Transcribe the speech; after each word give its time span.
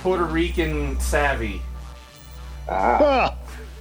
It 0.00 0.02
said 0.02 0.02
Puerto 0.02 0.24
Rican 0.24 0.98
savvy. 1.00 1.60
Ah. 2.68 3.36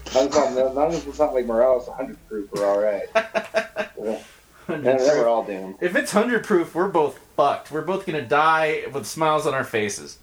As 0.07 0.35
long 0.35 0.91
as 0.91 1.07
it's 1.07 1.19
not 1.19 1.33
like 1.33 1.45
Morales 1.45 1.87
100 1.87 2.17
proof, 2.27 2.51
we're 2.51 2.65
all 2.65 2.79
right. 2.79 3.03
yeah. 3.15 4.19
And 4.67 4.85
then 4.85 4.97
we're 4.97 5.27
all 5.27 5.43
doomed. 5.43 5.75
If 5.81 5.95
it's 5.95 6.11
hundred 6.11 6.43
proof, 6.43 6.75
we're 6.75 6.89
both 6.89 7.19
fucked. 7.35 7.71
We're 7.71 7.81
both 7.81 8.05
gonna 8.05 8.25
die 8.25 8.83
with 8.93 9.07
smiles 9.07 9.47
on 9.47 9.53
our 9.53 9.63
faces. 9.63 10.19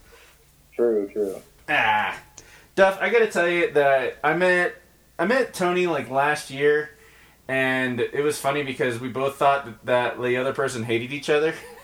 True, 0.74 1.08
true. 1.12 1.40
Ah, 1.68 2.16
Duff, 2.76 2.98
I 3.00 3.10
gotta 3.10 3.26
tell 3.26 3.48
you 3.48 3.72
that 3.72 4.18
I 4.22 4.34
met 4.34 4.74
I 5.18 5.24
met 5.26 5.52
Tony 5.52 5.88
like 5.88 6.10
last 6.10 6.50
year, 6.50 6.90
and 7.48 7.98
it 7.98 8.22
was 8.22 8.38
funny 8.38 8.62
because 8.62 9.00
we 9.00 9.08
both 9.08 9.36
thought 9.36 9.64
that, 9.64 9.86
that 9.86 10.22
the 10.22 10.36
other 10.36 10.52
person 10.52 10.84
hated 10.84 11.12
each 11.12 11.28
other. 11.30 11.54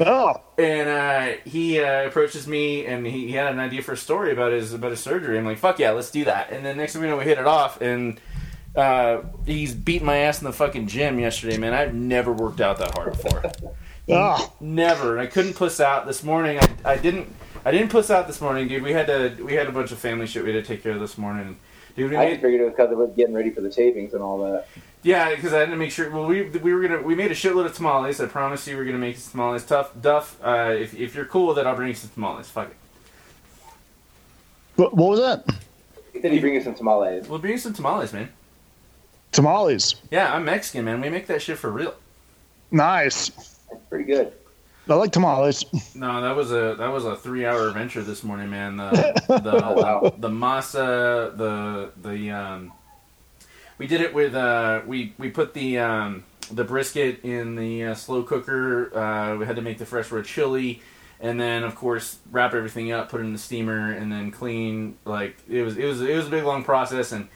Oh, 0.00 0.40
and 0.58 0.88
uh, 0.88 1.40
he 1.44 1.80
uh, 1.80 2.06
approaches 2.06 2.46
me, 2.46 2.86
and 2.86 3.06
he, 3.06 3.28
he 3.28 3.32
had 3.32 3.52
an 3.52 3.58
idea 3.58 3.82
for 3.82 3.92
a 3.92 3.96
story 3.96 4.32
about 4.32 4.52
his 4.52 4.72
about 4.74 4.90
his 4.90 5.00
surgery. 5.00 5.38
I'm 5.38 5.44
like, 5.44 5.58
"Fuck 5.58 5.78
yeah, 5.78 5.90
let's 5.90 6.10
do 6.10 6.24
that!" 6.24 6.50
And 6.50 6.64
then 6.64 6.76
next 6.76 6.92
thing 6.92 7.02
we 7.02 7.08
know, 7.08 7.16
we 7.16 7.24
hit 7.24 7.38
it 7.38 7.46
off, 7.46 7.80
and 7.80 8.20
uh, 8.76 9.22
he's 9.44 9.74
beating 9.74 10.06
my 10.06 10.18
ass 10.18 10.40
in 10.40 10.44
the 10.44 10.52
fucking 10.52 10.86
gym 10.86 11.18
yesterday, 11.18 11.58
man. 11.58 11.74
I've 11.74 11.94
never 11.94 12.32
worked 12.32 12.60
out 12.60 12.78
that 12.78 12.94
hard 12.94 13.12
before. 13.12 13.50
oh, 14.10 14.52
Never. 14.60 15.12
And 15.12 15.20
I 15.20 15.26
couldn't 15.26 15.54
puss 15.54 15.80
out 15.80 16.06
this 16.06 16.22
morning. 16.22 16.58
I, 16.58 16.92
I 16.92 16.96
didn't 16.96 17.34
I 17.64 17.70
didn't 17.70 17.90
puss 17.90 18.10
out 18.10 18.26
this 18.26 18.40
morning, 18.40 18.68
dude. 18.68 18.82
We 18.82 18.92
had 18.92 19.06
to 19.08 19.42
we 19.42 19.54
had 19.54 19.66
a 19.66 19.72
bunch 19.72 19.92
of 19.92 19.98
family 19.98 20.26
shit 20.26 20.44
we 20.44 20.54
had 20.54 20.64
to 20.64 20.68
take 20.68 20.82
care 20.82 20.92
of 20.92 21.00
this 21.00 21.18
morning. 21.18 21.58
Dude, 21.96 22.10
we 22.12 22.16
I 22.16 22.26
made, 22.26 22.30
just 22.30 22.42
figured 22.42 22.60
it 22.60 22.64
was 22.64 22.72
because 22.74 22.92
it 22.92 22.96
was 22.96 23.10
getting 23.16 23.34
ready 23.34 23.50
for 23.50 23.60
the 23.60 23.68
tapings 23.68 24.12
and 24.12 24.22
all 24.22 24.38
that. 24.44 24.68
Yeah, 25.02 25.34
because 25.34 25.52
I 25.52 25.60
had 25.60 25.70
to 25.70 25.76
make 25.76 25.90
sure. 25.90 26.10
Well, 26.10 26.26
we 26.26 26.42
we 26.48 26.72
were 26.74 26.82
gonna 26.86 27.02
we 27.02 27.14
made 27.14 27.30
a 27.30 27.34
shitload 27.34 27.66
of 27.66 27.74
tamales. 27.74 28.20
I 28.20 28.26
promised 28.26 28.66
you 28.66 28.76
we 28.76 28.82
are 28.82 28.84
gonna 28.84 28.98
make 28.98 29.16
some 29.16 29.32
tamales. 29.32 29.64
Tough 29.64 29.92
Duff. 30.00 30.36
Uh, 30.42 30.74
if 30.78 30.94
if 30.94 31.14
you're 31.14 31.24
cool 31.24 31.48
with 31.48 31.58
it, 31.58 31.66
I'll 31.66 31.76
bring 31.76 31.88
you 31.88 31.94
some 31.94 32.10
tamales. 32.10 32.48
Fuck 32.48 32.70
it. 32.70 32.76
what, 34.76 34.94
what 34.94 35.10
was 35.10 35.20
that? 35.20 35.46
Did 36.20 36.32
he'd 36.32 36.40
bring 36.40 36.54
you 36.54 36.62
some 36.62 36.74
tamales. 36.74 37.28
We'll 37.28 37.38
bring 37.38 37.52
you 37.52 37.58
some 37.58 37.72
tamales, 37.74 38.12
man. 38.12 38.28
Tamales. 39.32 39.96
Yeah, 40.10 40.34
I'm 40.34 40.44
Mexican, 40.44 40.84
man. 40.84 41.00
We 41.00 41.10
make 41.10 41.26
that 41.28 41.42
shit 41.42 41.58
for 41.58 41.70
real. 41.70 41.94
Nice. 42.70 43.28
That's 43.70 43.82
pretty 43.88 44.04
good. 44.04 44.32
I 44.88 44.94
like 44.94 45.12
tamales. 45.12 45.64
No, 45.94 46.22
that 46.22 46.34
was 46.34 46.50
a 46.50 46.74
that 46.78 46.88
was 46.88 47.04
a 47.04 47.14
three 47.14 47.44
hour 47.44 47.68
adventure 47.68 48.02
this 48.02 48.24
morning, 48.24 48.48
man. 48.50 48.78
The 48.78 48.90
the, 49.44 49.64
Oh, 49.64 49.72
wow. 49.74 50.00
the, 50.00 50.10
the 50.28 50.28
masa, 50.28 51.36
the 51.36 51.90
the 52.00 52.30
um, 52.30 52.72
we 53.78 53.86
did 53.86 54.00
it 54.00 54.12
with 54.12 54.34
uh, 54.34 54.82
we 54.86 55.14
we 55.18 55.30
put 55.30 55.54
the 55.54 55.78
um, 55.78 56.24
the 56.50 56.64
brisket 56.64 57.24
in 57.24 57.56
the 57.56 57.84
uh, 57.86 57.94
slow 57.94 58.22
cooker. 58.22 58.96
Uh, 58.96 59.36
we 59.36 59.46
had 59.46 59.56
to 59.56 59.62
make 59.62 59.78
the 59.78 59.86
fresh 59.86 60.10
red 60.10 60.24
chili, 60.24 60.82
and 61.20 61.40
then 61.40 61.62
of 61.62 61.74
course 61.74 62.18
wrap 62.30 62.54
everything 62.54 62.92
up, 62.92 63.08
put 63.08 63.20
it 63.20 63.24
in 63.24 63.32
the 63.32 63.38
steamer, 63.38 63.92
and 63.92 64.12
then 64.12 64.30
clean. 64.30 64.96
Like 65.04 65.36
it 65.48 65.62
was 65.62 65.78
it 65.78 65.84
was 65.84 66.02
it 66.02 66.16
was 66.16 66.26
a 66.26 66.30
big 66.30 66.44
long 66.44 66.64
process, 66.64 67.12
and 67.12 67.28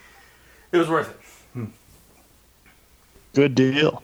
it 0.73 0.77
was 0.77 0.89
worth 0.89 1.11
it. 1.55 1.69
Good 3.35 3.55
deal. 3.55 4.03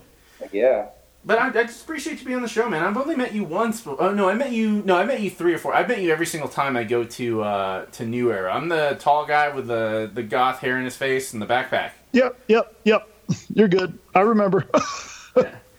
Yeah. 0.51 0.87
But 1.29 1.37
I, 1.37 1.49
I 1.49 1.63
just 1.65 1.83
appreciate 1.83 2.17
you 2.17 2.25
being 2.25 2.37
on 2.37 2.41
the 2.41 2.49
show, 2.49 2.67
man. 2.67 2.83
I've 2.83 2.97
only 2.97 3.15
met 3.15 3.35
you 3.35 3.43
once. 3.43 3.81
But, 3.81 3.97
oh 3.99 4.11
no, 4.11 4.27
I 4.27 4.33
met 4.33 4.51
you. 4.51 4.81
No, 4.81 4.97
I 4.97 5.05
met 5.05 5.21
you 5.21 5.29
three 5.29 5.53
or 5.53 5.59
four. 5.59 5.75
I 5.75 5.85
met 5.85 6.01
you 6.01 6.11
every 6.11 6.25
single 6.25 6.49
time 6.49 6.75
I 6.75 6.83
go 6.83 7.03
to 7.03 7.43
uh, 7.43 7.85
to 7.85 8.03
New 8.03 8.31
Era. 8.33 8.51
I'm 8.51 8.67
the 8.67 8.97
tall 8.99 9.27
guy 9.27 9.49
with 9.49 9.67
the 9.67 10.09
the 10.11 10.23
goth 10.23 10.57
hair 10.57 10.79
in 10.79 10.85
his 10.85 10.97
face 10.97 11.33
and 11.33 11.39
the 11.39 11.45
backpack. 11.45 11.91
Yep, 12.13 12.35
yep, 12.47 12.75
yep. 12.83 13.07
You're 13.53 13.67
good. 13.67 13.99
I 14.15 14.21
remember. 14.21 14.67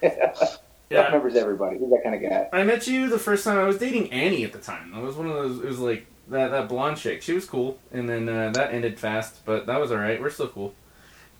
That 0.01 1.05
remembers 1.05 1.35
everybody. 1.35 1.77
He's 1.77 1.89
that 1.89 2.03
kind 2.03 2.15
of 2.15 2.21
guy. 2.29 2.49
I 2.51 2.63
met 2.63 2.85
you 2.85 3.07
the 3.07 3.17
first 3.17 3.45
time 3.45 3.57
I 3.57 3.63
was 3.63 3.77
dating 3.77 4.11
Annie 4.11 4.43
at 4.43 4.51
the 4.51 4.59
time. 4.59 4.91
That 4.91 5.01
was 5.01 5.15
one 5.15 5.25
of 5.27 5.33
those. 5.35 5.59
It 5.59 5.65
was 5.65 5.79
like 5.79 6.05
that 6.27 6.51
that 6.51 6.67
blonde 6.67 6.97
chick. 6.97 7.21
She 7.21 7.31
was 7.31 7.45
cool, 7.45 7.79
and 7.93 8.09
then 8.09 8.27
uh, 8.27 8.49
that 8.51 8.73
ended 8.73 8.99
fast, 8.99 9.45
but 9.45 9.67
that 9.67 9.79
was 9.79 9.91
all 9.91 9.99
right. 9.99 10.21
We're 10.21 10.29
still 10.29 10.49
cool. 10.49 10.73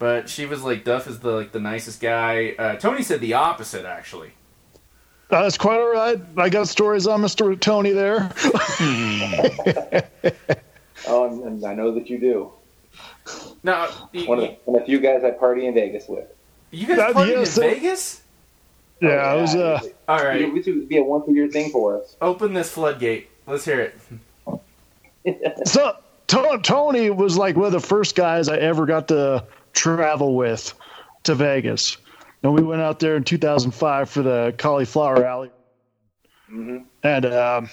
But 0.02 0.30
she 0.30 0.48
was 0.48 0.64
like 0.64 0.84
Duff 0.84 1.06
is 1.06 1.20
the 1.20 1.30
like 1.30 1.52
the 1.52 1.60
nicest 1.60 2.02
guy. 2.02 2.56
Uh, 2.58 2.76
Tony 2.76 3.04
said 3.04 3.22
the 3.22 3.36
opposite 3.36 3.86
actually. 3.86 4.32
That's 5.30 5.60
quite 5.60 5.78
all 5.80 5.94
right. 5.94 6.20
I 6.38 6.50
got 6.50 6.68
stories 6.68 7.06
on 7.06 7.22
Mr. 7.22 7.58
Tony 7.60 7.92
there. 7.92 8.32
Oh, 11.08 11.26
and, 11.28 11.44
and 11.44 11.66
I 11.66 11.74
know 11.74 11.92
that 11.96 12.10
you 12.12 12.20
do. 12.20 12.52
Now, 13.64 13.88
One 13.88 14.38
of 14.40 14.44
the, 14.46 14.58
one 14.66 14.76
of 14.76 14.82
the 14.82 14.86
few 14.86 15.00
guys 15.00 15.24
I 15.24 15.32
party 15.32 15.66
in 15.66 15.74
Vegas 15.74 16.08
with. 16.08 16.26
you 16.70 16.86
guys 16.88 17.14
partied 17.14 17.30
yes, 17.30 17.58
in 17.58 17.64
Vegas? 17.64 18.22
yeah, 19.02 19.34
it 19.34 19.42
was 19.42 19.56
uh 19.56 19.80
All 20.08 20.24
right. 20.24 20.42
It 20.42 20.54
would 20.54 20.88
be 20.90 20.98
a 20.98 21.04
once 21.04 21.28
a 21.28 21.32
year 21.32 21.48
thing 21.48 21.72
for 21.72 22.00
us. 22.02 22.16
Open 22.22 22.54
this 22.54 22.72
floodgate. 22.72 23.30
Let's 23.48 23.66
hear 23.66 23.92
it. 25.26 25.68
so 25.68 25.96
To- 26.28 26.60
Tony 26.64 27.10
was 27.10 27.36
like 27.38 27.56
one 27.56 27.66
of 27.66 27.72
the 27.72 27.80
first 27.80 28.16
guys 28.16 28.48
I 28.48 28.58
ever 28.58 28.86
got 28.86 29.08
to 29.10 29.44
travel 29.74 30.36
with 30.36 30.74
to 31.24 31.36
Vegas. 31.36 31.98
And 32.44 32.54
we 32.54 32.62
went 32.64 32.82
out 32.82 33.00
there 33.00 33.16
in 33.16 33.24
2005 33.24 34.10
for 34.10 34.24
the 34.24 34.54
cauliflower 34.58 35.24
alley. 35.24 35.52
hmm 36.50 36.80
And 37.04 37.26
um, 37.28 37.70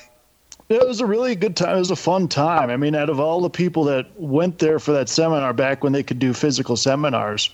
it 0.69 0.87
was 0.87 1.01
a 1.01 1.07
really 1.07 1.35
good 1.35 1.57
time. 1.57 1.77
It 1.77 1.79
was 1.81 1.91
a 1.91 1.97
fun 1.97 2.29
time. 2.29 2.69
I 2.71 2.77
mean, 2.77 2.95
out 2.95 3.09
of 3.09 3.19
all 3.19 3.41
the 3.41 3.51
people 3.51 3.85
that 3.85 4.07
went 4.17 4.59
there 4.59 4.79
for 4.79 4.93
that 4.93 5.09
seminar 5.09 5.53
back 5.55 5.83
when 5.83 5.93
they 5.93 6.03
could 6.03 6.19
do 6.19 6.35
physical 6.35 6.77
seminars, 6.77 7.51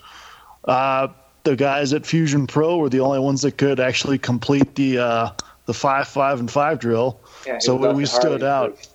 uh, 0.65 1.09
the 1.45 1.55
guys 1.55 1.93
at 1.93 2.05
Fusion 2.07 2.47
Pro 2.47 2.79
were 2.79 2.89
the 2.89 3.01
only 3.01 3.21
ones 3.21 3.43
that 3.43 3.59
could 3.59 3.79
actually 3.79 4.19
complete 4.19 4.75
the 4.75 4.99
uh, 4.99 5.31
the 5.67 5.75
five, 5.75 6.09
five, 6.09 6.41
and 6.41 6.51
five 6.51 6.79
drill. 6.81 7.21
Yeah, 7.47 7.59
So 7.59 7.93
we 7.95 8.07
stood 8.07 8.43
Harley. 8.43 8.73
out. 8.75 8.89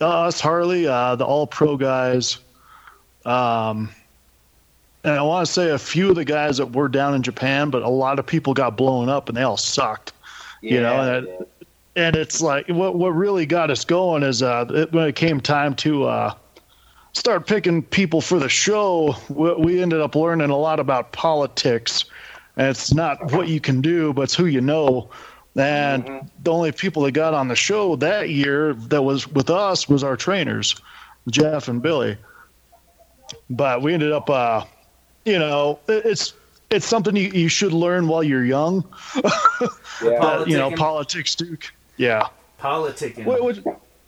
Uh, 0.00 0.24
us, 0.26 0.40
Harley, 0.40 0.86
uh, 0.86 1.16
the 1.16 1.24
all 1.24 1.46
pro 1.46 1.76
guys. 1.76 2.38
Um, 3.24 3.90
and 5.06 5.14
I 5.14 5.22
want 5.22 5.46
to 5.46 5.52
say 5.52 5.70
a 5.70 5.78
few 5.78 6.10
of 6.10 6.16
the 6.16 6.24
guys 6.24 6.58
that 6.58 6.72
were 6.72 6.88
down 6.88 7.14
in 7.14 7.22
Japan, 7.22 7.70
but 7.70 7.82
a 7.82 7.88
lot 7.88 8.18
of 8.18 8.26
people 8.26 8.54
got 8.54 8.76
blown 8.76 9.08
up 9.08 9.28
and 9.28 9.36
they 9.38 9.42
all 9.42 9.56
sucked. 9.56 10.12
you 10.60 10.80
know, 10.80 10.92
Yeah, 10.94 11.14
and 11.16 11.26
yeah. 11.26 11.42
And 11.94 12.16
it's 12.16 12.42
like 12.42 12.68
what 12.68 12.96
what 12.96 13.10
really 13.10 13.46
got 13.46 13.70
us 13.70 13.84
going 13.84 14.22
is 14.22 14.42
uh, 14.42 14.66
it, 14.68 14.92
when 14.92 15.06
it 15.08 15.16
came 15.16 15.40
time 15.40 15.74
to 15.76 16.04
uh, 16.04 16.34
start 17.14 17.46
picking 17.46 17.82
people 17.82 18.20
for 18.20 18.38
the 18.38 18.50
show, 18.50 19.16
we, 19.30 19.54
we 19.54 19.82
ended 19.82 20.00
up 20.02 20.14
learning 20.14 20.50
a 20.50 20.56
lot 20.58 20.78
about 20.78 21.12
politics. 21.12 22.04
And 22.58 22.68
it's 22.68 22.92
not 22.92 23.32
what 23.32 23.48
you 23.48 23.60
can 23.60 23.80
do, 23.80 24.12
but 24.12 24.22
it's 24.22 24.34
who 24.34 24.46
you 24.46 24.60
know. 24.60 25.08
And 25.56 26.04
Mhm. 26.04 26.30
the 26.42 26.52
only 26.52 26.72
people 26.72 27.02
that 27.04 27.12
got 27.12 27.32
on 27.32 27.48
the 27.48 27.56
show 27.56 27.96
that 27.96 28.28
year 28.28 28.74
that 28.74 29.02
was 29.02 29.26
with 29.28 29.48
us 29.48 29.88
was 29.88 30.04
our 30.04 30.16
trainers, 30.16 30.74
Jeff 31.30 31.68
and 31.68 31.80
Billy. 31.80 32.18
But 33.48 33.80
we 33.82 33.94
ended 33.94 34.12
up, 34.12 34.28
uh, 34.28 34.64
you 35.26 35.38
know, 35.38 35.78
it's 35.88 36.32
it's 36.70 36.86
something 36.86 37.14
you, 37.14 37.28
you 37.28 37.48
should 37.48 37.72
learn 37.72 38.08
while 38.08 38.22
you're 38.22 38.44
young. 38.44 38.84
yeah. 39.22 39.68
But, 40.00 40.48
you 40.48 40.56
know, 40.56 40.70
politics, 40.70 41.34
Duke. 41.34 41.72
Yeah. 41.96 42.28
Politicking. 42.60 43.24
What, 43.24 43.42
what, 43.42 43.58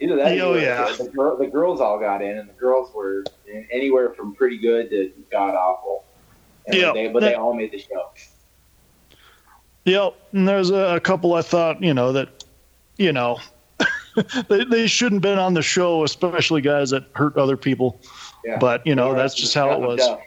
Either 0.01 0.17
that, 0.17 0.39
Oh, 0.41 0.55
or 0.55 0.59
yeah. 0.59 0.93
The, 0.97 1.09
girl, 1.09 1.37
the 1.37 1.47
girls 1.47 1.81
all 1.81 1.99
got 1.99 2.23
in, 2.23 2.39
and 2.39 2.49
the 2.49 2.53
girls 2.55 2.93
were 2.95 3.25
in 3.47 3.67
anywhere 3.73 4.11
from 4.15 4.35
pretty 4.35 4.59
good 4.59 4.91
to 4.91 5.13
god 5.31 5.55
awful. 5.55 6.05
Yeah. 6.71 6.93
they, 6.93 7.09
but 7.09 7.21
they 7.21 7.35
all 7.35 7.55
made 7.55 7.73
the 7.73 7.79
show. 7.79 8.11
Yep. 9.85 10.15
And 10.33 10.47
there's 10.47 10.71
a, 10.71 10.97
a 10.97 11.01
couple 11.01 11.35
I 11.35 11.43
thought, 11.43 11.83
you 11.83 11.95
know, 11.95 12.13
that, 12.13 12.45
you 12.97 13.13
know, 13.13 13.39
they, 14.49 14.65
they 14.65 14.87
shouldn't 14.87 15.25
have 15.25 15.33
been 15.33 15.39
on 15.39 15.55
the 15.55 15.63
show, 15.63 16.05
especially 16.05 16.61
guys 16.61 16.91
that 16.91 17.05
hurt 17.15 17.37
other 17.37 17.57
people. 17.57 18.01
Yeah. 18.45 18.59
But, 18.59 18.87
you 18.87 18.95
know, 18.95 19.09
Or 19.09 19.17
that's 19.17 19.35
just 19.35 19.55
how 19.55 19.71
it 19.73 19.81
was. 19.81 19.99
duff. 19.99 20.21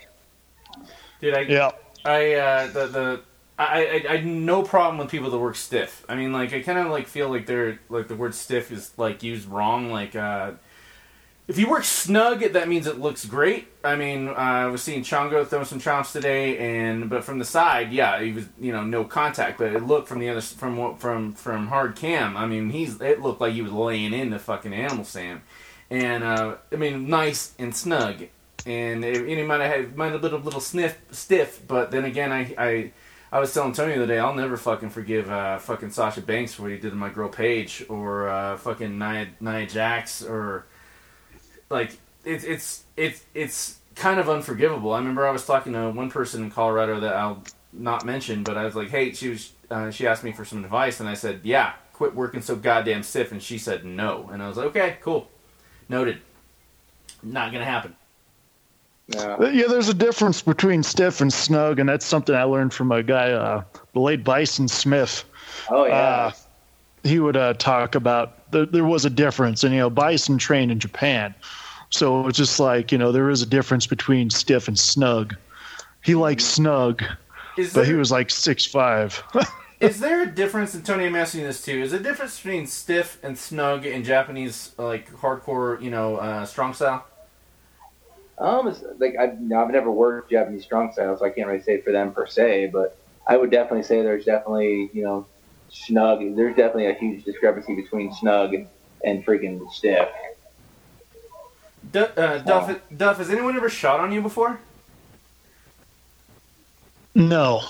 Dude, 1.22 1.34
I, 1.36 1.42
Yeah. 1.42 1.72
I, 2.04 2.34
uh, 2.34 2.68
the, 2.68 2.88
the, 2.88 3.22
I, 3.60 4.04
I, 4.10 4.14
I, 4.16 4.22
no 4.22 4.64
problem 4.64 4.98
with 4.98 5.10
people 5.10 5.30
that 5.30 5.38
work 5.38 5.56
stiff. 5.56 6.04
I 6.10 6.16
mean, 6.16 6.34
like, 6.34 6.52
I 6.54 6.62
kind 6.62 6.80
of, 6.80 6.88
like, 6.88 7.08
feel 7.08 7.30
like 7.30 7.46
they're, 7.46 7.80
like, 7.90 8.08
the 8.08 8.16
word 8.16 8.34
stiff 8.34 8.72
is, 8.72 8.92
like, 8.98 9.22
used 9.22 9.48
wrong. 9.48 9.92
Like, 9.92 10.16
uh, 10.16 10.54
if 11.48 11.60
you 11.60 11.70
work 11.70 11.84
snug, 11.84 12.40
that 12.40 12.68
means 12.68 12.88
it 12.88 13.00
looks 13.00 13.26
great. 13.26 13.68
I 13.84 13.96
mean, 13.96 14.30
uh, 14.30 14.32
I 14.32 14.66
was 14.68 14.82
seeing 14.82 15.04
Chongo 15.04 15.46
throw 15.46 15.64
some 15.64 15.80
chomps 15.80 16.12
today, 16.12 16.58
and, 16.58 17.08
but 17.10 17.24
from 17.24 17.38
the 17.40 17.46
side, 17.46 17.92
yeah, 17.92 18.20
he 18.22 18.32
was, 18.32 18.46
you 18.60 18.72
know, 18.72 18.84
no 18.84 19.04
contact, 19.04 19.60
but 19.60 19.74
it 19.74 19.84
looked 19.86 20.08
from 20.08 20.20
the 20.20 20.30
other, 20.30 20.42
from, 20.42 20.78
what- 20.78 21.00
from, 21.00 21.34
from 21.34 21.68
hard 21.68 21.96
cam, 21.96 22.36
I 22.38 22.48
mean, 22.48 22.70
he's, 22.72 23.00
it 23.02 23.22
looked 23.22 23.42
like 23.42 23.54
he 23.54 23.62
was 23.62 23.72
laying 23.72 24.14
in 24.14 24.30
the 24.32 24.40
fucking 24.40 24.74
animal 24.74 25.04
stand. 25.06 25.42
And, 25.90 26.24
uh, 26.24 26.56
I 26.72 26.76
mean, 26.78 27.10
nice 27.10 27.54
and 27.60 27.76
snug 27.76 28.24
and 28.66 29.04
it, 29.04 29.26
know, 29.26 29.46
might 29.46 29.62
have 29.62 29.96
might 29.96 30.12
have 30.12 30.22
been 30.22 30.34
a 30.34 30.38
little 30.38 30.60
sniff 30.60 30.98
stiff, 31.12 31.62
but 31.68 31.92
then 31.92 32.06
again, 32.06 32.32
I 32.32 32.54
I, 32.58 32.92
I 33.32 33.40
was 33.40 33.54
telling 33.54 33.74
Tony 33.74 33.94
the 33.94 34.04
other 34.04 34.14
day, 34.14 34.20
I'll 34.20 34.36
never 34.36 34.58
fucking 34.58 34.90
forgive 34.90 35.30
uh, 35.30 35.58
fucking 35.58 35.92
Sasha 35.92 36.22
Banks 36.22 36.54
for 36.54 36.64
what 36.64 36.72
he 36.72 36.78
did 36.78 36.90
to 36.92 36.96
my 36.96 37.10
girl 37.10 37.30
Paige 37.30 37.86
or 37.90 38.30
uh, 38.30 38.58
fucking 38.58 38.98
Nia, 38.98 39.30
Nia 39.40 39.66
Jax 39.66 40.24
or 40.24 40.66
like 41.70 41.98
it's 42.26 42.44
it's 42.44 42.84
it's 42.98 43.26
it's 43.34 43.80
kind 43.96 44.20
of 44.20 44.30
unforgivable. 44.30 44.94
I 44.94 45.00
remember 45.00 45.28
I 45.28 45.32
was 45.32 45.46
talking 45.46 45.74
to 45.74 45.90
one 45.90 46.10
person 46.10 46.44
in 46.44 46.52
Colorado 46.52 47.00
that 47.00 47.16
I'll 47.16 47.44
not 47.74 48.06
mention, 48.06 48.44
but 48.44 48.58
I 48.58 48.66
was 48.66 48.76
like, 48.76 48.90
hey, 48.90 49.14
she 49.14 49.30
was 49.30 49.52
uh, 49.70 49.90
she 49.90 50.06
asked 50.06 50.24
me 50.24 50.34
for 50.34 50.46
some 50.46 50.64
advice, 50.64 51.00
and 51.00 51.08
I 51.08 51.14
said, 51.14 51.42
yeah, 51.44 51.74
quit 51.94 52.14
working 52.14 52.42
so 52.42 52.56
goddamn 52.56 53.04
stiff?" 53.04 53.32
And 53.32 53.42
she 53.42 53.58
said 53.58 53.86
no, 53.86 54.30
and 54.32 54.44
I 54.44 54.48
was 54.48 54.58
like, 54.58 54.68
"Okay, 54.68 54.98
cool, 55.02 55.30
noted. 55.90 56.20
Not 57.24 57.52
gonna 57.52 57.66
happen." 57.66 57.96
Yeah. 59.08 59.50
yeah, 59.50 59.68
there's 59.68 59.90
a 59.90 59.94
difference 59.94 60.42
between 60.42 60.84
stiff 60.84 61.22
and 61.22 61.34
snug, 61.34 61.80
and 61.80 61.90
that's 61.90 62.06
something 62.06 62.34
I 62.34 62.44
learned 62.44 62.74
from 62.74 62.92
a 62.92 63.04
guy, 63.04 63.32
uh, 63.32 63.64
the 63.94 64.00
late 64.00 64.24
Bison 64.24 64.68
Smith. 64.68 65.26
Oh 65.70 65.86
yeah. 65.86 65.94
Uh, 65.94 66.32
he 67.04 67.20
would 67.20 67.36
uh, 67.36 67.54
talk 67.56 67.96
about 67.96 68.52
the, 68.52 68.66
there 68.66 68.86
was 68.86 69.06
a 69.06 69.10
difference, 69.10 69.64
and 69.64 69.74
you 69.74 69.80
know, 69.80 69.90
Bison 69.90 70.38
trained 70.38 70.72
in 70.72 70.80
Japan, 70.80 71.34
so 71.90 72.28
it's 72.28 72.38
just 72.38 72.60
like 72.60 72.92
you 72.92 72.98
know 72.98 73.12
there 73.12 73.30
is 73.30 73.42
a 73.42 73.46
difference 73.46 73.88
between 73.88 74.30
stiff 74.30 74.68
and 74.68 74.78
snug. 74.78 75.36
He 76.04 76.16
likes 76.16 76.46
snug, 76.46 77.04
is 77.58 77.74
but 77.74 77.88
he 77.88 77.94
was 77.94 78.12
like 78.12 78.30
six 78.30 78.66
five. 78.66 79.22
is 79.80 80.00
there 80.00 80.22
a 80.22 80.28
difference? 80.28 80.74
And 80.74 80.86
Tony, 80.86 81.06
I'm 81.06 81.16
asking 81.16 81.44
this 81.44 81.64
too. 81.64 81.82
Is 81.82 81.92
there 81.92 82.00
a 82.00 82.04
difference 82.04 82.38
between 82.38 82.68
stiff 82.68 83.18
and 83.24 83.38
snug 83.38 83.86
in 83.86 84.04
Japanese 84.04 84.74
like 84.78 85.12
hardcore, 85.12 85.82
you 85.82 85.90
know, 85.90 86.18
uh, 86.18 86.46
strong 86.46 86.74
style? 86.74 87.06
Um, 88.42 88.68
it's 88.68 88.84
like 88.98 89.16
I, 89.20 89.28
have 89.28 89.70
never 89.70 89.92
worked 89.92 90.32
Japanese 90.32 90.64
strong 90.64 90.92
style, 90.92 91.16
so 91.16 91.24
I 91.24 91.30
can't 91.30 91.48
really 91.48 91.62
say 91.62 91.80
for 91.80 91.92
them 91.92 92.12
per 92.12 92.26
se. 92.26 92.72
But 92.74 92.98
I 93.28 93.38
would 93.38 93.52
definitely 93.52 93.84
say 93.84 94.02
there's 94.02 94.26
definitely 94.26 94.90
you 94.94 95.04
know 95.04 95.28
snug. 95.70 96.36
There's 96.36 96.56
definitely 96.56 96.88
a 96.88 96.94
huge 96.96 97.24
discrepancy 97.24 97.76
between 97.76 98.12
snug 98.14 98.56
and 99.06 99.24
freaking 99.24 99.72
stiff. 99.72 100.10
D- 101.92 102.00
uh, 102.00 102.40
Duff, 102.40 102.80
Duff, 102.96 103.18
has 103.18 103.30
anyone 103.30 103.56
ever 103.56 103.70
shot 103.70 104.00
on 104.00 104.12
you 104.12 104.22
before? 104.22 104.60
No. 107.14 107.62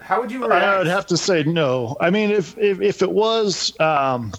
How 0.00 0.20
would 0.20 0.32
you 0.32 0.44
react? 0.44 0.64
I 0.64 0.78
would 0.78 0.86
have 0.88 1.06
to 1.06 1.16
say 1.16 1.44
no. 1.44 1.96
I 2.00 2.10
mean, 2.10 2.30
if 2.30 2.58
if, 2.58 2.80
if 2.80 3.02
it 3.02 3.10
was, 3.12 3.78
um, 3.78 4.32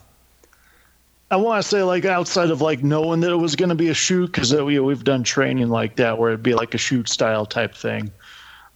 I 1.30 1.36
want 1.36 1.62
to 1.62 1.68
say 1.68 1.84
like 1.84 2.06
outside 2.06 2.52
of 2.52 2.62
like 2.62 2.84
knowing 2.84 3.20
that 3.22 3.32
it 3.32 3.38
was 3.38 3.56
going 3.56 3.70
to 3.70 3.76
be 3.76 3.90
a 3.90 3.94
shoot 3.94 4.28
because 4.28 4.54
we 4.54 4.80
we've 4.80 5.04
done 5.04 5.24
training 5.24 5.70
like 5.70 5.98
that 5.98 6.18
where 6.18 6.30
it'd 6.30 6.44
be 6.44 6.54
like 6.54 6.74
a 6.74 6.78
shoot 6.78 7.10
style 7.10 7.46
type 7.46 7.76
thing, 7.76 8.12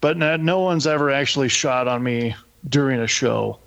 but 0.02 0.18
no, 0.18 0.36
no 0.36 0.60
one's 0.60 0.86
ever 0.86 1.12
actually 1.12 1.48
shot 1.48 1.88
on 1.88 2.04
me 2.04 2.36
during 2.68 3.00
a 3.00 3.08
show. 3.08 3.60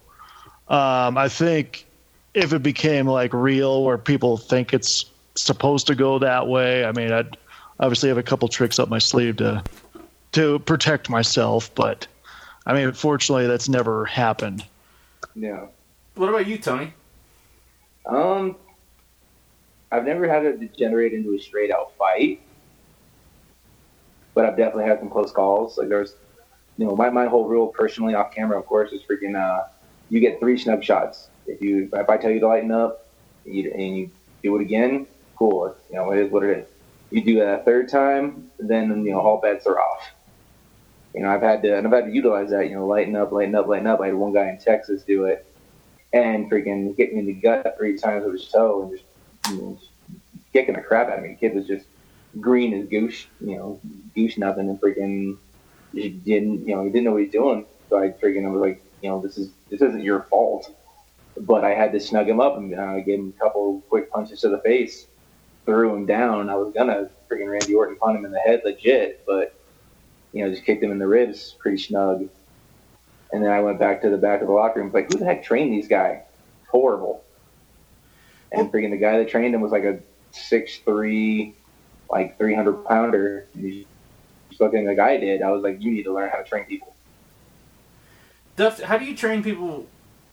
Um, 0.69 1.16
I 1.16 1.28
think 1.28 1.86
if 2.34 2.52
it 2.52 2.62
became 2.62 3.06
like 3.06 3.32
real 3.32 3.84
where 3.84 3.96
people 3.96 4.36
think 4.36 4.75
it's 4.75 5.06
supposed 5.34 5.86
to 5.86 5.94
go 5.94 6.19
that 6.19 6.46
way, 6.46 6.84
I 6.84 6.92
mean, 6.92 7.10
I'd 7.10 7.36
obviously 7.81 8.10
have 8.10 8.19
a 8.19 8.22
couple 8.22 8.48
tricks 8.48 8.78
up 8.78 8.90
my 8.90 8.98
sleeve 8.98 9.36
to 9.36 9.64
to 10.32 10.58
protect 10.60 11.08
myself, 11.08 11.75
but 11.75 12.06
I 12.66 12.75
mean, 12.75 12.92
fortunately, 12.92 13.46
that's 13.46 13.69
never 13.69 14.04
happened. 14.04 14.64
Yeah. 15.34 15.66
What 16.16 16.28
about 16.28 16.46
you, 16.46 16.58
Tony? 16.58 16.92
Um, 18.06 18.56
I've 19.94 20.05
never 20.05 20.29
had 20.29 20.44
it 20.44 20.58
degenerate 20.58 21.12
into 21.12 21.35
a 21.35 21.38
straight 21.38 21.70
out 21.70 21.93
fight, 21.96 22.43
but 24.35 24.44
I've 24.44 24.56
definitely 24.56 24.87
had 24.87 24.99
some 24.99 25.08
close 25.08 25.31
calls. 25.31 25.79
Like 25.79 25.88
there's 25.88 26.17
you 26.76 26.87
know, 26.87 26.96
my, 26.96 27.11
my 27.11 27.26
whole 27.26 27.46
rule 27.46 27.69
personally 27.69 28.14
off 28.14 28.35
camera, 28.35 28.58
of 28.58 28.67
course, 28.67 28.91
is 28.91 29.02
freaking, 29.02 29.37
uh, 29.37 29.69
you 30.11 30.19
get 30.19 30.41
three 30.41 30.58
snug 30.58 30.82
shots. 30.82 31.29
If 31.46 31.62
you, 31.62 31.88
if 31.93 32.08
I 32.08 32.17
tell 32.17 32.31
you 32.32 32.41
to 32.41 32.49
lighten 32.49 32.73
up 32.73 33.06
you, 33.44 33.70
and 33.73 33.96
you 33.96 34.11
do 34.43 34.56
it 34.56 34.62
again, 34.62 35.06
cool. 35.37 35.76
You 35.91 35.96
know, 35.96 36.11
it 36.11 36.19
is 36.19 36.32
what 36.32 36.43
it 36.43 36.58
is. 36.58 36.67
You 37.11 37.23
do 37.23 37.37
that 37.37 37.61
a 37.61 37.62
third 37.62 37.88
time, 37.88 38.50
then, 38.58 39.05
you 39.05 39.12
know, 39.12 39.20
all 39.20 39.41
bets 39.41 39.67
are 39.67 39.79
off. 39.79 40.11
You 41.14 41.20
know, 41.20 41.29
I've 41.29 41.43
had 41.43 41.62
to, 41.62 41.79
and 41.79 41.87
I've 41.87 41.93
had 41.93 42.06
to 42.06 42.12
utilize 42.12 42.50
that, 42.50 42.69
you 42.69 42.75
know, 42.75 42.87
lighten 42.87 43.14
up, 43.14 43.31
lighten 43.31 43.55
up, 43.55 43.69
lighten 43.69 43.87
up. 43.87 44.00
I 44.00 44.06
had 44.06 44.17
one 44.17 44.32
guy 44.32 44.49
in 44.49 44.58
Texas 44.58 45.05
do 45.05 45.26
it 45.26 45.46
and 46.12 46.50
freaking 46.50 46.96
hit 46.96 47.12
me 47.12 47.20
in 47.20 47.26
the 47.26 47.35
gut 47.35 47.76
three 47.79 47.96
times 47.96 48.25
with 48.25 48.32
his 48.35 48.49
toe 48.49 48.82
and 48.82 48.91
just, 48.91 49.05
know, 49.50 49.79
kicking 50.52 50.75
the 50.75 50.81
crap 50.81 51.08
out 51.08 51.19
of 51.19 51.25
me. 51.25 51.31
The 51.31 51.35
kid 51.35 51.55
was 51.55 51.67
just 51.67 51.87
green 52.41 52.75
as 52.75 52.88
goose, 52.88 53.26
you 53.41 53.56
know, 53.56 53.81
goose 54.14 54.38
nothing 54.38 54.69
and 54.69 54.81
freaking 54.81 55.37
didn't, 55.94 56.67
you 56.67 56.75
know, 56.75 56.85
he 56.85 56.91
didn't 56.91 57.05
know 57.05 57.12
what 57.12 57.19
he 57.19 57.26
was 57.26 57.32
doing. 57.32 57.67
So 57.88 57.99
I 57.99 58.08
freaking 58.08 58.50
was 58.50 58.61
like, 58.61 58.82
you 59.02 59.11
know, 59.11 59.20
this 59.20 59.38
is 59.38 59.50
this 59.70 59.82
isn't 59.82 60.02
your 60.02 60.23
fault. 60.23 60.75
But 61.37 61.64
I 61.64 61.70
had 61.70 61.93
to 61.93 62.00
snug 62.00 62.29
him 62.29 62.41
up 62.41 62.56
and 62.56 62.75
uh, 62.75 63.00
gave 63.00 63.19
him 63.19 63.35
a 63.37 63.41
couple 63.41 63.81
quick 63.88 64.11
punches 64.11 64.41
to 64.43 64.49
the 64.49 64.58
face, 64.58 65.06
threw 65.67 65.94
him 65.94 66.06
down. 66.06 66.49
I 66.49 66.55
was 66.55 66.73
gonna 66.73 67.11
freaking 67.31 67.50
Randy 67.50 67.75
Orton 67.75 67.96
punt 67.96 68.19
him 68.19 68.25
in 68.25 68.31
the 68.31 68.38
head 68.38 68.62
legit, 68.64 69.25
but 69.26 69.55
you 70.32 70.44
know, 70.44 70.50
just 70.50 70.64
kicked 70.64 70.82
him 70.82 70.91
in 70.91 70.99
the 70.99 71.06
ribs 71.06 71.55
pretty 71.58 71.79
snug. 71.79 72.29
And 73.32 73.43
then 73.43 73.50
I 73.50 73.61
went 73.61 73.81
back 73.81 74.02
to 74.02 74.11
the 74.11 74.17
back 74.17 74.43
of 74.43 74.46
the 74.46 74.52
locker 74.52 74.81
room, 74.81 74.93
like, 74.93 75.12
who 75.12 75.19
the 75.19 75.25
heck 75.25 75.43
trained 75.43 75.73
these 75.73 75.88
guys? 75.88 76.20
Horrible. 76.69 77.24
And 78.56 78.73
freaking 78.73 78.91
the 78.91 78.97
guy 78.97 79.19
that 79.19 79.29
trained 79.29 79.55
him 79.55 79.61
was 79.61 79.73
like 79.73 79.85
a 79.85 79.99
six 80.33 80.79
three, 80.79 81.55
like 82.11 82.39
three 82.39 82.55
hundred 82.55 82.85
pounder. 82.85 83.47
He's 83.59 83.85
fucking 84.59 84.87
like 84.87 84.99
I 84.99 85.17
did, 85.17 85.43
I 85.43 85.51
was 85.51 85.62
like, 85.62 85.83
you 85.83 85.91
need 85.91 86.05
to 86.05 86.15
learn 86.15 86.31
how 86.31 86.39
to 86.39 86.45
train 86.45 86.65
people. 86.65 86.95
Duff, 88.56 88.81
how 88.81 88.99
do 88.99 89.05
you 89.05 89.17
train 89.17 89.43
people 89.43 89.87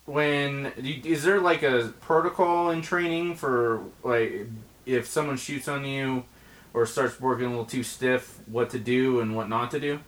When 0.06 0.74
is 0.78 1.24
there 1.24 1.40
like 1.40 1.64
a 1.64 1.94
protocol 2.02 2.72
in 2.72 2.82
training 2.82 3.36
for 3.36 3.84
like 4.04 4.48
if 4.86 5.08
someone 5.08 5.38
shoots 5.38 5.68
on 5.68 5.86
you 5.86 6.24
or 6.74 6.86
starts 6.86 7.20
working 7.20 7.46
a 7.46 7.50
little 7.50 7.66
too 7.66 7.84
stiff, 7.84 8.40
what 8.48 8.72
to 8.72 8.80
do 8.80 9.20
and 9.22 9.36
what 9.36 9.48
not 9.48 9.72
to 9.72 9.80
do? 9.80 10.00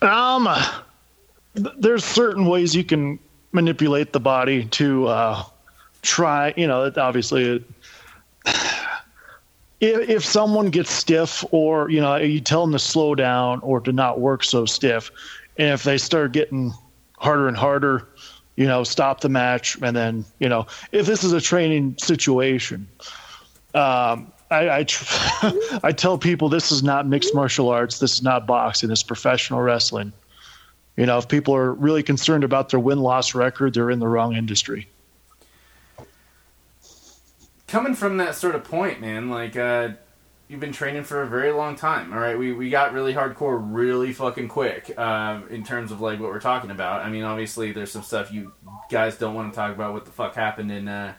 Um, 0.00 0.48
there's 1.54 2.04
certain 2.04 2.46
ways 2.46 2.74
you 2.74 2.84
can 2.84 3.18
manipulate 3.52 4.12
the 4.12 4.20
body 4.20 4.66
to 4.66 5.08
uh, 5.08 5.42
try. 6.02 6.54
You 6.56 6.66
know, 6.66 6.92
obviously 6.96 7.64
if, 9.80 10.08
if 10.08 10.24
someone 10.24 10.70
gets 10.70 10.90
stiff 10.90 11.44
or 11.50 11.90
you 11.90 12.00
know 12.00 12.16
you 12.16 12.40
tell 12.40 12.62
them 12.62 12.72
to 12.72 12.78
slow 12.78 13.14
down 13.14 13.60
or 13.60 13.80
to 13.80 13.92
not 13.92 14.20
work 14.20 14.44
so 14.44 14.64
stiff 14.64 15.10
and 15.56 15.68
if 15.68 15.82
they 15.82 15.98
start 15.98 16.32
getting 16.32 16.72
harder 17.18 17.48
and 17.48 17.56
harder 17.56 18.08
you 18.56 18.66
know 18.66 18.82
stop 18.82 19.20
the 19.20 19.28
match 19.28 19.76
and 19.82 19.96
then 19.96 20.24
you 20.38 20.48
know 20.48 20.66
if 20.92 21.06
this 21.06 21.22
is 21.22 21.32
a 21.32 21.40
training 21.40 21.96
situation 21.98 22.88
um, 23.74 24.32
I 24.50 24.78
I, 24.78 24.84
tr- 24.84 25.50
I 25.82 25.92
tell 25.92 26.18
people 26.18 26.48
this 26.48 26.72
is 26.72 26.82
not 26.82 27.06
mixed 27.06 27.34
martial 27.34 27.68
arts 27.68 27.98
this 27.98 28.14
is 28.14 28.22
not 28.22 28.46
boxing 28.46 28.90
it's 28.90 29.02
professional 29.02 29.60
wrestling 29.60 30.12
you 30.96 31.06
know 31.06 31.18
if 31.18 31.28
people 31.28 31.54
are 31.54 31.72
really 31.74 32.02
concerned 32.02 32.42
about 32.42 32.70
their 32.70 32.80
win 32.80 32.98
loss 32.98 33.34
record 33.34 33.74
they're 33.74 33.90
in 33.90 34.00
the 34.00 34.08
wrong 34.08 34.34
industry 34.34 34.88
coming 37.68 37.94
from 37.94 38.16
that 38.16 38.34
sort 38.34 38.54
of 38.54 38.64
point, 38.64 39.00
man, 39.00 39.30
like 39.30 39.56
uh, 39.56 39.90
you've 40.48 40.60
been 40.60 40.72
training 40.72 41.04
for 41.04 41.22
a 41.22 41.26
very 41.26 41.52
long 41.52 41.76
time. 41.76 42.12
All 42.12 42.18
right, 42.18 42.36
we 42.36 42.52
we 42.52 42.70
got 42.70 42.92
really 42.92 43.14
hardcore 43.14 43.60
really 43.62 44.12
fucking 44.12 44.48
quick 44.48 44.92
uh, 44.96 45.42
in 45.50 45.62
terms 45.62 45.92
of 45.92 46.00
like 46.00 46.18
what 46.18 46.30
we're 46.30 46.40
talking 46.40 46.70
about. 46.70 47.02
I 47.02 47.10
mean, 47.10 47.22
obviously 47.22 47.72
there's 47.72 47.92
some 47.92 48.02
stuff 48.02 48.32
you 48.32 48.52
guys 48.90 49.16
don't 49.18 49.34
want 49.34 49.52
to 49.52 49.56
talk 49.56 49.72
about. 49.74 49.92
What 49.92 50.06
the 50.06 50.10
fuck 50.10 50.34
happened 50.34 50.72
in 50.72 50.88
uh, 50.88 51.14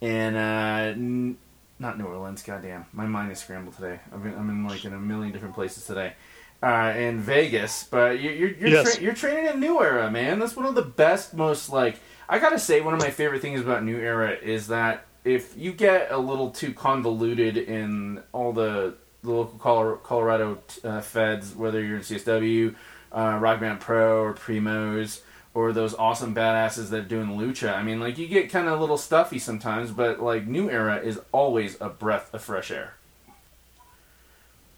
in 0.00 0.36
uh, 0.36 0.94
n- 0.96 1.36
not 1.78 1.98
New 1.98 2.06
Orleans? 2.06 2.42
Goddamn, 2.42 2.86
my 2.92 3.06
mind 3.06 3.30
is 3.32 3.40
scrambled 3.40 3.74
today. 3.76 4.00
I've 4.12 4.22
been, 4.22 4.34
I'm 4.34 4.48
in 4.48 4.66
like 4.66 4.84
in 4.84 4.94
a 4.94 4.98
million 4.98 5.32
different 5.32 5.54
places 5.54 5.84
today. 5.84 6.14
Uh, 6.60 6.92
in 6.96 7.20
Vegas, 7.20 7.84
but 7.84 8.18
you're 8.20 8.32
you're 8.32 8.50
you're, 8.50 8.68
yes. 8.68 8.94
tra- 8.94 9.04
you're 9.04 9.14
training 9.14 9.46
in 9.46 9.60
New 9.60 9.80
Era, 9.80 10.10
man. 10.10 10.40
That's 10.40 10.56
one 10.56 10.66
of 10.66 10.74
the 10.74 10.82
best, 10.82 11.32
most 11.32 11.70
like 11.70 12.00
I 12.28 12.40
gotta 12.40 12.58
say, 12.58 12.80
one 12.80 12.94
of 12.94 13.00
my 13.00 13.10
favorite 13.10 13.42
things 13.42 13.60
about 13.60 13.84
New 13.84 13.96
Era 13.96 14.32
is 14.32 14.66
that 14.66 15.06
if 15.24 15.56
you 15.56 15.72
get 15.72 16.10
a 16.10 16.18
little 16.18 16.50
too 16.50 16.72
convoluted 16.72 17.56
in 17.56 18.22
all 18.32 18.52
the, 18.52 18.94
the 19.22 19.30
local 19.30 19.96
Colorado 19.96 20.58
uh, 20.84 21.00
feds, 21.00 21.54
whether 21.54 21.82
you're 21.82 21.96
in 21.96 22.02
CSW, 22.02 22.74
uh, 23.12 23.38
Rocky 23.40 23.62
Mountain 23.62 23.78
Pro, 23.78 24.22
or 24.22 24.34
Primos, 24.34 25.20
or 25.54 25.72
those 25.72 25.94
awesome 25.94 26.34
badasses 26.34 26.90
that 26.90 27.00
are 27.00 27.02
doing 27.02 27.28
lucha, 27.28 27.74
I 27.74 27.82
mean, 27.82 28.00
like 28.00 28.18
you 28.18 28.28
get 28.28 28.50
kind 28.50 28.68
of 28.68 28.78
a 28.78 28.80
little 28.80 28.98
stuffy 28.98 29.38
sometimes, 29.38 29.90
but 29.90 30.20
like 30.20 30.46
New 30.46 30.70
Era 30.70 30.98
is 30.98 31.20
always 31.32 31.76
a 31.80 31.88
breath 31.88 32.32
of 32.32 32.42
fresh 32.42 32.70
air. 32.70 32.94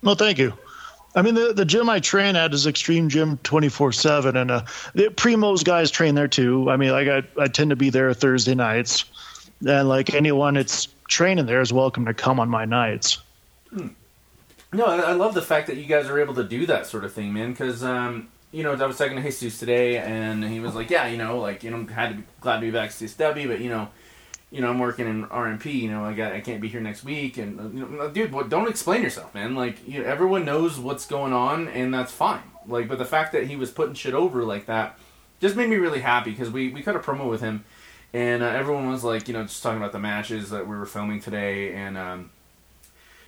Well, 0.02 0.14
thank 0.14 0.38
you. 0.38 0.54
I 1.14 1.22
mean, 1.22 1.34
the, 1.34 1.52
the 1.52 1.64
gym 1.64 1.90
I 1.90 1.98
train 1.98 2.36
at 2.36 2.54
is 2.54 2.66
Extreme 2.66 3.08
Gym 3.08 3.36
24 3.42 3.92
7, 3.92 4.36
and 4.36 4.50
uh, 4.50 4.64
the 4.94 5.08
Primos 5.08 5.64
guys 5.64 5.90
train 5.90 6.14
there 6.14 6.28
too. 6.28 6.70
I 6.70 6.76
mean, 6.76 6.92
like 6.92 7.08
I, 7.08 7.22
I 7.42 7.48
tend 7.48 7.70
to 7.70 7.76
be 7.76 7.90
there 7.90 8.14
Thursday 8.14 8.54
nights 8.54 9.04
and 9.66 9.88
like 9.88 10.14
anyone 10.14 10.54
that's 10.54 10.88
training 11.08 11.46
there 11.46 11.60
is 11.60 11.72
welcome 11.72 12.06
to 12.06 12.14
come 12.14 12.40
on 12.40 12.48
my 12.48 12.64
nights. 12.64 13.18
Hmm. 13.70 13.88
No, 14.72 14.84
I 14.84 15.12
love 15.12 15.34
the 15.34 15.42
fact 15.42 15.66
that 15.66 15.76
you 15.76 15.84
guys 15.84 16.08
are 16.08 16.20
able 16.20 16.34
to 16.34 16.44
do 16.44 16.64
that 16.66 16.86
sort 16.86 17.04
of 17.04 17.12
thing, 17.12 17.32
man. 17.32 17.50
Because 17.50 17.82
um, 17.82 18.28
you 18.52 18.62
know, 18.62 18.72
I 18.72 18.86
was 18.86 18.98
talking 18.98 19.16
to 19.16 19.22
Jesus 19.22 19.58
today, 19.58 19.98
and 19.98 20.44
he 20.44 20.60
was 20.60 20.74
like, 20.74 20.90
"Yeah, 20.90 21.08
you 21.08 21.16
know, 21.16 21.38
like 21.40 21.64
you 21.64 21.70
know, 21.70 21.84
had 21.86 22.10
to 22.10 22.14
be 22.16 22.22
glad 22.40 22.56
to 22.56 22.60
be 22.60 22.70
back 22.70 22.90
at 22.90 22.96
CSW, 22.96 23.48
but 23.48 23.60
you 23.60 23.68
know, 23.68 23.88
you 24.52 24.60
know, 24.60 24.70
I'm 24.70 24.78
working 24.78 25.08
in 25.08 25.26
RMP. 25.26 25.74
You 25.74 25.90
know, 25.90 26.04
I 26.04 26.12
got 26.12 26.32
I 26.32 26.40
can't 26.40 26.60
be 26.60 26.68
here 26.68 26.80
next 26.80 27.02
week, 27.02 27.36
and 27.36 27.58
uh, 27.58 27.64
you 27.64 27.86
know, 27.86 28.10
dude, 28.10 28.32
what, 28.32 28.48
don't 28.48 28.68
explain 28.68 29.02
yourself, 29.02 29.34
man. 29.34 29.56
Like, 29.56 29.86
you 29.88 30.00
know, 30.00 30.08
everyone 30.08 30.44
knows 30.44 30.78
what's 30.78 31.04
going 31.04 31.32
on, 31.32 31.66
and 31.68 31.92
that's 31.92 32.12
fine. 32.12 32.42
Like, 32.66 32.86
but 32.86 32.98
the 32.98 33.04
fact 33.04 33.32
that 33.32 33.48
he 33.48 33.56
was 33.56 33.72
putting 33.72 33.94
shit 33.94 34.14
over 34.14 34.44
like 34.44 34.66
that 34.66 34.98
just 35.40 35.56
made 35.56 35.68
me 35.68 35.76
really 35.76 36.00
happy 36.00 36.30
because 36.30 36.50
we 36.50 36.70
we 36.70 36.82
cut 36.82 36.94
a 36.94 37.00
promo 37.00 37.28
with 37.28 37.40
him 37.40 37.64
and 38.12 38.42
uh, 38.42 38.46
everyone 38.46 38.90
was 38.90 39.04
like, 39.04 39.28
you 39.28 39.34
know, 39.34 39.42
just 39.42 39.62
talking 39.62 39.78
about 39.78 39.92
the 39.92 39.98
matches 39.98 40.50
that 40.50 40.66
we 40.66 40.76
were 40.76 40.86
filming 40.86 41.20
today, 41.20 41.74
and 41.74 41.96
um, 41.96 42.30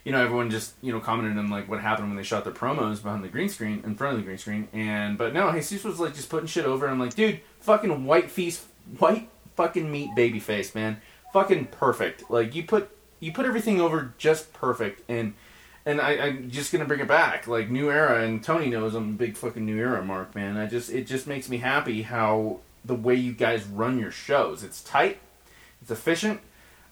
you 0.03 0.11
know, 0.11 0.21
everyone 0.21 0.49
just 0.49 0.73
you 0.81 0.91
know 0.91 0.99
commented 0.99 1.37
on 1.37 1.49
like 1.49 1.69
what 1.69 1.79
happened 1.79 2.09
when 2.09 2.17
they 2.17 2.23
shot 2.23 2.43
their 2.43 2.53
promos 2.53 3.01
behind 3.01 3.23
the 3.23 3.29
green 3.29 3.49
screen, 3.49 3.81
in 3.85 3.95
front 3.95 4.13
of 4.13 4.19
the 4.19 4.25
green 4.25 4.37
screen, 4.37 4.67
and 4.73 5.17
but 5.17 5.33
no, 5.33 5.51
Jesus 5.51 5.83
was 5.83 5.99
like 5.99 6.13
just 6.13 6.29
putting 6.29 6.47
shit 6.47 6.65
over. 6.65 6.87
I'm 6.87 6.99
like, 6.99 7.15
dude, 7.15 7.39
fucking 7.61 8.05
white 8.05 8.29
feast, 8.29 8.65
white 8.99 9.29
fucking 9.55 9.89
meat 9.89 10.09
baby 10.15 10.39
face, 10.39 10.75
man, 10.75 11.01
fucking 11.31 11.67
perfect. 11.67 12.29
Like 12.29 12.53
you 12.53 12.63
put 12.63 12.89
you 13.19 13.31
put 13.31 13.45
everything 13.45 13.79
over 13.79 14.13
just 14.17 14.51
perfect, 14.51 15.09
and 15.09 15.33
and 15.85 16.01
I, 16.01 16.11
I'm 16.13 16.49
just 16.49 16.73
gonna 16.73 16.85
bring 16.85 16.99
it 16.99 17.07
back, 17.07 17.47
like 17.47 17.69
new 17.69 17.89
era, 17.89 18.23
and 18.23 18.43
Tony 18.43 18.69
knows 18.69 18.95
I'm 18.95 19.11
a 19.11 19.13
big 19.13 19.37
fucking 19.37 19.65
new 19.65 19.77
era 19.77 20.03
mark, 20.03 20.35
man. 20.35 20.57
I 20.57 20.65
just 20.65 20.91
it 20.91 21.07
just 21.07 21.27
makes 21.27 21.47
me 21.47 21.57
happy 21.59 22.01
how 22.01 22.59
the 22.85 22.95
way 22.95 23.15
you 23.15 23.33
guys 23.33 23.65
run 23.65 23.99
your 23.99 24.11
shows. 24.11 24.63
It's 24.63 24.81
tight, 24.83 25.19
it's 25.81 25.91
efficient. 25.91 26.41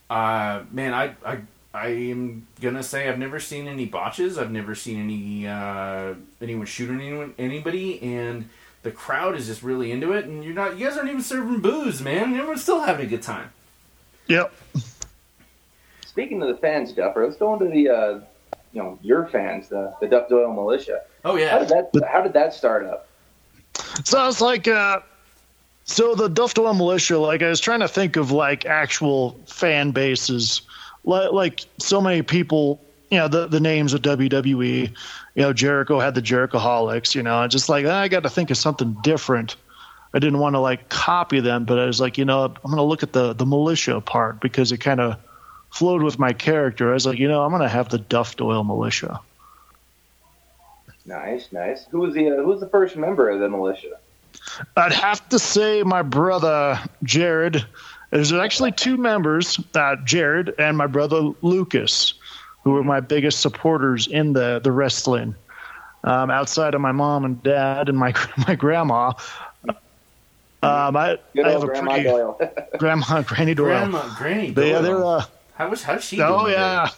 Uh, 0.10 0.64
man, 0.72 0.94
I, 0.94 1.16
I 1.26 1.40
I 1.74 1.88
am 1.88 2.48
gonna 2.60 2.84
say 2.84 3.08
I've 3.08 3.20
never 3.20 3.40
seen 3.40 3.68
any 3.68 3.86
botches. 3.86 4.38
I've 4.38 4.52
never 4.52 4.76
seen 4.76 5.00
any 5.00 5.48
uh, 5.48 6.16
anyone 6.42 6.66
shooting 6.66 7.00
anyone 7.00 7.34
anybody, 7.38 8.02
and 8.02 8.50
the 8.84 8.92
crowd 8.92 9.36
is 9.36 9.48
just 9.48 9.64
really 9.64 9.92
into 9.92 10.12
it. 10.12 10.26
And 10.26 10.44
you're 10.44 10.54
not 10.54 10.78
you 10.78 10.88
guys 10.88 10.98
aren't 10.98 11.10
even 11.10 11.22
serving 11.22 11.62
booze, 11.62 12.02
man. 12.02 12.34
Everyone's 12.34 12.64
still 12.64 12.82
having 12.82 13.06
a 13.06 13.10
good 13.10 13.22
time. 13.22 13.52
Yep. 14.28 14.54
Speaking 16.06 16.42
of 16.42 16.50
the 16.50 16.58
fans, 16.58 16.92
Duffer, 16.92 17.26
let's 17.26 17.38
go 17.38 17.54
into 17.54 17.68
the 17.68 17.90
uh, 17.90 18.20
you 18.74 18.84
know 18.84 19.00
your 19.02 19.28
fans, 19.28 19.70
the 19.70 19.94
the 20.02 20.08
Duff 20.08 20.28
Doyle 20.28 20.52
Militia. 20.54 21.02
Oh 21.24 21.34
How 21.34 21.38
yeah, 21.38 21.60
did 21.60 21.70
that 21.70 22.06
How 22.12 22.22
did 22.22 22.34
that 22.34 22.54
start 22.54 22.86
up? 22.86 23.08
So 24.04 24.28
it's 24.28 24.42
like, 24.42 24.68
uh, 24.68 25.00
so 25.92 26.16
the 26.16 26.30
Duff 26.30 26.54
Doyle 26.54 26.74
Militia, 26.74 27.18
like 27.18 27.42
I 27.42 27.50
was 27.50 27.60
trying 27.60 27.82
to 27.82 27.88
think 27.88 28.16
of 28.16 28.32
like 28.32 28.66
actual 28.66 29.38
fan 29.46 29.92
bases, 29.92 30.62
like, 31.04 31.32
like 31.32 31.66
so 31.80 32.00
many 32.00 32.22
people, 32.22 32.80
you 33.10 33.18
know, 33.18 33.28
the, 33.28 33.48
the 33.48 33.60
names 33.60 33.94
of 33.94 34.02
WWE, 34.02 34.90
you 35.36 35.42
know, 35.42 35.54
Jericho 35.54 36.00
had 36.00 36.16
the 36.16 36.22
Jerichoholics, 36.22 37.14
you 37.14 37.22
know, 37.22 37.44
and 37.44 37.52
just 37.52 37.68
like, 37.68 37.86
I 37.86 38.08
got 38.08 38.24
to 38.24 38.30
think 38.30 38.52
of 38.52 38.58
something 38.58 38.96
different. 39.04 39.58
I 40.14 40.20
didn't 40.20 40.40
want 40.40 40.56
to 40.56 40.60
like 40.60 40.90
copy 40.90 41.40
them, 41.42 41.66
but 41.66 41.78
I 41.78 41.86
was 41.86 42.00
like, 42.00 42.18
you 42.18 42.26
know, 42.26 42.46
I'm 42.46 42.54
going 42.64 42.78
to 42.78 42.84
look 42.84 43.04
at 43.04 43.14
the, 43.14 43.34
the 43.34 43.46
militia 43.46 44.00
part 44.02 44.40
because 44.40 44.72
it 44.72 44.78
kind 44.78 45.00
of 45.00 45.18
flowed 45.72 46.04
with 46.04 46.20
my 46.20 46.32
character. 46.34 46.92
I 46.92 46.94
was 46.94 47.06
like, 47.06 47.20
you 47.20 47.28
know, 47.28 47.44
I'm 47.44 47.52
going 47.52 47.62
to 47.62 47.70
have 47.70 47.90
the 47.90 47.98
Duff 47.98 48.38
Doyle 48.38 48.64
Militia. 48.64 49.20
Nice, 51.06 51.52
nice. 51.52 51.86
Who 51.92 52.00
was 52.00 52.14
the 52.14 52.30
uh, 52.30 52.36
Who 52.38 52.48
was 52.48 52.60
the 52.60 52.70
first 52.70 52.96
member 52.96 53.30
of 53.30 53.40
the 53.40 53.50
militia? 53.50 54.00
I'd 54.76 54.94
have 54.94 55.28
to 55.30 55.40
say 55.40 55.84
my 55.84 56.02
brother 56.02 56.80
Jared. 57.04 57.66
There's 58.10 58.34
actually 58.34 58.74
two 58.74 58.98
members, 58.98 59.60
uh, 59.74 59.96
Jared 60.04 60.54
and 60.58 60.78
my 60.78 60.88
brother 60.88 61.32
Lucas, 61.42 62.14
who 62.64 62.72
were 62.72 62.84
my 62.84 63.00
biggest 63.00 63.40
supporters 63.40 64.08
in 64.08 64.34
the 64.34 64.60
the 64.60 64.72
wrestling. 64.72 65.36
Um, 66.04 66.32
outside 66.32 66.74
of 66.74 66.82
my 66.82 66.92
mom 66.92 67.26
and 67.26 67.42
dad 67.44 67.88
and 67.88 67.98
my 67.98 68.14
my 68.48 68.56
grandma, 68.56 69.14
um, 70.64 70.96
I, 70.96 71.18
Good 71.36 71.46
I 71.46 71.52
have 71.52 71.64
a 71.64 71.68
Grandma 71.68 71.92
pretty 71.92 72.10
Doyle. 72.10 72.40
grandma 72.78 73.22
Granny 73.24 73.56
Doyle. 73.56 73.68
Grandma, 73.68 74.16
Granny. 74.16 74.52
They, 74.52 74.72
Doyle. 74.72 74.82
they're 74.82 75.06
uh, 75.06 75.26
how 75.56 75.70
was 75.70 75.84
how's 75.84 76.04
she? 76.04 76.18
doing 76.18 76.30
oh 76.30 76.46
today? 76.46 76.58
yeah, 76.58 76.90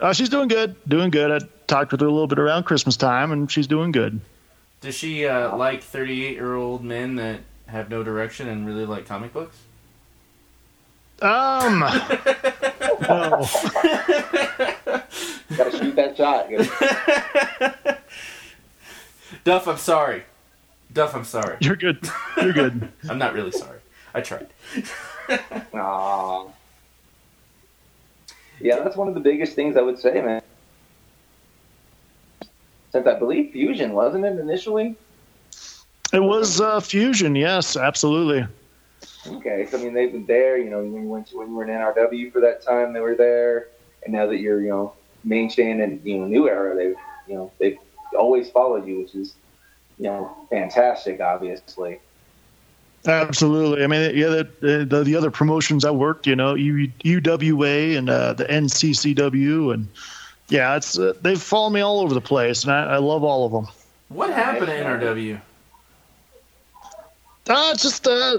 uh, 0.00 0.12
she's 0.12 0.28
doing 0.28 0.48
good, 0.48 0.76
doing 0.86 1.10
good. 1.10 1.42
I 1.42 1.46
talked 1.66 1.90
with 1.90 2.00
her 2.00 2.06
a 2.06 2.10
little 2.10 2.28
bit 2.28 2.38
around 2.38 2.64
Christmas 2.64 2.96
time, 2.96 3.32
and 3.32 3.50
she's 3.50 3.66
doing 3.66 3.90
good. 3.92 4.20
Does 4.80 4.94
she 4.94 5.26
uh, 5.26 5.56
like 5.56 5.82
38 5.82 6.34
year 6.34 6.54
old 6.54 6.84
men 6.84 7.16
that 7.16 7.40
have 7.66 7.90
no 7.90 8.02
direction 8.02 8.48
and 8.48 8.66
really 8.66 8.86
like 8.86 9.06
comic 9.06 9.32
books? 9.32 9.56
Um, 11.20 11.80
no. 11.80 11.88
Got 15.56 15.72
to 15.72 15.72
shoot 15.72 15.96
that 15.96 16.14
shot. 16.16 16.48
Duff, 19.44 19.66
I'm 19.66 19.78
sorry. 19.78 20.22
Duff, 20.92 21.14
I'm 21.14 21.24
sorry. 21.24 21.56
You're 21.60 21.76
good. 21.76 22.08
You're 22.36 22.52
good. 22.52 22.88
I'm 23.10 23.18
not 23.18 23.34
really 23.34 23.50
sorry. 23.50 23.80
I 24.14 24.20
tried. 24.20 24.48
Aw. 25.74 26.46
Yeah, 28.60 28.80
that's 28.80 28.96
one 28.96 29.08
of 29.08 29.14
the 29.14 29.20
biggest 29.20 29.54
things 29.54 29.76
I 29.76 29.82
would 29.82 29.98
say, 29.98 30.20
man. 30.20 30.42
Since 32.90 33.06
I 33.06 33.18
believe 33.18 33.52
Fusion 33.52 33.92
wasn't 33.92 34.24
it 34.24 34.38
initially? 34.38 34.96
It 36.12 36.20
was 36.20 36.60
uh, 36.60 36.80
fusion, 36.80 37.36
yes, 37.36 37.76
absolutely. 37.76 38.46
Okay, 39.26 39.66
so 39.66 39.78
I 39.78 39.82
mean 39.82 39.92
they've 39.92 40.10
been 40.10 40.26
there. 40.26 40.56
You 40.56 40.70
know, 40.70 40.82
when 40.82 41.02
you 41.02 41.08
went 41.08 41.26
to, 41.28 41.38
when 41.38 41.48
you 41.48 41.54
were 41.54 41.64
in 41.64 41.70
NRW 41.70 42.32
for 42.32 42.40
that 42.40 42.62
time, 42.62 42.92
they 42.92 43.00
were 43.00 43.14
there, 43.14 43.68
and 44.04 44.12
now 44.12 44.26
that 44.26 44.38
you're 44.38 44.62
you 44.62 44.70
know 44.70 44.94
mainstay 45.24 45.70
in 45.70 46.00
you 46.04 46.18
know 46.18 46.26
new 46.26 46.48
era, 46.48 46.74
they've 46.74 46.96
you 47.26 47.34
know 47.34 47.52
they've 47.58 47.78
always 48.18 48.50
followed 48.50 48.86
you, 48.86 49.00
which 49.00 49.14
is 49.14 49.34
you 49.98 50.04
know 50.04 50.34
fantastic, 50.48 51.20
obviously. 51.20 52.00
Absolutely. 53.06 53.84
I 53.84 53.86
mean, 53.86 54.16
yeah, 54.16 54.26
the, 54.26 54.86
the, 54.88 55.04
the 55.04 55.14
other 55.14 55.30
promotions 55.30 55.84
I 55.84 55.90
worked, 55.90 56.26
you 56.26 56.34
know, 56.34 56.54
U, 56.54 56.90
UWA 57.04 57.96
and 57.96 58.10
uh, 58.10 58.32
the 58.32 58.44
NCCW, 58.44 59.72
and 59.72 59.88
yeah, 60.48 60.76
it's 60.76 60.98
uh, 60.98 61.12
they've 61.20 61.40
followed 61.40 61.70
me 61.70 61.80
all 61.80 62.00
over 62.00 62.14
the 62.14 62.20
place, 62.20 62.64
and 62.64 62.72
I, 62.72 62.94
I 62.94 62.96
love 62.98 63.22
all 63.22 63.46
of 63.46 63.52
them. 63.52 63.68
What 64.08 64.30
happened 64.30 64.70
at 64.70 64.86
NRW? 64.86 65.40
Uh, 67.48 67.74
just 67.74 68.06
uh, 68.06 68.38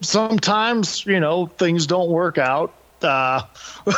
sometimes 0.00 1.04
you 1.06 1.20
know 1.20 1.46
things 1.46 1.86
don't 1.86 2.10
work 2.10 2.38
out. 2.38 2.72
Uh, 3.02 3.42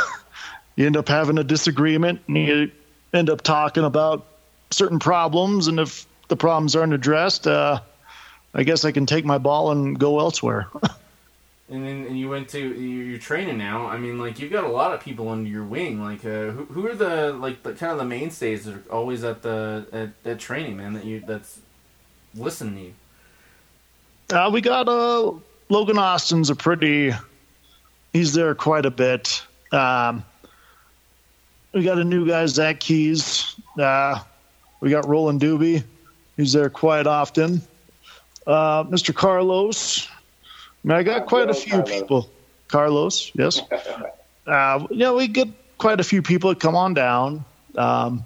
you 0.76 0.86
end 0.86 0.96
up 0.96 1.08
having 1.08 1.38
a 1.38 1.44
disagreement, 1.44 2.20
and 2.26 2.36
you 2.36 2.70
end 3.12 3.28
up 3.28 3.42
talking 3.42 3.84
about 3.84 4.26
certain 4.70 4.98
problems, 4.98 5.66
and 5.66 5.78
if 5.78 6.06
the 6.28 6.36
problems 6.36 6.76
aren't 6.76 6.94
addressed, 6.94 7.46
uh, 7.46 7.80
I 8.54 8.62
guess 8.62 8.84
I 8.84 8.92
can 8.92 9.04
take 9.04 9.24
my 9.24 9.38
ball 9.38 9.72
and 9.72 9.98
go 9.98 10.20
elsewhere. 10.20 10.68
And 11.70 11.86
then 11.86 12.04
and 12.06 12.18
you 12.18 12.28
went 12.28 12.48
to 12.50 12.58
you- 12.58 13.04
you're 13.04 13.18
training 13.18 13.56
now. 13.56 13.86
I 13.86 13.96
mean, 13.96 14.18
like 14.18 14.40
you've 14.40 14.50
got 14.50 14.64
a 14.64 14.68
lot 14.68 14.92
of 14.92 15.00
people 15.00 15.28
under 15.28 15.48
your 15.48 15.62
wing. 15.62 16.02
Like, 16.02 16.24
uh, 16.24 16.50
who, 16.50 16.64
who 16.64 16.86
are 16.88 16.94
the 16.96 17.32
like 17.32 17.62
the 17.62 17.72
kind 17.74 17.92
of 17.92 17.98
the 17.98 18.04
mainstays 18.04 18.64
that 18.64 18.74
are 18.74 18.82
always 18.92 19.22
at 19.22 19.42
the 19.42 19.86
at, 19.92 20.30
at 20.30 20.38
training, 20.40 20.76
man? 20.76 20.94
That 20.94 21.04
you 21.04 21.22
that's 21.24 21.60
listening 22.34 22.74
to 22.74 22.80
you. 22.82 22.94
Uh, 24.36 24.50
we 24.50 24.60
got 24.60 24.88
uh, 24.88 25.32
Logan 25.68 25.98
Austin's 25.98 26.50
a 26.50 26.56
pretty. 26.56 27.12
He's 28.12 28.32
there 28.34 28.54
quite 28.56 28.84
a 28.86 28.90
bit. 28.90 29.40
Um, 29.70 30.24
we 31.72 31.84
got 31.84 31.98
a 31.98 32.04
new 32.04 32.26
guy, 32.26 32.46
Zach 32.46 32.80
Keys. 32.80 33.54
Uh, 33.78 34.18
we 34.80 34.90
got 34.90 35.06
Roland 35.06 35.40
Doobie. 35.40 35.84
He's 36.36 36.52
there 36.52 36.68
quite 36.68 37.06
often. 37.06 37.62
Uh, 38.44 38.82
Mr. 38.84 39.14
Carlos. 39.14 40.08
I, 40.84 40.88
mean, 40.88 40.96
I 40.96 41.02
got 41.02 41.26
quite 41.26 41.50
a 41.50 41.54
few 41.54 41.72
Carlos. 41.72 41.90
people. 41.90 42.30
Carlos, 42.68 43.32
yes. 43.34 43.60
uh, 44.46 44.86
you 44.90 44.96
know, 44.98 45.16
we 45.16 45.28
get 45.28 45.48
quite 45.78 46.00
a 46.00 46.04
few 46.04 46.22
people 46.22 46.50
that 46.50 46.60
come 46.60 46.76
on 46.76 46.94
down. 46.94 47.44
Um, 47.76 48.24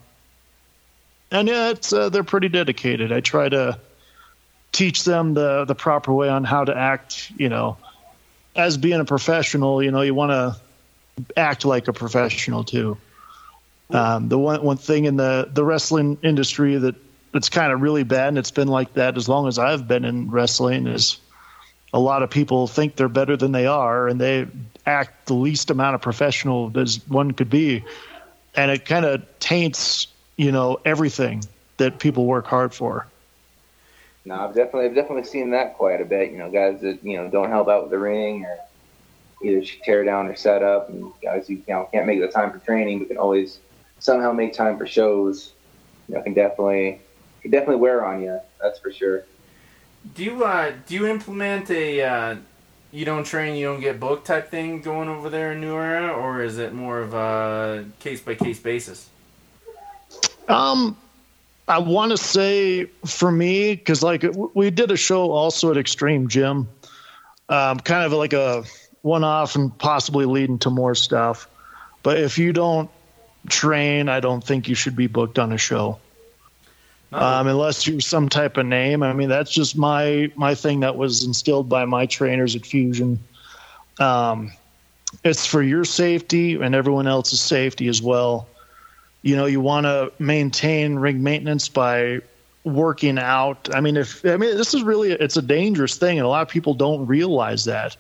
and 1.31 1.49
yeah, 1.49 1.71
it's 1.71 1.93
uh, 1.93 2.11
they're 2.11 2.25
pretty 2.25 2.49
dedicated. 2.49 3.13
I 3.13 3.21
try 3.21 3.49
to 3.49 3.79
teach 4.73 5.05
them 5.05 5.35
the 5.35 5.65
the 5.65 5.75
proper 5.75 6.13
way 6.13 6.29
on 6.29 6.45
how 6.45 6.65
to 6.65 6.77
act. 6.77 7.33
You 7.37 7.49
know, 7.49 7.77
as 8.55 8.77
being 8.77 9.01
a 9.01 9.05
professional, 9.05 9.83
you 9.83 9.91
know, 9.91 10.03
you 10.03 10.15
want 10.15 10.31
to 10.31 10.61
act 11.37 11.65
like 11.65 11.89
a 11.89 11.93
professional 11.93 12.65
too. 12.65 12.99
Um, 13.91 14.29
the 14.29 14.39
one 14.39 14.63
one 14.63 14.77
thing 14.77 15.07
in 15.07 15.17
the 15.17 15.49
the 15.53 15.65
wrestling 15.65 16.19
industry 16.23 16.77
that 16.77 16.95
that's 17.33 17.49
kind 17.49 17.73
of 17.73 17.81
really 17.81 18.05
bad, 18.05 18.29
and 18.29 18.39
it's 18.39 18.53
been 18.53 18.69
like 18.69 18.95
that 18.95 19.17
as 19.17 19.29
long 19.29 19.49
as 19.49 19.59
I've 19.59 19.89
been 19.89 20.05
in 20.05 20.31
wrestling, 20.31 20.87
is 20.87 21.19
a 21.95 22.01
lot 22.01 22.25
of 22.25 22.31
people 22.31 22.67
think 22.67 22.97
they're 22.97 23.09
better 23.09 23.37
than 23.37 23.53
they 23.53 23.67
are, 23.67 24.09
and 24.09 24.21
they 24.21 24.49
act 24.85 25.27
the 25.27 25.35
least 25.35 25.71
amount 25.71 25.95
of 25.95 26.03
professional 26.03 26.73
as 26.77 27.01
one 27.09 27.31
could 27.31 27.49
be, 27.49 27.85
and 28.57 28.71
it 28.71 28.85
kind 28.85 29.07
of 29.07 29.23
taints 29.39 30.09
you 30.37 30.51
know 30.51 30.81
everything 30.85 31.45
that 31.77 32.01
people 32.01 32.27
work 32.27 32.47
hard 32.47 32.75
for. 32.75 33.07
No, 34.25 34.35
I've 34.35 34.57
definitely 34.57 34.87
I've 34.87 34.95
definitely 34.97 35.23
seen 35.23 35.51
that 35.51 35.75
quite 35.77 36.01
a 36.01 36.05
bit. 36.05 36.33
You 36.33 36.39
know, 36.39 36.51
guys 36.51 36.81
that 36.81 36.99
you 37.05 37.17
know 37.17 37.31
don't 37.31 37.49
help 37.49 37.69
out 37.69 37.85
with 37.85 37.93
the 37.93 37.99
ring 37.99 38.45
or 38.45 38.59
either 39.45 39.65
tear 39.85 40.03
down 40.05 40.27
or 40.27 40.35
set 40.35 40.65
up, 40.65 40.89
and 40.89 41.13
guys 41.23 41.47
who 41.47 41.55
you 41.55 41.63
know 41.69 41.89
can't 41.93 42.09
make 42.09 42.21
the 42.21 42.27
time 42.27 42.51
for 42.51 42.59
training 42.59 42.99
but 42.99 43.09
can 43.09 43.19
always 43.19 43.61
somehow 44.01 44.33
make 44.33 44.53
time 44.53 44.79
for 44.79 44.87
shows. 44.87 45.53
You 46.09 46.17
know, 46.17 46.23
can 46.23 46.35
definitely 46.35 47.01
can 47.41 47.53
definitely 47.53 47.77
wear 47.77 48.05
on 48.05 48.21
you. 48.21 48.41
That's 48.61 48.81
for 48.81 48.91
sure. 48.91 49.25
Do 50.15 50.25
you 50.25 50.45
uh, 50.45 50.73
do 50.87 50.95
you 50.95 51.07
implement 51.07 51.71
a 51.71 52.03
uh, 52.03 52.37
you 52.93 53.05
don't 53.05 53.25
train, 53.25 53.57
you 53.57 53.67
don't 53.67 53.81
get 53.81 53.99
booked 53.99 54.27
type 54.27 54.51
thing 54.51 54.81
going 54.81 55.09
over 55.09 55.29
there 55.29 55.53
in 55.53 55.61
New 55.61 55.75
Era, 55.75 56.13
or 56.13 56.43
is 56.43 56.59
it 56.59 56.73
more 56.73 57.01
of 57.01 57.15
a 57.15 57.85
case 57.99 58.21
by 58.21 58.35
case 58.37 58.61
basis? 58.61 59.09
Um, 60.47 60.97
I 61.67 61.79
want 61.79 62.13
to 62.13 62.17
say 62.17 62.85
for 63.07 63.33
me, 63.33 63.75
because 63.75 64.03
like 64.03 64.25
we 64.55 64.71
did 64.71 64.91
a 64.91 64.97
show 64.97 65.33
also 65.33 65.71
at 65.71 65.77
Extreme 65.77 66.29
Gym, 66.29 66.69
um, 67.49 67.81
kind 67.81 68.05
of 68.05 68.13
like 68.13 68.33
a 68.33 68.65
one 69.03 69.25
off 69.25 69.57
and 69.57 69.77
possibly 69.77 70.27
leading 70.27 70.59
to 70.61 70.71
more 70.71 70.95
stuff. 70.95 71.49
But 72.03 72.19
if 72.19 72.39
you 72.39 72.53
don't 72.53 72.91
train, 73.49 74.09
I 74.09 74.21
don't 74.21 74.45
think 74.45 74.69
you 74.69 74.75
should 74.75 74.95
be 74.95 75.07
booked 75.07 75.39
on 75.39 75.53
a 75.53 75.59
show. 75.59 75.99
Um, 77.15 77.47
unless 77.47 77.87
you're 77.87 78.01
some 78.01 78.29
type 78.29 78.57
of 78.57 78.67
name. 78.67 79.05
I 79.05 79.13
mean, 79.13 79.29
that's 79.29 79.51
just 79.51 79.77
my 79.77 80.33
my 80.35 80.55
thing 80.55 80.81
that 80.81 80.97
was 80.97 81.25
instilled 81.25 81.69
by 81.69 81.85
my 81.85 82.07
trainers 82.07 82.57
at 82.57 82.67
Fusion. 82.67 83.21
Um, 84.01 84.51
it's 85.23 85.47
for 85.47 85.63
your 85.63 85.85
safety 85.85 86.55
and 86.55 86.75
everyone 86.75 87.07
else's 87.07 87.41
safety 87.41 87.87
as 87.87 88.03
well. 88.03 88.49
You 89.23 89.37
know, 89.37 89.47
you 89.47 89.61
want 89.61 89.85
to 89.85 90.13
maintain 90.19 90.97
ring 90.97 91.23
maintenance 91.23 91.69
by 91.69 92.21
working 92.65 93.19
out. 93.19 93.73
I 93.73 93.81
mean, 93.81 93.97
if 93.97 94.25
I 94.27 94.37
mean 94.37 94.57
this 94.57 94.75
is 94.75 94.83
really 94.83 95.13
it's 95.13 95.37
a 95.37 95.43
dangerous 95.43 95.97
thing, 95.97 96.19
and 96.19 96.27
a 96.27 96.29
lot 96.29 96.43
of 96.43 96.49
people 96.49 96.75
don't 96.75 97.07
realize 97.07 97.65
that. 97.67 97.97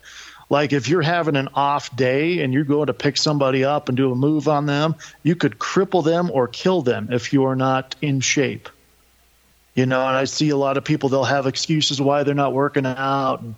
Like 0.50 0.72
if 0.72 0.88
you're 0.88 1.02
having 1.02 1.36
an 1.36 1.48
off 1.54 1.94
day 1.96 2.42
and 2.42 2.52
you're 2.52 2.64
going 2.64 2.86
to 2.86 2.94
pick 2.94 3.16
somebody 3.16 3.64
up 3.64 3.88
and 3.88 3.96
do 3.96 4.10
a 4.10 4.14
move 4.16 4.48
on 4.48 4.66
them, 4.66 4.96
you 5.22 5.36
could 5.36 5.58
cripple 5.58 6.04
them 6.04 6.30
or 6.32 6.48
kill 6.48 6.82
them 6.82 7.08
if 7.12 7.32
you 7.32 7.44
are 7.44 7.56
not 7.56 7.94
in 8.02 8.20
shape. 8.20 8.68
You 9.74 9.86
know, 9.86 10.06
and 10.06 10.16
I 10.16 10.24
see 10.24 10.50
a 10.50 10.56
lot 10.56 10.76
of 10.76 10.84
people 10.84 11.08
they'll 11.08 11.24
have 11.24 11.46
excuses 11.46 12.00
why 12.00 12.22
they're 12.22 12.34
not 12.34 12.52
working 12.52 12.86
out 12.86 13.42
and 13.42 13.54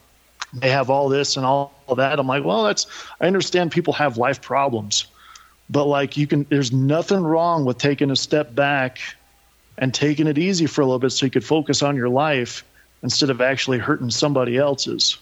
they 0.54 0.70
have 0.70 0.88
all 0.88 1.08
this 1.08 1.36
and 1.36 1.44
all 1.44 1.72
that. 1.94 2.18
I'm 2.18 2.26
like, 2.26 2.44
well, 2.44 2.64
that's 2.64 2.86
I 3.20 3.26
understand 3.26 3.72
people 3.72 3.92
have 3.94 4.16
life 4.16 4.40
problems. 4.40 5.06
But 5.68 5.84
like 5.84 6.16
you 6.16 6.26
can 6.26 6.46
there's 6.48 6.72
nothing 6.72 7.22
wrong 7.22 7.64
with 7.64 7.78
taking 7.78 8.10
a 8.10 8.16
step 8.16 8.54
back 8.54 8.98
and 9.78 9.92
taking 9.92 10.26
it 10.26 10.38
easy 10.38 10.66
for 10.66 10.80
a 10.80 10.84
little 10.84 10.98
bit 10.98 11.10
so 11.10 11.26
you 11.26 11.30
could 11.30 11.44
focus 11.44 11.82
on 11.82 11.96
your 11.96 12.08
life 12.08 12.64
instead 13.02 13.28
of 13.28 13.40
actually 13.40 13.78
hurting 13.78 14.10
somebody 14.10 14.56
else's. 14.56 15.18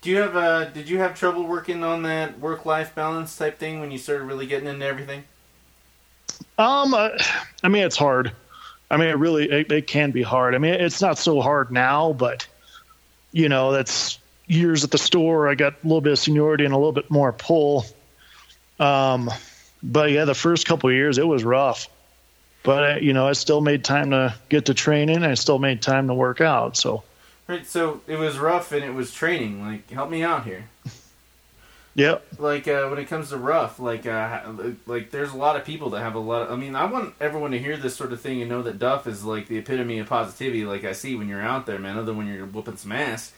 Do 0.00 0.10
you 0.10 0.16
have 0.18 0.36
uh 0.36 0.64
did 0.66 0.88
you 0.88 0.98
have 0.98 1.18
trouble 1.18 1.44
working 1.46 1.84
on 1.84 2.02
that 2.04 2.38
work 2.40 2.64
life 2.64 2.94
balance 2.94 3.36
type 3.36 3.58
thing 3.58 3.80
when 3.80 3.90
you 3.90 3.98
started 3.98 4.24
really 4.24 4.46
getting 4.46 4.68
into 4.68 4.86
everything? 4.86 5.24
Um, 6.58 6.94
uh, 6.94 7.10
I 7.62 7.68
mean, 7.68 7.84
it's 7.84 7.96
hard. 7.96 8.32
I 8.92 8.98
mean, 8.98 9.08
it 9.08 9.16
really 9.16 9.50
it, 9.50 9.72
it, 9.72 9.86
can 9.86 10.10
be 10.10 10.20
hard. 10.20 10.54
I 10.54 10.58
mean, 10.58 10.74
it's 10.74 11.00
not 11.00 11.16
so 11.16 11.40
hard 11.40 11.72
now, 11.72 12.12
but 12.12 12.46
you 13.32 13.48
know, 13.48 13.72
that's 13.72 14.18
years 14.46 14.84
at 14.84 14.90
the 14.90 14.98
store. 14.98 15.48
I 15.48 15.54
got 15.54 15.72
a 15.72 15.86
little 15.86 16.02
bit 16.02 16.12
of 16.12 16.18
seniority 16.18 16.66
and 16.66 16.74
a 16.74 16.76
little 16.76 16.92
bit 16.92 17.10
more 17.10 17.32
pull. 17.32 17.86
Um, 18.78 19.30
but 19.82 20.10
yeah, 20.10 20.26
the 20.26 20.34
first 20.34 20.66
couple 20.66 20.92
years 20.92 21.16
it 21.16 21.26
was 21.26 21.42
rough. 21.42 21.88
But 22.64 22.84
uh, 22.84 22.96
you 23.00 23.14
know, 23.14 23.26
I 23.26 23.32
still 23.32 23.62
made 23.62 23.82
time 23.82 24.10
to 24.10 24.34
get 24.50 24.66
to 24.66 24.74
training. 24.74 25.24
I 25.24 25.34
still 25.34 25.58
made 25.58 25.80
time 25.80 26.08
to 26.08 26.14
work 26.14 26.42
out. 26.42 26.76
So. 26.76 27.02
Right. 27.48 27.66
So 27.66 28.02
it 28.06 28.18
was 28.18 28.38
rough 28.38 28.72
and 28.72 28.84
it 28.84 28.92
was 28.92 29.12
training. 29.12 29.62
Like, 29.62 29.90
help 29.90 30.10
me 30.10 30.22
out 30.22 30.44
here. 30.44 30.66
Yep. 31.94 32.26
Like 32.38 32.68
uh, 32.68 32.88
when 32.88 32.98
it 32.98 33.06
comes 33.06 33.28
to 33.30 33.36
rough, 33.36 33.78
like 33.78 34.06
uh, 34.06 34.40
like 34.86 35.10
there's 35.10 35.32
a 35.32 35.36
lot 35.36 35.56
of 35.56 35.64
people 35.64 35.90
that 35.90 36.00
have 36.00 36.14
a 36.14 36.18
lot. 36.18 36.42
Of, 36.42 36.52
I 36.52 36.56
mean, 36.56 36.74
I 36.74 36.86
want 36.86 37.14
everyone 37.20 37.50
to 37.50 37.58
hear 37.58 37.76
this 37.76 37.94
sort 37.94 38.12
of 38.12 38.20
thing 38.20 38.40
and 38.40 38.48
know 38.48 38.62
that 38.62 38.78
Duff 38.78 39.06
is 39.06 39.24
like 39.24 39.48
the 39.48 39.58
epitome 39.58 39.98
of 39.98 40.08
positivity. 40.08 40.64
Like 40.64 40.84
I 40.84 40.92
see 40.92 41.16
when 41.16 41.28
you're 41.28 41.42
out 41.42 41.66
there, 41.66 41.78
man. 41.78 41.96
Other 41.96 42.06
than 42.06 42.16
when 42.16 42.28
you're 42.28 42.46
whooping 42.46 42.76
some 42.76 42.92
ass. 42.92 43.32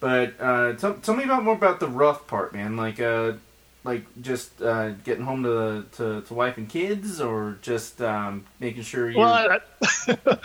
But 0.00 0.34
uh, 0.40 0.74
tell, 0.74 0.94
tell 0.94 1.16
me 1.16 1.24
about 1.24 1.44
more 1.44 1.54
about 1.54 1.80
the 1.80 1.88
rough 1.88 2.26
part, 2.26 2.54
man. 2.54 2.76
Like 2.76 2.98
uh, 2.98 3.32
like 3.84 4.04
just 4.22 4.62
uh, 4.62 4.90
getting 4.90 5.24
home 5.24 5.42
to, 5.42 5.84
to 5.96 6.22
to 6.22 6.34
wife 6.34 6.56
and 6.56 6.68
kids, 6.68 7.20
or 7.20 7.58
just 7.60 8.00
um, 8.00 8.46
making 8.58 8.84
sure 8.84 9.10
you. 9.10 9.18
Well, 9.18 9.32
I, 9.32 9.60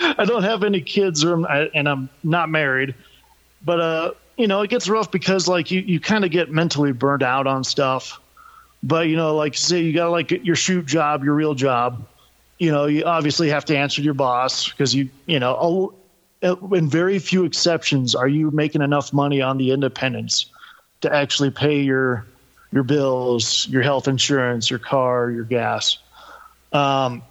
I, 0.18 0.26
don't 0.26 0.44
have 0.44 0.64
any 0.64 0.82
kids, 0.82 1.24
or 1.24 1.46
and 1.50 1.88
I'm 1.88 2.10
not 2.24 2.50
married, 2.50 2.96
but 3.64 3.80
uh 3.80 4.12
you 4.38 4.48
know, 4.48 4.62
it 4.62 4.70
gets 4.70 4.90
rough 4.90 5.12
because 5.12 5.48
like 5.48 5.72
you, 5.72 5.82
you 5.82 6.00
kind 6.00 6.26
of 6.26 6.32
get 6.32 6.52
mentally 6.52 6.92
burned 6.92 7.24
out 7.24 7.48
on 7.48 7.64
stuff. 7.64 8.20
But 8.82 9.08
you 9.08 9.16
know, 9.16 9.36
like 9.36 9.56
say 9.56 9.82
you 9.82 9.94
got 9.94 10.10
like 10.10 10.32
your 10.32 10.56
shoot 10.56 10.86
job, 10.86 11.24
your 11.24 11.34
real 11.34 11.54
job. 11.54 12.06
You 12.58 12.72
know, 12.72 12.86
you 12.86 13.04
obviously 13.04 13.50
have 13.50 13.66
to 13.66 13.78
answer 13.78 14.02
your 14.02 14.14
boss 14.14 14.70
because 14.70 14.94
you 14.94 15.10
you 15.26 15.40
know, 15.40 15.94
in 16.42 16.90
very 16.90 17.20
few 17.20 17.46
exceptions 17.46 18.16
are 18.16 18.28
you 18.28 18.52
making 18.52 18.82
enough 18.82 19.14
money 19.14 19.42
on 19.42 19.58
the 19.58 19.72
independents 19.72 20.48
to 21.02 21.14
actually 21.14 21.52
pay 21.52 21.82
your 21.82 22.26
your 22.72 22.84
bills, 22.84 23.68
your 23.70 23.84
health 23.84 24.08
insurance, 24.08 24.70
your 24.70 24.80
car, 24.80 25.30
your 25.30 25.44
gas. 25.44 26.00
Um, 26.74 27.22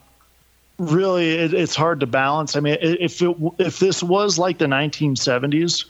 really, 0.78 1.32
it, 1.32 1.52
it's 1.52 1.74
hard 1.74 2.00
to 2.00 2.06
balance. 2.06 2.54
I 2.54 2.60
mean, 2.60 2.78
if 2.80 3.20
it, 3.20 3.36
if 3.58 3.80
this 3.80 4.02
was 4.02 4.38
like 4.38 4.58
the 4.58 4.66
1970s 4.66 5.86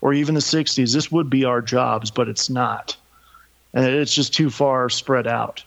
or 0.00 0.12
even 0.12 0.34
the 0.34 0.40
60s, 0.40 0.92
this 0.92 1.10
would 1.10 1.30
be 1.30 1.44
our 1.44 1.62
jobs, 1.62 2.10
but 2.10 2.28
it's 2.28 2.50
not. 2.50 2.96
And 3.74 3.84
it's 3.84 4.14
just 4.14 4.34
too 4.34 4.50
far 4.50 4.88
spread 4.88 5.26
out. 5.26 5.64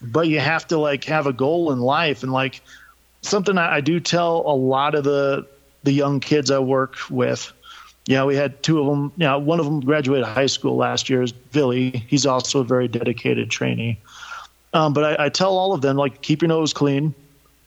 But 0.00 0.28
you 0.28 0.40
have 0.40 0.66
to 0.68 0.78
like 0.78 1.04
have 1.04 1.26
a 1.26 1.32
goal 1.32 1.72
in 1.72 1.80
life 1.80 2.22
and 2.22 2.32
like 2.32 2.60
something 3.22 3.56
I, 3.56 3.76
I 3.76 3.80
do 3.80 4.00
tell 4.00 4.42
a 4.46 4.54
lot 4.54 4.94
of 4.94 5.04
the 5.04 5.46
the 5.84 5.92
young 5.92 6.20
kids 6.20 6.50
I 6.50 6.58
work 6.58 6.96
with. 7.10 7.52
You 8.06 8.16
know, 8.16 8.26
we 8.26 8.34
had 8.34 8.62
two 8.62 8.80
of 8.80 8.86
them. 8.86 9.12
You 9.16 9.26
know, 9.26 9.38
one 9.38 9.60
of 9.60 9.64
them 9.64 9.80
graduated 9.80 10.26
high 10.26 10.46
school 10.46 10.76
last 10.76 11.08
year. 11.08 11.22
Is 11.22 11.32
Billy? 11.32 12.04
He's 12.08 12.26
also 12.26 12.60
a 12.60 12.64
very 12.64 12.88
dedicated 12.88 13.50
trainee. 13.50 13.98
Um, 14.74 14.92
but 14.92 15.20
I, 15.20 15.26
I 15.26 15.28
tell 15.28 15.56
all 15.56 15.72
of 15.72 15.82
them 15.82 15.96
like 15.96 16.22
keep 16.22 16.42
your 16.42 16.48
nose 16.48 16.72
clean. 16.72 17.14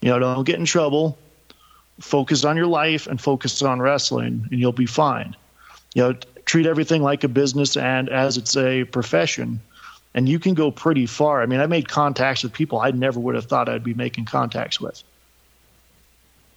You 0.01 0.09
know, 0.09 0.19
don't 0.19 0.43
get 0.43 0.59
in 0.59 0.65
trouble. 0.65 1.17
Focus 2.01 2.43
on 2.43 2.57
your 2.57 2.67
life 2.67 3.07
and 3.07 3.19
focus 3.19 3.61
on 3.61 3.81
wrestling, 3.81 4.47
and 4.51 4.59
you'll 4.59 4.73
be 4.73 4.85
fine 4.85 5.35
you 5.95 6.03
know 6.03 6.13
treat 6.45 6.67
everything 6.67 7.01
like 7.01 7.23
a 7.23 7.27
business 7.27 7.75
and 7.75 8.07
as 8.09 8.37
it's 8.37 8.55
a 8.55 8.83
profession 8.83 9.59
and 10.13 10.29
you 10.29 10.39
can 10.39 10.53
go 10.53 10.71
pretty 10.71 11.07
far. 11.07 11.41
I 11.41 11.47
mean 11.47 11.59
i 11.59 11.65
made 11.65 11.89
contacts 11.89 12.43
with 12.43 12.53
people 12.53 12.79
i 12.79 12.91
never 12.91 13.19
would 13.19 13.33
have 13.33 13.45
thought 13.45 13.67
i'd 13.67 13.83
be 13.83 13.95
making 13.95 14.25
contacts 14.25 14.79
with. 14.79 15.03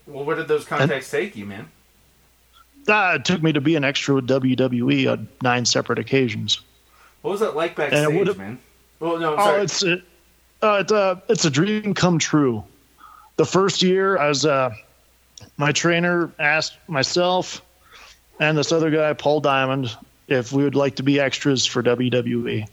Well 0.06 0.24
where 0.24 0.36
did 0.36 0.48
those 0.48 0.66
contacts 0.66 1.12
and, 1.14 1.22
take 1.24 1.36
you 1.36 1.46
man? 1.46 1.70
Uh, 2.86 3.14
it 3.16 3.24
took 3.24 3.42
me 3.42 3.52
to 3.52 3.60
be 3.60 3.76
an 3.76 3.84
extra 3.84 4.14
with 4.14 4.26
wwe 4.28 5.10
on 5.10 5.28
nine 5.42 5.64
separate 5.64 5.98
occasions. 5.98 6.60
What 7.22 7.32
was 7.32 7.40
that 7.40 7.56
like 7.56 7.76
backstage 7.76 8.36
man? 8.36 8.58
Well 9.00 9.18
no 9.18 9.34
I'm 9.34 9.40
oh, 9.40 9.44
sorry. 9.44 9.62
it's 9.62 9.82
it, 9.82 10.02
uh, 10.60 10.78
it's, 10.80 10.92
uh, 10.92 11.20
it's 11.28 11.44
a 11.44 11.50
dream 11.50 11.94
come 11.94 12.18
true. 12.18 12.64
The 13.36 13.46
first 13.46 13.82
year 13.82 14.18
i 14.18 14.28
was 14.28 14.44
uh, 14.44 14.74
my 15.56 15.72
trainer 15.72 16.32
asked 16.38 16.76
myself 16.88 17.62
and 18.38 18.56
this 18.56 18.72
other 18.72 18.90
guy, 18.90 19.12
Paul 19.12 19.40
Diamond, 19.40 19.96
if 20.28 20.52
we 20.52 20.62
would 20.64 20.74
like 20.74 20.96
to 20.96 21.02
be 21.02 21.20
extras 21.20 21.66
for 21.66 21.82
WWE. 21.82 22.66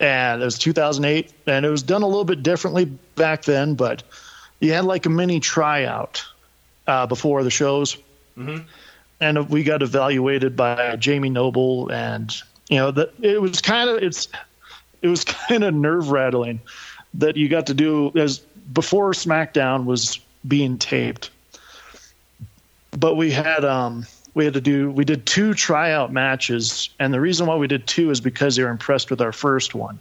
And 0.00 0.42
it 0.42 0.44
was 0.44 0.58
2008, 0.58 1.32
and 1.46 1.66
it 1.66 1.70
was 1.70 1.82
done 1.82 2.02
a 2.02 2.06
little 2.06 2.24
bit 2.24 2.42
differently 2.42 2.84
back 2.84 3.42
then, 3.42 3.74
but 3.74 4.02
you 4.60 4.72
had 4.72 4.84
like 4.84 5.06
a 5.06 5.08
mini 5.08 5.40
tryout 5.40 6.24
uh, 6.86 7.06
before 7.06 7.42
the 7.42 7.50
shows. 7.50 7.96
Mm-hmm. 8.36 8.64
And 9.20 9.48
we 9.50 9.64
got 9.64 9.82
evaluated 9.82 10.56
by 10.56 10.96
Jamie 10.96 11.30
Noble, 11.30 11.90
and 11.90 12.34
you 12.68 12.76
know 12.76 12.92
that 12.92 13.12
it 13.20 13.40
was 13.42 13.60
kind 13.60 13.90
of 13.90 14.00
it's 14.00 14.28
it 15.02 15.08
was 15.08 15.24
kind 15.24 15.64
of 15.64 15.74
nerve 15.74 16.10
rattling 16.10 16.60
that 17.14 17.36
you 17.36 17.48
got 17.48 17.66
to 17.66 17.74
do 17.74 18.12
as 18.16 18.38
before 18.72 19.10
SmackDown 19.12 19.84
was 19.86 20.20
being 20.46 20.78
taped. 20.78 21.30
But 22.92 23.16
we 23.16 23.32
had 23.32 23.64
um 23.64 24.06
we 24.34 24.44
had 24.44 24.54
to 24.54 24.60
do 24.60 24.90
we 24.90 25.04
did 25.04 25.26
two 25.26 25.54
tryout 25.54 26.12
matches, 26.12 26.90
and 26.98 27.12
the 27.12 27.20
reason 27.20 27.46
why 27.46 27.56
we 27.56 27.66
did 27.66 27.86
two 27.86 28.10
is 28.10 28.20
because 28.20 28.56
they 28.56 28.62
were 28.62 28.70
impressed 28.70 29.10
with 29.10 29.20
our 29.20 29.32
first 29.32 29.74
one. 29.74 29.98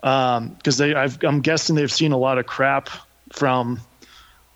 Because 0.00 0.38
um, 0.38 0.56
they, 0.76 0.94
I've, 0.94 1.22
I'm 1.24 1.40
guessing 1.40 1.74
they've 1.74 1.90
seen 1.90 2.12
a 2.12 2.18
lot 2.18 2.38
of 2.38 2.46
crap 2.46 2.90
from 3.32 3.80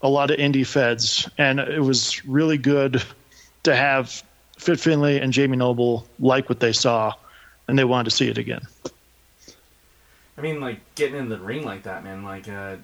a 0.01 0.09
lot 0.09 0.31
of 0.31 0.37
indie 0.37 0.65
feds, 0.65 1.29
and 1.37 1.59
it 1.59 1.81
was 1.81 2.25
really 2.25 2.57
good 2.57 3.03
to 3.63 3.75
have 3.75 4.23
Fit 4.57 4.79
Finlay 4.79 5.19
and 5.19 5.33
Jamie 5.33 5.57
Noble 5.57 6.07
like 6.19 6.49
what 6.49 6.59
they 6.59 6.73
saw, 6.73 7.13
and 7.67 7.77
they 7.77 7.83
wanted 7.83 8.05
to 8.05 8.11
see 8.11 8.29
it 8.29 8.37
again. 8.37 8.61
I 10.37 10.41
mean, 10.41 10.59
like 10.59 10.79
getting 10.95 11.17
in 11.17 11.29
the 11.29 11.37
ring 11.37 11.63
like 11.63 11.83
that, 11.83 12.03
man. 12.03 12.23
Like 12.23 12.47
uh, 12.47 12.77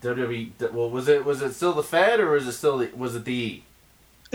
WWE. 0.00 0.72
Well, 0.72 0.90
was 0.90 1.08
it 1.08 1.24
was 1.24 1.42
it 1.42 1.54
still 1.54 1.72
the 1.72 1.82
Fed 1.82 2.20
or 2.20 2.30
was 2.30 2.46
it 2.46 2.52
still 2.52 2.78
the, 2.78 2.90
was 2.94 3.14
it 3.14 3.24
the? 3.24 3.62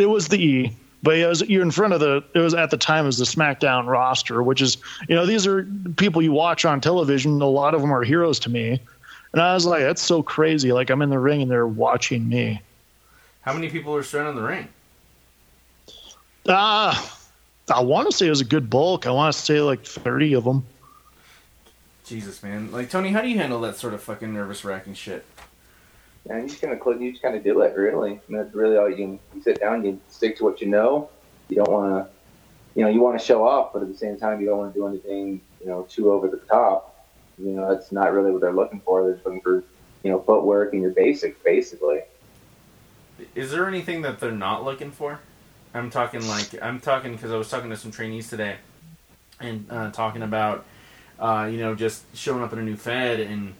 It 0.01 0.09
was 0.09 0.27
the 0.27 0.37
E, 0.37 0.75
but 1.03 1.15
it 1.15 1.27
was, 1.27 1.41
you're 1.41 1.61
in 1.61 1.71
front 1.71 1.93
of 1.93 1.99
the. 1.99 2.23
It 2.33 2.39
was 2.39 2.53
at 2.53 2.71
the 2.71 2.77
time 2.77 3.05
as 3.05 3.17
the 3.17 3.25
SmackDown 3.25 3.87
roster, 3.87 4.41
which 4.41 4.61
is 4.61 4.77
you 5.07 5.15
know 5.15 5.25
these 5.25 5.45
are 5.45 5.63
people 5.97 6.21
you 6.21 6.31
watch 6.31 6.65
on 6.65 6.81
television. 6.81 7.41
A 7.41 7.45
lot 7.45 7.73
of 7.73 7.81
them 7.81 7.93
are 7.93 8.03
heroes 8.03 8.39
to 8.39 8.49
me, 8.49 8.81
and 9.33 9.41
I 9.41 9.53
was 9.53 9.65
like, 9.65 9.81
that's 9.81 10.01
so 10.01 10.23
crazy. 10.23 10.73
Like 10.73 10.89
I'm 10.89 11.01
in 11.01 11.09
the 11.09 11.19
ring 11.19 11.41
and 11.41 11.51
they're 11.51 11.67
watching 11.67 12.27
me. 12.27 12.61
How 13.41 13.53
many 13.53 13.69
people 13.69 13.95
are 13.95 14.03
surrounding 14.03 14.35
the 14.35 14.47
ring? 14.47 14.67
Ah, 16.49 17.19
uh, 17.69 17.73
I 17.73 17.81
want 17.81 18.09
to 18.09 18.15
say 18.15 18.27
it 18.27 18.31
was 18.31 18.41
a 18.41 18.45
good 18.45 18.69
bulk. 18.69 19.05
I 19.05 19.11
want 19.11 19.33
to 19.33 19.39
say 19.39 19.61
like 19.61 19.85
thirty 19.85 20.33
of 20.33 20.43
them. 20.43 20.65
Jesus, 22.05 22.43
man! 22.43 22.71
Like 22.71 22.89
Tony, 22.89 23.09
how 23.09 23.21
do 23.21 23.29
you 23.29 23.37
handle 23.37 23.61
that 23.61 23.77
sort 23.77 23.93
of 23.93 24.01
fucking 24.01 24.33
nervous 24.33 24.65
wracking 24.65 24.95
shit? 24.95 25.25
Yeah, 26.27 26.37
you 26.37 26.47
just 26.47 26.61
kind 26.61 26.73
of 26.73 27.01
you 27.01 27.11
just 27.11 27.23
kind 27.23 27.35
of 27.35 27.43
do 27.43 27.61
it 27.61 27.75
really. 27.75 28.19
And 28.27 28.37
that's 28.37 28.53
really 28.53 28.77
all 28.77 28.89
you 28.89 28.95
can. 28.95 29.19
You 29.35 29.41
sit 29.41 29.59
down, 29.59 29.83
you 29.83 29.99
stick 30.09 30.37
to 30.37 30.43
what 30.43 30.61
you 30.61 30.67
know. 30.67 31.09
You 31.49 31.57
don't 31.57 31.71
want 31.71 32.05
to 32.05 32.11
you 32.75 32.83
know, 32.83 32.89
you 32.89 33.01
want 33.01 33.19
to 33.19 33.25
show 33.25 33.45
off, 33.45 33.73
but 33.73 33.81
at 33.81 33.89
the 33.89 33.97
same 33.97 34.17
time, 34.17 34.39
you 34.39 34.47
don't 34.47 34.57
want 34.57 34.73
to 34.73 34.79
do 34.79 34.87
anything, 34.87 35.41
you 35.59 35.67
know, 35.67 35.83
too 35.89 36.11
over 36.11 36.27
the 36.27 36.37
top. 36.37 37.05
You 37.37 37.51
know, 37.51 37.73
that's 37.73 37.91
not 37.91 38.13
really 38.13 38.31
what 38.31 38.41
they're 38.41 38.53
looking 38.53 38.79
for. 38.81 39.03
They're 39.03 39.19
looking 39.25 39.41
for, 39.41 39.63
you 40.03 40.11
know, 40.11 40.21
footwork 40.21 40.73
and 40.73 40.81
your 40.81 40.91
basics, 40.91 41.37
basically. 41.43 42.01
Is 43.35 43.51
there 43.51 43.67
anything 43.67 44.01
that 44.03 44.19
they're 44.19 44.31
not 44.31 44.63
looking 44.63 44.91
for? 44.91 45.19
I'm 45.73 45.89
talking 45.89 46.27
like 46.27 46.61
I'm 46.61 46.79
talking 46.79 47.13
because 47.13 47.31
I 47.31 47.37
was 47.37 47.49
talking 47.49 47.69
to 47.69 47.77
some 47.77 47.91
trainees 47.91 48.29
today, 48.29 48.57
and 49.39 49.65
uh, 49.69 49.91
talking 49.91 50.21
about, 50.21 50.65
uh, 51.19 51.47
you 51.49 51.57
know, 51.57 51.75
just 51.75 52.03
showing 52.15 52.43
up 52.43 52.51
in 52.53 52.59
a 52.59 52.63
new 52.63 52.75
Fed 52.77 53.19
and. 53.19 53.53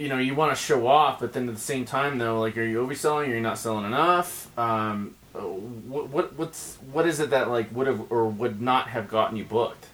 You 0.00 0.08
know, 0.08 0.16
you 0.16 0.34
want 0.34 0.50
to 0.50 0.56
show 0.56 0.86
off, 0.86 1.20
but 1.20 1.34
then 1.34 1.46
at 1.46 1.54
the 1.54 1.60
same 1.60 1.84
time, 1.84 2.16
though, 2.16 2.40
like, 2.40 2.56
are 2.56 2.64
you 2.64 2.78
overselling? 2.86 3.26
Or 3.28 3.32
you're 3.32 3.40
not 3.40 3.58
selling 3.58 3.84
enough. 3.84 4.48
Um, 4.58 5.14
what, 5.34 6.08
what 6.08 6.32
what's 6.38 6.76
what 6.90 7.06
is 7.06 7.20
it 7.20 7.28
that 7.30 7.50
like 7.50 7.70
would 7.74 7.86
have 7.86 8.10
or 8.10 8.26
would 8.26 8.62
not 8.62 8.88
have 8.88 9.08
gotten 9.08 9.36
you 9.36 9.44
booked? 9.44 9.84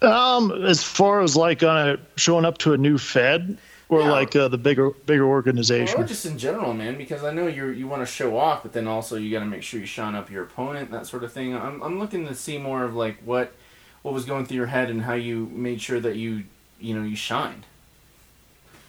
Um, 0.00 0.50
as 0.64 0.82
far 0.82 1.20
as 1.20 1.36
like 1.36 1.62
on 1.62 1.76
a 1.88 1.98
showing 2.16 2.46
up 2.46 2.56
to 2.58 2.72
a 2.72 2.78
new 2.78 2.96
Fed 2.96 3.58
or 3.90 4.00
Yeah. 4.00 4.10
like 4.10 4.34
uh, 4.34 4.48
the 4.48 4.58
bigger 4.58 4.90
bigger 4.90 5.26
organization. 5.26 6.00
Or 6.00 6.06
just 6.06 6.24
in 6.24 6.38
general, 6.38 6.72
man, 6.72 6.96
because 6.96 7.22
I 7.22 7.34
know 7.34 7.46
you 7.46 7.66
you 7.68 7.86
want 7.86 8.00
to 8.00 8.06
show 8.06 8.38
off, 8.38 8.62
but 8.62 8.72
then 8.72 8.86
also 8.86 9.16
you 9.16 9.30
got 9.30 9.40
to 9.40 9.46
make 9.46 9.62
sure 9.62 9.78
you 9.78 9.86
shine 9.86 10.14
up 10.14 10.30
your 10.30 10.44
opponent, 10.44 10.90
that 10.90 11.06
sort 11.06 11.22
of 11.22 11.34
thing. 11.34 11.54
I'm 11.54 11.82
I'm 11.82 11.98
looking 11.98 12.26
to 12.28 12.34
see 12.34 12.56
more 12.56 12.82
of 12.82 12.94
like 12.94 13.18
what 13.26 13.52
what 14.00 14.14
was 14.14 14.24
going 14.24 14.46
through 14.46 14.56
your 14.56 14.66
head 14.66 14.88
and 14.88 15.02
how 15.02 15.14
you 15.14 15.50
made 15.52 15.82
sure 15.82 16.00
that 16.00 16.16
you 16.16 16.44
you 16.84 16.94
know 16.94 17.02
you 17.02 17.16
shined. 17.16 17.64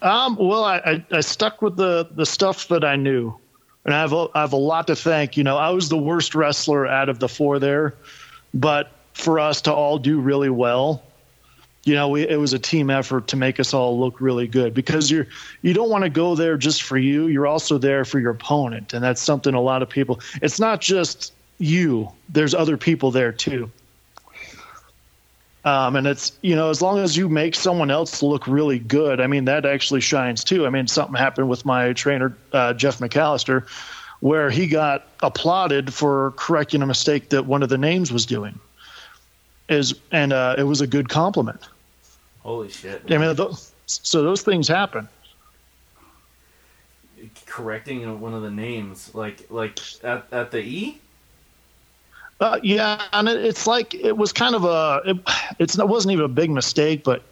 Um, 0.02 0.36
well, 0.36 0.64
I, 0.64 0.76
I, 0.76 1.04
I 1.10 1.20
stuck 1.20 1.62
with 1.62 1.76
the, 1.76 2.08
the 2.14 2.26
stuff 2.26 2.68
that 2.68 2.84
I 2.84 2.96
knew, 2.96 3.34
and 3.84 3.94
I 3.94 4.00
have 4.00 4.12
a, 4.12 4.28
I 4.34 4.42
have 4.42 4.52
a 4.52 4.58
lot 4.58 4.86
to 4.88 4.96
thank. 4.96 5.36
You 5.36 5.44
know, 5.44 5.56
I 5.56 5.70
was 5.70 5.88
the 5.88 5.96
worst 5.96 6.34
wrestler 6.34 6.86
out 6.86 7.08
of 7.08 7.18
the 7.18 7.28
four 7.28 7.58
there, 7.58 7.94
but 8.52 8.92
for 9.14 9.40
us 9.40 9.62
to 9.62 9.72
all 9.72 9.98
do 9.98 10.20
really 10.20 10.50
well, 10.50 11.02
you 11.84 11.94
know, 11.94 12.08
we, 12.08 12.28
it 12.28 12.38
was 12.38 12.52
a 12.52 12.58
team 12.58 12.90
effort 12.90 13.28
to 13.28 13.36
make 13.36 13.58
us 13.58 13.72
all 13.72 13.98
look 13.98 14.20
really 14.20 14.48
good 14.48 14.74
because 14.74 15.10
you're 15.10 15.28
you 15.62 15.72
don't 15.72 15.88
want 15.88 16.02
to 16.04 16.10
go 16.10 16.34
there 16.34 16.56
just 16.56 16.82
for 16.82 16.98
you. 16.98 17.28
You're 17.28 17.46
also 17.46 17.78
there 17.78 18.04
for 18.04 18.18
your 18.18 18.32
opponent, 18.32 18.92
and 18.92 19.02
that's 19.02 19.22
something 19.22 19.54
a 19.54 19.60
lot 19.60 19.82
of 19.82 19.88
people. 19.88 20.20
It's 20.42 20.58
not 20.58 20.80
just 20.80 21.32
you. 21.58 22.10
There's 22.28 22.54
other 22.54 22.76
people 22.76 23.12
there 23.12 23.32
too. 23.32 23.70
Um, 25.66 25.96
and 25.96 26.06
it's 26.06 26.30
you 26.42 26.54
know 26.54 26.70
as 26.70 26.80
long 26.80 27.00
as 27.00 27.16
you 27.16 27.28
make 27.28 27.56
someone 27.56 27.90
else 27.90 28.22
look 28.22 28.46
really 28.46 28.78
good, 28.78 29.20
I 29.20 29.26
mean 29.26 29.46
that 29.46 29.66
actually 29.66 30.00
shines 30.00 30.44
too. 30.44 30.64
I 30.64 30.70
mean 30.70 30.86
something 30.86 31.16
happened 31.16 31.48
with 31.48 31.64
my 31.64 31.92
trainer 31.92 32.36
uh, 32.52 32.72
Jeff 32.72 33.00
McAllister, 33.00 33.66
where 34.20 34.48
he 34.48 34.68
got 34.68 35.08
applauded 35.24 35.92
for 35.92 36.30
correcting 36.36 36.82
a 36.82 36.86
mistake 36.86 37.30
that 37.30 37.46
one 37.46 37.64
of 37.64 37.68
the 37.68 37.78
names 37.78 38.12
was 38.12 38.26
doing. 38.26 38.60
Is 39.68 39.98
and 40.12 40.32
uh, 40.32 40.54
it 40.56 40.62
was 40.62 40.80
a 40.80 40.86
good 40.86 41.08
compliment. 41.08 41.60
Holy 42.44 42.70
shit! 42.70 43.02
I 43.10 43.18
mean, 43.18 43.36
so 43.86 44.22
those 44.22 44.42
things 44.42 44.68
happen. 44.68 45.08
correcting 47.44 48.20
one 48.20 48.34
of 48.34 48.42
the 48.42 48.52
names, 48.52 49.12
like 49.16 49.50
like 49.50 49.80
at 50.04 50.28
at 50.30 50.52
the 50.52 50.60
E. 50.60 51.00
Uh, 52.38 52.60
yeah, 52.62 53.02
and 53.12 53.28
it, 53.28 53.44
it's 53.44 53.66
like 53.66 53.94
it 53.94 54.16
was 54.16 54.32
kind 54.32 54.54
of 54.54 54.64
a 54.64 55.00
it, 55.06 55.16
it's 55.58 55.78
it 55.78 55.88
wasn't 55.88 56.12
even 56.12 56.24
a 56.24 56.28
big 56.28 56.50
mistake, 56.50 57.02
but 57.02 57.22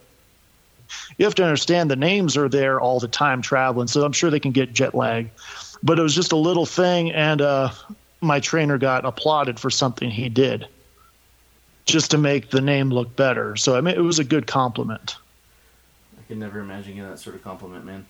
you 1.19 1.25
have 1.25 1.35
to 1.35 1.45
understand 1.45 1.91
the 1.91 1.97
names 1.97 2.37
are 2.37 2.49
there 2.49 2.81
all 2.81 3.01
the 3.01 3.09
time 3.09 3.43
traveling, 3.43 3.87
so 3.87 4.05
I'm 4.05 4.13
sure 4.13 4.31
they 4.31 4.41
can 4.41 4.53
get 4.53 4.73
jet 4.73 4.95
lag. 4.95 5.29
But 5.83 5.99
it 5.99 6.03
was 6.03 6.15
just 6.15 6.33
a 6.33 6.37
little 6.37 6.65
thing, 6.65 7.13
and 7.13 7.43
uh, 7.43 7.71
my 8.23 8.41
trainer 8.41 8.79
got 8.79 9.05
applauded 9.05 9.61
for 9.61 9.69
something 9.69 10.11
he 10.11 10.31
did, 10.31 10.67
just 11.85 12.11
to 12.13 12.19
make 12.19 12.51
the 12.51 12.63
name 12.63 12.89
look 12.89 13.15
better. 13.15 13.57
So 13.57 13.77
I 13.77 13.83
mean, 13.83 13.95
it 13.95 14.01
was 14.01 14.19
a 14.19 14.25
good 14.25 14.47
compliment. 14.47 15.17
I 16.19 16.23
could 16.27 16.39
never 16.39 16.61
imagine 16.61 16.95
getting 16.95 17.11
that 17.11 17.19
sort 17.19 17.37
of 17.37 17.45
compliment, 17.45 17.85
man. 17.85 18.07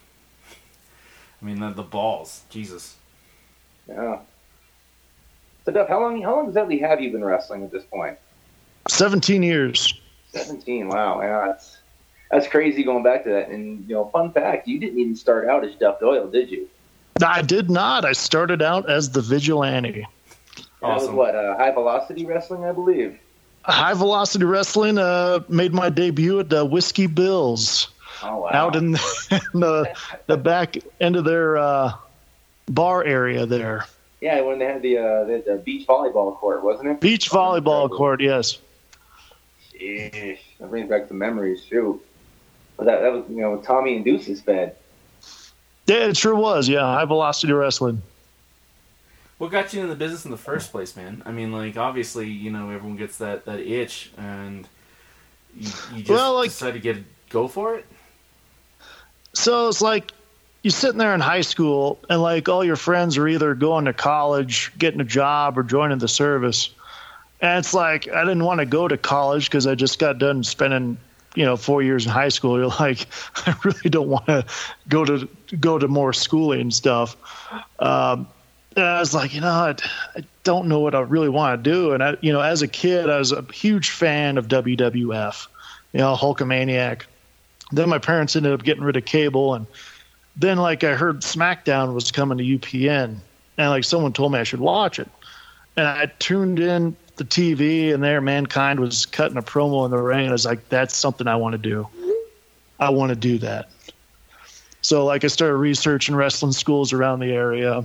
I 1.43 1.45
mean, 1.45 1.59
the, 1.59 1.71
the 1.71 1.83
balls, 1.83 2.43
Jesus. 2.51 2.95
Yeah. 3.89 4.21
So, 5.65 5.73
Duff, 5.73 5.89
how 5.89 6.01
long 6.01 6.21
how 6.23 6.37
long 6.37 6.49
exactly 6.49 6.79
have 6.79 7.01
you 7.01 7.11
been 7.11 7.25
wrestling 7.25 7.65
at 7.65 7.71
this 7.73 7.85
point? 7.85 8.19
17 8.89 9.43
years. 9.43 9.99
Seventeen. 10.33 10.89
Wow. 10.89 11.21
Yeah, 11.23 11.47
that's 11.47 11.79
that's 12.31 12.49
crazy 12.49 12.83
going 12.83 13.03
back 13.05 13.23
to 13.25 13.31
that. 13.31 13.49
And 13.49 13.89
you 13.89 13.95
know, 13.95 14.07
fun 14.07 14.33
fact, 14.33 14.67
you 14.67 14.79
didn't 14.81 14.99
even 14.99 15.15
start 15.17 15.49
out 15.49 15.65
as 15.65 15.75
Duff 15.77 16.01
Doyle, 16.01 16.29
did 16.29 16.51
you? 16.51 16.69
I 17.25 17.43
did 17.43 17.71
not. 17.71 18.05
I 18.05 18.13
started 18.13 18.61
out 18.61 18.91
as 18.91 19.11
the 19.11 19.21
vigilante. 19.21 20.05
That 20.57 20.67
Awesome. 20.83 21.09
was 21.15 21.17
what 21.17 21.35
uh, 21.37 21.57
high 21.57 21.71
velocity 21.71 22.27
wrestling, 22.27 22.65
I 22.65 22.73
believe. 22.73 23.19
High 23.63 23.95
velocity 23.95 24.45
wrestling 24.45 24.99
uh, 24.99 25.41
made 25.49 25.73
my 25.73 25.89
debut 25.89 26.41
at 26.41 26.51
the 26.51 26.65
Whiskey 26.65 27.07
Bills. 27.07 27.89
Oh 28.23 28.39
wow. 28.39 28.49
out 28.53 28.77
in 28.77 28.93
the 29.55 29.95
the 30.27 30.37
back 30.37 30.77
end 31.01 31.15
of 31.17 31.25
their 31.25 31.57
uh, 31.57 31.93
bar 32.69 33.05
area 33.05 33.47
there. 33.47 33.87
Yeah, 34.25 34.41
when 34.41 34.59
they 34.59 34.65
had 34.65 34.81
the 34.81 34.97
uh, 34.97 35.25
the, 35.25 35.45
the 35.47 35.57
beach 35.57 35.87
volleyball 35.87 36.35
court, 36.35 36.65
wasn't 36.65 36.89
it? 36.89 36.99
Beach 36.99 37.29
volleyball 37.29 37.91
court, 37.91 38.23
yes. 38.23 38.57
Sheesh, 39.71 40.39
that 40.59 40.71
brings 40.71 40.89
back 40.89 41.09
some 41.09 41.19
memories 41.19 41.63
too. 41.69 42.01
But 42.79 42.87
that 42.87 43.01
that 43.03 43.13
was 43.13 43.25
you 43.29 43.43
know 43.43 43.59
Tommy 43.59 43.97
and 43.97 44.05
Deuce's 44.05 44.41
bed. 44.41 44.77
Yeah, 45.87 46.07
it 46.09 46.17
sure 46.17 46.35
was. 46.35 46.71
Yeah, 46.71 46.81
high 46.81 47.05
velocity 47.05 47.53
wrestling. 47.53 48.01
What 49.37 49.51
got 49.51 49.75
you 49.75 49.83
in 49.83 49.91
the 49.91 49.95
business 49.95 50.25
in 50.25 50.31
the 50.31 50.39
first 50.39 50.71
place, 50.73 50.97
man? 50.97 51.23
I 51.27 51.31
mean, 51.31 51.53
like 51.53 51.77
obviously, 51.77 52.27
you 52.31 52.51
know, 52.51 52.71
everyone 52.71 52.97
gets 52.97 53.19
that 53.19 53.45
that 53.45 53.61
itch, 53.61 54.11
and 54.17 54.67
you, 55.55 55.71
you 55.93 55.99
just 55.99 56.09
Well, 56.09 56.33
like- 56.35 56.49
decide 56.49 56.73
to 56.73 56.81
get 56.81 56.97
go 57.29 57.47
for 57.47 57.75
it. 57.75 57.85
So 59.35 59.69
it's 59.69 59.83
like 59.83 60.13
you're 60.65 60.71
sitting 60.71 60.97
there 60.97 61.13
in 61.13 61.21
high 61.21 61.43
school, 61.43 62.01
and 62.09 62.23
like 62.23 62.49
all 62.49 62.65
your 62.65 62.75
friends 62.75 63.19
are 63.19 63.29
either 63.29 63.55
going 63.55 63.85
to 63.85 63.93
college, 63.93 64.73
getting 64.79 64.99
a 64.99 65.05
job, 65.05 65.59
or 65.59 65.63
joining 65.63 65.99
the 65.99 66.09
service. 66.09 66.71
And 67.43 67.59
it's 67.59 67.75
like 67.75 68.09
I 68.09 68.23
didn't 68.23 68.45
want 68.45 68.61
to 68.61 68.67
go 68.67 68.89
to 68.89 68.97
college 68.97 69.51
because 69.51 69.67
I 69.67 69.75
just 69.75 69.99
got 69.99 70.17
done 70.19 70.43
spending, 70.43 70.97
you 71.35 71.45
know, 71.45 71.59
four 71.59 71.83
years 71.83 72.07
in 72.07 72.13
high 72.13 72.31
school. 72.31 72.57
You're 72.59 72.69
like, 72.69 73.07
I 73.47 73.55
really 73.63 73.91
don't 73.91 74.09
want 74.09 74.25
to 74.25 74.47
go 74.89 75.05
to 75.05 75.29
go 75.61 75.79
to 75.79 75.87
more 75.87 76.15
schooling 76.15 76.63
and 76.63 76.75
stuff. 76.75 77.15
Um, 77.79 78.27
and 78.75 78.87
I 78.87 79.01
was 79.01 79.13
like, 79.13 79.35
you 79.35 79.43
know, 79.43 79.49
I, 79.49 79.75
I 80.17 80.25
don't 80.45 80.67
know 80.67 80.81
what 80.81 80.95
I 80.95 81.01
really 81.01 81.29
want 81.29 81.63
to 81.63 81.71
do. 81.71 81.93
And 81.93 82.03
I, 82.03 82.17
you 82.23 82.33
know, 82.33 82.41
as 82.41 82.63
a 82.63 82.69
kid, 82.69 83.11
I 83.11 83.19
was 83.19 83.33
a 83.33 83.43
huge 83.53 83.91
fan 83.91 84.39
of 84.39 84.49
WWF, 84.49 85.47
you 85.93 86.01
know, 86.01 86.17
Hulkamaniac. 86.17 87.03
Then 87.71 87.91
my 87.91 87.99
parents 87.99 88.35
ended 88.35 88.53
up 88.53 88.63
getting 88.63 88.83
rid 88.83 88.97
of 88.97 89.05
cable, 89.05 89.55
and 89.55 89.67
then 90.37 90.59
like 90.59 90.85
I 90.85 90.95
heard 90.95 91.21
SmackDown 91.21 91.95
was 91.95 92.11
coming 92.11 92.39
to 92.39 92.45
UPN, 92.45 93.17
and 93.59 93.71
like 93.71 93.85
someone 93.85 94.13
told 94.13 94.33
me 94.33 94.39
I 94.39 94.45
should 94.45 94.61
watch 94.61 94.99
it, 94.99 95.09
and 95.77 95.87
I 95.87 96.07
tuned 96.19 96.59
in 96.59 96.97
the 97.17 97.25
TV, 97.25 97.95
and 97.95 98.03
there 98.03 98.21
Mankind 98.21 98.81
was 98.81 99.07
cutting 99.07 99.37
a 99.37 99.43
promo 99.43 99.85
in 99.85 99.91
the 99.91 99.99
ring, 99.99 100.21
and 100.21 100.31
I 100.31 100.33
was 100.33 100.45
like, 100.45 100.69
that's 100.69 100.97
something 100.97 101.29
I 101.29 101.37
want 101.37 101.53
to 101.53 101.59
do. 101.59 101.87
I 102.81 102.91
want 102.91 103.11
to 103.11 103.17
do 103.17 103.39
that. 103.39 103.69
So 104.83 105.05
like 105.05 105.25
I 105.25 105.29
started 105.29 105.57
researching 105.57 106.15
wrestling 106.17 106.53
schools 106.53 106.93
around 106.93 107.21
the 107.21 107.33
area, 107.33 107.85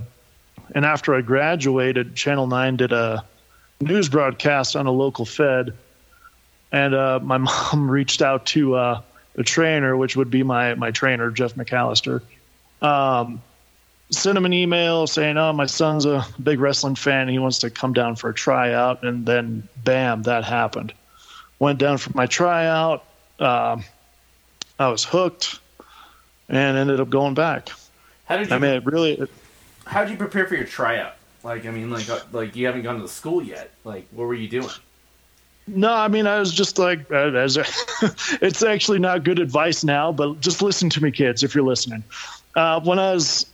and 0.73 0.85
after 0.85 1.15
I 1.15 1.21
graduated, 1.21 2.15
Channel 2.15 2.47
Nine 2.47 2.77
did 2.77 2.91
a 2.91 3.23
news 3.79 4.09
broadcast 4.09 4.75
on 4.75 4.87
a 4.87 4.91
local 4.91 5.25
Fed, 5.25 5.73
and 6.71 6.95
uh, 6.95 7.19
my 7.21 7.37
mom 7.73 7.89
reached 7.89 8.21
out 8.21 8.45
to. 8.47 8.75
Uh, 8.75 9.01
the 9.35 9.43
trainer, 9.43 9.95
which 9.95 10.17
would 10.17 10.29
be 10.29 10.43
my 10.43 10.75
my 10.75 10.91
trainer, 10.91 11.31
Jeff 11.31 11.55
McAllister, 11.55 12.21
um, 12.81 13.41
sent 14.11 14.37
him 14.37 14.45
an 14.45 14.53
email 14.53 15.07
saying, 15.07 15.37
"Oh, 15.37 15.53
my 15.53 15.65
son's 15.65 16.05
a 16.05 16.25
big 16.41 16.59
wrestling 16.59 16.95
fan. 16.95 17.27
He 17.27 17.39
wants 17.39 17.59
to 17.59 17.69
come 17.69 17.93
down 17.93 18.15
for 18.15 18.29
a 18.29 18.33
tryout." 18.33 19.03
And 19.03 19.25
then, 19.25 19.67
bam, 19.83 20.23
that 20.23 20.43
happened. 20.43 20.93
Went 21.59 21.79
down 21.79 21.97
for 21.97 22.11
my 22.15 22.25
tryout. 22.25 23.03
Um, 23.39 23.83
I 24.79 24.87
was 24.87 25.03
hooked, 25.03 25.59
and 26.47 26.77
ended 26.77 26.99
up 26.99 27.09
going 27.09 27.33
back. 27.33 27.69
How 28.25 28.37
did 28.37 28.49
you? 28.49 28.55
I 28.55 28.59
mean, 28.59 28.71
it 28.71 28.85
really. 28.85 29.27
how 29.85 30.01
did 30.01 30.11
you 30.11 30.17
prepare 30.17 30.47
for 30.47 30.55
your 30.55 30.65
tryout? 30.65 31.15
Like, 31.43 31.65
I 31.65 31.71
mean, 31.71 31.89
like, 31.89 32.09
uh, 32.09 32.19
like 32.31 32.55
you 32.55 32.65
haven't 32.65 32.83
gone 32.83 32.95
to 32.95 33.01
the 33.01 33.07
school 33.07 33.41
yet. 33.41 33.71
Like, 33.83 34.07
what 34.11 34.25
were 34.25 34.33
you 34.33 34.49
doing? 34.49 34.69
No, 35.67 35.93
I 35.93 36.07
mean, 36.07 36.25
I 36.27 36.39
was 36.39 36.51
just 36.51 36.79
like, 36.79 37.09
uh, 37.11 37.31
as 37.33 37.55
a, 37.55 37.65
it's 38.41 38.63
actually 38.63 38.99
not 38.99 39.23
good 39.23 39.39
advice 39.39 39.83
now, 39.83 40.11
but 40.11 40.41
just 40.41 40.61
listen 40.61 40.89
to 40.91 41.03
me, 41.03 41.11
kids, 41.11 41.43
if 41.43 41.53
you're 41.53 41.63
listening. 41.63 42.03
Uh, 42.55 42.79
when 42.81 42.99
I 42.99 43.13
was 43.13 43.45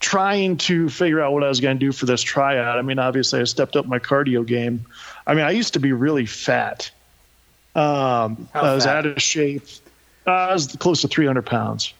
trying 0.00 0.56
to 0.56 0.88
figure 0.88 1.20
out 1.20 1.32
what 1.32 1.44
I 1.44 1.48
was 1.48 1.60
going 1.60 1.78
to 1.78 1.86
do 1.86 1.92
for 1.92 2.06
this 2.06 2.22
tryout, 2.22 2.78
I 2.78 2.82
mean, 2.82 2.98
obviously, 2.98 3.40
I 3.40 3.44
stepped 3.44 3.76
up 3.76 3.86
my 3.86 3.98
cardio 3.98 4.46
game. 4.46 4.86
I 5.26 5.34
mean, 5.34 5.44
I 5.44 5.50
used 5.50 5.74
to 5.74 5.80
be 5.80 5.92
really 5.92 6.26
fat. 6.26 6.90
Um, 7.74 8.48
I 8.54 8.74
was 8.74 8.84
fat? 8.84 8.98
out 8.98 9.06
of 9.06 9.22
shape. 9.22 9.64
Uh, 10.26 10.30
I 10.30 10.52
was 10.52 10.74
close 10.76 11.02
to 11.02 11.08
300 11.08 11.46
pounds. 11.46 11.94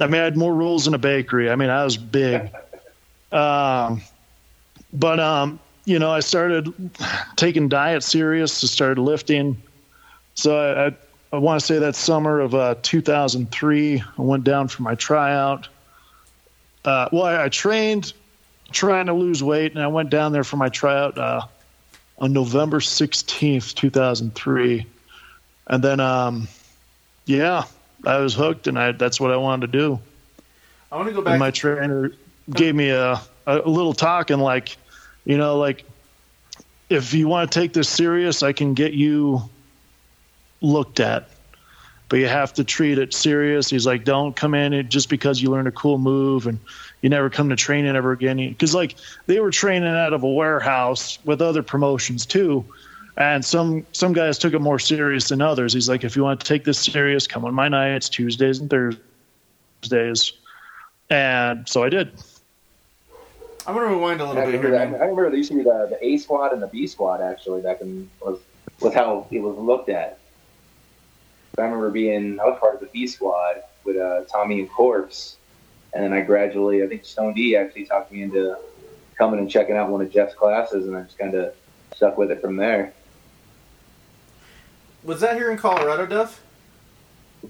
I 0.00 0.06
mean, 0.06 0.20
I 0.20 0.24
had 0.24 0.36
more 0.36 0.54
rolls 0.54 0.86
in 0.86 0.94
a 0.94 0.98
bakery. 0.98 1.50
I 1.50 1.56
mean, 1.56 1.70
I 1.70 1.84
was 1.84 1.96
big. 1.96 2.50
Um, 3.32 4.02
but 4.92 5.18
um, 5.18 5.58
you 5.86 5.98
know, 5.98 6.10
I 6.10 6.20
started 6.20 6.72
taking 7.36 7.70
diet 7.70 8.02
serious. 8.02 8.62
I 8.62 8.66
started 8.66 9.00
lifting. 9.00 9.62
So 10.34 10.56
I, 10.56 10.86
I, 10.88 10.96
I 11.32 11.38
want 11.38 11.60
to 11.60 11.66
say 11.66 11.78
that 11.78 11.96
summer 11.96 12.40
of 12.40 12.54
uh, 12.54 12.74
2003, 12.82 14.00
I 14.00 14.22
went 14.22 14.44
down 14.44 14.68
for 14.68 14.82
my 14.82 14.94
tryout. 14.94 15.68
Uh, 16.84 17.08
well, 17.10 17.22
I, 17.22 17.44
I, 17.44 17.48
trained 17.48 18.12
trying 18.70 19.06
to 19.06 19.14
lose 19.14 19.42
weight, 19.42 19.72
and 19.72 19.82
I 19.82 19.86
went 19.86 20.10
down 20.10 20.32
there 20.32 20.44
for 20.44 20.56
my 20.56 20.68
tryout 20.68 21.16
uh, 21.16 21.42
on 22.18 22.34
November 22.34 22.80
16th, 22.80 23.74
2003. 23.74 24.86
And 25.68 25.82
then, 25.82 26.00
um, 26.00 26.48
yeah, 27.24 27.64
I 28.04 28.18
was 28.18 28.34
hooked, 28.34 28.66
and 28.66 28.78
I, 28.78 28.92
that's 28.92 29.18
what 29.18 29.30
I 29.30 29.36
wanted 29.36 29.72
to 29.72 29.78
do. 29.78 30.00
I 30.90 30.96
want 30.96 31.08
to 31.08 31.14
go 31.14 31.22
back. 31.22 31.32
And 31.32 31.40
my 31.40 31.50
trainer 31.50 32.12
gave 32.50 32.74
me 32.74 32.90
a, 32.90 33.20
a 33.46 33.58
little 33.60 33.94
talk 33.94 34.30
and 34.30 34.42
like, 34.42 34.76
you 35.24 35.38
know, 35.38 35.56
like 35.56 35.84
if 36.90 37.14
you 37.14 37.28
want 37.28 37.50
to 37.50 37.58
take 37.58 37.72
this 37.72 37.88
serious, 37.88 38.42
I 38.42 38.52
can 38.52 38.74
get 38.74 38.92
you 38.92 39.48
looked 40.62 41.00
at, 41.00 41.28
but 42.08 42.18
you 42.18 42.28
have 42.28 42.52
to 42.54 42.64
treat 42.64 42.98
it 42.98 43.12
serious. 43.12 43.68
He's 43.68 43.86
like, 43.86 44.04
don't 44.04 44.34
come 44.34 44.54
in 44.54 44.88
just 44.88 45.08
because 45.08 45.42
you 45.42 45.50
learned 45.50 45.68
a 45.68 45.72
cool 45.72 45.98
move 45.98 46.46
and 46.46 46.58
you 47.00 47.08
never 47.08 47.28
come 47.28 47.48
to 47.48 47.56
training 47.56 47.94
ever 47.96 48.12
again. 48.12 48.36
Because 48.36 48.74
like 48.74 48.96
they 49.26 49.40
were 49.40 49.50
training 49.50 49.88
out 49.88 50.12
of 50.12 50.22
a 50.22 50.28
warehouse 50.28 51.18
with 51.24 51.42
other 51.42 51.62
promotions 51.62 52.24
too, 52.24 52.64
and 53.16 53.44
some 53.44 53.84
some 53.92 54.12
guys 54.12 54.38
took 54.38 54.54
it 54.54 54.60
more 54.60 54.78
serious 54.78 55.28
than 55.28 55.42
others. 55.42 55.72
He's 55.72 55.88
like, 55.88 56.04
if 56.04 56.16
you 56.16 56.22
want 56.22 56.40
to 56.40 56.46
take 56.46 56.64
this 56.64 56.78
serious, 56.78 57.26
come 57.26 57.44
on 57.44 57.54
my 57.54 57.68
nights, 57.68 58.08
Tuesdays 58.08 58.60
and 58.60 58.70
Thursdays, 58.70 60.32
and 61.10 61.68
so 61.68 61.82
I 61.82 61.88
did. 61.88 62.12
I'm 63.66 63.74
gonna 63.74 63.86
rewind 63.86 64.20
a 64.20 64.26
little 64.26 64.42
I 64.42 64.46
bit 64.46 64.60
here. 64.60 64.74
I, 64.76 64.82
I 64.82 64.84
remember 64.84 65.28
there 65.28 65.36
used 65.36 65.50
to 65.50 65.56
be 65.56 65.62
the, 65.62 65.86
the 65.90 66.04
A 66.04 66.16
squad 66.16 66.52
and 66.52 66.60
the 66.62 66.66
B 66.66 66.86
squad 66.86 67.20
actually 67.20 67.62
back 67.62 67.80
in 67.80 68.10
was 68.20 68.40
was 68.80 68.94
how 68.94 69.26
it 69.30 69.38
was 69.38 69.56
looked 69.56 69.88
at. 69.88 70.18
I 71.58 71.62
remember 71.62 71.90
being 71.90 72.40
I 72.40 72.44
was 72.44 72.58
part 72.58 72.74
of 72.74 72.80
the 72.80 72.86
B 72.86 73.06
squad 73.06 73.62
with 73.84 73.96
uh, 73.96 74.22
Tommy 74.24 74.60
and 74.60 74.70
Corpse, 74.70 75.36
and 75.92 76.02
then 76.02 76.12
I 76.12 76.22
gradually 76.22 76.82
I 76.82 76.86
think 76.86 77.04
Stone 77.04 77.34
D 77.34 77.56
actually 77.56 77.84
talked 77.84 78.10
me 78.10 78.22
into 78.22 78.56
coming 79.16 79.38
and 79.38 79.50
checking 79.50 79.76
out 79.76 79.90
one 79.90 80.00
of 80.00 80.10
Jeff's 80.10 80.34
classes, 80.34 80.86
and 80.86 80.96
I 80.96 81.02
just 81.02 81.18
kind 81.18 81.34
of 81.34 81.54
stuck 81.94 82.16
with 82.16 82.30
it 82.30 82.40
from 82.40 82.56
there. 82.56 82.92
Was 85.04 85.20
that 85.20 85.36
here 85.36 85.50
in 85.50 85.58
Colorado, 85.58 86.06
Duff? 86.06 86.42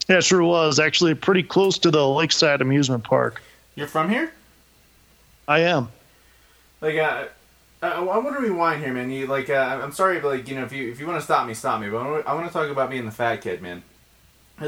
Yeah, 0.09 0.21
sure 0.21 0.43
was. 0.43 0.79
Actually, 0.79 1.15
pretty 1.15 1.43
close 1.43 1.79
to 1.81 1.91
the 1.91 2.07
Lakeside 2.07 2.61
Amusement 2.62 3.05
Park. 3.05 3.43
You're 3.75 3.87
from 3.87 4.09
here? 4.09 4.33
I 5.47 5.61
am. 5.61 5.88
Like, 6.81 6.97
uh, 6.97 7.27
I, 7.83 7.88
I 7.91 8.01
want 8.01 8.37
to 8.37 8.43
rewind 8.43 8.83
here, 8.83 8.93
man. 8.93 9.11
You 9.11 9.27
like, 9.27 9.51
uh, 9.51 9.81
I'm 9.83 9.93
sorry, 9.93 10.19
but 10.21 10.29
like, 10.29 10.49
you 10.49 10.55
know, 10.55 10.65
if 10.65 10.73
you 10.73 10.91
if 10.91 10.99
you 10.99 11.07
want 11.07 11.19
to 11.19 11.25
stop 11.25 11.47
me, 11.47 11.55
stop 11.55 11.81
me. 11.81 11.91
But 11.91 12.27
I 12.27 12.35
want 12.35 12.47
to 12.47 12.53
talk 12.53 12.71
about 12.71 12.91
being 12.91 13.05
the 13.05 13.11
fat 13.11 13.43
kid, 13.43 13.61
man, 13.61 13.83
because 13.83 13.92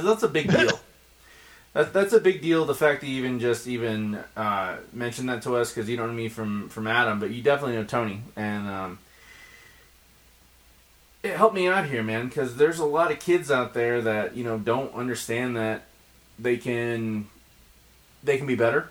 that's 0.02 0.22
a 0.22 0.28
big 0.28 0.50
deal. 0.50 0.80
That, 1.74 1.92
that's 1.92 2.12
a 2.12 2.20
big 2.20 2.40
deal. 2.40 2.64
The 2.64 2.74
fact 2.74 3.00
that 3.00 3.09
you 3.09 3.18
even 3.18 3.40
just 3.40 3.66
even 3.66 4.18
uh, 4.37 4.76
mentioned 4.92 5.28
that 5.28 5.42
to 5.42 5.57
us 5.57 5.72
because 5.72 5.88
you 5.88 5.96
don't 5.96 6.07
know 6.07 6.14
me 6.14 6.28
from 6.28 6.68
from 6.68 6.87
Adam, 6.87 7.18
but 7.18 7.30
you 7.30 7.42
definitely 7.42 7.76
know 7.76 7.85
Tony, 7.85 8.22
and 8.37 8.68
um, 8.68 8.98
it 11.24 11.37
helped 11.37 11.54
me 11.54 11.66
out 11.66 11.87
here, 11.87 12.02
man. 12.02 12.28
Because 12.28 12.57
there's 12.57 12.78
a 12.78 12.85
lot 12.85 13.11
of 13.11 13.18
kids 13.18 13.50
out 13.50 13.74
there 13.74 14.00
that 14.02 14.37
you 14.37 14.44
know 14.44 14.57
don't 14.57 14.94
understand 14.94 15.57
that 15.57 15.83
they 16.38 16.57
can 16.57 17.26
they 18.22 18.37
can 18.37 18.46
be 18.46 18.54
better 18.54 18.88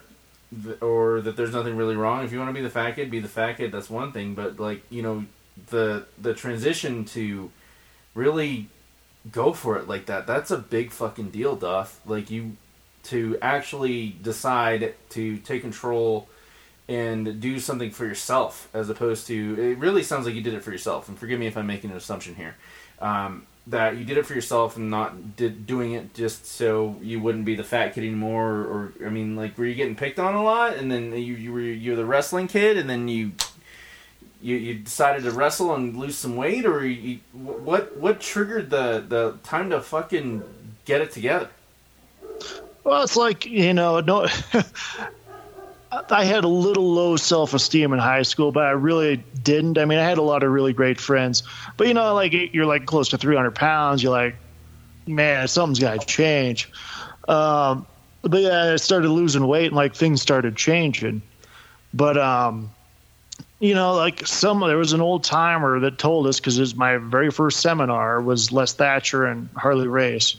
or 0.80 1.20
that 1.20 1.36
there's 1.36 1.52
nothing 1.52 1.76
really 1.76 1.96
wrong. 1.96 2.24
If 2.24 2.32
you 2.32 2.38
want 2.38 2.50
to 2.50 2.54
be 2.54 2.60
the 2.60 2.70
fat 2.70 2.96
kid, 2.96 3.10
be 3.10 3.20
the 3.20 3.28
fat 3.28 3.54
kid. 3.54 3.72
That's 3.72 3.90
one 3.90 4.12
thing. 4.12 4.34
But 4.34 4.60
like 4.60 4.82
you 4.90 5.02
know, 5.02 5.24
the 5.70 6.06
the 6.20 6.34
transition 6.34 7.04
to 7.06 7.50
really 8.14 8.68
go 9.30 9.52
for 9.52 9.78
it 9.78 9.88
like 9.88 10.06
that. 10.06 10.26
That's 10.26 10.50
a 10.50 10.58
big 10.58 10.90
fucking 10.90 11.30
deal, 11.30 11.56
Duff. 11.56 12.00
Like 12.06 12.30
you 12.30 12.56
to 13.04 13.38
actually 13.42 14.16
decide 14.22 14.94
to 15.10 15.36
take 15.38 15.62
control 15.62 16.28
and 16.88 17.40
do 17.40 17.58
something 17.58 17.90
for 17.90 18.04
yourself 18.04 18.68
as 18.74 18.90
opposed 18.90 19.26
to 19.26 19.56
it 19.58 19.78
really 19.78 20.02
sounds 20.02 20.26
like 20.26 20.34
you 20.34 20.42
did 20.42 20.52
it 20.52 20.62
for 20.62 20.70
yourself 20.70 21.08
and 21.08 21.18
forgive 21.18 21.40
me 21.40 21.46
if 21.46 21.56
i'm 21.56 21.66
making 21.66 21.90
an 21.90 21.96
assumption 21.96 22.34
here 22.34 22.54
um, 23.00 23.46
that 23.66 23.96
you 23.96 24.04
did 24.04 24.18
it 24.18 24.26
for 24.26 24.34
yourself 24.34 24.76
and 24.76 24.90
not 24.90 25.36
did, 25.36 25.66
doing 25.66 25.92
it 25.92 26.12
just 26.12 26.44
so 26.46 26.96
you 27.00 27.20
wouldn't 27.20 27.46
be 27.46 27.54
the 27.54 27.64
fat 27.64 27.94
kid 27.94 28.04
anymore 28.04 28.52
or, 28.52 28.92
or 29.00 29.06
I 29.06 29.08
mean 29.08 29.36
like 29.36 29.56
were 29.56 29.64
you 29.64 29.74
getting 29.74 29.96
picked 29.96 30.18
on 30.18 30.34
a 30.34 30.42
lot 30.42 30.76
and 30.76 30.92
then 30.92 31.12
you 31.12 31.34
you 31.34 31.52
were 31.52 31.60
you're 31.60 31.96
the 31.96 32.04
wrestling 32.04 32.46
kid 32.46 32.76
and 32.76 32.88
then 32.88 33.08
you 33.08 33.32
you, 34.44 34.56
you 34.56 34.74
decided 34.74 35.22
to 35.22 35.30
wrestle 35.30 35.74
and 35.74 35.96
lose 35.96 36.18
some 36.18 36.36
weight 36.36 36.66
or 36.66 36.84
you, 36.84 37.18
what 37.32 37.96
what 37.96 38.20
triggered 38.20 38.68
the 38.68 39.02
the 39.08 39.38
time 39.42 39.70
to 39.70 39.80
fucking 39.80 40.42
get 40.84 41.00
it 41.00 41.10
together 41.10 41.48
well 42.84 43.02
it's 43.02 43.16
like 43.16 43.46
you 43.46 43.72
know 43.72 44.00
no 44.00 44.28
I 46.10 46.24
had 46.24 46.42
a 46.42 46.48
little 46.48 46.92
low 46.92 47.16
self 47.16 47.54
esteem 47.54 47.92
in 47.92 48.00
high 48.00 48.22
school, 48.22 48.50
but 48.50 48.64
I 48.64 48.72
really 48.72 49.22
didn't. 49.42 49.78
I 49.78 49.84
mean, 49.84 50.00
I 50.00 50.02
had 50.02 50.18
a 50.18 50.22
lot 50.22 50.42
of 50.42 50.50
really 50.50 50.72
great 50.72 51.00
friends, 51.00 51.44
but 51.76 51.86
you 51.86 51.94
know, 51.94 52.14
like 52.14 52.32
you're 52.32 52.66
like 52.66 52.84
close 52.84 53.10
to 53.10 53.18
300 53.18 53.54
pounds. 53.54 54.02
You're 54.02 54.10
like, 54.10 54.34
man, 55.06 55.46
something's 55.46 55.78
got 55.78 56.00
to 56.00 56.06
change. 56.06 56.68
Um, 57.28 57.86
but 58.22 58.40
yeah, 58.40 58.72
I 58.72 58.76
started 58.76 59.08
losing 59.08 59.46
weight 59.46 59.66
and 59.66 59.76
like 59.76 59.94
things 59.94 60.20
started 60.20 60.56
changing. 60.56 61.22
But, 61.92 62.18
um, 62.18 62.72
you 63.64 63.74
know, 63.74 63.94
like 63.94 64.26
some, 64.26 64.60
there 64.60 64.76
was 64.76 64.92
an 64.92 65.00
old 65.00 65.24
timer 65.24 65.80
that 65.80 65.96
told 65.96 66.26
us 66.26 66.38
because 66.38 66.58
it 66.58 66.60
was 66.60 66.76
my 66.76 66.98
very 66.98 67.30
first 67.30 67.60
seminar 67.60 68.20
was 68.20 68.52
Les 68.52 68.74
Thatcher 68.74 69.24
and 69.24 69.48
Harley 69.56 69.88
Race. 69.88 70.36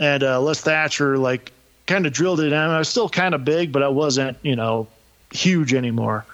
And 0.00 0.24
uh, 0.24 0.40
Les 0.40 0.60
Thatcher, 0.60 1.18
like, 1.18 1.52
kind 1.86 2.04
of 2.04 2.12
drilled 2.12 2.40
it 2.40 2.46
in. 2.46 2.52
I 2.52 2.78
was 2.78 2.88
still 2.88 3.08
kind 3.08 3.36
of 3.36 3.44
big, 3.44 3.70
but 3.70 3.84
I 3.84 3.88
wasn't, 3.88 4.38
you 4.42 4.56
know, 4.56 4.88
huge 5.30 5.72
anymore. 5.72 6.26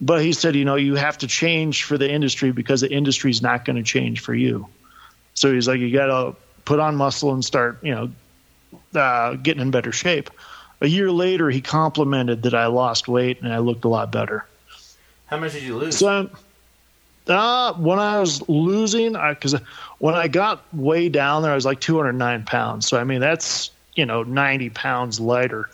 But 0.00 0.22
he 0.22 0.32
said, 0.32 0.54
you 0.54 0.64
know, 0.64 0.76
you 0.76 0.94
have 0.94 1.18
to 1.18 1.26
change 1.26 1.82
for 1.82 1.98
the 1.98 2.08
industry 2.08 2.52
because 2.52 2.82
the 2.82 2.92
industry's 2.92 3.42
not 3.42 3.64
going 3.64 3.74
to 3.74 3.82
change 3.82 4.20
for 4.20 4.34
you. 4.34 4.68
So 5.34 5.52
he's 5.52 5.66
like, 5.66 5.80
you 5.80 5.92
got 5.92 6.06
to 6.06 6.36
put 6.64 6.78
on 6.78 6.94
muscle 6.94 7.34
and 7.34 7.44
start, 7.44 7.82
you 7.82 7.92
know, 7.92 8.10
uh, 8.94 9.34
getting 9.34 9.62
in 9.62 9.72
better 9.72 9.90
shape. 9.90 10.30
A 10.80 10.86
year 10.86 11.10
later, 11.10 11.50
he 11.50 11.60
complimented 11.60 12.42
that 12.44 12.54
I 12.54 12.66
lost 12.66 13.08
weight 13.08 13.42
and 13.42 13.52
I 13.52 13.58
looked 13.58 13.84
a 13.84 13.88
lot 13.88 14.12
better. 14.12 14.46
How 15.30 15.38
much 15.38 15.52
did 15.52 15.62
you 15.62 15.76
lose? 15.76 15.96
So, 15.96 16.28
uh, 17.28 17.72
when 17.74 17.98
I 17.98 18.18
was 18.18 18.46
losing, 18.48 19.12
because 19.12 19.54
when 19.98 20.14
I 20.14 20.26
got 20.28 20.62
way 20.74 21.08
down 21.08 21.42
there, 21.42 21.52
I 21.52 21.54
was 21.54 21.64
like 21.64 21.80
209 21.80 22.44
pounds. 22.44 22.88
So 22.88 22.98
I 22.98 23.04
mean, 23.04 23.20
that's 23.20 23.70
you 23.94 24.06
know, 24.06 24.22
90 24.22 24.70
pounds 24.70 25.20
lighter. 25.20 25.68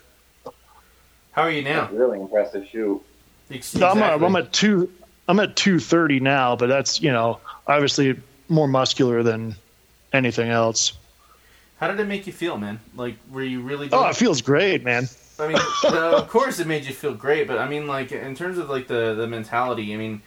How 1.31 1.43
are 1.43 1.51
you 1.51 1.63
now? 1.63 1.81
That's 1.81 1.93
really 1.93 2.19
impressive 2.19 2.67
shoe. 2.67 3.01
Exactly. 3.49 4.01
I'm, 4.01 4.21
at, 4.21 4.23
I'm 4.23 4.35
at 4.35 4.51
two. 4.53 4.91
I'm 5.27 5.39
at 5.39 5.55
230 5.55 6.19
now, 6.19 6.55
but 6.55 6.67
that's 6.67 7.01
you 7.01 7.11
know 7.11 7.39
obviously 7.67 8.19
more 8.49 8.67
muscular 8.67 9.23
than 9.23 9.55
anything 10.13 10.49
else. 10.49 10.93
How 11.79 11.87
did 11.87 11.99
it 11.99 12.07
make 12.07 12.25
you 12.27 12.33
feel, 12.33 12.57
man? 12.57 12.79
Like, 12.95 13.15
were 13.31 13.43
you 13.43 13.61
really? 13.61 13.89
oh, 13.91 14.07
it 14.07 14.15
feels 14.15 14.41
great, 14.41 14.83
man. 14.83 15.07
I 15.39 15.47
mean, 15.47 15.57
of 15.93 16.27
course 16.29 16.59
it 16.59 16.67
made 16.67 16.85
you 16.85 16.93
feel 16.93 17.13
great, 17.13 17.47
but 17.47 17.59
I 17.59 17.67
mean, 17.67 17.87
like 17.87 18.11
in 18.11 18.35
terms 18.35 18.57
of 18.57 18.69
like 18.69 18.87
the 18.87 19.13
the 19.13 19.27
mentality, 19.27 19.93
I 19.93 19.97
mean, 19.97 20.21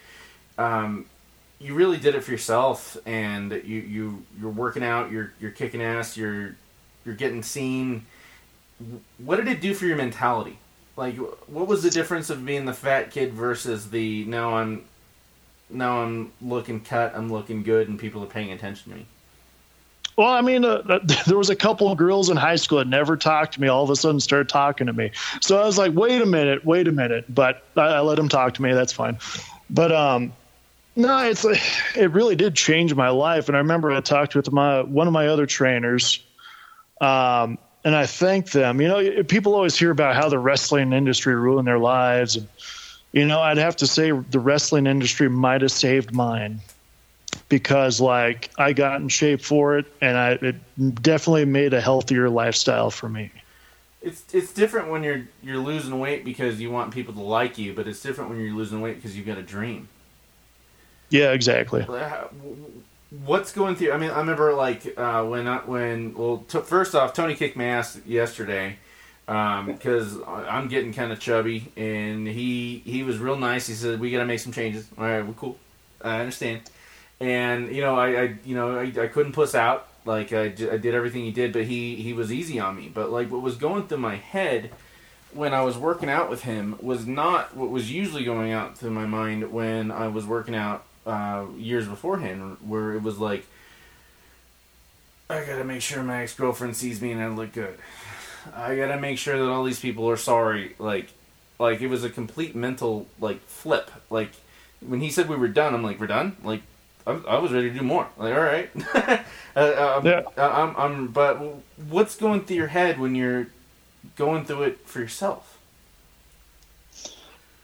um, 0.57 1.07
you 1.59 1.75
really 1.75 1.99
did 1.99 2.15
it 2.15 2.23
for 2.23 2.31
yourself, 2.31 2.97
and 3.07 3.53
you 3.53 3.81
you 3.81 4.25
you're 4.41 4.51
working 4.51 4.83
out, 4.83 5.11
you're 5.11 5.33
you're 5.41 5.51
kicking 5.51 5.83
ass, 5.83 6.17
you're 6.17 6.57
you're 7.05 7.15
getting 7.15 7.43
seen. 7.43 8.07
What 9.19 9.37
did 9.37 9.49
it 9.49 9.61
do 9.61 9.75
for 9.75 9.87
your 9.87 9.97
mentality? 9.97 10.59
Like, 10.97 11.17
what 11.17 11.67
was 11.67 11.83
the 11.83 11.91
difference 11.91 12.31
of 12.31 12.45
being 12.45 12.65
the 12.65 12.73
fat 12.73 13.11
kid 13.11 13.33
versus 13.33 13.91
the 13.91 14.25
now 14.25 14.57
I'm 14.57 14.85
now 15.69 16.03
I'm 16.03 16.33
looking 16.41 16.81
cut, 16.81 17.15
I'm 17.15 17.33
looking 17.33 17.63
good, 17.63 17.89
and 17.89 17.99
people 17.99 18.23
are 18.23 18.27
paying 18.27 18.53
attention 18.53 18.93
to 18.93 18.99
me? 18.99 19.07
Well, 20.21 20.29
I 20.29 20.43
mean, 20.43 20.67
uh, 20.67 20.99
there 21.27 21.39
was 21.39 21.49
a 21.49 21.57
couple 21.57 21.91
of 21.91 21.97
girls 21.97 22.29
in 22.29 22.37
high 22.37 22.57
school 22.57 22.77
that 22.77 22.87
never 22.87 23.17
talked 23.17 23.55
to 23.55 23.61
me. 23.63 23.69
All 23.69 23.83
of 23.83 23.89
a 23.89 23.97
sudden, 23.97 24.21
started 24.21 24.51
talking 24.51 24.87
to 24.87 24.93
me. 24.93 25.13
So 25.41 25.59
I 25.59 25.65
was 25.65 25.79
like, 25.79 25.95
"Wait 25.95 26.21
a 26.21 26.27
minute, 26.27 26.63
wait 26.63 26.89
a 26.89 26.93
minute." 26.93 27.25
But 27.35 27.65
I, 27.75 27.87
I 27.87 28.01
let 28.01 28.17
them 28.17 28.29
talk 28.29 28.53
to 28.55 28.63
me. 28.63 28.75
That's 28.75 28.93
fine. 28.93 29.19
But 29.71 29.93
um, 29.93 30.35
no, 30.95 31.25
it's 31.25 31.47
it 31.97 32.11
really 32.11 32.37
did 32.37 32.55
change 32.55 32.95
my 32.95 33.09
life. 33.09 33.49
And 33.49 33.57
I 33.57 33.61
remember 33.61 33.91
I 33.93 34.03
talked 34.03 34.35
with 34.35 34.53
my 34.53 34.83
one 34.83 35.07
of 35.07 35.15
my 35.15 35.29
other 35.29 35.47
trainers 35.47 36.23
um, 37.01 37.57
and 37.83 37.97
I 37.97 38.05
thank 38.05 38.51
them. 38.51 38.83
You 38.83 38.89
know, 38.89 39.23
people 39.25 39.55
always 39.55 39.79
hear 39.79 39.91
about 39.91 40.17
how 40.17 40.29
the 40.29 40.39
wrestling 40.39 40.93
industry 40.93 41.35
ruined 41.35 41.67
their 41.67 41.79
lives. 41.79 42.37
And, 42.37 42.47
you 43.13 43.25
know, 43.25 43.41
I'd 43.41 43.57
have 43.57 43.77
to 43.77 43.87
say 43.87 44.11
the 44.11 44.39
wrestling 44.39 44.87
industry 44.87 45.31
might 45.31 45.63
have 45.63 45.73
saved 45.73 46.13
mine 46.13 46.61
because, 47.51 48.01
like, 48.01 48.49
I 48.57 48.73
got 48.73 49.03
in 49.03 49.09
shape 49.09 49.43
for 49.43 49.77
it 49.77 49.85
and 50.01 50.17
I, 50.17 50.31
it 50.41 51.03
definitely 51.03 51.45
made 51.45 51.75
a 51.75 51.81
healthier 51.83 52.31
lifestyle 52.31 52.91
for 52.91 53.11
me. 53.11 53.31
It's 54.01 54.25
it's 54.33 54.55
different 54.55 54.89
when 54.89 55.03
you're 55.03 55.29
you're 55.43 55.59
losing 55.59 55.99
weight 55.99 56.25
because 56.25 56.59
you 56.59 56.71
want 56.71 56.95
people 56.95 57.13
to 57.13 57.21
like 57.21 57.59
you, 57.59 57.75
but 57.75 57.87
it's 57.87 58.01
different 58.01 58.31
when 58.31 58.41
you're 58.41 58.55
losing 58.55 58.81
weight 58.81 58.97
because 58.97 59.15
you've 59.15 59.27
got 59.27 59.37
a 59.37 59.43
dream. 59.43 59.89
Yeah, 61.11 61.33
exactly. 61.33 61.87
What's 63.27 63.53
going 63.53 63.75
through? 63.75 63.93
I 63.93 63.99
mean, 63.99 64.11
I 64.11 64.21
remember 64.21 64.55
like 64.55 64.95
uh, 64.97 65.25
when 65.25 65.47
I, 65.47 65.59
when 65.59 66.15
well, 66.15 66.47
t- 66.49 66.61
first 66.61 66.95
off, 66.95 67.13
Tony 67.13 67.35
kicked 67.35 67.57
my 67.57 67.65
ass 67.65 68.01
yesterday 68.07 68.79
because 69.27 70.15
um, 70.15 70.25
I'm 70.27 70.69
getting 70.69 70.95
kind 70.95 71.13
of 71.13 71.21
chubby, 71.21 71.71
and 71.77 72.27
he 72.27 72.79
he 72.87 73.03
was 73.03 73.19
real 73.19 73.37
nice. 73.37 73.67
He 73.67 73.75
said 73.75 74.01
we 74.01 74.11
got 74.11 74.21
to 74.21 74.25
make 74.25 74.41
some 74.41 74.53
changes. 74.53 74.89
All 74.97 75.05
right, 75.05 75.23
well, 75.23 75.35
cool. 75.35 75.59
I 76.03 76.21
understand. 76.21 76.63
And 77.21 77.75
you 77.75 77.83
know, 77.83 77.97
I, 77.97 78.23
I 78.23 78.35
you 78.45 78.55
know 78.55 78.79
I, 78.79 78.85
I 78.85 79.07
couldn't 79.09 79.33
puss 79.33 79.55
out 79.55 79.89
like 80.05 80.33
I, 80.33 80.45
I 80.45 80.49
did 80.49 80.95
everything 80.95 81.25
he 81.25 81.31
did, 81.33 81.53
but 81.53 81.65
he 81.65 81.97
he 81.97 82.13
was 82.13 82.33
easy 82.33 82.59
on 82.59 82.77
me. 82.77 82.91
But 82.93 83.11
like 83.11 83.31
what 83.31 83.43
was 83.43 83.57
going 83.57 83.87
through 83.87 83.99
my 83.99 84.17
head 84.17 84.71
when 85.33 85.55
I 85.55 85.63
was 85.63 85.79
working 85.79 86.09
out 86.09 86.29
with 86.29 86.43
him 86.43 86.77
was 86.81 87.07
not 87.07 87.57
what 87.57 87.71
was 87.71 87.93
usually 87.93 88.25
going 88.25 88.53
out 88.53 88.77
through 88.77 88.91
my 88.91 89.07
mind 89.07 89.53
when 89.53 89.91
I 89.91 90.09
was 90.09 90.27
working 90.27 90.55
out 90.55 90.85
uh, 91.07 91.47
years 91.57 91.87
beforehand, 91.87 92.57
where 92.67 92.95
it 92.95 93.03
was 93.03 93.19
like, 93.19 93.47
I 95.29 95.45
gotta 95.45 95.65
make 95.65 95.83
sure 95.83 96.03
my 96.03 96.23
ex 96.23 96.35
girlfriend 96.35 96.77
sees 96.77 97.01
me 97.01 97.13
and 97.13 97.23
I 97.23 97.29
look 97.29 97.53
good. 97.53 97.79
I 98.55 98.77
gotta 98.77 98.99
make 98.99 99.19
sure 99.19 99.39
that 99.39 99.51
all 99.51 99.65
these 99.65 99.81
people 99.81 100.09
are 100.11 100.17
sorry. 100.17 100.75
Like, 100.79 101.09
like 101.59 101.81
it 101.81 101.89
was 101.89 102.03
a 102.05 102.11
complete 102.11 102.57
mental 102.57 103.07
like 103.21 103.41
flip. 103.43 103.91
Like 104.09 104.31
when 104.81 105.01
he 105.01 105.11
said 105.11 105.29
we 105.29 105.37
were 105.37 105.49
done, 105.49 105.75
I'm 105.75 105.83
like, 105.83 106.01
we're 106.01 106.07
done. 106.07 106.37
Like 106.43 106.63
I, 107.07 107.13
I 107.13 107.39
was 107.39 107.53
ready 107.53 107.71
to 107.71 107.79
do 107.79 107.85
more. 107.85 108.07
Like, 108.17 108.35
all 108.35 108.41
right. 108.41 108.71
uh, 108.95 109.97
um, 109.97 110.07
yeah. 110.07 110.23
Uh, 110.37 110.49
I'm, 110.49 110.77
I'm. 110.77 111.07
But 111.09 111.41
what's 111.89 112.17
going 112.17 112.45
through 112.45 112.57
your 112.57 112.67
head 112.67 112.99
when 112.99 113.15
you're 113.15 113.49
going 114.17 114.45
through 114.45 114.65
it 114.65 114.87
for 114.87 115.01
yourself? 115.01 115.59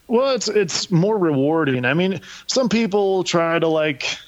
Well, 0.08 0.34
it's 0.34 0.48
it's 0.48 0.90
more 0.90 1.18
rewarding. 1.18 1.84
I 1.84 1.94
mean, 1.94 2.20
some 2.46 2.68
people 2.68 3.24
try 3.24 3.58
to 3.58 3.66
like 3.66 4.18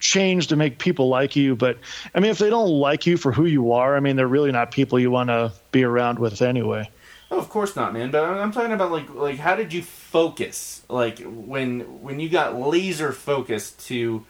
change 0.00 0.46
to 0.48 0.56
make 0.56 0.78
people 0.78 1.08
like 1.08 1.36
you, 1.36 1.54
but 1.54 1.76
I 2.14 2.20
mean, 2.20 2.30
if 2.30 2.38
they 2.38 2.50
don't 2.50 2.70
like 2.70 3.06
you 3.06 3.16
for 3.16 3.32
who 3.32 3.44
you 3.44 3.72
are, 3.72 3.96
I 3.96 4.00
mean, 4.00 4.16
they're 4.16 4.26
really 4.26 4.52
not 4.52 4.70
people 4.70 4.98
you 4.98 5.10
want 5.10 5.28
to 5.28 5.52
be 5.72 5.84
around 5.84 6.18
with 6.18 6.40
anyway. 6.40 6.88
Oh, 7.30 7.38
of 7.38 7.50
course 7.50 7.76
not, 7.76 7.92
man. 7.92 8.10
But 8.10 8.24
I'm 8.24 8.52
talking 8.52 8.72
about 8.72 8.90
like 8.90 9.14
like 9.14 9.38
how 9.38 9.54
did 9.54 9.72
you 9.72 9.82
focus? 9.82 10.82
Like 10.88 11.18
when 11.20 12.02
when 12.02 12.20
you 12.20 12.30
got 12.30 12.58
laser 12.58 13.12
focused 13.12 13.86
to 13.88 14.24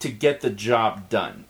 to 0.00 0.10
get 0.10 0.40
the 0.40 0.50
job 0.50 1.08
done. 1.08 1.44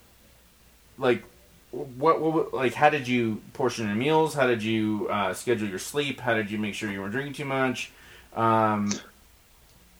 Like 0.98 1.22
what, 1.70 2.20
what 2.20 2.54
like 2.54 2.74
how 2.74 2.90
did 2.90 3.06
you 3.06 3.40
portion 3.52 3.87
your 3.87 3.96
meals? 3.96 4.35
How 4.35 4.46
did 4.46 4.62
you 4.62 5.09
uh, 5.11 5.35
schedule 5.35 5.68
your 5.68 5.78
sleep? 5.78 6.20
How 6.20 6.35
did 6.35 6.50
you 6.50 6.59
make 6.59 6.74
sure 6.74 6.90
you 6.90 7.00
weren't 7.00 7.12
drinking 7.12 7.35
too 7.35 7.44
much? 7.44 7.90
Um, 8.35 8.92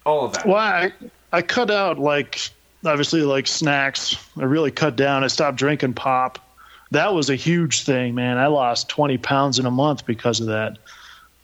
all 0.05 0.27
of 0.27 0.33
that. 0.35 0.47
Well, 0.47 0.57
I, 0.57 0.93
I 1.33 1.43
cut 1.43 1.71
out 1.71 1.99
like 1.99 2.51
obviously 2.85 3.23
like 3.23 3.47
snacks. 3.47 4.17
I 4.37 4.45
really 4.45 4.71
cut 4.71 4.97
down. 4.97 5.25
I 5.25 5.27
stopped 5.27 5.59
drinking 5.59 5.95
pop. 5.95 6.39
That 6.93 7.13
was 7.15 7.29
a 7.29 7.35
huge 7.35 7.83
thing, 7.83 8.15
man. 8.15 8.39
I 8.39 8.47
lost 8.47 8.89
20 8.89 9.19
pounds 9.19 9.59
in 9.59 9.67
a 9.67 9.71
month 9.71 10.07
because 10.07 10.41
of 10.41 10.47
that. 10.47 10.79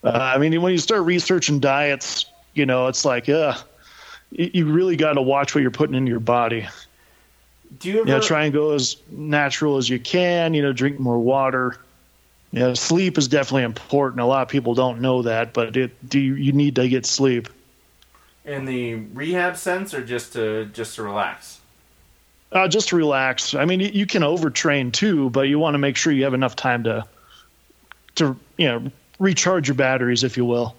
Uh, 0.05 0.11
I 0.35 0.39
mean, 0.39 0.61
when 0.63 0.73
you 0.73 0.79
start 0.79 1.03
researching 1.03 1.59
diets, 1.59 2.27
you 2.55 2.65
know, 2.65 2.87
it's 2.87 3.05
like, 3.05 3.29
uh, 3.29 3.57
you 4.31 4.71
really 4.71 4.97
got 4.97 5.15
to 5.15 5.23
watch 5.23 5.55
what 5.55 5.63
you're 5.63 5.71
putting 5.71 5.95
into 5.95 6.11
your 6.11 6.21
body. 6.21 6.67
Do 7.79 7.89
you 7.89 8.01
ever 8.01 8.09
you 8.09 8.15
know, 8.15 8.21
try 8.21 8.45
and 8.45 8.53
go 8.53 8.73
as 8.73 8.97
natural 9.11 9.77
as 9.77 9.89
you 9.89 9.99
can? 9.99 10.55
You 10.55 10.63
know, 10.63 10.73
drink 10.73 10.99
more 10.99 11.19
water. 11.19 11.79
You 12.53 12.61
know, 12.61 12.75
sleep 12.75 13.17
is 13.17 13.29
definitely 13.29 13.63
important. 13.63 14.21
A 14.21 14.27
lot 14.27 14.43
of 14.43 14.49
people 14.49 14.75
don't 14.75 15.01
know 15.01 15.23
that, 15.23 15.55
but 15.55 15.77
it, 15.77 16.09
do 16.09 16.21
you, 16.21 16.35
you 16.35 16.53
need 16.53 16.75
to 16.77 16.89
get 16.89 17.07
sleep. 17.07 17.49
In 18.45 18.65
the 18.65 18.95
rehab 18.95 19.57
sense, 19.57 19.95
or 19.95 20.05
just 20.05 20.33
to 20.35 20.67
just 20.67 20.97
to 20.97 21.03
relax? 21.03 21.61
Uh, 22.51 22.69
just 22.69 22.89
to 22.89 22.97
relax. 22.97 23.55
I 23.55 23.65
mean, 23.65 23.81
you, 23.81 23.89
you 23.89 24.07
can 24.07 24.23
overtrain 24.23 24.93
too, 24.93 25.31
but 25.31 25.43
you 25.43 25.59
want 25.59 25.75
to 25.75 25.79
make 25.79 25.97
sure 25.97 26.13
you 26.13 26.25
have 26.25 26.35
enough 26.35 26.57
time 26.57 26.85
to 26.85 27.07
to 28.17 28.37
you 28.59 28.67
know 28.69 28.91
recharge 29.19 29.69
your 29.69 29.77
batteries, 29.77 30.25
if 30.25 30.37
you 30.37 30.45
will. 30.45 30.77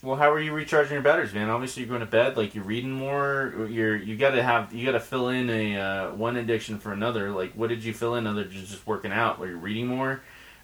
Well, 0.00 0.14
how 0.14 0.30
are 0.30 0.38
you 0.38 0.52
recharging 0.52 0.92
your 0.92 1.02
batteries, 1.02 1.34
man? 1.34 1.50
Obviously, 1.50 1.82
you're 1.82 1.88
going 1.88 2.00
to 2.00 2.06
bed. 2.06 2.36
Like 2.36 2.54
you're 2.54 2.62
reading 2.62 2.92
more. 2.92 3.66
You're 3.68 3.96
you 3.96 4.16
got 4.16 4.30
to 4.30 4.42
have 4.42 4.72
you 4.72 4.86
got 4.86 4.92
to 4.92 5.00
fill 5.00 5.28
in 5.30 5.50
a 5.50 5.76
uh, 5.76 6.12
one 6.12 6.36
addiction 6.36 6.78
for 6.78 6.92
another. 6.92 7.30
Like, 7.32 7.52
what 7.54 7.68
did 7.68 7.82
you 7.82 7.92
fill 7.92 8.14
in 8.14 8.26
other 8.26 8.44
than 8.44 8.52
just 8.52 8.86
working 8.86 9.10
out? 9.10 9.40
Were 9.40 9.48
you 9.48 9.56
reading 9.56 9.88
more, 9.88 10.20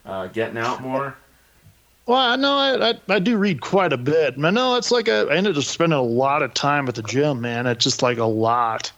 uh, 0.06 0.28
getting 0.28 0.56
out 0.56 0.82
more? 0.82 1.16
Well, 2.06 2.18
I 2.18 2.36
know 2.36 2.56
I, 2.56 2.90
I, 2.90 2.94
I 3.08 3.18
do 3.18 3.36
read 3.36 3.60
quite 3.60 3.92
a 3.92 3.96
bit. 3.96 4.34
I 4.38 4.50
know 4.50 4.76
it's 4.76 4.90
like 4.90 5.08
a, 5.08 5.26
I 5.30 5.36
ended 5.36 5.56
up 5.56 5.64
spending 5.64 5.98
a 5.98 6.02
lot 6.02 6.42
of 6.42 6.54
time 6.54 6.86
at 6.86 6.94
the 6.94 7.02
gym, 7.02 7.40
man. 7.40 7.66
It's 7.66 7.82
just 7.82 8.02
like 8.02 8.18
a 8.18 8.24
lot. 8.24 8.92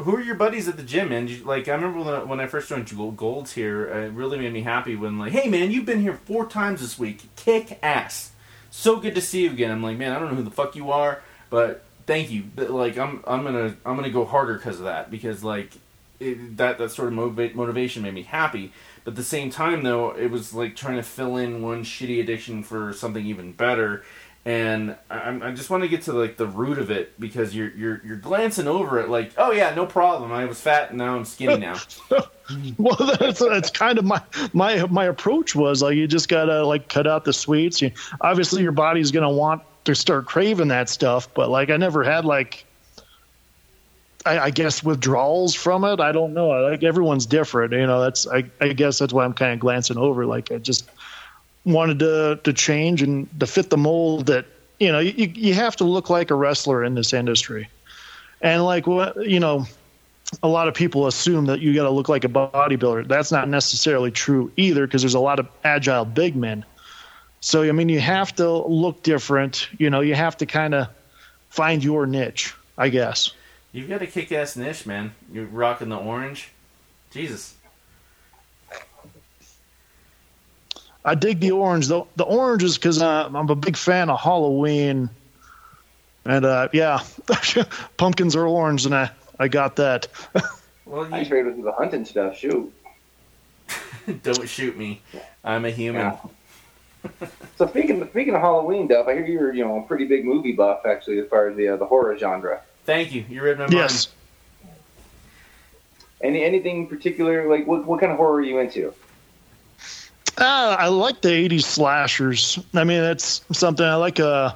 Who 0.00 0.16
are 0.16 0.22
your 0.22 0.36
buddies 0.36 0.68
at 0.68 0.76
the 0.76 0.82
gym, 0.82 1.10
man? 1.10 1.28
You, 1.28 1.44
like 1.44 1.68
I 1.68 1.74
remember 1.74 1.98
when 1.98 2.14
I, 2.14 2.22
when 2.22 2.40
I 2.40 2.46
first 2.46 2.68
joined 2.68 2.90
Golds 3.16 3.52
here, 3.52 3.86
it 3.86 4.12
really 4.12 4.38
made 4.38 4.52
me 4.52 4.62
happy 4.62 4.96
when 4.96 5.18
like, 5.18 5.32
hey 5.32 5.50
man, 5.50 5.70
you've 5.70 5.86
been 5.86 6.00
here 6.00 6.14
four 6.24 6.46
times 6.46 6.80
this 6.80 6.98
week, 6.98 7.24
kick 7.36 7.78
ass 7.82 8.30
so 8.74 8.96
good 8.96 9.14
to 9.14 9.20
see 9.20 9.44
you 9.44 9.50
again. 9.50 9.70
I'm 9.70 9.82
like, 9.82 9.96
man, 9.96 10.12
I 10.12 10.18
don't 10.18 10.30
know 10.30 10.34
who 10.34 10.42
the 10.42 10.50
fuck 10.50 10.74
you 10.74 10.90
are, 10.90 11.22
but 11.48 11.84
thank 12.06 12.30
you. 12.30 12.42
But, 12.56 12.70
like, 12.70 12.98
I'm 12.98 13.22
I'm 13.26 13.44
gonna 13.44 13.76
I'm 13.86 13.94
gonna 13.94 14.10
go 14.10 14.24
harder 14.24 14.54
because 14.54 14.78
of 14.78 14.84
that 14.86 15.12
because 15.12 15.44
like 15.44 15.70
it, 16.18 16.56
that 16.56 16.78
that 16.78 16.90
sort 16.90 17.12
of 17.12 17.14
motiva- 17.14 17.54
motivation 17.54 18.02
made 18.02 18.14
me 18.14 18.22
happy. 18.22 18.72
But 19.04 19.12
at 19.12 19.16
the 19.16 19.22
same 19.22 19.50
time, 19.50 19.84
though, 19.84 20.10
it 20.10 20.28
was 20.30 20.52
like 20.52 20.74
trying 20.74 20.96
to 20.96 21.04
fill 21.04 21.36
in 21.36 21.62
one 21.62 21.84
shitty 21.84 22.20
addiction 22.20 22.64
for 22.64 22.92
something 22.92 23.24
even 23.24 23.52
better. 23.52 24.02
And 24.46 24.94
I, 25.08 25.38
I 25.42 25.52
just 25.52 25.70
want 25.70 25.84
to 25.84 25.88
get 25.88 26.02
to 26.02 26.12
like 26.12 26.36
the 26.36 26.46
root 26.46 26.78
of 26.78 26.90
it 26.90 27.18
because 27.18 27.54
you're 27.54 27.70
you're 27.70 28.02
you're 28.04 28.16
glancing 28.18 28.68
over 28.68 29.00
it 29.00 29.08
like, 29.08 29.32
oh 29.38 29.52
yeah, 29.52 29.74
no 29.74 29.86
problem. 29.86 30.32
I 30.32 30.44
was 30.44 30.60
fat 30.60 30.90
and 30.90 30.98
now 30.98 31.16
I'm 31.16 31.24
skinny 31.24 31.56
now. 31.56 31.78
well, 32.78 33.16
that's 33.18 33.38
that's 33.38 33.70
kind 33.70 33.98
of 33.98 34.04
my 34.04 34.20
my 34.52 34.84
my 34.88 35.06
approach 35.06 35.54
was 35.54 35.80
like 35.80 35.96
you 35.96 36.06
just 36.06 36.28
gotta 36.28 36.66
like 36.66 36.90
cut 36.90 37.06
out 37.06 37.24
the 37.24 37.32
sweets. 37.32 37.80
You, 37.80 37.90
obviously, 38.20 38.62
your 38.62 38.72
body's 38.72 39.10
gonna 39.10 39.32
want 39.32 39.62
to 39.84 39.94
start 39.94 40.26
craving 40.26 40.68
that 40.68 40.90
stuff, 40.90 41.32
but 41.32 41.48
like 41.48 41.70
I 41.70 41.78
never 41.78 42.04
had 42.04 42.26
like 42.26 42.66
I, 44.26 44.38
I, 44.38 44.50
guess 44.50 44.82
withdrawals 44.82 45.54
from 45.54 45.84
it. 45.84 46.00
I 46.00 46.12
don't 46.12 46.32
know. 46.32 46.48
Like 46.48 46.82
everyone's 46.82 47.26
different, 47.26 47.72
you 47.72 47.86
know. 47.86 48.00
That's 48.00 48.26
I, 48.26 48.44
I 48.60 48.72
guess 48.72 48.98
that's 48.98 49.12
why 49.12 49.24
I'm 49.24 49.34
kind 49.34 49.52
of 49.52 49.58
glancing 49.58 49.98
over. 49.98 50.24
Like 50.24 50.50
I 50.50 50.58
just 50.58 50.88
wanted 51.64 51.98
to 52.00 52.40
to 52.44 52.52
change 52.52 53.02
and 53.02 53.28
to 53.40 53.46
fit 53.46 53.70
the 53.70 53.76
mold 53.76 54.26
that 54.26 54.46
you 54.78 54.92
know 54.92 54.98
you 54.98 55.32
you 55.34 55.54
have 55.54 55.76
to 55.76 55.84
look 55.84 56.10
like 56.10 56.30
a 56.30 56.34
wrestler 56.34 56.84
in 56.84 56.94
this 56.94 57.12
industry, 57.12 57.68
and 58.40 58.64
like 58.64 58.86
what 58.86 59.26
you 59.26 59.40
know 59.40 59.66
a 60.42 60.48
lot 60.48 60.68
of 60.68 60.74
people 60.74 61.06
assume 61.06 61.46
that 61.46 61.60
you 61.60 61.74
got 61.74 61.84
to 61.84 61.90
look 61.90 62.08
like 62.08 62.24
a 62.24 62.28
bodybuilder. 62.28 63.06
That's 63.06 63.30
not 63.30 63.48
necessarily 63.48 64.10
true 64.10 64.50
either 64.56 64.86
because 64.86 65.02
there's 65.02 65.14
a 65.14 65.20
lot 65.20 65.38
of 65.38 65.48
agile 65.62 66.04
big 66.04 66.34
men. 66.34 66.64
So 67.40 67.62
I 67.62 67.72
mean, 67.72 67.88
you 67.88 68.00
have 68.00 68.34
to 68.36 68.50
look 68.50 69.02
different. 69.02 69.68
You 69.78 69.90
know, 69.90 70.00
you 70.00 70.14
have 70.14 70.36
to 70.38 70.46
kind 70.46 70.74
of 70.74 70.88
find 71.50 71.84
your 71.84 72.06
niche, 72.06 72.54
I 72.76 72.88
guess. 72.88 73.32
You've 73.72 73.88
got 73.88 74.02
a 74.02 74.06
kick-ass 74.06 74.56
niche, 74.56 74.86
man. 74.86 75.14
You're 75.32 75.46
rocking 75.46 75.88
the 75.88 75.96
orange. 75.96 76.50
Jesus. 77.10 77.54
I 81.04 81.14
dig 81.14 81.40
the 81.40 81.50
orange. 81.50 81.88
The 81.88 82.04
the 82.16 82.24
orange 82.24 82.62
is 82.62 82.78
because 82.78 83.02
uh, 83.02 83.26
I'm 83.26 83.50
a 83.50 83.54
big 83.54 83.76
fan 83.76 84.08
of 84.08 84.20
Halloween, 84.20 85.10
and 86.24 86.44
uh, 86.44 86.68
yeah, 86.72 87.00
pumpkins 87.96 88.34
are 88.34 88.46
orange, 88.46 88.86
and 88.86 88.94
I 88.94 89.10
I 89.38 89.48
got 89.48 89.76
that. 89.76 90.08
well, 90.86 91.08
you... 91.08 91.14
I 91.14 91.24
trade 91.24 91.46
with 91.46 91.62
the 91.62 91.72
hunting 91.72 92.04
stuff. 92.04 92.38
Shoot. 92.38 92.72
Don't 94.22 94.48
shoot 94.48 94.76
me. 94.76 95.02
I'm 95.44 95.64
a 95.64 95.70
human. 95.70 96.00
Yeah. 96.00 97.28
so 97.58 97.66
speaking 97.66 98.00
of, 98.00 98.08
speaking 98.08 98.34
of 98.34 98.40
Halloween, 98.40 98.86
Duff, 98.86 99.06
I 99.06 99.12
hear 99.14 99.26
you're 99.26 99.52
you 99.52 99.64
know 99.64 99.80
a 99.80 99.82
pretty 99.82 100.06
big 100.06 100.24
movie 100.24 100.52
buff 100.52 100.86
actually 100.86 101.18
as 101.18 101.28
far 101.28 101.48
as 101.48 101.56
the 101.56 101.68
uh, 101.68 101.76
the 101.76 101.86
horror 101.86 102.16
genre. 102.16 102.62
Thank 102.86 103.12
you. 103.12 103.26
You 103.28 103.42
read 103.42 103.58
my 103.58 103.64
mind. 103.64 103.74
Yes. 103.74 104.08
Any 106.22 106.42
anything 106.42 106.86
particular 106.86 107.46
like 107.46 107.66
what 107.66 107.84
what 107.84 108.00
kind 108.00 108.10
of 108.10 108.16
horror 108.16 108.36
are 108.36 108.42
you 108.42 108.58
into? 108.58 108.94
Uh, 110.38 110.76
I 110.78 110.88
like 110.88 111.20
the 111.20 111.28
'80s 111.28 111.62
slashers. 111.62 112.58
I 112.74 112.84
mean, 112.84 113.00
that's 113.00 113.42
something 113.52 113.86
I 113.86 113.94
like. 113.94 114.18
Uh, 114.20 114.54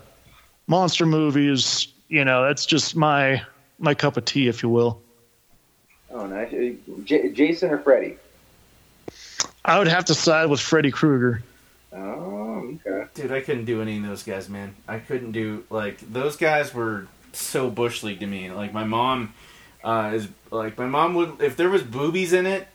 monster 0.69 1.07
movies. 1.07 1.89
You 2.09 2.25
know, 2.25 2.45
that's 2.45 2.65
just 2.65 2.95
my 2.95 3.43
my 3.81 3.95
cup 3.95 4.17
of 4.17 4.25
tea, 4.25 4.47
if 4.47 4.63
you 4.63 4.69
will. 4.69 5.01
Oh, 6.11 6.27
nice. 6.27 6.53
J- 7.05 7.33
Jason 7.33 7.71
or 7.71 7.79
Freddy? 7.79 8.17
I 9.65 9.79
would 9.79 9.89
have 9.89 10.05
to 10.07 10.15
side 10.15 10.47
with 10.47 10.61
Freddy 10.61 10.91
Krueger. 10.91 11.43
Oh, 11.93 12.79
okay. 12.87 13.07
Dude, 13.15 13.33
I 13.33 13.41
couldn't 13.41 13.67
do 13.67 13.83
any 13.83 13.99
of 13.99 14.05
those 14.05 14.23
guys, 14.23 14.49
man. 14.49 14.75
I 14.87 14.99
couldn't 14.99 15.33
do 15.33 15.65
like 15.71 16.01
those 16.13 16.37
guys 16.37 16.73
were 16.73 17.07
so 17.33 17.69
bush 17.69 18.03
league 18.03 18.21
to 18.21 18.27
me. 18.27 18.51
Like 18.51 18.73
my 18.73 18.85
mom 18.85 19.35
uh, 19.85 20.13
is 20.15 20.29
like 20.51 20.79
my 20.79 20.87
mom 20.87 21.15
would 21.15 21.41
if 21.41 21.57
there 21.57 21.69
was 21.69 21.83
boobies 21.83 22.33
in 22.33 22.47
it, 22.47 22.69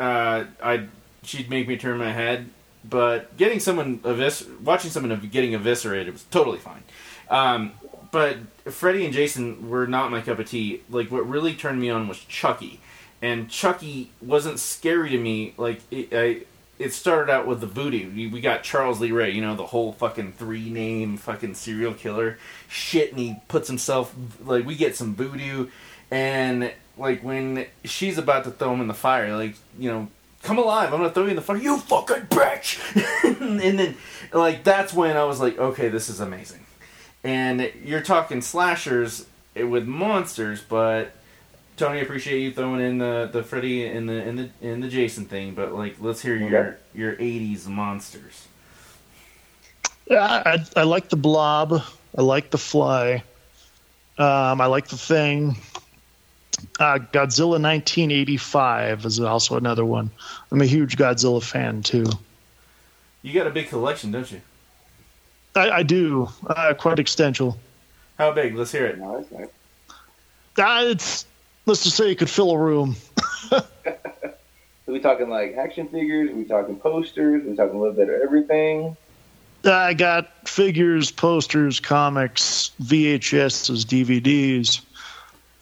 uh, 0.00 0.44
I'd 0.62 0.88
she'd 1.28 1.50
make 1.50 1.68
me 1.68 1.76
turn 1.76 1.98
my 1.98 2.12
head, 2.12 2.48
but 2.84 3.36
getting 3.36 3.60
someone 3.60 3.98
evis- 3.98 4.60
watching 4.60 4.90
someone 4.90 5.18
getting 5.30 5.54
eviscerated 5.54 6.12
was 6.12 6.24
totally 6.24 6.58
fine. 6.58 6.82
Um, 7.28 7.72
but 8.10 8.38
Freddy 8.64 9.04
and 9.04 9.12
Jason 9.12 9.68
were 9.68 9.86
not 9.86 10.10
my 10.10 10.22
cup 10.22 10.38
of 10.38 10.48
tea. 10.48 10.82
Like 10.88 11.10
what 11.10 11.28
really 11.28 11.54
turned 11.54 11.80
me 11.80 11.90
on 11.90 12.08
was 12.08 12.18
Chucky, 12.18 12.80
and 13.20 13.50
Chucky 13.50 14.10
wasn't 14.22 14.58
scary 14.58 15.10
to 15.10 15.18
me. 15.18 15.54
Like 15.58 15.80
it, 15.90 16.08
I, 16.12 16.46
it 16.78 16.94
started 16.94 17.30
out 17.30 17.46
with 17.46 17.60
the 17.60 17.66
voodoo. 17.66 18.10
We, 18.14 18.28
we 18.28 18.40
got 18.40 18.62
Charles 18.62 19.00
Lee 19.00 19.12
Ray, 19.12 19.32
you 19.32 19.42
know, 19.42 19.54
the 19.56 19.66
whole 19.66 19.92
fucking 19.92 20.32
three 20.32 20.70
name 20.70 21.18
fucking 21.18 21.54
serial 21.54 21.92
killer 21.92 22.38
shit, 22.68 23.10
and 23.10 23.18
he 23.18 23.36
puts 23.48 23.68
himself 23.68 24.14
like 24.44 24.64
we 24.64 24.74
get 24.74 24.96
some 24.96 25.14
voodoo, 25.14 25.68
and 26.10 26.72
like 26.96 27.22
when 27.22 27.66
she's 27.84 28.16
about 28.16 28.44
to 28.44 28.50
throw 28.50 28.72
him 28.72 28.80
in 28.80 28.88
the 28.88 28.94
fire, 28.94 29.36
like 29.36 29.56
you 29.78 29.90
know. 29.90 30.08
Come 30.42 30.58
alive! 30.58 30.92
I'm 30.92 31.00
gonna 31.00 31.10
throw 31.10 31.24
you 31.24 31.30
in 31.30 31.36
the 31.36 31.42
fire. 31.42 31.56
You 31.56 31.78
fucking 31.78 32.26
bitch! 32.28 32.78
and 33.60 33.78
then, 33.78 33.96
like, 34.32 34.64
that's 34.64 34.92
when 34.94 35.16
I 35.16 35.24
was 35.24 35.40
like, 35.40 35.58
okay, 35.58 35.88
this 35.88 36.08
is 36.08 36.20
amazing 36.20 36.64
and 37.24 37.72
you're 37.84 38.00
talking 38.00 38.40
slashers 38.40 39.26
with 39.54 39.86
monsters, 39.86 40.60
but 40.60 41.12
Tony, 41.76 41.98
I 41.98 42.02
appreciate 42.02 42.40
you 42.40 42.52
throwing 42.52 42.80
in 42.80 42.98
the 42.98 43.28
the 43.32 43.42
Freddy 43.42 43.86
and 43.86 44.08
the 44.08 44.14
in 44.26 44.36
the 44.36 44.50
in 44.60 44.80
the 44.80 44.88
Jason 44.88 45.26
thing, 45.26 45.54
but 45.54 45.72
like, 45.74 45.96
let's 46.00 46.22
hear 46.22 46.36
your 46.36 46.58
Okay. 46.58 46.76
your 46.94 47.16
'80s 47.16 47.66
monsters. 47.66 48.46
Yeah, 50.08 50.24
I, 50.24 50.64
I 50.74 50.82
like 50.84 51.10
the 51.10 51.16
Blob. 51.16 51.82
I 52.16 52.22
like 52.22 52.50
the 52.50 52.58
Fly. 52.58 53.22
Um, 54.16 54.60
I 54.60 54.66
like 54.66 54.88
the 54.88 54.96
Thing. 54.96 55.56
Uh, 56.78 56.98
Godzilla 57.12 57.60
1985 57.60 59.04
is 59.04 59.20
also 59.20 59.56
another 59.56 59.84
one. 59.84 60.10
I'm 60.50 60.60
a 60.60 60.66
huge 60.66 60.96
Godzilla 60.96 61.42
fan 61.42 61.82
too. 61.82 62.06
You 63.22 63.32
got 63.32 63.46
a 63.46 63.50
big 63.50 63.68
collection, 63.68 64.12
don't 64.12 64.30
you? 64.30 64.40
I, 65.54 65.70
I 65.70 65.82
do 65.82 66.28
uh, 66.46 66.74
quite 66.74 66.98
extensive. 66.98 67.54
How 68.16 68.32
big? 68.32 68.54
Let's 68.54 68.72
hear 68.72 68.86
it. 68.86 68.98
No, 68.98 69.24
that's. 69.30 69.50
Uh, 70.58 70.84
it's 70.86 71.26
let's 71.66 71.84
just 71.84 71.96
say 71.96 72.10
it 72.12 72.18
could 72.18 72.30
fill 72.30 72.50
a 72.50 72.58
room. 72.58 72.96
Are 73.52 73.62
we 74.86 75.00
talking 75.00 75.28
like 75.28 75.54
action 75.56 75.88
figures? 75.88 76.30
Are 76.30 76.34
we 76.34 76.44
talking 76.44 76.76
posters? 76.76 77.44
Are 77.44 77.50
we 77.50 77.56
talking 77.56 77.76
a 77.76 77.80
little 77.80 77.94
bit 77.94 78.08
of 78.08 78.20
everything? 78.22 78.96
I 79.64 79.94
got 79.94 80.48
figures, 80.48 81.10
posters, 81.10 81.80
comics, 81.80 82.70
VHSs, 82.82 83.84
DVDs, 83.84 84.80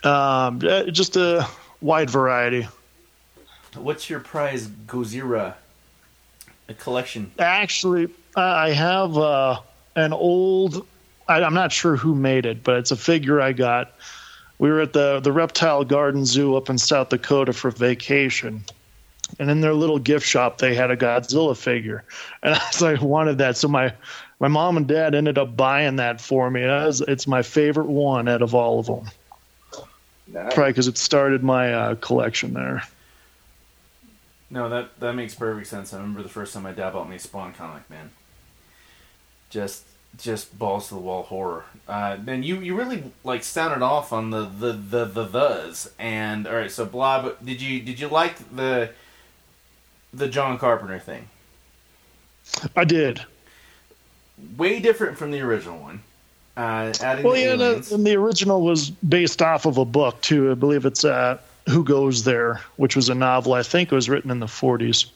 um, 0.05 0.61
uh, 0.63 0.85
just 0.85 1.17
a 1.17 1.47
wide 1.81 2.11
variety. 2.11 2.67
What's 3.75 4.09
your 4.09 4.21
prize 4.21 4.69
Godzilla? 4.69 5.55
A 6.69 6.75
collection. 6.75 7.31
Actually, 7.39 8.09
I 8.35 8.71
have 8.71 9.17
uh, 9.17 9.61
an 9.95 10.13
old. 10.13 10.87
I, 11.29 11.43
I'm 11.43 11.55
not 11.55 11.73
sure 11.73 11.97
who 11.97 12.15
made 12.15 12.47
it, 12.47 12.65
but 12.65 12.77
it's 12.79 12.91
a 12.91 12.97
figure 12.97 13.41
I 13.41 13.53
got. 13.53 13.93
We 14.59 14.71
were 14.71 14.81
at 14.81 14.93
the 14.93 15.21
the 15.21 15.33
Reptile 15.33 15.85
Garden 15.85 16.25
Zoo 16.25 16.57
up 16.57 16.71
in 16.71 16.79
South 16.79 17.11
Dakota 17.11 17.53
for 17.53 17.71
vacation, 17.71 18.65
and 19.39 19.51
in 19.51 19.61
their 19.61 19.75
little 19.75 19.99
gift 19.99 20.27
shop 20.27 20.59
they 20.59 20.75
had 20.75 20.91
a 20.91 20.97
Godzilla 20.97 21.57
figure, 21.57 22.05
and 22.43 22.55
I 22.57 22.67
was 22.67 22.81
like, 22.81 23.01
wanted 23.01 23.39
that. 23.39 23.57
So 23.57 23.69
my 23.69 23.93
my 24.41 24.49
mom 24.49 24.77
and 24.77 24.87
dad 24.87 25.15
ended 25.15 25.39
up 25.39 25.57
buying 25.57 25.97
that 25.97 26.21
for 26.21 26.51
me. 26.51 26.65
Was, 26.65 27.03
it's 27.07 27.27
my 27.27 27.43
favorite 27.43 27.89
one 27.89 28.29
out 28.29 28.43
of 28.43 28.55
all 28.55 28.81
of 28.81 28.87
them, 28.87 29.11
Nice. 30.29 30.55
probably 30.55 30.73
because 30.73 30.89
it 30.89 30.99
started 30.99 31.43
my 31.43 31.73
uh, 31.73 31.95
collection 31.97 32.53
there. 32.53 32.83
No, 34.51 34.69
that 34.69 34.99
that 35.01 35.15
makes 35.15 35.35
perfect 35.35 35.67
sense. 35.67 35.93
I 35.93 35.99
remember 35.99 36.23
the 36.23 36.29
first 36.29 36.55
time 36.55 36.63
my 36.63 36.73
dad 36.73 36.93
bought 36.93 37.09
me 37.09 37.17
a 37.17 37.19
Spawn 37.19 37.53
comic, 37.53 37.89
man. 37.91 38.11
Just 39.51 39.85
just 40.19 40.59
balls 40.59 40.89
to 40.89 40.95
the 40.95 41.01
wall 41.01 41.25
horror. 41.25 41.65
Uh, 41.89 42.17
then 42.19 42.43
you 42.43 42.61
you 42.61 42.77
really 42.77 43.13
like 43.25 43.43
sounded 43.45 43.83
off 43.85 44.13
on 44.13 44.31
the 44.31 44.45
the 44.45 44.73
the 44.73 45.05
the 45.05 45.27
thes 45.27 45.91
and 45.99 46.47
all 46.47 46.55
right. 46.55 46.71
So 46.71 46.85
Blob, 46.85 47.45
did 47.45 47.61
you 47.61 47.81
did 47.81 48.01
you 48.01 48.09
like 48.09 48.37
the 48.55 48.91
the 50.13 50.29
John 50.29 50.59
Carpenter 50.59 50.99
thing? 50.99 51.29
I 52.75 52.85
did. 52.85 53.23
Way 54.57 54.81
different 54.81 55.19
from 55.19 55.31
the 55.31 55.41
original 55.41 55.79
one. 55.79 56.03
Uh, 56.57 56.93
adding 57.03 57.25
Well, 57.25 57.35
the 57.35 57.41
yeah, 57.41 57.57
the, 57.57 57.65
aliens. 57.65 57.93
and 57.93 58.07
the 58.07 58.17
original 58.17 58.63
was 58.63 58.89
based 58.91 59.43
off 59.43 59.67
of 59.67 59.77
a 59.77 59.85
book 59.85 60.21
too. 60.23 60.51
I 60.51 60.55
believe 60.55 60.87
it's 60.87 61.05
uh, 61.05 61.39
"Who 61.69 61.85
Goes 61.85 62.25
There," 62.25 62.61
which 62.77 62.97
was 62.97 63.09
a 63.11 63.15
novel. 63.15 63.53
I 63.53 63.63
think 63.63 63.93
it 63.93 63.95
was 63.95 64.09
written 64.09 64.31
in 64.31 64.41
the 64.41 64.47
40s. 64.47 65.07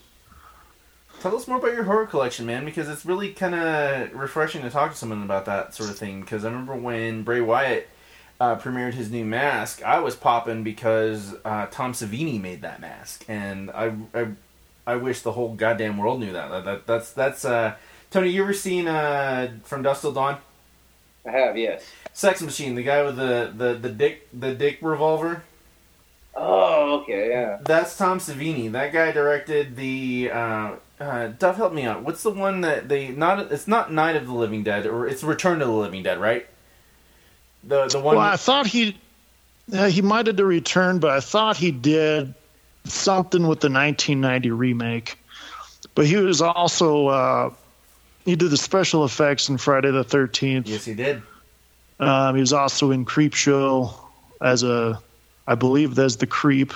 Tell 1.20 1.36
us 1.36 1.46
more 1.46 1.58
about 1.58 1.72
your 1.74 1.84
horror 1.84 2.06
collection, 2.06 2.46
man, 2.46 2.64
because 2.64 2.88
it's 2.88 3.04
really 3.04 3.32
kind 3.32 3.54
of 3.54 4.12
refreshing 4.14 4.62
to 4.62 4.70
talk 4.70 4.92
to 4.92 4.96
someone 4.96 5.22
about 5.22 5.44
that 5.46 5.74
sort 5.74 5.90
of 5.90 5.98
thing. 5.98 6.20
Because 6.22 6.44
I 6.44 6.48
remember 6.48 6.74
when 6.76 7.22
Bray 7.24 7.42
Wyatt 7.42 7.88
uh, 8.40 8.56
premiered 8.56 8.94
his 8.94 9.10
new 9.10 9.24
mask, 9.24 9.82
I 9.82 9.98
was 10.00 10.16
popping 10.16 10.62
because 10.62 11.34
uh, 11.44 11.66
Tom 11.70 11.92
Savini 11.92 12.40
made 12.40 12.62
that 12.62 12.80
mask, 12.80 13.24
and 13.28 13.70
I, 13.70 13.92
I, 14.14 14.28
I 14.86 14.96
wish 14.96 15.20
the 15.20 15.32
whole 15.32 15.54
goddamn 15.54 15.98
world 15.98 16.20
knew 16.20 16.32
that. 16.32 16.50
that, 16.50 16.64
that 16.64 16.86
that's 16.86 17.12
that's 17.12 17.44
uh, 17.44 17.74
Tony. 18.10 18.30
You 18.30 18.42
ever 18.42 18.54
seen 18.54 18.88
uh, 18.88 19.52
From 19.64 19.82
Dusk 19.82 20.00
Till 20.00 20.12
Dawn? 20.12 20.38
I 21.26 21.30
have, 21.30 21.56
yes. 21.56 21.84
Sex 22.12 22.42
Machine, 22.42 22.74
the 22.74 22.82
guy 22.82 23.02
with 23.02 23.16
the, 23.16 23.52
the, 23.54 23.74
the 23.74 23.88
dick 23.90 24.28
the 24.32 24.54
dick 24.54 24.78
revolver. 24.80 25.42
Oh, 26.34 27.00
okay, 27.00 27.30
yeah. 27.30 27.58
That's 27.62 27.96
Tom 27.96 28.18
Savini. 28.18 28.70
That 28.72 28.92
guy 28.92 29.12
directed 29.12 29.76
the. 29.76 30.30
Uh, 30.32 30.70
uh, 31.00 31.28
Duff, 31.28 31.56
help 31.56 31.72
me 31.72 31.84
out. 31.84 32.02
What's 32.02 32.22
the 32.22 32.30
one 32.30 32.60
that 32.60 32.88
they 32.88 33.08
not? 33.08 33.50
It's 33.50 33.66
not 33.66 33.92
Night 33.92 34.16
of 34.16 34.26
the 34.26 34.34
Living 34.34 34.62
Dead, 34.62 34.86
or 34.86 35.06
it's 35.06 35.22
Return 35.22 35.62
of 35.62 35.68
the 35.68 35.74
Living 35.74 36.02
Dead, 36.02 36.20
right? 36.20 36.46
The 37.64 37.86
the 37.88 38.00
one. 38.00 38.16
Well, 38.16 38.24
I 38.24 38.36
thought 38.36 38.66
he 38.66 38.96
uh, 39.72 39.88
he 39.88 40.02
might 40.02 40.26
have 40.26 40.36
to 40.36 40.44
return, 40.44 40.98
but 40.98 41.10
I 41.10 41.20
thought 41.20 41.56
he 41.56 41.70
did 41.70 42.34
something 42.84 43.42
with 43.42 43.60
the 43.60 43.70
1990 43.70 44.50
remake. 44.50 45.18
But 45.94 46.06
he 46.06 46.16
was 46.16 46.40
also 46.42 47.08
uh, 47.08 47.50
he 48.30 48.36
did 48.36 48.50
the 48.50 48.56
special 48.56 49.04
effects 49.04 49.48
in 49.48 49.58
Friday 49.58 49.90
the 49.90 50.04
13th. 50.04 50.68
yes, 50.68 50.84
he 50.84 50.94
did. 50.94 51.22
Um, 51.98 52.36
he 52.36 52.40
was 52.40 52.52
also 52.52 52.92
in 52.92 53.04
Creep 53.04 53.34
Show 53.34 53.92
as 54.40 54.62
a, 54.62 55.02
I 55.46 55.56
believe, 55.56 55.98
as 55.98 56.16
the 56.16 56.26
creep. 56.26 56.72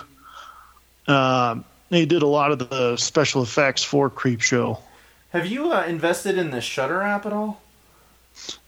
Um, 1.07 1.65
he 1.91 2.07
did 2.07 2.23
a 2.23 2.27
lot 2.27 2.51
of 2.51 2.59
the 2.59 2.97
special 2.97 3.43
effects 3.43 3.85
for 3.85 4.11
Creep 4.11 4.41
Show. 4.41 4.81
Have 5.31 5.47
you 5.47 5.73
uh, 5.73 5.85
invested 5.85 6.39
in 6.39 6.51
the 6.51 6.61
Shudder 6.61 7.01
app 7.03 7.25
at 7.25 7.33
all? 7.33 7.63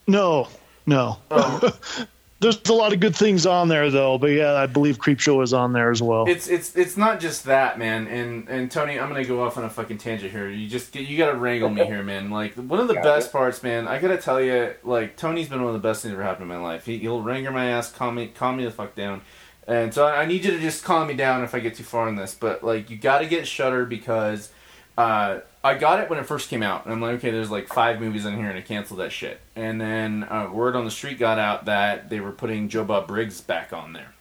No, 0.07 0.49
no. 0.87 1.19
Oh. 1.31 1.77
There's 2.39 2.61
a 2.69 2.73
lot 2.75 2.93
of 2.93 3.01
good 3.01 3.17
things 3.17 3.47
on 3.47 3.69
there 3.69 3.91
though, 3.91 4.19
but 4.19 4.27
yeah, 4.27 4.53
I 4.55 4.67
believe 4.67 4.99
creepshow 4.99 5.43
is 5.43 5.55
on 5.55 5.73
there 5.73 5.91
as 5.91 6.03
well. 6.03 6.29
It's 6.29 6.49
it's 6.49 6.77
it's 6.77 6.97
not 6.97 7.19
just 7.19 7.45
that, 7.45 7.79
man. 7.79 8.07
And 8.09 8.47
and 8.49 8.71
Tony, 8.71 9.01
I'm 9.01 9.09
gonna 9.09 9.25
go 9.25 9.43
off 9.43 9.57
on 9.57 9.65
a 9.65 9.71
fucking 9.71 9.99
tangent 9.99 10.33
here. 10.33 10.49
You 10.49 10.69
just 10.69 10.95
you 10.95 11.17
gotta 11.17 11.37
wrangle 11.37 11.71
me 11.71 11.87
here, 11.87 12.03
man. 12.03 12.31
Like 12.31 12.55
one 12.55 12.79
of 12.79 12.89
the 12.89 12.95
Gotcha. 12.95 13.09
best 13.09 13.33
parts, 13.33 13.63
man. 13.63 13.89
I 13.89 13.99
gotta 13.99 14.19
tell 14.19 14.41
you, 14.41 14.75
like 14.85 15.17
Tony's 15.17 15.49
been 15.49 15.61
one 15.63 15.75
of 15.75 15.81
the 15.81 15.89
best 15.89 16.03
things 16.03 16.13
that 16.13 16.17
ever 16.17 16.25
happened 16.25 16.43
in 16.43 16.49
my 16.49 16.63
life. 16.63 16.85
He, 16.85 16.99
he'll 16.99 17.23
wrangle 17.23 17.55
my 17.55 17.67
ass, 17.71 17.91
calm 17.91 18.17
me, 18.17 18.27
calm 18.29 18.59
me 18.59 18.65
the 18.65 18.71
fuck 18.71 18.95
down. 18.95 19.23
And 19.67 19.95
so 19.95 20.07
I 20.07 20.23
I 20.23 20.27
need 20.27 20.45
you 20.45 20.51
to 20.51 20.61
just 20.61 20.85
calm 20.85 21.09
me 21.09 21.15
down 21.15 21.43
if 21.43 21.55
I 21.55 21.61
get 21.61 21.75
too 21.77 21.85
far 21.85 22.07
in 22.07 22.17
this. 22.17 22.35
But 22.35 22.63
like 22.63 22.91
you 22.91 22.99
gotta 22.99 23.25
get 23.25 23.47
Shudder 23.47 23.87
because 23.87 24.51
uh, 24.99 25.41
I 25.67 25.77
got 25.77 26.01
it 26.01 26.09
when 26.09 26.19
it 26.19 26.27
first 26.27 26.49
came 26.49 26.63
out, 26.63 26.85
and 26.85 26.95
I'm 26.95 27.01
like, 27.01 27.17
okay, 27.17 27.31
there's 27.31 27.51
like 27.51 27.69
five 27.69 28.01
movies 28.01 28.25
in 28.25 28.37
here, 28.37 28.49
and 28.49 28.57
I 28.57 28.63
canceled 28.63 29.01
that 29.01 29.13
shit. 29.13 29.41
And 29.55 29.81
then 29.81 30.25
uh, 30.25 30.49
word 30.53 30.77
on 30.77 30.85
the 30.85 30.91
street 30.91 31.19
got 31.19 31.39
out 31.39 31.65
that 31.67 32.09
they 32.09 32.21
were 32.21 32.33
putting 32.33 32.69
Joe 32.69 32.85
Bob 32.85 33.09
Briggs 33.09 33.41
back 33.41 33.73
on 33.73 33.93
there. 33.93 34.15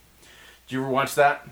Did 0.67 0.75
you 0.75 0.81
ever 0.81 0.89
watch 0.91 1.15
that? 1.15 1.47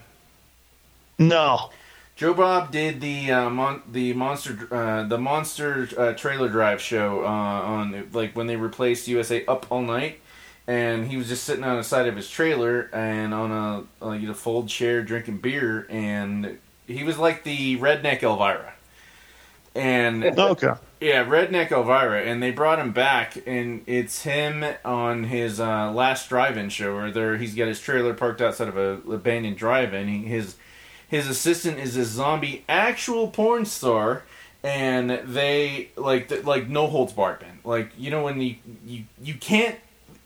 no. 1.17 1.69
Joe 2.15 2.35
Bob 2.35 2.71
did 2.71 3.01
the 3.01 3.31
uh, 3.31 3.49
mon- 3.49 3.81
the 3.91 4.13
monster 4.13 4.67
uh, 4.71 5.03
the 5.03 5.17
monster 5.17 5.89
uh, 5.97 6.13
trailer 6.13 6.47
drive 6.47 6.79
show 6.79 7.23
uh, 7.23 7.27
on 7.27 8.07
like 8.13 8.35
when 8.35 8.45
they 8.45 8.55
replaced 8.55 9.07
USA 9.07 9.43
Up 9.47 9.65
All 9.71 9.81
Night, 9.81 10.19
and 10.67 11.07
he 11.07 11.17
was 11.17 11.27
just 11.27 11.43
sitting 11.43 11.63
on 11.63 11.77
the 11.77 11.83
side 11.83 12.07
of 12.07 12.15
his 12.15 12.29
trailer 12.29 12.87
and 12.93 13.33
on 13.33 13.51
a, 13.51 14.05
a 14.05 14.15
you 14.15 14.27
know 14.27 14.35
fold 14.35 14.69
chair 14.69 15.01
drinking 15.01 15.37
beer, 15.39 15.87
and 15.89 16.59
he 16.87 17.03
was 17.03 17.17
like 17.17 17.43
the 17.43 17.77
redneck 17.79 18.21
Elvira, 18.21 18.73
and 19.75 20.23
Okay. 20.39 20.73
yeah, 21.01 21.25
Redneck 21.25 21.71
Elvira, 21.71 22.21
and 22.23 22.41
they 22.41 22.51
brought 22.51 22.79
him 22.79 22.91
back, 22.91 23.37
and 23.47 23.83
it's 23.87 24.23
him 24.23 24.63
on 24.85 25.25
his 25.25 25.59
uh, 25.59 25.91
last 25.91 26.29
drive-in 26.29 26.69
show, 26.69 26.95
where 26.95 27.11
there 27.11 27.37
he's 27.37 27.55
got 27.55 27.67
his 27.67 27.79
trailer 27.79 28.13
parked 28.13 28.41
outside 28.41 28.67
of 28.67 28.77
a 28.77 28.99
abandoned 29.11 29.57
drive-in. 29.57 30.07
He, 30.07 30.23
his 30.25 30.55
his 31.07 31.27
assistant 31.27 31.79
is 31.79 31.95
a 31.95 32.05
zombie 32.05 32.63
actual 32.67 33.27
porn 33.27 33.65
star, 33.65 34.23
and 34.63 35.09
they 35.09 35.89
like 35.95 36.29
th- 36.29 36.43
like 36.43 36.67
no 36.67 36.87
holds 36.87 37.13
barred, 37.13 37.41
man. 37.41 37.59
Like 37.63 37.91
you 37.97 38.11
know 38.11 38.23
when 38.23 38.41
you 38.41 38.55
you 38.85 39.03
you 39.21 39.35
can't 39.35 39.77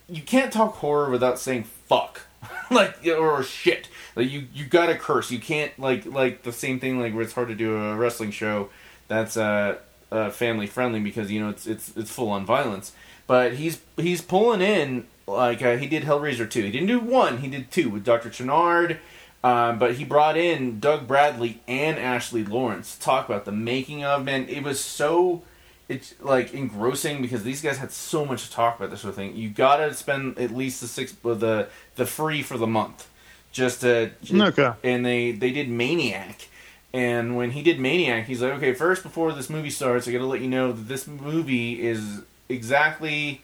you 0.08 0.22
can't 0.22 0.52
talk 0.52 0.76
horror 0.76 1.10
without 1.10 1.38
saying 1.38 1.64
fuck, 1.64 2.22
like 2.70 3.06
or 3.06 3.42
shit. 3.42 3.88
Like 4.16 4.30
you 4.30 4.46
you 4.52 4.64
gotta 4.66 4.94
curse. 4.94 5.30
You 5.30 5.38
can't 5.38 5.78
like 5.78 6.06
like 6.06 6.42
the 6.42 6.52
same 6.52 6.80
thing 6.80 7.00
like 7.00 7.12
where 7.14 7.22
it's 7.22 7.32
hard 7.32 7.48
to 7.48 7.54
do 7.54 7.76
a 7.76 7.96
wrestling 7.96 8.30
show 8.30 8.70
that's 9.08 9.36
uh, 9.36 9.78
uh, 10.12 10.30
family 10.30 10.66
friendly 10.66 11.00
because 11.00 11.30
you 11.30 11.40
know 11.40 11.48
it's 11.50 11.66
it's 11.66 11.96
it's 11.96 12.10
full 12.10 12.30
on 12.30 12.46
violence. 12.46 12.92
But 13.26 13.54
he's 13.54 13.80
he's 13.96 14.22
pulling 14.22 14.60
in 14.60 15.06
like 15.26 15.60
uh, 15.62 15.76
he 15.76 15.86
did 15.86 16.04
Hellraiser 16.04 16.48
two. 16.48 16.62
He 16.62 16.70
didn't 16.70 16.88
do 16.88 17.00
one. 17.00 17.38
He 17.38 17.48
did 17.48 17.70
two 17.70 17.90
with 17.90 18.04
Doctor 18.04 18.30
Channard. 18.30 18.98
Um, 19.44 19.78
but 19.78 19.94
he 19.94 20.04
brought 20.04 20.36
in 20.36 20.80
Doug 20.80 21.06
Bradley 21.06 21.60
and 21.68 21.96
Ashley 21.96 22.44
Lawrence 22.44 22.96
to 22.96 23.00
talk 23.00 23.28
about 23.28 23.44
the 23.44 23.52
making 23.52 24.02
of. 24.02 24.24
Man, 24.24 24.48
it 24.48 24.64
was 24.64 24.80
so 24.80 25.42
it's 25.88 26.14
like 26.20 26.52
engrossing 26.52 27.22
because 27.22 27.44
these 27.44 27.62
guys 27.62 27.78
had 27.78 27.92
so 27.92 28.24
much 28.24 28.46
to 28.46 28.50
talk 28.52 28.76
about 28.78 28.90
this 28.90 29.00
sort 29.02 29.10
of 29.10 29.16
thing. 29.16 29.36
You 29.36 29.48
gotta 29.48 29.94
spend 29.94 30.38
at 30.38 30.50
least 30.50 30.80
the 30.80 30.88
six 30.88 31.12
the 31.22 31.68
the 31.94 32.04
free 32.06 32.42
for 32.42 32.58
the 32.58 32.66
month 32.66 33.08
just 33.52 33.82
to 33.82 34.10
Okay. 34.34 34.72
and 34.82 35.06
they 35.06 35.32
they 35.32 35.50
did 35.52 35.68
Maniac. 35.68 36.47
And 36.94 37.36
when 37.36 37.50
he 37.50 37.62
did 37.62 37.78
Maniac, 37.78 38.26
he's 38.26 38.40
like, 38.40 38.52
okay, 38.54 38.72
first 38.72 39.02
before 39.02 39.32
this 39.32 39.50
movie 39.50 39.70
starts, 39.70 40.08
I 40.08 40.12
got 40.12 40.18
to 40.18 40.26
let 40.26 40.40
you 40.40 40.48
know 40.48 40.72
that 40.72 40.88
this 40.88 41.06
movie 41.06 41.86
is 41.86 42.22
exactly 42.48 43.42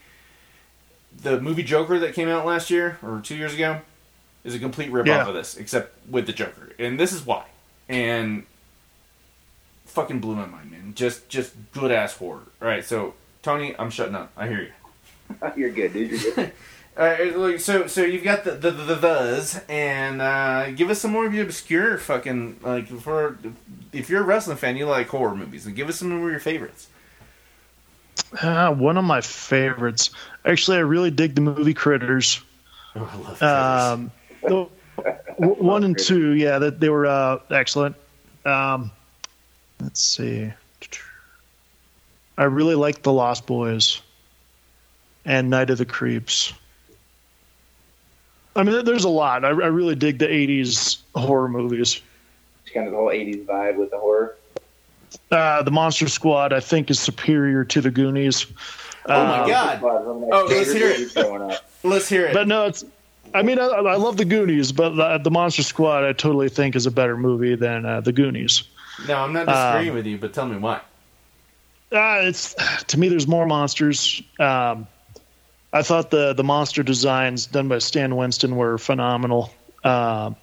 the 1.22 1.40
movie 1.40 1.62
Joker 1.62 1.98
that 1.98 2.14
came 2.14 2.28
out 2.28 2.46
last 2.46 2.70
year 2.70 2.98
or 3.02 3.20
two 3.20 3.36
years 3.36 3.54
ago 3.54 3.82
is 4.44 4.54
a 4.54 4.58
complete 4.58 4.90
rip 4.90 5.06
Yeah. 5.06 5.22
off 5.22 5.28
of 5.28 5.34
this, 5.34 5.56
except 5.56 5.96
with 6.08 6.26
the 6.26 6.32
Joker, 6.32 6.72
and 6.78 6.98
this 6.98 7.12
is 7.12 7.24
why. 7.24 7.44
And 7.88 8.44
fucking 9.86 10.20
blew 10.20 10.34
my 10.36 10.46
mind, 10.46 10.70
man. 10.70 10.92
Just 10.94 11.28
just 11.28 11.52
good 11.72 11.90
ass 11.92 12.16
horror. 12.16 12.42
All 12.62 12.68
right, 12.68 12.84
so 12.84 13.14
Tony, 13.42 13.74
I'm 13.78 13.90
shutting 13.90 14.14
up. 14.14 14.32
I 14.36 14.48
hear 14.48 14.62
you. 14.62 14.72
You're 15.56 15.70
good, 15.70 15.92
dude. 15.92 16.10
You're 16.10 16.34
good. 16.34 16.52
Uh, 16.96 17.58
so 17.58 17.86
so 17.88 18.02
you've 18.02 18.22
got 18.22 18.44
the 18.44 18.52
the 18.52 18.70
the, 18.70 18.94
the 18.94 18.96
thes, 18.96 19.60
and 19.68 20.22
uh, 20.22 20.70
give 20.72 20.90
us 20.90 21.00
some 21.00 21.10
more 21.10 21.26
of 21.26 21.34
your 21.34 21.44
obscure 21.44 21.98
fucking 21.98 22.60
like 22.62 22.86
for 22.88 23.36
if 23.92 24.08
you're 24.08 24.20
a 24.22 24.24
wrestling 24.24 24.56
fan, 24.56 24.76
you 24.76 24.86
like 24.86 25.08
horror 25.08 25.34
movies, 25.34 25.66
and 25.66 25.74
give 25.74 25.88
us 25.88 25.96
some 25.98 26.12
of 26.12 26.30
your 26.30 26.38
favorites. 26.38 26.88
Uh, 28.40 28.72
one 28.72 28.96
of 28.96 29.04
my 29.04 29.20
favorites. 29.20 30.10
Actually, 30.44 30.76
I 30.76 30.80
really 30.80 31.10
dig 31.10 31.34
the 31.34 31.40
movie 31.40 31.74
Critters. 31.74 32.40
Oh, 32.94 33.10
I 33.12 33.16
love 33.16 33.42
Um, 33.42 34.10
the, 34.42 34.68
one 35.38 35.82
and 35.84 35.98
two, 35.98 36.30
yeah, 36.32 36.58
that 36.60 36.78
they 36.78 36.88
were 36.88 37.06
uh, 37.06 37.38
excellent. 37.50 37.96
Um, 38.44 38.90
let's 39.80 40.00
see. 40.00 40.52
I 42.36 42.44
really 42.44 42.74
like 42.74 43.02
The 43.02 43.12
Lost 43.12 43.46
Boys 43.46 44.00
and 45.24 45.50
Night 45.50 45.70
of 45.70 45.78
the 45.78 45.84
Creeps. 45.86 46.52
I 48.56 48.62
mean, 48.62 48.84
there's 48.84 49.04
a 49.04 49.08
lot. 49.08 49.44
I, 49.44 49.48
I 49.48 49.52
really 49.52 49.94
dig 49.94 50.18
the 50.18 50.26
'80s 50.26 50.98
horror 51.14 51.48
movies. 51.48 52.00
It's 52.64 52.72
kind 52.74 52.86
of 52.86 52.92
the 52.92 52.98
whole 52.98 53.08
'80s 53.08 53.44
vibe 53.46 53.76
with 53.76 53.90
the 53.90 53.98
horror. 53.98 54.36
Uh, 55.30 55.62
the 55.62 55.70
Monster 55.70 56.08
Squad, 56.08 56.52
I 56.52 56.60
think, 56.60 56.90
is 56.90 56.98
superior 57.00 57.64
to 57.64 57.80
the 57.80 57.90
Goonies. 57.90 58.46
Oh 59.06 59.24
my 59.24 59.38
Uh, 59.40 59.46
God. 59.46 59.80
Oh, 59.82 60.46
let's 60.48 60.72
hear 60.72 60.88
it. 60.88 61.60
Let's 61.82 62.08
hear 62.08 62.26
it. 62.26 62.34
But 62.34 62.48
no, 62.48 62.66
it's. 62.66 62.84
I 63.32 63.42
mean, 63.42 63.58
I, 63.58 63.64
I 63.66 63.96
love 63.96 64.16
the 64.16 64.24
Goonies, 64.24 64.70
but 64.70 64.90
the, 64.90 65.18
the 65.18 65.30
Monster 65.30 65.62
Squad, 65.64 66.04
I 66.04 66.12
totally 66.12 66.48
think 66.48 66.76
is 66.76 66.86
a 66.86 66.90
better 66.90 67.16
movie 67.16 67.56
than 67.56 67.84
uh, 67.84 68.00
the 68.00 68.12
Goonies. 68.12 68.62
no, 69.08 69.16
I'm 69.16 69.32
not 69.32 69.46
disagreeing 69.46 69.94
with 69.94 70.06
you, 70.06 70.18
but 70.18 70.32
tell 70.32 70.46
me 70.46 70.56
why. 70.56 70.76
Uh, 71.90 72.20
it's 72.22 72.54
to 72.84 72.98
me, 72.98 73.08
there's 73.08 73.26
more 73.26 73.46
monsters. 73.46 74.22
Um, 74.38 74.86
I 75.74 75.82
thought 75.82 76.10
the 76.10 76.32
the 76.32 76.44
monster 76.44 76.84
designs 76.84 77.46
done 77.46 77.66
by 77.66 77.78
Stan 77.78 78.14
Winston 78.16 78.56
were 78.56 78.78
phenomenal. 78.78 79.52
Um 79.82 80.36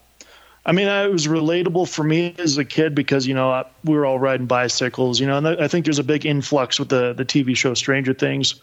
I 0.64 0.74
mean, 0.74 0.88
it 0.88 1.12
was 1.12 1.26
relatable 1.26 1.90
for 1.90 2.04
me 2.04 2.36
as 2.38 2.60
a 2.60 2.66
kid 2.66 2.94
because 2.94 3.26
you 3.26 3.34
know 3.34 3.66
we 3.84 3.96
were 3.96 4.06
all 4.06 4.20
riding 4.20 4.46
bicycles, 4.46 5.20
you 5.20 5.26
know, 5.26 5.38
and 5.38 5.48
I 5.48 5.68
think 5.68 5.86
there's 5.86 5.98
a 6.00 6.04
big 6.04 6.26
influx 6.26 6.78
with 6.80 6.90
the 6.90 7.14
the 7.14 7.26
TV 7.26 7.56
show 7.56 7.74
Stranger 7.74 8.14
Things. 8.14 8.56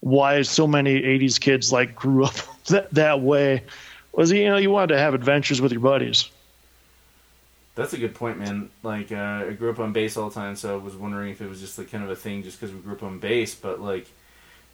Why 0.00 0.42
so 0.42 0.66
many 0.66 1.02
'80s 1.02 1.38
kids 1.40 1.72
like 1.72 1.94
grew 1.94 2.24
up 2.24 2.34
that 2.68 2.90
that 2.92 3.20
way 3.20 3.64
was 4.12 4.30
you 4.30 4.48
know 4.48 4.56
you 4.56 4.70
wanted 4.70 4.94
to 4.94 4.98
have 4.98 5.14
adventures 5.14 5.60
with 5.60 5.72
your 5.72 5.82
buddies. 5.82 6.30
That's 7.74 7.94
a 7.94 7.98
good 7.98 8.14
point, 8.14 8.38
man. 8.38 8.68
Like, 8.82 9.10
uh, 9.12 9.46
I 9.48 9.52
grew 9.52 9.70
up 9.70 9.78
on 9.78 9.94
base 9.94 10.18
all 10.18 10.28
the 10.28 10.34
time, 10.34 10.56
so 10.56 10.74
I 10.74 10.82
was 10.82 10.94
wondering 10.94 11.30
if 11.30 11.40
it 11.40 11.48
was 11.48 11.58
just 11.58 11.78
like 11.78 11.90
kind 11.90 12.04
of 12.04 12.10
a 12.10 12.16
thing 12.16 12.42
just 12.42 12.60
because 12.60 12.74
we 12.74 12.82
grew 12.82 12.92
up 12.92 13.02
on 13.02 13.18
base. 13.18 13.54
But 13.54 13.80
like, 13.80 14.06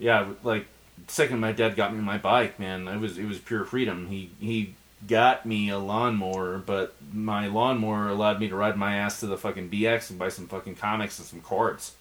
yeah, 0.01 0.27
like 0.43 0.67
second 1.07 1.41
my 1.41 1.53
dad 1.53 1.77
got 1.77 1.95
me 1.95 2.01
my 2.01 2.19
bike, 2.19 2.59
man, 2.59 2.89
it 2.89 2.99
was 2.99 3.19
it 3.19 3.27
was 3.27 3.39
pure 3.39 3.65
freedom. 3.65 4.07
He 4.09 4.31
he 4.41 4.75
got 5.07 5.47
me 5.47 5.71
a 5.71 5.79
lawnmower, 5.79 6.59
but 6.59 6.95
my 7.13 7.47
lawnmower 7.47 8.09
allowed 8.09 8.41
me 8.41 8.49
to 8.49 8.57
ride 8.57 8.77
my 8.77 8.97
ass 8.97 9.21
to 9.21 9.27
the 9.27 9.39
fucking 9.39 9.71
BX 9.71 10.11
and 10.11 10.19
buy 10.19 10.29
some 10.29 10.49
fucking 10.49 10.75
comics 10.75 11.19
and 11.19 11.27
some 11.27 11.41
cards. 11.41 11.95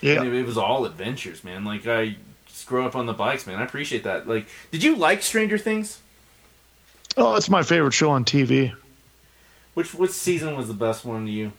Yeah, 0.00 0.22
it, 0.22 0.34
it 0.34 0.46
was 0.46 0.58
all 0.58 0.84
adventures, 0.84 1.44
man. 1.44 1.64
Like 1.64 1.86
I 1.86 2.16
just 2.46 2.66
grew 2.66 2.84
up 2.84 2.96
on 2.96 3.06
the 3.06 3.12
bikes, 3.12 3.46
man. 3.46 3.58
I 3.58 3.64
appreciate 3.64 4.04
that. 4.04 4.28
Like, 4.28 4.46
did 4.70 4.82
you 4.82 4.96
like 4.96 5.22
Stranger 5.22 5.58
Things? 5.58 6.00
oh, 7.16 7.34
it's 7.36 7.48
my 7.48 7.62
favorite 7.62 7.92
show 7.92 8.10
on 8.10 8.24
TV. 8.24 8.74
Which 9.74 9.94
which 9.94 10.10
season 10.10 10.56
was 10.56 10.68
the 10.68 10.74
best 10.74 11.04
one 11.04 11.26
to 11.26 11.32
you? 11.32 11.52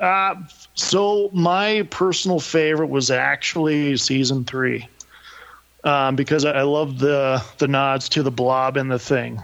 Uh, 0.00 0.34
so 0.74 1.30
my 1.32 1.86
personal 1.90 2.40
favorite 2.40 2.88
was 2.88 3.10
actually 3.10 3.96
season 3.96 4.44
three, 4.44 4.88
um, 5.84 6.16
because 6.16 6.44
I, 6.44 6.52
I 6.52 6.62
love 6.62 6.98
the 6.98 7.42
the 7.58 7.68
nods 7.68 8.08
to 8.10 8.22
the 8.22 8.30
Blob 8.30 8.76
and 8.76 8.90
the 8.90 8.98
Thing. 8.98 9.42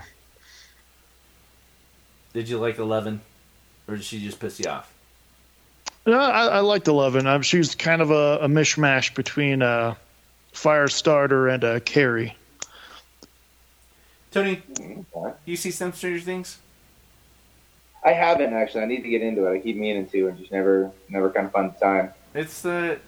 Did 2.33 2.49
you 2.49 2.59
like 2.59 2.79
Eleven, 2.79 3.21
or 3.89 3.97
did 3.97 4.05
she 4.05 4.21
just 4.21 4.39
piss 4.41 4.59
you 4.61 4.69
off? 4.71 4.93
Uh, 6.07 6.13
I, 6.13 6.47
I 6.47 6.61
liked 6.61 6.89
Eleven. 6.89 7.27
Um, 7.27 7.43
she 7.43 7.59
was 7.59 7.75
kind 7.75 8.01
of 8.01 8.11
a, 8.11 8.39
a 8.43 8.49
mishmash 8.49 9.15
between 9.15 9.63
uh, 9.63 9.95
Firestarter 10.53 11.53
and 11.53 11.63
a 11.65 11.81
Carrie. 11.81 12.37
Tony, 14.31 14.63
Okay. 15.15 15.35
you 15.45 15.57
see 15.57 15.71
some 15.73 15.93
Stranger 15.93 16.25
Things? 16.25 16.59
I 18.05 18.13
haven't 18.13 18.55
actually. 18.55 18.83
I 18.83 18.87
need 18.87 19.03
to 19.03 19.09
get 19.11 19.23
into 19.23 19.47
it. 19.47 19.53
I 19.53 19.59
keep 19.59 19.77
meaning 19.77 20.07
to, 20.09 20.29
and 20.29 20.39
just 20.39 20.53
never, 20.53 20.91
never 21.09 21.31
kind 21.31 21.47
of 21.47 21.53
find 21.53 21.75
the 21.75 21.79
time. 21.81 22.15
It's 22.33 22.63
the 22.63 22.99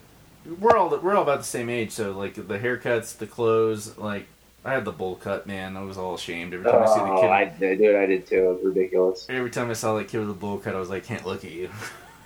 we're 0.59 0.77
all 0.77 0.89
we're 0.99 1.15
all 1.15 1.23
about 1.23 1.39
the 1.39 1.45
same 1.45 1.69
age, 1.71 1.93
so 1.93 2.13
like 2.13 2.35
the 2.35 2.59
haircuts, 2.59 3.17
the 3.17 3.27
clothes. 3.27 3.97
Like 3.99 4.27
I 4.65 4.73
had 4.75 4.85
the 4.85 4.93
bowl 4.93 5.17
cut, 5.17 5.47
man. 5.47 5.77
I 5.77 5.83
was 5.83 5.99
all 5.99 6.15
ashamed 6.15 6.55
every 6.55 6.71
time 6.71 6.83
I 6.83 6.87
see 6.87 7.01
the 7.01 7.05
Oh, 7.07 7.21
kid. 7.21 7.31
I 7.31 7.45
did, 7.47 7.79
dude. 7.79 7.97
I 7.97 8.07
did 8.07 8.27
too. 8.27 8.51
It 8.51 8.55
was 8.55 8.65
ridiculous. 8.65 9.27
Every 9.29 9.51
time 9.51 9.71
I 9.71 9.75
saw 9.75 9.97
that 9.97 10.09
kid 10.09 10.19
with 10.19 10.29
the 10.29 10.35
bowl 10.35 10.59
cut, 10.59 10.75
I 10.75 10.79
was 10.79 10.91
like, 10.91 11.05
can't 11.05 11.27
look 11.27 11.45
at 11.45 11.51
you. 11.51 11.71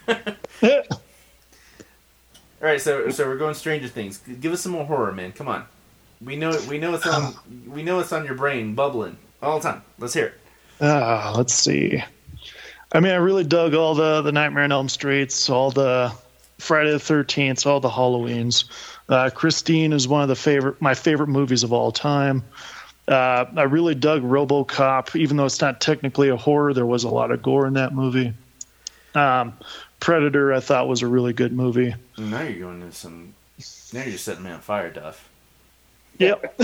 All 2.62 2.68
right, 2.68 2.80
so 2.80 3.10
so 3.10 3.26
we're 3.26 3.36
going 3.36 3.54
Stranger 3.54 3.88
Things. 3.88 4.18
Give 4.18 4.52
us 4.52 4.62
some 4.62 4.72
more 4.72 4.86
horror, 4.86 5.12
man. 5.12 5.32
Come 5.32 5.48
on. 5.48 5.64
We 6.24 6.36
know 6.36 6.58
we 6.68 6.78
know 6.78 6.94
it's 6.94 7.06
on 7.06 7.34
we 7.68 7.82
know 7.82 7.98
it's 8.00 8.12
on 8.12 8.24
your 8.24 8.34
brain, 8.34 8.74
bubbling 8.74 9.16
all 9.42 9.58
the 9.60 9.68
time. 9.70 9.82
Let's 9.98 10.14
hear 10.14 10.26
it. 10.26 10.34
Uh, 10.80 11.34
let's 11.36 11.52
see. 11.54 12.02
I 12.92 13.00
mean, 13.00 13.12
I 13.12 13.16
really 13.16 13.44
dug 13.44 13.74
all 13.74 13.94
the 13.94 14.22
the 14.22 14.32
Nightmare 14.32 14.64
on 14.64 14.72
Elm 14.72 14.88
Streets, 14.88 15.50
all 15.50 15.70
the 15.70 16.12
Friday 16.58 16.92
the 16.92 16.98
Thirteenth, 16.98 17.66
all 17.66 17.80
the 17.80 17.90
Halloweens. 17.90 18.64
Uh, 19.08 19.30
Christine 19.30 19.92
is 19.92 20.08
one 20.08 20.22
of 20.22 20.28
the 20.28 20.36
favorite 20.36 20.80
my 20.80 20.94
favorite 20.94 21.28
movies 21.28 21.62
of 21.62 21.72
all 21.72 21.92
time. 21.92 22.44
Uh, 23.08 23.44
I 23.56 23.62
really 23.62 23.94
dug 23.94 24.22
RoboCop, 24.22 25.14
even 25.14 25.36
though 25.36 25.44
it's 25.44 25.60
not 25.60 25.80
technically 25.80 26.28
a 26.28 26.36
horror. 26.36 26.74
There 26.74 26.86
was 26.86 27.04
a 27.04 27.08
lot 27.08 27.30
of 27.30 27.42
gore 27.42 27.66
in 27.66 27.74
that 27.74 27.92
movie. 27.92 28.32
Um, 29.14 29.54
Predator, 30.00 30.52
I 30.52 30.60
thought 30.60 30.88
was 30.88 31.02
a 31.02 31.06
really 31.06 31.32
good 31.32 31.52
movie. 31.52 31.94
Now 32.18 32.42
you're 32.42 32.60
going 32.60 32.82
into 32.82 32.94
some. 32.94 33.34
Now 33.92 34.04
you're 34.04 34.18
setting 34.18 34.44
me 34.44 34.50
on 34.50 34.60
fire, 34.60 34.90
Duff. 34.90 35.28
Yep. 36.18 36.60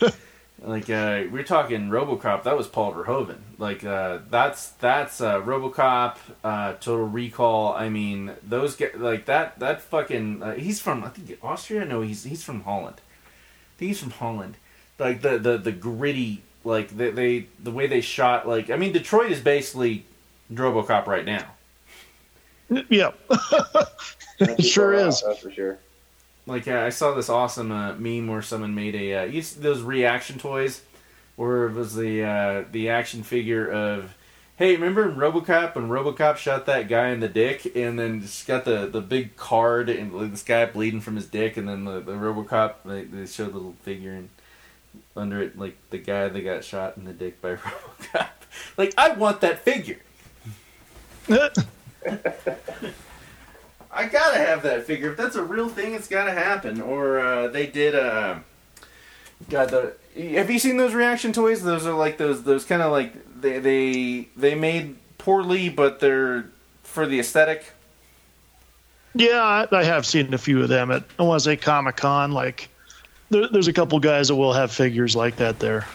Like 0.62 0.88
uh, 0.88 1.24
we're 1.30 1.42
talking 1.42 1.88
RoboCop, 1.90 2.44
that 2.44 2.56
was 2.56 2.68
Paul 2.68 2.94
Verhoeven. 2.94 3.38
Like 3.58 3.84
uh, 3.84 4.20
that's 4.30 4.70
that's 4.70 5.20
uh, 5.20 5.40
RoboCop, 5.42 6.16
uh, 6.42 6.74
Total 6.74 7.06
Recall. 7.06 7.74
I 7.74 7.88
mean, 7.88 8.32
those 8.42 8.76
get 8.76 9.00
like 9.00 9.26
that 9.26 9.58
that 9.58 9.82
fucking. 9.82 10.42
Uh, 10.42 10.54
he's 10.54 10.80
from 10.80 11.04
I 11.04 11.08
think 11.08 11.38
Austria. 11.42 11.84
No, 11.84 12.00
he's 12.00 12.24
he's 12.24 12.42
from 12.42 12.62
Holland. 12.62 12.96
I 12.98 13.78
think 13.78 13.88
he's 13.88 14.00
from 14.00 14.12
Holland. 14.12 14.56
Like 14.98 15.20
the 15.22 15.38
the 15.38 15.58
the 15.58 15.72
gritty 15.72 16.42
like 16.62 16.88
they, 16.96 17.10
they 17.10 17.46
the 17.62 17.70
way 17.70 17.86
they 17.86 18.00
shot. 18.00 18.48
Like 18.48 18.70
I 18.70 18.76
mean, 18.76 18.92
Detroit 18.92 19.30
is 19.30 19.40
basically 19.40 20.06
RoboCop 20.52 21.06
right 21.06 21.24
now. 21.24 21.46
yep. 22.88 23.18
Not 23.28 23.88
too 24.56 24.62
Sure 24.62 24.94
is. 24.94 25.22
That's 25.22 25.40
for 25.40 25.50
sure. 25.50 25.78
Like 26.46 26.68
uh, 26.68 26.78
I 26.78 26.90
saw 26.90 27.14
this 27.14 27.28
awesome 27.28 27.72
uh, 27.72 27.94
meme 27.94 28.28
where 28.28 28.42
someone 28.42 28.74
made 28.74 28.94
a 28.94 29.14
uh, 29.14 29.42
those 29.58 29.82
reaction 29.82 30.38
toys, 30.38 30.82
where 31.36 31.66
it 31.66 31.72
was 31.72 31.94
the 31.94 32.22
uh, 32.22 32.64
the 32.70 32.90
action 32.90 33.22
figure 33.22 33.70
of, 33.70 34.14
hey, 34.56 34.74
remember 34.74 35.10
RoboCop 35.10 35.74
when 35.74 35.88
RoboCop 35.88 36.36
shot 36.36 36.66
that 36.66 36.88
guy 36.88 37.08
in 37.08 37.20
the 37.20 37.28
dick 37.28 37.74
and 37.74 37.98
then 37.98 38.20
just 38.20 38.46
got 38.46 38.66
the, 38.66 38.86
the 38.86 39.00
big 39.00 39.36
card 39.36 39.88
and 39.88 40.32
this 40.32 40.42
guy 40.42 40.66
bleeding 40.66 41.00
from 41.00 41.16
his 41.16 41.26
dick 41.26 41.56
and 41.56 41.66
then 41.66 41.84
the, 41.84 42.00
the 42.00 42.12
RoboCop 42.12 42.74
they, 42.84 43.04
they 43.04 43.26
showed 43.26 43.52
the 43.52 43.56
little 43.56 43.76
figure 43.82 44.12
and 44.12 44.28
under 45.16 45.42
it 45.42 45.58
like 45.58 45.76
the 45.90 45.98
guy 45.98 46.28
that 46.28 46.40
got 46.42 46.62
shot 46.62 46.96
in 46.96 47.04
the 47.04 47.12
dick 47.12 47.40
by 47.40 47.54
RoboCop. 47.54 48.28
Like 48.76 48.92
I 48.98 49.12
want 49.14 49.40
that 49.40 49.60
figure. 49.60 50.00
Gotta 54.14 54.38
have 54.38 54.62
that 54.62 54.84
figure. 54.84 55.10
If 55.10 55.16
that's 55.16 55.34
a 55.34 55.42
real 55.42 55.68
thing, 55.68 55.94
it's 55.94 56.06
gotta 56.06 56.30
happen. 56.30 56.80
Or 56.80 57.18
uh, 57.18 57.48
they 57.48 57.66
did. 57.66 57.96
Uh, 57.96 58.38
God, 59.50 59.70
the 59.70 59.96
have 60.36 60.48
you 60.48 60.60
seen 60.60 60.76
those 60.76 60.94
reaction 60.94 61.32
toys? 61.32 61.64
Those 61.64 61.84
are 61.84 61.94
like 61.94 62.16
those 62.16 62.44
those 62.44 62.64
kind 62.64 62.80
of 62.80 62.92
like 62.92 63.12
they 63.40 63.58
they 63.58 64.28
they 64.36 64.54
made 64.54 64.94
poorly, 65.18 65.68
but 65.68 65.98
they're 65.98 66.48
for 66.84 67.08
the 67.08 67.18
aesthetic. 67.18 67.72
Yeah, 69.16 69.42
I, 69.42 69.66
I 69.76 69.82
have 69.82 70.06
seen 70.06 70.32
a 70.32 70.38
few 70.38 70.62
of 70.62 70.68
them 70.68 70.92
at 70.92 71.02
I 71.18 71.24
want 71.24 71.40
to 71.40 71.44
say 71.44 71.56
Comic 71.56 71.96
Con. 71.96 72.30
Like, 72.30 72.68
there, 73.30 73.48
there's 73.48 73.66
a 73.66 73.72
couple 73.72 73.98
guys 73.98 74.28
that 74.28 74.36
will 74.36 74.52
have 74.52 74.70
figures 74.70 75.16
like 75.16 75.34
that 75.38 75.58
there. 75.58 75.88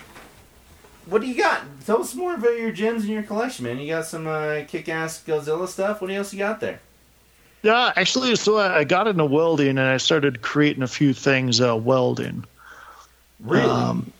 What 1.06 1.22
do 1.22 1.28
you 1.28 1.36
got? 1.36 1.62
Tell 1.86 2.02
us 2.02 2.14
more 2.16 2.36
about 2.36 2.60
your 2.60 2.74
gems 2.74 3.06
in 3.06 3.12
your 3.12 3.24
collection, 3.24 3.64
man. 3.64 3.80
You 3.80 3.88
got 3.88 4.08
some 4.08 4.28
uh, 4.28 4.64
kick-ass 4.68 5.24
Godzilla 5.26 5.70
stuff. 5.70 6.02
What 6.02 6.12
else 6.12 6.34
you 6.34 6.40
got 6.40 6.60
there? 6.60 6.82
Yeah, 7.62 7.92
actually, 7.96 8.36
so 8.38 8.58
I, 8.58 8.84
got 8.86 9.08
into 9.08 9.26
welding 9.26 9.70
and 9.70 9.82
I 9.82 9.98
started 9.98 10.42
creating 10.42 10.82
a 10.82 10.88
few 10.88 11.14
things 11.14 11.60
uh, 11.60 11.76
welding. 11.76 12.46
Really? 13.42 13.70
Um, 13.70 14.14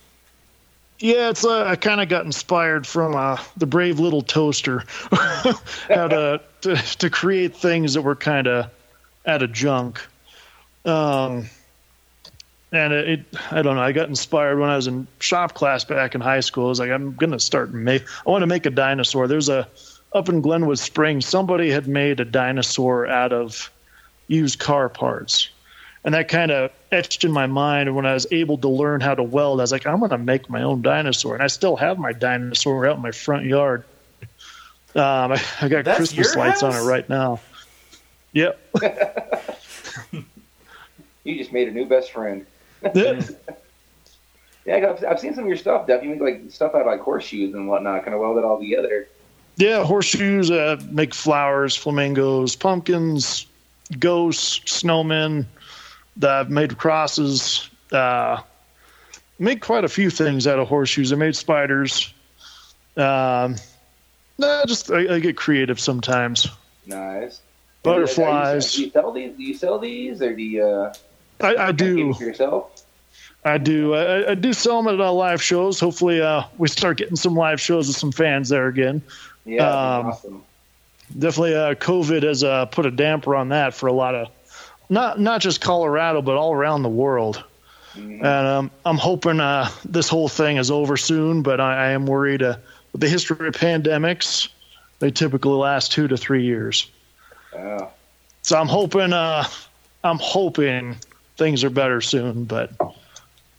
yeah, 1.00 1.30
it's 1.30 1.46
uh, 1.46 1.64
I 1.64 1.78
kind 1.78 2.02
of 2.02 2.10
got 2.10 2.26
inspired 2.26 2.86
from 2.86 3.16
uh, 3.16 3.38
the 3.56 3.66
brave 3.66 4.00
little 4.00 4.22
toaster, 4.22 4.84
how 5.12 6.08
to, 6.10 6.42
to 6.62 6.76
to 6.76 7.10
create 7.10 7.56
things 7.56 7.94
that 7.94 8.02
were 8.02 8.16
kind 8.16 8.48
of 8.48 8.70
out 9.26 9.42
of 9.42 9.54
junk. 9.54 10.06
Um, 10.84 11.50
and 12.74 12.94
it, 12.94 13.10
it, 13.10 13.26
I 13.50 13.62
don't 13.62 13.76
know. 13.76 13.82
I 13.82 13.94
got 13.94 14.10
inspired 14.10 14.60
when 14.60 14.70
I 14.70 14.76
was 14.76 14.88
in 14.88 15.08
shop 15.20 15.54
class 15.54 15.86
back 15.86 16.16
in 16.16 16.22
high 16.22 16.42
school. 16.42 16.66
I 16.66 16.70
was 16.70 16.80
like, 16.80 16.92
I'm 16.92 17.16
gonna 17.16 17.40
start 17.40 17.74
make. 17.74 18.04
I 18.28 18.30
want 18.30 18.42
to 18.42 18.48
make 18.48 18.66
a 18.66 18.70
dinosaur. 18.70 19.28
There's 19.28 19.50
a 19.50 19.70
up 20.14 20.30
in 20.30 20.42
Glenwood 20.42 20.80
Springs. 20.80 21.26
Somebody 21.26 21.70
had 21.70 21.88
made 21.88 22.20
a 22.20 22.26
dinosaur 22.26 23.08
out 23.08 23.34
of 23.34 23.72
used 24.28 24.60
car 24.60 24.90
parts 24.90 25.50
and 26.04 26.14
that 26.14 26.28
kind 26.28 26.52
of 26.52 26.72
etched 26.92 27.24
in 27.24 27.32
my 27.32 27.48
mind. 27.48 27.90
And 27.90 27.96
when 27.96 28.06
I 28.06 28.14
was 28.14 28.26
able 28.32 28.58
to 28.60 28.70
learn 28.70 29.02
how 29.02 29.16
to 29.16 29.24
weld, 29.24 29.60
I 29.60 29.64
was 29.64 29.72
like, 29.72 29.86
I'm 29.86 30.00
going 30.00 30.12
to 30.12 30.18
make 30.18 30.50
my 30.50 30.64
own 30.64 30.82
dinosaur. 30.82 31.34
And 31.34 31.44
I 31.44 31.48
still 31.48 31.76
have 31.76 31.98
my 31.98 32.14
dinosaur 32.14 32.88
out 32.88 32.96
in 32.96 33.02
my 33.02 33.12
front 33.12 33.46
yard. 33.46 33.84
Um, 34.96 35.34
I, 35.34 35.42
I, 35.62 35.68
got 35.68 35.86
That's 35.86 35.98
Christmas 35.98 36.36
lights 36.36 36.62
house? 36.62 36.76
on 36.76 36.82
it 36.82 36.90
right 36.90 37.08
now. 37.10 37.40
Yep. 38.34 38.60
You 41.26 41.38
just 41.38 41.52
made 41.52 41.68
a 41.68 41.72
new 41.72 41.86
best 41.86 42.12
friend. 42.12 42.46
Yeah. 42.96 43.22
Yeah, 44.66 44.92
I've, 44.92 45.04
I've 45.04 45.20
seen 45.20 45.34
some 45.34 45.46
of 45.46 45.48
your 45.48 45.58
stuff, 45.58 45.88
Def. 45.88 46.04
You 46.04 46.10
make 46.10 46.22
like 46.22 46.52
stuff 46.52 46.76
out 46.76 46.82
of 46.82 46.88
like 46.88 47.00
horseshoes 47.00 47.56
and 47.56 47.68
whatnot, 47.68 48.04
kind 48.04 48.14
of 48.14 48.20
weld 48.20 48.38
it 48.38 48.44
all 48.44 48.60
together. 48.60 49.08
Yeah, 49.60 49.84
horseshoes, 49.84 50.50
uh, 50.50 50.82
make 50.90 51.14
flowers, 51.14 51.76
flamingos, 51.76 52.56
pumpkins, 52.56 53.46
ghosts, 54.00 54.82
snowmen. 54.82 55.46
that 56.18 56.32
I've 56.32 56.50
made 56.50 56.78
crosses. 56.78 57.70
Uh, 57.92 58.42
made 59.38 59.62
quite 59.62 59.84
a 59.84 59.90
few 59.90 60.10
things 60.10 60.48
out 60.48 60.60
of 60.60 60.68
horseshoes. 60.70 61.12
I 61.12 61.18
made 61.18 61.36
spiders. 61.36 62.14
Um, 62.96 63.56
nah, 64.38 64.66
just 64.66 64.92
I, 64.92 65.16
I 65.16 65.20
get 65.20 65.36
creative 65.36 65.80
sometimes. 65.80 66.48
Nice. 66.86 67.42
Butterflies. 67.84 68.74
Do 68.74 68.84
you 68.84 68.92
sell 68.92 69.12
these? 69.12 69.36
Do 69.36 69.44
you 69.44 69.54
sell 69.54 69.80
these, 69.80 70.22
or 70.22 70.36
do 70.36 70.42
you 70.42 70.64
uh, 70.64 70.94
I, 71.42 71.56
I 71.56 71.72
do. 71.72 72.16
yourself? 72.20 72.84
I 73.46 73.58
do. 73.58 73.94
I, 73.94 74.32
I 74.32 74.36
do 74.36 74.52
sell 74.52 74.84
them 74.84 74.94
at 74.94 75.00
uh, 75.00 75.12
live 75.14 75.42
shows. 75.42 75.80
Hopefully, 75.80 76.22
uh, 76.22 76.44
we 76.58 76.68
start 76.68 76.98
getting 76.98 77.16
some 77.16 77.36
live 77.36 77.62
shows 77.62 77.88
with 77.88 77.96
some 77.96 78.12
fans 78.12 78.50
there 78.50 78.68
again. 78.68 79.02
Yeah, 79.46 79.68
Um, 79.68 80.06
awesome. 80.08 80.44
Definitely, 81.18 81.56
uh, 81.56 81.74
COVID 81.76 82.24
has 82.24 82.44
uh, 82.44 82.66
put 82.66 82.86
a 82.86 82.92
damper 82.92 83.36
on 83.36 83.50
that 83.50 83.74
for 83.74 83.88
a 83.88 83.94
lot 83.94 84.14
of 84.14 84.28
not 84.90 85.20
not 85.20 85.42
just 85.42 85.62
Colorado, 85.62 86.22
but 86.22 86.36
all 86.36 86.54
around 86.54 86.84
the 86.84 86.90
world. 86.90 87.44
Mhm. 87.96 88.18
And 88.18 88.48
um, 88.48 88.72
I'm 88.86 88.98
hoping 88.98 89.40
uh, 89.40 89.70
this 89.86 90.08
whole 90.08 90.30
thing 90.30 90.58
is 90.58 90.70
over 90.70 90.98
soon. 90.98 91.42
But 91.42 91.60
I, 91.60 91.88
I 91.88 91.90
am 91.92 92.06
worried. 92.06 92.44
Uh, 92.44 92.58
with 92.92 93.02
the 93.02 93.10
history 93.10 93.48
of 93.48 93.56
pandemics, 93.56 94.50
they 95.00 95.12
typically 95.12 95.52
last 95.54 95.92
two 95.92 96.08
to 96.08 96.18
three 96.18 96.44
years. 96.44 96.88
Oh. 97.56 97.90
So 98.44 98.60
I'm 98.60 98.68
hoping. 98.68 99.14
Uh, 99.14 99.46
I'm 100.04 100.20
hoping 100.20 100.96
things 101.38 101.64
are 101.64 101.70
better 101.70 102.02
soon. 102.02 102.46
But 102.46 102.72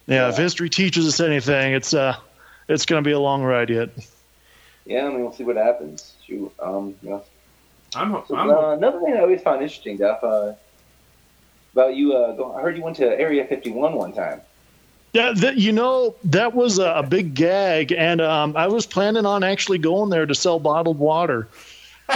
yeah, 0.07 0.29
if 0.29 0.37
history 0.37 0.69
teaches 0.69 1.05
us 1.07 1.19
anything, 1.19 1.73
it's 1.73 1.93
uh, 1.93 2.15
it's 2.69 2.85
going 2.85 3.03
to 3.03 3.07
be 3.07 3.13
a 3.13 3.19
long 3.19 3.43
ride 3.43 3.69
yet. 3.69 3.89
Yeah, 4.85 5.05
I 5.05 5.09
mean, 5.09 5.21
we'll 5.21 5.31
see 5.31 5.43
what 5.43 5.57
happens. 5.57 6.13
Shoot, 6.25 6.51
um, 6.59 6.95
you 7.01 7.09
know. 7.11 7.23
I'm, 7.95 8.23
So, 8.27 8.35
I'm 8.35 8.49
uh, 8.49 8.71
another 8.71 8.99
thing 9.01 9.13
I 9.13 9.19
always 9.19 9.41
found 9.41 9.61
interesting, 9.61 9.97
Duff, 9.97 10.23
uh, 10.23 10.53
about 11.73 11.95
you. 11.95 12.13
Uh, 12.13 12.33
go, 12.33 12.53
I 12.53 12.61
heard 12.61 12.77
you 12.77 12.83
went 12.83 12.95
to 12.97 13.19
Area 13.19 13.45
51 13.45 13.93
one 13.93 14.13
time. 14.13 14.41
Yeah, 15.13 15.33
that, 15.35 15.57
you 15.57 15.73
know 15.73 16.15
that 16.23 16.53
was 16.53 16.79
a, 16.79 16.93
a 16.93 17.03
big 17.03 17.33
gag, 17.33 17.91
and 17.91 18.21
um, 18.21 18.55
I 18.55 18.67
was 18.67 18.85
planning 18.85 19.25
on 19.25 19.43
actually 19.43 19.77
going 19.77 20.09
there 20.09 20.25
to 20.25 20.33
sell 20.33 20.57
bottled 20.57 20.99
water. 20.99 21.49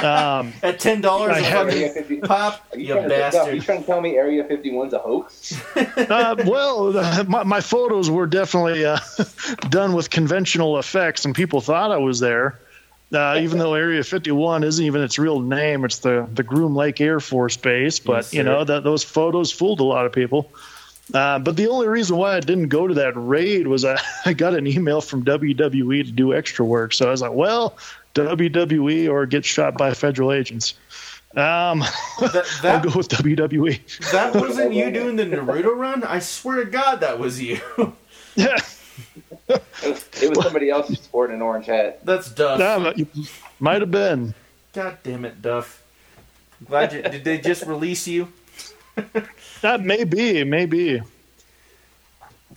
Um, 0.03 0.53
at 0.63 0.79
ten 0.79 1.01
dollars 1.01 1.31
I 1.33 1.39
a 1.39 1.43
have- 1.43 1.69
Area 1.69 1.87
fucking 1.89 2.03
50, 2.03 2.17
pop. 2.27 2.65
are 2.73 2.77
you, 2.77 2.87
You 2.87 2.93
trying 2.93 3.09
to, 3.09 3.17
Duff, 3.17 3.35
are 3.35 3.53
you 3.53 3.61
trying 3.61 3.79
to 3.81 3.85
tell 3.85 4.01
me 4.01 4.15
Area 4.17 4.43
51's 4.43 4.93
a 4.93 4.99
hoax? 4.99 5.61
uh, 5.75 6.35
well, 6.45 6.97
uh, 6.97 7.23
my, 7.27 7.43
my 7.43 7.61
photos 7.61 8.09
were 8.09 8.27
definitely 8.27 8.85
uh, 8.85 8.99
done 9.69 9.93
with 9.93 10.09
conventional 10.09 10.77
effects, 10.79 11.25
and 11.25 11.33
people 11.35 11.61
thought 11.61 11.91
I 11.91 11.97
was 11.97 12.19
there. 12.19 12.59
Uh, 13.13 13.39
even 13.39 13.59
though 13.59 13.75
Area 13.75 14.03
51 14.03 14.63
isn't 14.63 14.83
even 14.83 15.01
its 15.01 15.17
real 15.19 15.39
name, 15.39 15.85
it's 15.85 15.99
the 15.99 16.27
the 16.33 16.41
Groom 16.43 16.75
Lake 16.75 16.99
Air 16.99 17.19
Force 17.19 17.55
Base. 17.55 17.99
But 17.99 18.25
Yes, 18.25 18.33
you 18.33 18.43
know 18.43 18.63
that 18.63 18.83
those 18.83 19.03
photos 19.03 19.51
fooled 19.51 19.79
a 19.79 19.83
lot 19.83 20.05
of 20.07 20.11
people. 20.11 20.51
Uh, 21.13 21.37
but 21.37 21.55
the 21.55 21.67
only 21.67 21.87
reason 21.87 22.17
why 22.17 22.35
I 22.35 22.39
didn't 22.39 22.69
go 22.69 22.87
to 22.87 22.95
that 22.95 23.13
raid 23.15 23.67
was 23.67 23.85
I, 23.85 23.99
I 24.25 24.33
got 24.33 24.55
an 24.55 24.65
email 24.65 25.01
from 25.01 25.23
WWE 25.23 26.03
to 26.03 26.11
do 26.11 26.33
extra 26.33 26.65
work. 26.65 26.93
So 26.93 27.07
I 27.07 27.11
was 27.11 27.21
like, 27.21 27.33
well, 27.33 27.77
WWE 28.15 29.09
or 29.11 29.25
get 29.25 29.45
shot 29.45 29.77
by 29.77 29.93
federal 29.93 30.31
agents. 30.31 30.73
Um, 31.35 31.79
That, 32.19 32.45
I'll 32.63 32.79
go 32.81 32.97
with. 32.97 33.09
WWE. 33.09 34.11
that 34.11 34.33
wasn't 34.33 34.73
you 34.73 34.89
doing 34.89 35.17
the 35.17 35.25
Naruto 35.25 35.75
run? 35.75 36.03
I 36.03 36.19
swear 36.19 36.63
to 36.63 36.71
God, 36.71 37.01
that 37.01 37.19
was 37.19 37.41
you. 37.41 37.59
Yeah, 38.35 38.57
It 39.47 39.61
was, 39.83 40.09
it 40.21 40.29
was 40.35 40.43
somebody 40.43 40.69
else 40.69 40.87
sporting 40.99 41.35
an 41.35 41.41
orange 41.41 41.65
hat. 41.67 42.05
That's 42.05 42.31
Duff. 42.31 42.59
nah, 42.59 42.93
might 43.59 43.81
have 43.81 43.91
been. 43.91 44.33
God 44.73 44.97
damn 45.03 45.23
it, 45.25 45.41
Duff. 45.41 45.83
Glad 46.67 46.93
you, 46.93 47.01
did 47.01 47.23
they 47.23 47.37
just 47.37 47.65
release 47.65 48.07
you? 48.07 48.27
That 49.61 49.81
may 49.81 50.03
be, 50.03 50.43
maybe. 50.43 51.01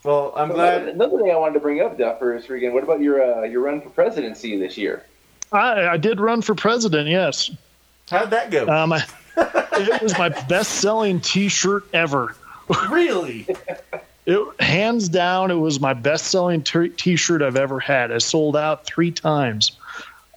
Well, 0.03 0.31
I'm 0.35 0.49
glad. 0.49 0.87
Another 0.87 1.17
thing 1.17 1.31
I 1.31 1.35
wanted 1.35 1.55
to 1.55 1.59
bring 1.59 1.81
up, 1.81 1.97
Duff, 1.97 2.21
is 2.21 2.45
freaking. 2.45 2.71
What 2.71 2.83
about 2.83 3.01
your 3.01 3.21
uh, 3.23 3.43
your 3.43 3.61
run 3.61 3.81
for 3.81 3.89
presidency 3.89 4.57
this 4.57 4.77
year? 4.77 5.03
I, 5.51 5.87
I 5.89 5.97
did 5.97 6.19
run 6.19 6.41
for 6.41 6.55
president. 6.55 7.07
Yes, 7.09 7.51
How'd 8.09 8.31
that 8.31 8.51
go? 8.51 8.67
um, 8.67 8.93
I, 8.93 9.03
it 9.37 10.01
was 10.01 10.17
my 10.17 10.29
best-selling 10.29 11.21
T-shirt 11.21 11.85
ever. 11.93 12.35
really? 12.89 13.47
It 14.25 14.61
hands 14.61 15.09
down, 15.09 15.49
it 15.49 15.55
was 15.55 15.79
my 15.79 15.93
best-selling 15.93 16.61
t- 16.61 16.89
T-shirt 16.89 17.41
I've 17.41 17.55
ever 17.55 17.79
had. 17.79 18.11
I 18.11 18.19
sold 18.19 18.55
out 18.55 18.85
three 18.85 19.09
times. 19.09 19.71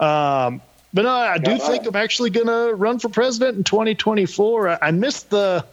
Um, 0.00 0.62
but 0.94 1.02
no, 1.02 1.10
I 1.10 1.36
do 1.36 1.58
think 1.58 1.86
I'm 1.86 1.96
actually 1.96 2.30
going 2.30 2.46
to 2.46 2.74
run 2.74 3.00
for 3.00 3.10
president 3.10 3.58
in 3.58 3.64
2024. 3.64 4.68
I, 4.70 4.78
I 4.80 4.90
missed 4.92 5.28
the 5.28 5.66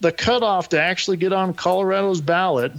the 0.00 0.12
cutoff 0.12 0.68
to 0.68 0.80
actually 0.80 1.16
get 1.16 1.32
on 1.32 1.54
Colorado's 1.54 2.20
ballot. 2.20 2.70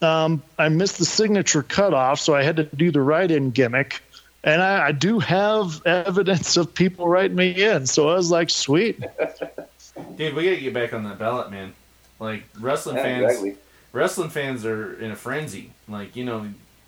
Um, 0.00 0.42
I 0.58 0.68
missed 0.68 0.98
the 0.98 1.04
signature 1.04 1.62
cutoff, 1.62 2.18
so 2.18 2.34
I 2.34 2.42
had 2.42 2.56
to 2.56 2.64
do 2.64 2.90
the 2.90 3.00
write-in 3.00 3.50
gimmick. 3.52 4.02
And 4.44 4.60
I, 4.60 4.88
I 4.88 4.92
do 4.92 5.18
have 5.20 5.80
evidence 5.86 6.56
of 6.56 6.74
people 6.74 7.06
writing 7.08 7.36
me 7.36 7.62
in, 7.64 7.86
so 7.86 8.08
I 8.08 8.14
was 8.14 8.30
like, 8.30 8.50
"Sweet, 8.50 9.00
Dude, 10.16 10.34
we 10.34 10.44
gotta 10.44 10.56
get 10.60 10.74
back 10.74 10.92
on 10.92 11.04
that 11.04 11.18
ballot, 11.18 11.50
man. 11.50 11.72
Like 12.18 12.44
wrestling 12.60 12.96
Yeah, 12.96 13.02
fans, 13.02 13.24
exactly. 13.24 13.56
wrestling 13.92 14.30
fans 14.30 14.64
are 14.64 14.94
in 15.00 15.10
a 15.12 15.16
frenzy. 15.16 15.70
Like 15.88 16.16
you 16.16 16.24
know, 16.24 16.46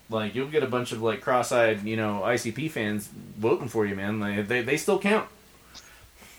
like 0.09 0.35
you'll 0.35 0.47
get 0.49 0.63
a 0.63 0.67
bunch 0.67 0.91
of 0.91 1.01
like 1.01 1.21
cross-eyed, 1.21 1.83
you 1.83 1.95
know, 1.95 2.21
ICP 2.25 2.71
fans 2.71 3.07
voting 3.37 3.67
for 3.69 3.85
you, 3.85 3.95
man. 3.95 4.19
Like 4.19 4.47
they 4.47 4.61
they 4.61 4.75
still 4.77 4.99
count. 4.99 5.29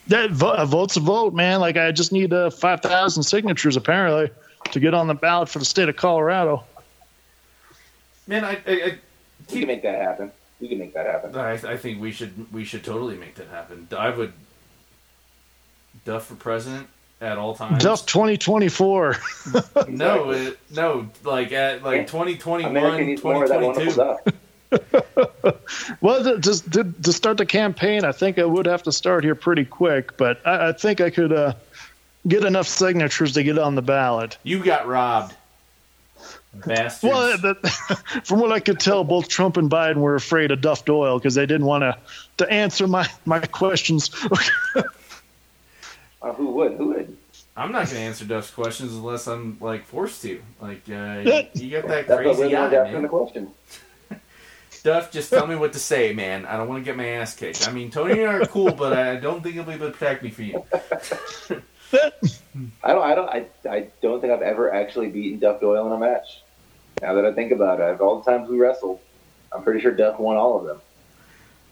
that 0.08 0.30
vo- 0.32 0.52
a 0.54 0.66
vote's 0.66 0.96
a 0.96 1.00
vote, 1.00 1.32
man. 1.32 1.60
Like 1.60 1.76
I 1.78 1.92
just 1.92 2.12
need 2.12 2.32
uh, 2.34 2.50
five 2.50 2.82
thousand 2.82 3.22
signatures 3.22 3.76
apparently 3.76 4.30
to 4.72 4.80
get 4.80 4.92
on 4.92 5.06
the 5.06 5.14
ballot 5.14 5.48
for 5.48 5.60
the 5.60 5.64
state 5.64 5.88
of 5.88 5.96
Colorado." 5.96 6.62
Man, 8.26 8.44
I 8.44 8.52
I, 8.52 8.58
I 8.66 8.98
We 9.52 9.60
can 9.60 9.66
make 9.68 9.82
that 9.82 9.98
happen. 10.00 10.30
We 10.60 10.68
can 10.68 10.78
make 10.78 10.94
that 10.94 11.06
happen. 11.06 11.36
I, 11.36 11.52
I 11.52 11.76
think 11.76 12.00
we 12.00 12.12
should 12.12 12.52
we 12.52 12.64
should 12.64 12.84
totally 12.84 13.16
make 13.16 13.34
that 13.36 13.48
happen. 13.48 13.88
I 13.96 14.10
would 14.10 14.32
Duff 16.04 16.26
for 16.26 16.34
president 16.34 16.88
at 17.20 17.38
all 17.38 17.54
times. 17.54 17.82
Duff 17.82 18.06
2024. 18.06 19.16
No, 19.88 20.30
it, 20.30 20.58
no, 20.74 21.08
like 21.24 21.52
at 21.52 21.82
like 21.82 21.96
Yeah. 22.00 22.04
2021, 22.06 22.76
America 22.76 23.04
needs 23.04 23.22
more 23.24 23.42
of 23.44 23.48
that 23.50 23.60
wonderful 23.60 23.92
2022. 23.92 23.92
stuff. 23.92 25.62
Well, 26.00 26.22
to, 26.24 26.38
just 26.38 26.72
to, 26.72 26.84
to 26.84 27.12
start 27.12 27.38
the 27.38 27.46
campaign, 27.46 28.04
I 28.04 28.12
think 28.12 28.38
I 28.38 28.44
would 28.44 28.66
have 28.66 28.82
to 28.84 28.92
start 28.92 29.24
here 29.24 29.34
pretty 29.34 29.64
quick, 29.64 30.16
but 30.16 30.44
I, 30.46 30.68
I 30.68 30.72
think 30.72 31.00
I 31.00 31.08
could 31.10 31.32
uh, 31.32 31.54
get 32.26 32.44
enough 32.44 32.66
signatures 32.66 33.32
to 33.34 33.42
get 33.42 33.58
on 33.58 33.74
the 33.74 33.82
ballot. 33.82 34.36
You 34.42 34.62
got 34.62 34.86
robbed. 34.86 35.34
Bastards. 36.64 37.12
Well, 37.12 37.38
that, 37.38 37.66
from 38.24 38.40
what 38.40 38.52
I 38.52 38.60
could 38.60 38.80
tell, 38.80 39.04
both 39.04 39.28
Trump 39.28 39.56
and 39.56 39.70
Biden 39.70 39.96
were 39.96 40.14
afraid 40.14 40.50
of 40.50 40.60
Duff 40.60 40.84
Doyle 40.84 41.18
because 41.18 41.34
they 41.34 41.46
didn't 41.46 41.66
want 41.66 41.82
to 41.82 41.96
to 42.38 42.50
answer 42.50 42.86
my 42.86 43.08
my 43.24 43.40
questions. 43.40 44.10
Uh, 46.22 46.32
who 46.32 46.50
would? 46.50 46.72
Who 46.72 46.88
would? 46.88 47.16
I'm 47.56 47.72
not 47.72 47.86
gonna 47.86 48.00
answer 48.00 48.24
Duff's 48.24 48.50
questions 48.50 48.92
unless 48.94 49.26
I'm 49.26 49.58
like 49.60 49.84
forced 49.84 50.22
to. 50.22 50.42
Like 50.60 50.82
uh, 50.88 51.22
you, 51.24 51.46
you 51.54 51.70
got 51.70 51.88
that 51.88 52.08
That's 52.08 52.08
what 52.08 52.36
crazy 52.36 52.54
we're 52.54 52.58
eye, 52.58 52.74
asking 52.74 52.92
the 52.94 53.00
man. 53.00 53.08
question. 53.08 53.50
Duff, 54.82 55.12
just 55.12 55.30
tell 55.30 55.46
me 55.46 55.56
what 55.56 55.72
to 55.74 55.78
say, 55.78 56.12
man. 56.12 56.46
I 56.46 56.56
don't 56.56 56.68
want 56.68 56.80
to 56.80 56.84
get 56.84 56.96
my 56.96 57.06
ass 57.06 57.34
kicked. 57.34 57.68
I 57.68 57.72
mean, 57.72 57.90
Tony 57.90 58.20
and 58.22 58.30
I 58.30 58.34
are 58.34 58.46
cool, 58.46 58.72
but 58.72 58.92
I 58.92 59.16
don't 59.16 59.42
think 59.42 59.54
he'll 59.54 59.64
be 59.64 59.72
able 59.72 59.86
to 59.86 59.92
protect 59.92 60.22
me 60.22 60.30
for 60.30 60.42
you. 60.42 60.64
I 62.82 62.92
don't. 62.92 63.02
I 63.02 63.14
don't. 63.14 63.28
I, 63.28 63.46
I 63.68 63.86
don't 64.02 64.20
think 64.20 64.32
I've 64.32 64.42
ever 64.42 64.72
actually 64.72 65.08
beaten 65.08 65.38
Duff 65.38 65.60
Doyle 65.60 65.86
in 65.86 65.92
a 65.92 65.98
match. 65.98 66.42
Now 67.02 67.14
that 67.14 67.24
I 67.26 67.32
think 67.32 67.52
about 67.52 67.80
it, 67.80 67.84
of 67.90 68.00
all 68.00 68.20
the 68.20 68.30
times 68.30 68.48
we 68.48 68.58
wrestled, 68.58 69.00
I'm 69.52 69.62
pretty 69.62 69.80
sure 69.80 69.92
Duff 69.92 70.18
won 70.18 70.36
all 70.36 70.58
of 70.58 70.64
them. 70.66 70.80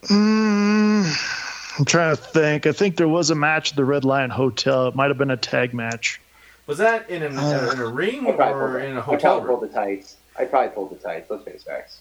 mm, 0.04 1.78
I'm 1.78 1.84
trying 1.84 2.14
to 2.14 2.20
think. 2.22 2.66
I 2.66 2.72
think 2.72 2.96
there 2.96 3.08
was 3.08 3.30
a 3.30 3.34
match 3.34 3.70
at 3.70 3.76
the 3.76 3.84
Red 3.84 4.04
Lion 4.04 4.30
Hotel. 4.30 4.88
It 4.88 4.94
might 4.94 5.08
have 5.08 5.18
been 5.18 5.30
a 5.30 5.36
tag 5.36 5.72
match. 5.74 6.20
Was 6.66 6.78
that 6.78 7.08
in, 7.10 7.22
an, 7.22 7.38
Uh, 7.38 7.70
in 7.72 7.78
a 7.80 7.86
ring 7.86 8.26
I 8.26 8.32
probably, 8.32 8.54
or 8.62 8.68
pulled, 8.72 8.82
in 8.84 8.96
a 8.96 9.00
I 9.00 9.02
hotel 9.02 9.18
probably 9.40 9.48
room? 9.48 9.58
pulled 9.60 9.70
the 9.70 9.74
tights. 9.74 10.16
I 10.38 10.44
probably 10.44 10.70
pulled 10.74 10.90
the 10.90 10.96
tights. 10.96 11.30
Let's 11.30 11.44
face 11.44 11.62
facts. 11.62 12.00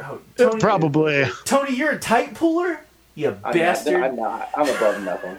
Oh, 0.00 0.18
Tony, 0.36 0.60
Probably. 0.60 1.24
Tony, 1.44 1.74
you're 1.76 1.92
a 1.92 1.98
tight 1.98 2.34
puller. 2.34 2.80
You 3.14 3.38
I'm 3.44 3.52
bastard. 3.52 4.00
Not, 4.00 4.08
I'm 4.10 4.16
not. 4.16 4.50
I'm 4.56 4.68
above 4.68 5.02
nothing. 5.04 5.36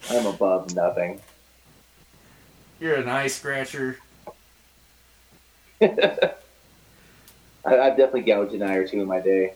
I'm 0.10 0.26
above 0.26 0.74
nothing. 0.74 1.20
You're 2.78 2.96
an 2.96 3.08
eye 3.08 3.26
scratcher. 3.26 3.98
I, 5.82 6.34
I've 7.64 7.96
definitely 7.96 8.22
gouged 8.22 8.54
an 8.54 8.62
eye 8.62 8.74
or 8.74 8.86
two 8.86 9.00
in 9.00 9.08
my 9.08 9.20
day. 9.20 9.54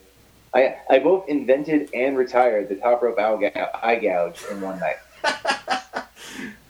I 0.55 0.77
I 0.89 0.99
both 1.01 1.29
invented 1.29 1.91
and 1.93 2.16
retired 2.16 2.68
the 2.68 2.77
top 2.77 3.03
rope 3.03 3.18
eye 3.18 3.37
gou- 3.37 3.79
eye 3.83 3.97
gouge 3.97 4.45
in 4.51 4.61
one 4.61 4.79
night. 4.79 4.97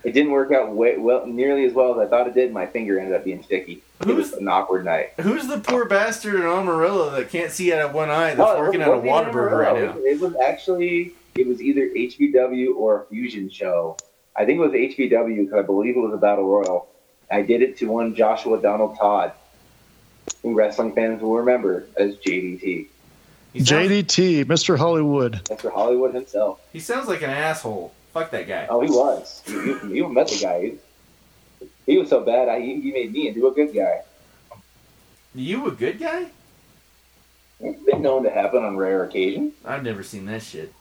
it 0.03 0.11
didn't 0.11 0.31
work 0.31 0.51
out 0.51 0.71
way, 0.71 0.97
well 0.97 1.25
nearly 1.25 1.65
as 1.65 1.73
well 1.73 1.99
as 1.99 2.05
I 2.05 2.09
thought 2.09 2.27
it 2.27 2.33
did. 2.33 2.51
My 2.51 2.65
finger 2.65 2.99
ended 2.99 3.15
up 3.15 3.23
being 3.23 3.43
sticky. 3.43 3.81
It 4.01 4.07
was 4.07 4.33
an 4.33 4.47
awkward 4.47 4.85
night. 4.85 5.13
Who's 5.21 5.47
the 5.47 5.59
poor 5.59 5.85
bastard 5.85 6.35
in 6.35 6.41
Amarillo 6.41 7.11
that 7.11 7.29
can't 7.29 7.51
see 7.51 7.71
out 7.73 7.81
of 7.81 7.93
one 7.93 8.09
eye 8.09 8.35
that's 8.35 8.39
oh, 8.39 8.57
it 8.57 8.59
working 8.59 8.81
at 8.81 8.89
a 8.89 8.93
Amarillo. 8.93 9.57
right 9.57 9.75
now? 9.75 9.97
It, 9.99 10.15
it 10.15 10.19
was 10.19 10.35
actually 10.35 11.13
it 11.35 11.47
was 11.47 11.61
either 11.61 11.87
HBW 11.89 12.75
or 12.75 13.03
a 13.03 13.05
fusion 13.05 13.49
show. 13.49 13.97
I 14.35 14.45
think 14.45 14.57
it 14.57 14.61
was 14.61 14.71
HBW 14.71 15.45
because 15.45 15.53
I 15.53 15.61
believe 15.61 15.95
it 15.95 15.99
was 15.99 16.13
a 16.13 16.17
battle 16.17 16.45
royal. 16.45 16.87
I 17.31 17.41
did 17.41 17.61
it 17.61 17.77
to 17.77 17.87
one 17.87 18.15
Joshua 18.15 18.61
Donald 18.61 18.97
Todd, 18.97 19.33
wrestling 20.43 20.93
fans 20.93 21.21
will 21.21 21.35
remember 21.35 21.87
as 21.97 22.15
JDT. 22.17 22.87
Sounds, 23.55 23.69
JDT, 23.69 24.45
Mr. 24.45 24.77
Hollywood. 24.77 25.41
Mr. 25.45 25.71
Hollywood 25.71 26.13
himself. 26.13 26.59
he 26.73 26.79
sounds 26.79 27.07
like 27.07 27.21
an 27.21 27.29
asshole. 27.29 27.93
Fuck 28.13 28.31
that 28.31 28.47
guy. 28.47 28.67
Oh, 28.69 28.81
he 28.81 28.89
was. 28.89 29.41
You, 29.47 29.61
you, 29.61 29.93
you 29.93 30.09
met 30.09 30.27
the 30.27 30.39
guy. 30.41 30.61
He, 30.61 31.67
he 31.85 31.97
was 31.97 32.09
so 32.09 32.21
bad. 32.23 32.49
I, 32.49 32.59
he, 32.59 32.81
he 32.81 32.91
made 32.91 33.11
me 33.11 33.27
into 33.27 33.47
a 33.47 33.51
good 33.51 33.73
guy. 33.73 34.01
You 35.33 35.67
a 35.67 35.71
good 35.71 35.99
guy? 35.99 36.27
It's 37.59 37.83
been 37.83 38.01
known 38.01 38.23
to 38.23 38.29
happen 38.29 38.63
on 38.63 38.77
rare 38.77 39.03
occasions. 39.03 39.53
I've 39.63 39.83
never 39.83 40.03
seen 40.03 40.25
that 40.25 40.43
shit. 40.43 40.73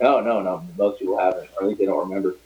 No, 0.00 0.20
no, 0.20 0.40
no. 0.40 0.66
Most 0.78 0.98
people 0.98 1.18
haven't, 1.18 1.48
or 1.56 1.62
at 1.62 1.68
least 1.68 1.78
they 1.78 1.86
don't 1.86 2.08
remember. 2.08 2.36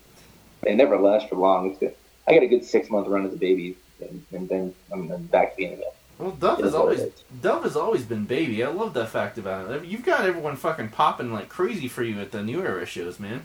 They 0.63 0.75
never 0.75 0.99
last 0.99 1.29
for 1.29 1.37
long. 1.37 1.71
It's 1.71 1.79
good. 1.79 1.95
I 2.27 2.35
got 2.35 2.43
a 2.43 2.49
good 2.49 2.65
six 2.65 2.91
month 2.91 3.07
run 3.07 3.27
as 3.27 3.33
a 3.33 3.37
baby, 3.37 3.77
and, 4.01 4.25
and 4.33 4.49
then 4.49 4.75
I'm 4.93 5.11
I'm 5.13 5.25
back 5.27 5.53
to 5.53 5.57
being 5.57 5.75
a 5.75 5.77
Well, 6.19 6.31
Duff 6.33 6.59
has 6.61 6.69
is 6.69 6.75
it 6.75 6.77
always 6.77 7.01
is. 7.01 7.13
Duff 7.43 7.63
has 7.65 7.77
always 7.77 8.05
been 8.05 8.25
baby. 8.25 8.63
I 8.63 8.69
love 8.69 8.95
that 8.95 9.09
fact 9.11 9.39
about 9.39 9.71
it. 9.71 9.85
You've 9.85 10.05
got 10.05 10.25
everyone 10.25 10.57
fucking 10.57 10.91
popping 10.91 11.33
like 11.33 11.49
crazy 11.49 11.89
for 11.89 12.03
you 12.03 12.21
at 12.21 12.31
the 12.31 12.43
New 12.43 12.63
Era 12.63 12.87
shows, 12.87 13.19
man. 13.19 13.43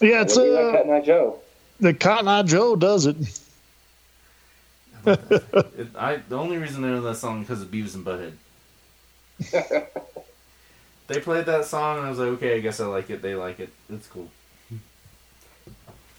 Yeah, 0.00 0.22
it's 0.22 0.36
It'll 0.36 0.44
be 0.44 0.50
like 0.50 0.66
uh, 0.66 0.72
Cutting 0.72 0.92
Eye 0.92 1.00
Joe. 1.00 1.40
the 1.80 1.94
Cotton 1.94 2.28
Eye 2.28 2.42
Joe 2.42 2.76
does 2.76 3.06
it. 3.06 3.16
It, 5.06 5.94
I 5.94 6.16
the 6.28 6.36
only 6.36 6.58
reason 6.58 6.82
I 6.84 6.88
know 6.88 7.00
that 7.02 7.16
song 7.16 7.42
because 7.42 7.62
of 7.62 7.70
Beavis 7.70 7.94
and 7.94 8.04
Butthead. 8.04 8.32
they 11.06 11.20
played 11.20 11.46
that 11.46 11.64
song 11.64 11.98
and 11.98 12.06
I 12.06 12.10
was 12.10 12.18
like, 12.18 12.28
okay, 12.30 12.56
I 12.56 12.60
guess 12.60 12.80
I 12.80 12.86
like 12.86 13.08
it. 13.10 13.22
They 13.22 13.36
like 13.36 13.60
it. 13.60 13.70
It's 13.88 14.08
cool. 14.08 14.28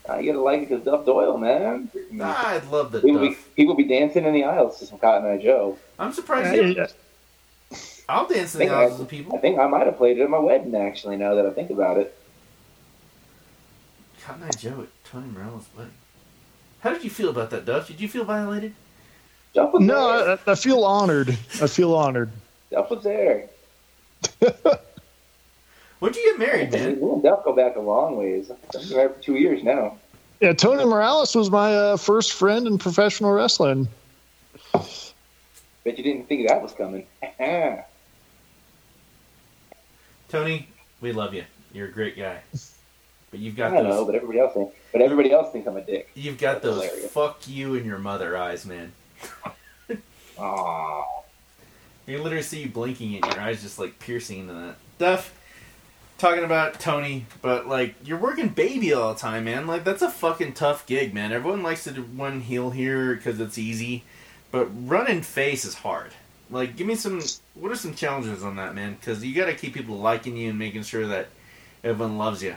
I 0.10 0.26
gotta 0.26 0.39
like 0.41 0.62
it 0.64 0.70
because 0.70 0.84
Duff 0.86 1.05
Doyle, 1.05 1.38
man. 1.38 1.89
Ah, 2.22 2.49
I'd 2.55 2.70
love 2.72 2.91
the 2.91 3.01
People 3.01 3.20
be, 3.22 3.30
Duff. 3.30 3.55
people 3.55 3.76
be 3.76 3.84
dancing 3.84 4.26
in 4.26 4.34
the 4.34 4.43
aisles 4.45 4.80
to 4.80 4.86
some 4.86 4.99
Cotton 4.99 5.30
Eye 5.30 5.38
Joe. 5.41 5.78
I'm 5.99 6.14
surprised. 6.14 6.55
You, 6.55 6.64
Yeah, 6.76 6.88
I'll 8.08 8.28
dance 8.28 8.55
in 8.55 8.62
I 8.62 8.66
the 8.66 8.70
think, 8.70 8.72
aisles 8.72 8.99
I, 8.99 9.03
with 9.03 9.34
I 9.34 9.38
think 9.39 9.60
I 9.60 9.68
might 9.68 9.86
have 9.86 9.97
played 9.97 10.18
it 10.18 10.22
at 10.24 10.30
my 10.30 10.39
wedding, 10.39 10.76
actually, 10.76 11.18
now 11.18 11.36
that 11.36 11.45
I 11.45 11.51
think 11.51 11.70
about 11.72 11.97
it. 11.97 12.18
Cotton 14.24 14.43
Eye 14.43 14.49
Joe 14.58 14.82
at 14.84 15.03
Tony 15.10 15.28
Morello's 15.28 15.66
wedding. 15.78 15.93
How 16.80 16.91
did 16.93 17.03
you 17.03 17.10
feel 17.10 17.30
about 17.30 17.49
that, 17.49 17.66
Duff? 17.66 17.88
Did 17.88 17.99
you 17.99 18.08
feel 18.08 18.24
violated? 18.24 18.74
Duff 19.53 19.74
was 19.74 19.82
No, 19.84 20.26
there. 20.26 20.39
I, 20.47 20.51
I 20.51 20.55
feel 20.55 20.84
honored. 20.84 21.30
I 21.62 21.68
feel 21.68 21.93
honored. 21.95 22.30
Duff 22.72 22.89
was 22.89 23.03
there. 23.03 23.49
When'd 26.00 26.16
you 26.16 26.24
get 26.32 26.39
married, 26.39 26.72
Me 26.72 26.80
man? 26.80 26.89
and 27.02 27.24
Duff 27.24 27.43
go 27.43 27.54
back 27.54 27.76
a 27.76 27.80
long 27.80 28.18
ways. 28.18 28.52
I've 28.52 28.72
been 28.72 28.89
married 28.95 29.16
for 29.16 29.22
two 29.22 29.36
years 29.36 29.64
now. 29.64 29.98
Yeah, 30.41 30.54
Tony 30.54 30.86
Morales 30.86 31.34
was 31.36 31.50
my 31.50 31.74
uh, 31.74 31.98
first 31.98 32.34
friend 32.34 32.68
in 32.68 32.78
professional 32.78 33.32
wrestling. 33.32 33.88
Bet 34.74 35.98
you 35.98 36.04
didn't 36.04 36.28
think 36.28 36.48
that 36.48 36.62
was 36.62 36.74
coming. 36.74 37.08
Tony, 40.30 40.68
we 41.02 41.12
love 41.14 41.34
you. 41.34 41.45
You're 41.74 41.88
a 41.88 41.91
great 41.91 42.18
guy. 42.18 42.39
But 43.32 43.39
you've 43.39 43.56
I 43.56 43.58
got 43.58 43.72
don't 43.72 43.89
know, 43.89 44.06
but 44.06 44.14
everybody 44.16 44.39
else 44.39 44.54
thinks. 44.54 44.76
But 44.91 45.02
everybody 45.02 45.32
else 45.32 45.52
thinks 45.52 45.68
I'm 45.68 45.78
a 45.78 45.82
dick. 45.82 46.10
You've 46.14 46.38
got 46.38 46.62
That's 46.62 46.66
those 46.76 46.84
hilarious. 46.84 47.12
fuck 47.12 47.48
you 47.48 47.76
and 47.76 47.86
your 47.86 47.98
mother 47.98 48.38
eyes, 48.38 48.66
man. 48.66 48.91
Aww. 50.38 51.04
You 52.06 52.22
literally 52.22 52.43
see 52.43 52.62
you 52.62 52.70
blinking 52.70 53.16
and 53.16 53.26
your 53.34 53.41
eyes 53.41 53.62
just 53.62 53.80
like 53.80 53.98
piercing 54.00 54.39
into 54.41 54.54
that. 54.54 54.76
Duff, 54.98 55.34
talking 56.18 56.43
about 56.43 56.80
Tony, 56.80 57.26
but 57.41 57.68
like 57.68 57.95
you're 58.03 58.18
working 58.18 58.49
baby 58.49 58.93
all 58.93 59.13
the 59.13 59.20
time, 59.20 59.45
man. 59.45 59.68
Like 59.68 59.84
that's 59.84 60.01
a 60.01 60.09
fucking 60.09 60.53
tough 60.53 60.86
gig, 60.86 61.13
man. 61.13 61.32
Everyone 61.32 61.63
likes 61.63 61.84
to 61.86 61.91
do 61.91 62.03
one 62.03 62.41
heel 62.41 62.70
here 62.70 63.15
because 63.15 63.39
it's 63.39 63.57
easy, 63.57 64.03
but 64.51 64.65
running 64.88 65.22
face 65.22 65.65
is 65.65 65.76
hard. 65.76 66.11
Like, 66.49 66.76
give 66.76 66.88
me 66.88 66.95
some. 66.95 67.22
What 67.55 67.72
are 67.72 67.76
some 67.76 67.93
challenges 67.93 68.43
on 68.43 68.55
that, 68.55 68.74
man? 68.74 68.95
Because 68.99 69.24
you 69.24 69.36
got 69.36 69.47
to 69.47 69.53
keep 69.53 69.74
people 69.74 69.97
liking 69.97 70.38
you 70.38 70.49
and 70.49 70.59
making 70.59 70.84
sure 70.84 71.07
that 71.07 71.28
everyone 71.84 72.18
loves 72.18 72.41
you. 72.41 72.55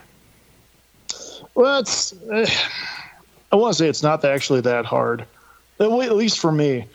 Well, 1.55 1.81
it's. 1.81 2.13
Uh, 2.13 2.47
I 3.53 3.57
want 3.57 3.75
to 3.75 3.79
say 3.79 3.89
it's 3.89 4.03
not 4.03 4.25
actually 4.25 4.61
that 4.61 4.85
hard, 4.85 5.27
at 5.81 5.91
at 5.91 6.17
least 6.17 6.39
for 6.39 6.53
me. 6.53 6.87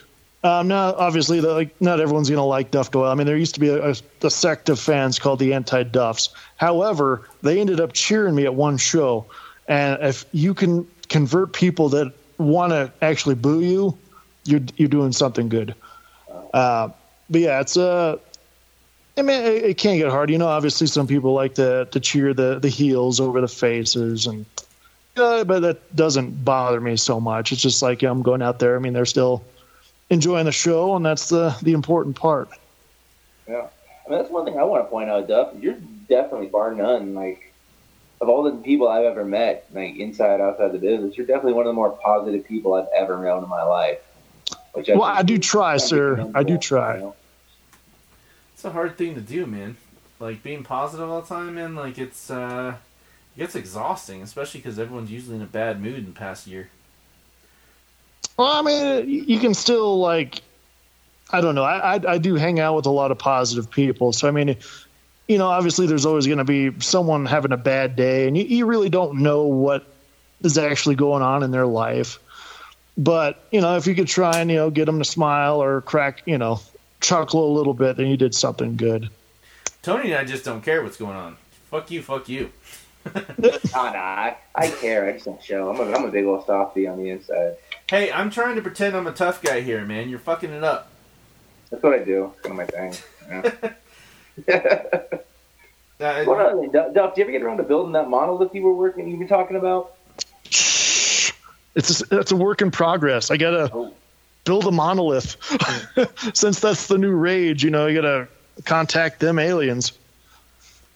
Um, 0.45 0.67
now, 0.67 0.93
obviously, 0.93 1.39
the, 1.39 1.51
like 1.51 1.81
not 1.81 1.99
everyone's 1.99 2.29
going 2.29 2.37
to 2.37 2.43
like 2.43 2.69
Duff 2.69 2.91
Doyle. 2.91 3.09
I 3.09 3.15
mean, 3.15 3.25
there 3.25 3.35
used 3.35 3.55
to 3.55 3.59
be 3.59 3.69
a, 3.69 3.89
a, 3.89 3.95
a 4.21 4.29
sect 4.29 4.69
of 4.69 4.79
fans 4.79 5.17
called 5.17 5.39
the 5.39 5.55
Anti-Duffs. 5.55 6.29
However, 6.57 7.27
they 7.41 7.59
ended 7.59 7.79
up 7.79 7.93
cheering 7.93 8.35
me 8.35 8.45
at 8.45 8.53
one 8.53 8.77
show, 8.77 9.25
and 9.67 9.97
if 10.03 10.23
you 10.33 10.53
can 10.53 10.87
convert 11.09 11.53
people 11.53 11.89
that 11.89 12.13
want 12.37 12.73
to 12.73 12.91
actually 13.01 13.33
boo 13.33 13.61
you, 13.61 13.97
you're 14.43 14.61
you're 14.77 14.87
doing 14.87 15.11
something 15.13 15.49
good. 15.49 15.73
Uh, 16.53 16.89
but 17.27 17.41
yeah, 17.41 17.59
it's 17.59 17.75
uh, 17.75 18.19
I 19.17 19.23
mean, 19.23 19.41
it, 19.41 19.63
it 19.63 19.77
can 19.79 19.97
get 19.97 20.11
hard. 20.11 20.29
You 20.29 20.37
know, 20.37 20.47
obviously, 20.47 20.85
some 20.85 21.07
people 21.07 21.33
like 21.33 21.55
to 21.55 21.85
to 21.89 21.99
cheer 21.99 22.35
the 22.35 22.59
the 22.59 22.69
heels 22.69 23.19
over 23.19 23.41
the 23.41 23.47
faces, 23.47 24.27
and 24.27 24.45
uh, 25.17 25.43
but 25.43 25.61
that 25.61 25.95
doesn't 25.95 26.45
bother 26.45 26.79
me 26.79 26.97
so 26.97 27.19
much. 27.19 27.51
It's 27.51 27.63
just 27.63 27.81
like 27.81 28.03
I'm 28.03 28.21
going 28.21 28.43
out 28.43 28.59
there. 28.59 28.75
I 28.75 28.79
mean, 28.79 28.93
they're 28.93 29.05
still 29.05 29.43
enjoying 30.09 30.45
the 30.45 30.51
show, 30.51 30.95
and 30.95 31.05
that's 31.05 31.29
the 31.29 31.55
the 31.61 31.73
important 31.73 32.15
part. 32.15 32.49
Yeah. 33.47 33.67
I 34.05 34.09
mean, 34.09 34.19
that's 34.19 34.29
one 34.29 34.45
thing 34.45 34.57
I 34.59 34.63
want 34.63 34.85
to 34.85 34.89
point 34.89 35.09
out, 35.09 35.27
Duff. 35.27 35.53
You're 35.59 35.77
definitely, 36.07 36.47
bar 36.47 36.73
none, 36.73 37.15
like, 37.15 37.51
of 38.21 38.29
all 38.29 38.43
the 38.43 38.51
people 38.51 38.87
I've 38.87 39.05
ever 39.05 39.25
met, 39.25 39.65
like, 39.73 39.97
inside, 39.97 40.41
outside 40.41 40.73
the 40.73 40.77
business, 40.77 41.17
you're 41.17 41.25
definitely 41.25 41.53
one 41.53 41.65
of 41.65 41.69
the 41.69 41.73
more 41.73 41.91
positive 41.91 42.45
people 42.45 42.75
I've 42.75 42.87
ever 42.95 43.17
known 43.23 43.43
in 43.43 43.49
my 43.49 43.63
life. 43.63 43.99
Which 44.73 44.89
Well, 44.89 45.01
think 45.01 45.17
I 45.17 45.23
do 45.23 45.37
try, 45.39 45.77
sir. 45.77 46.31
I 46.35 46.43
do 46.43 46.57
try. 46.57 46.95
you 46.95 47.01
know? 47.01 47.15
It's 48.53 48.65
a 48.65 48.71
hard 48.71 48.97
thing 48.97 49.15
to 49.15 49.21
do, 49.21 49.45
man. 49.45 49.77
Like 50.19 50.43
being 50.43 50.63
positive 50.63 51.09
all 51.09 51.21
the 51.21 51.27
time, 51.27 51.55
man. 51.55 51.75
Like 51.75 51.97
it's 51.97 52.29
uh, 52.29 52.75
it 53.35 53.39
gets 53.39 53.55
exhausting, 53.55 54.21
especially 54.21 54.61
because 54.61 54.79
everyone's 54.79 55.11
usually 55.11 55.35
in 55.35 55.41
a 55.41 55.45
bad 55.45 55.81
mood 55.81 55.99
in 55.99 56.05
the 56.05 56.11
past 56.11 56.47
year. 56.47 56.69
Well, 58.37 58.47
I 58.47 58.61
mean, 58.61 59.09
you 59.09 59.23
you 59.23 59.39
can 59.39 59.53
still 59.53 59.99
like, 59.99 60.41
I 61.31 61.41
don't 61.41 61.55
know. 61.55 61.63
I, 61.63 61.95
I 61.95 62.13
I 62.13 62.17
do 62.17 62.35
hang 62.35 62.59
out 62.59 62.75
with 62.75 62.85
a 62.85 62.91
lot 62.91 63.11
of 63.11 63.17
positive 63.17 63.69
people, 63.69 64.13
so 64.13 64.27
I 64.27 64.31
mean, 64.31 64.57
you 65.27 65.37
know, 65.37 65.47
obviously 65.47 65.87
there's 65.87 66.05
always 66.05 66.25
going 66.27 66.39
to 66.39 66.43
be 66.43 66.71
someone 66.79 67.25
having 67.25 67.51
a 67.51 67.57
bad 67.57 67.95
day, 67.95 68.27
and 68.27 68.37
you, 68.37 68.43
you 68.43 68.65
really 68.65 68.89
don't 68.89 69.19
know 69.21 69.43
what 69.43 69.85
is 70.41 70.57
actually 70.57 70.95
going 70.95 71.23
on 71.23 71.43
in 71.43 71.51
their 71.51 71.65
life. 71.65 72.19
But 72.97 73.43
you 73.51 73.61
know, 73.61 73.75
if 73.77 73.87
you 73.87 73.95
could 73.95 74.07
try 74.07 74.39
and 74.39 74.49
you 74.49 74.57
know 74.57 74.69
get 74.69 74.85
them 74.85 74.99
to 74.99 75.05
smile 75.05 75.61
or 75.61 75.81
crack, 75.81 76.23
you 76.25 76.37
know, 76.37 76.61
chuckle 77.01 77.51
a 77.51 77.53
little 77.53 77.73
bit, 77.73 77.97
then 77.97 78.07
you 78.07 78.17
did 78.17 78.33
something 78.35 78.77
good. 78.77 79.09
Tony 79.81 80.11
and 80.11 80.15
I 80.15 80.23
just 80.23 80.43
don't 80.43 80.63
care 80.63 80.81
what's 80.81 80.97
going 80.97 81.15
on. 81.15 81.37
Fuck 81.69 81.91
you, 81.91 82.01
fuck 82.01 82.27
you. 82.29 82.51
oh, 83.15 83.21
nah, 83.73 83.91
I, 83.91 84.37
I 84.55 84.69
care. 84.69 85.07
I 85.07 85.13
just 85.13 85.25
don't 85.25 85.43
show. 85.43 85.69
I'm 85.69 85.79
a, 85.79 85.95
I'm 85.95 86.05
a 86.05 86.11
big 86.11 86.25
old 86.25 86.45
softy 86.45 86.87
on 86.87 86.97
the 86.97 87.09
inside. 87.09 87.57
Hey, 87.89 88.11
I'm 88.11 88.29
trying 88.31 88.55
to 88.55 88.61
pretend 88.61 88.95
I'm 88.95 89.07
a 89.07 89.11
tough 89.11 89.41
guy 89.41 89.61
here, 89.61 89.85
man. 89.85 90.09
You're 90.09 90.19
fucking 90.19 90.49
it 90.51 90.63
up. 90.63 90.89
That's 91.69 91.83
what 91.83 91.93
I 91.93 91.99
do. 92.03 92.31
It's 92.33 92.41
kind 92.47 92.51
of 92.51 92.57
my 92.57 92.65
thing. 92.65 92.93
Yeah. 94.47 94.59
Uh, 95.99 96.23
what 96.25 96.39
else? 96.39 96.71
Duff, 96.73 96.93
Duff, 96.93 97.15
do 97.15 97.21
you 97.21 97.25
ever 97.25 97.31
get 97.31 97.41
around 97.43 97.57
to 97.57 97.63
building 97.63 97.93
that 97.93 98.09
monolith 98.09 98.53
you 98.55 98.63
were 98.63 98.73
working, 98.73 99.07
you 99.07 99.17
were 99.17 99.27
talking 99.27 99.55
about? 99.55 99.95
It's 100.45 101.31
a, 102.11 102.19
it's 102.19 102.31
a 102.31 102.35
work 102.35 102.61
in 102.61 102.71
progress. 102.71 103.29
I 103.31 103.37
gotta 103.37 103.69
Oh. 103.73 103.93
build 104.45 104.65
a 104.65 104.71
monolith 104.71 105.35
since 106.33 106.59
that's 106.59 106.87
the 106.87 106.97
new 106.97 107.11
rage. 107.11 107.63
You 107.63 107.69
know, 107.69 107.87
you 107.87 108.01
gotta 108.01 108.27
contact 108.65 109.19
them 109.19 109.37
aliens. 109.39 109.91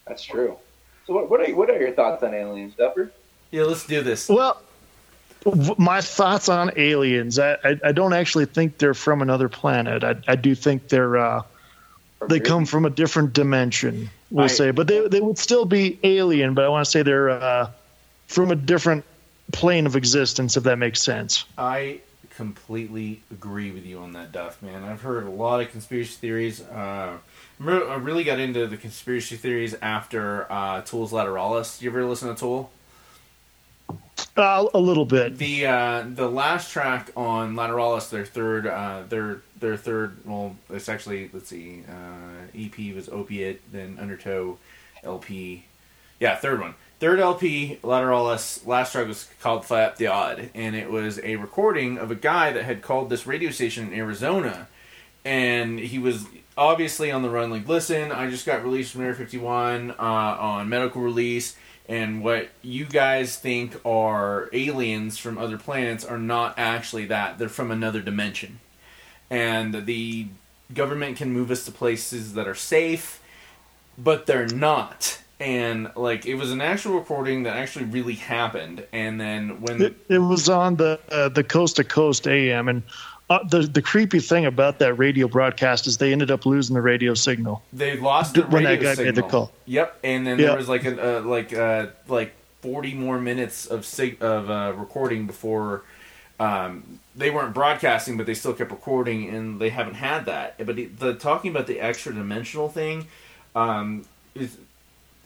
That's 0.07 0.23
true. 0.23 0.57
So 1.05 1.13
what, 1.13 1.29
what 1.29 1.41
are 1.41 1.53
what 1.55 1.69
are 1.69 1.79
your 1.79 1.91
thoughts 1.91 2.23
on 2.23 2.33
aliens, 2.33 2.73
Duffer? 2.75 3.11
yeah, 3.51 3.63
let's 3.63 3.85
do 3.85 4.01
this. 4.01 4.27
Well, 4.29 4.53
w- 4.53 4.65
my 5.77 6.01
thoughts 6.01 6.49
on 6.49 6.71
aliens. 6.75 7.39
I, 7.39 7.53
I, 7.63 7.79
I 7.85 7.91
don't 7.91 8.13
actually 8.13 8.45
think 8.45 8.77
they're 8.77 8.93
from 8.93 9.21
another 9.21 9.49
planet. 9.49 10.03
I, 10.03 10.15
I 10.27 10.35
do 10.35 10.55
think 10.55 10.89
they're 10.89 11.17
uh, 11.17 11.43
they 12.27 12.39
come 12.39 12.65
from 12.65 12.85
a 12.85 12.89
different 12.89 13.33
dimension. 13.33 14.09
We'll 14.31 14.45
I- 14.45 14.47
say, 14.47 14.71
but 14.71 14.87
they 14.87 15.07
they 15.07 15.21
would 15.21 15.37
still 15.37 15.65
be 15.65 15.99
alien. 16.03 16.53
But 16.53 16.65
I 16.65 16.69
want 16.69 16.85
to 16.85 16.91
say 16.91 17.03
they're 17.03 17.29
uh, 17.29 17.71
from 18.27 18.51
a 18.51 18.55
different 18.55 19.05
plane 19.51 19.85
of 19.85 19.95
existence. 19.95 20.57
If 20.57 20.63
that 20.63 20.77
makes 20.77 21.01
sense. 21.01 21.45
I 21.57 22.01
completely 22.35 23.21
agree 23.31 23.71
with 23.71 23.85
you 23.85 23.99
on 23.99 24.13
that, 24.13 24.31
Duff, 24.31 24.61
man. 24.61 24.83
I've 24.83 25.01
heard 25.01 25.25
a 25.25 25.29
lot 25.29 25.59
of 25.61 25.71
conspiracy 25.71 26.15
theories. 26.15 26.61
Uh, 26.61 27.17
I 27.61 27.95
really 27.95 28.23
got 28.23 28.39
into 28.39 28.65
the 28.67 28.77
conspiracy 28.77 29.35
theories 29.35 29.75
after 29.81 30.49
uh, 30.49 30.81
Tool's 30.83 31.11
Lateralus. 31.11 31.81
You 31.81 31.89
ever 31.89 32.05
listen 32.05 32.29
to 32.29 32.35
Tool? 32.35 32.71
Uh, 34.37 34.67
a 34.73 34.79
little 34.79 35.05
bit. 35.05 35.37
The 35.37 35.65
uh, 35.65 36.03
the 36.07 36.29
last 36.29 36.71
track 36.71 37.11
on 37.15 37.55
Lateralus, 37.55 38.09
their 38.09 38.25
third, 38.25 38.67
uh, 38.67 39.03
their 39.09 39.41
their 39.59 39.75
third. 39.75 40.17
Well, 40.25 40.55
it's 40.69 40.87
actually 40.87 41.29
let's 41.33 41.49
see. 41.49 41.83
Uh, 41.87 42.47
EP 42.57 42.95
was 42.95 43.09
Opiate, 43.09 43.61
then 43.71 43.97
Undertow, 43.99 44.57
LP. 45.03 45.65
Yeah, 46.19 46.35
third 46.35 46.59
one, 46.59 46.75
third 46.99 47.19
LP, 47.19 47.79
Lateralus. 47.83 48.65
Last 48.65 48.91
track 48.91 49.07
was 49.07 49.27
called 49.41 49.63
Faaip 49.63 49.97
de 49.97 50.05
Oiad, 50.05 50.49
and 50.53 50.75
it 50.75 50.89
was 50.89 51.19
a 51.23 51.35
recording 51.37 51.97
of 51.97 52.11
a 52.11 52.15
guy 52.15 52.51
that 52.51 52.63
had 52.65 52.81
called 52.81 53.09
this 53.09 53.25
radio 53.25 53.51
station 53.51 53.87
in 53.87 53.93
Arizona, 53.93 54.67
and 55.25 55.79
he 55.79 55.97
was 55.99 56.25
obviously 56.57 57.09
on 57.09 57.21
the 57.23 57.29
run. 57.29 57.49
Like, 57.49 57.67
listen, 57.67 58.11
I 58.11 58.29
just 58.29 58.45
got 58.45 58.63
released 58.63 58.91
from 58.91 59.01
Air 59.01 59.13
51 59.13 59.91
uh, 59.91 59.93
on 59.97 60.67
medical 60.67 61.01
release, 61.01 61.55
and 61.89 62.23
what 62.23 62.49
you 62.61 62.85
guys 62.85 63.35
think 63.35 63.75
are 63.83 64.47
aliens 64.53 65.17
from 65.17 65.39
other 65.39 65.57
planets 65.57 66.05
are 66.05 66.19
not 66.19 66.53
actually 66.57 67.07
that. 67.07 67.39
They're 67.39 67.49
from 67.49 67.71
another 67.71 67.99
dimension, 67.99 68.59
and 69.29 69.85
the 69.85 70.27
government 70.73 71.17
can 71.17 71.33
move 71.33 71.49
us 71.49 71.65
to 71.65 71.71
places 71.71 72.35
that 72.35 72.47
are 72.47 72.55
safe, 72.55 73.21
but 73.97 74.27
they're 74.27 74.47
not. 74.47 75.19
And 75.39 75.89
like, 75.95 76.25
it 76.25 76.35
was 76.35 76.51
an 76.51 76.61
actual 76.61 76.99
recording 76.99 77.43
that 77.43 77.55
actually 77.55 77.85
really 77.85 78.15
happened. 78.15 78.85
And 78.91 79.19
then 79.19 79.61
when 79.61 79.81
It, 79.81 79.95
it 80.09 80.19
was 80.19 80.49
on 80.49 80.75
the 80.75 80.99
uh, 81.09 81.29
the 81.29 81.43
coast 81.43 81.77
to 81.77 81.83
coast 81.83 82.27
AM, 82.27 82.67
and 82.67 82.83
uh, 83.29 83.43
the 83.43 83.61
the 83.61 83.81
creepy 83.81 84.19
thing 84.19 84.45
about 84.45 84.79
that 84.79 84.95
radio 84.95 85.27
broadcast 85.27 85.87
is 85.87 85.97
they 85.97 86.11
ended 86.11 86.31
up 86.31 86.45
losing 86.45 86.73
the 86.73 86.81
radio 86.81 87.13
signal. 87.13 87.61
They 87.71 87.97
lost 87.97 88.33
the 88.33 88.41
When 88.43 88.63
that 88.63 88.81
guy 88.81 88.95
made 88.95 89.15
the 89.15 89.23
call. 89.23 89.51
Yep, 89.65 89.99
and 90.03 90.25
then 90.25 90.39
Yeah. 90.39 90.47
there 90.47 90.57
was 90.57 90.69
like 90.69 90.85
a 90.85 91.19
uh, 91.19 91.21
like 91.21 91.53
uh, 91.53 91.87
like 92.07 92.33
forty 92.61 92.93
more 92.93 93.19
minutes 93.19 93.65
of 93.67 93.85
sig- 93.85 94.21
of 94.21 94.49
uh, 94.49 94.73
recording 94.75 95.27
before 95.27 95.83
um, 96.39 96.99
they 97.15 97.29
weren't 97.29 97.53
broadcasting, 97.53 98.17
but 98.17 98.25
they 98.25 98.33
still 98.33 98.53
kept 98.53 98.71
recording, 98.71 99.29
and 99.29 99.59
they 99.59 99.69
haven't 99.69 99.95
had 99.95 100.25
that. 100.25 100.55
But 100.65 100.79
it, 100.79 100.99
the 100.99 101.13
talking 101.13 101.51
about 101.51 101.67
the 101.67 101.79
extra 101.79 102.13
dimensional 102.13 102.69
thing 102.69 103.07
um, 103.55 104.05
is. 104.33 104.57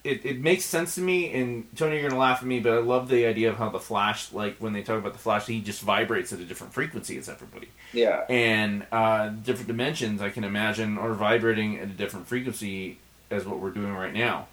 It, 0.03 0.25
it 0.25 0.39
makes 0.41 0.65
sense 0.65 0.95
to 0.95 1.01
me, 1.01 1.33
and 1.33 1.65
Tony, 1.77 1.97
you're 1.97 2.09
gonna 2.09 2.19
laugh 2.19 2.39
at 2.41 2.45
me, 2.45 2.59
but 2.59 2.73
I 2.73 2.77
love 2.79 3.07
the 3.07 3.25
idea 3.25 3.49
of 3.49 3.57
how 3.57 3.69
the 3.69 3.79
Flash, 3.79 4.33
like 4.33 4.57
when 4.57 4.73
they 4.73 4.83
talk 4.83 4.97
about 4.99 5.13
the 5.13 5.19
Flash, 5.19 5.45
he 5.47 5.61
just 5.61 5.81
vibrates 5.81 6.33
at 6.33 6.39
a 6.39 6.43
different 6.45 6.73
frequency 6.73 7.17
as 7.17 7.29
everybody 7.29 7.69
Yeah. 7.93 8.25
and 8.29 8.85
uh, 8.91 9.29
different 9.29 9.67
dimensions 9.67 10.21
I 10.21 10.29
can 10.29 10.43
imagine 10.43 10.97
are 10.97 11.13
vibrating 11.13 11.77
at 11.79 11.85
a 11.85 11.91
different 11.93 12.27
frequency 12.27 12.97
as 13.31 13.45
what 13.45 13.59
we're 13.59 13.71
doing 13.71 13.93
right 13.93 14.13
now. 14.13 14.47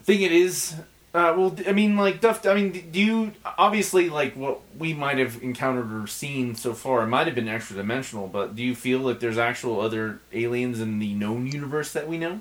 I 0.00 0.02
think 0.02 0.22
it 0.22 0.32
is. 0.32 0.74
Uh, 1.14 1.32
well, 1.36 1.56
I 1.66 1.72
mean, 1.72 1.96
like 1.96 2.20
Duff. 2.20 2.44
I 2.44 2.54
mean, 2.54 2.90
do 2.90 3.00
you 3.00 3.32
obviously 3.56 4.10
like 4.10 4.34
what 4.34 4.60
we 4.76 4.92
might 4.92 5.16
have 5.18 5.42
encountered 5.42 5.92
or 5.92 6.06
seen 6.08 6.56
so 6.56 6.74
far? 6.74 7.04
It 7.04 7.06
might 7.06 7.26
have 7.26 7.36
been 7.36 7.48
extra 7.48 7.76
dimensional, 7.76 8.26
but 8.26 8.54
do 8.56 8.62
you 8.64 8.74
feel 8.74 8.98
like 8.98 9.20
there's 9.20 9.38
actual 9.38 9.80
other 9.80 10.18
aliens 10.32 10.80
in 10.80 10.98
the 10.98 11.14
known 11.14 11.46
universe 11.46 11.92
that 11.92 12.06
we 12.08 12.18
know? 12.18 12.40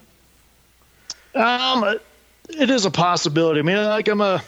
Um, 1.35 1.99
it 2.49 2.69
is 2.69 2.85
a 2.85 2.91
possibility. 2.91 3.59
I 3.59 3.63
mean, 3.63 3.77
like 3.77 4.07
I'm 4.07 4.21
a, 4.21 4.41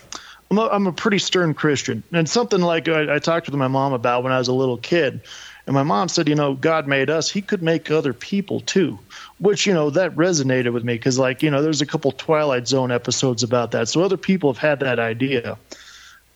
I'm 0.52 0.58
a, 0.58 0.68
I'm 0.68 0.88
a 0.88 0.92
pretty 0.92 1.20
stern 1.20 1.54
Christian, 1.54 2.04
and 2.12 2.30
something 2.30 2.62
like 2.62 2.88
I, 2.88 3.16
I 3.16 3.20
talked 3.20 3.48
with 3.48 3.56
my 3.56 3.68
mom 3.68 3.94
about 3.94 4.24
when 4.24 4.32
I 4.32 4.38
was 4.38 4.48
a 4.48 4.54
little 4.54 4.78
kid, 4.78 5.22
and 5.66 5.74
my 5.74 5.84
mom 5.84 6.08
said, 6.10 6.30
you 6.30 6.36
know, 6.36 6.54
God 6.54 6.88
made 6.88 7.10
us; 7.10 7.30
He 7.30 7.42
could 7.42 7.62
make 7.62 7.92
other 7.92 8.14
people 8.14 8.62
too, 8.62 9.00
which 9.40 9.66
you 9.66 9.74
know 9.74 9.90
that 9.90 10.16
resonated 10.16 10.74
with 10.74 10.84
me 10.84 10.94
because, 10.94 11.20
like, 11.20 11.44
you 11.44 11.52
know, 11.52 11.62
there's 11.62 11.82
a 11.82 11.86
couple 11.86 12.12
Twilight 12.12 12.68
Zone 12.68 12.92
episodes 12.92 13.44
about 13.44 13.72
that, 13.72 13.90
so 13.90 14.02
other 14.02 14.18
people 14.18 14.52
have 14.52 14.62
had 14.62 14.80
that 14.80 15.00
idea. 15.00 15.58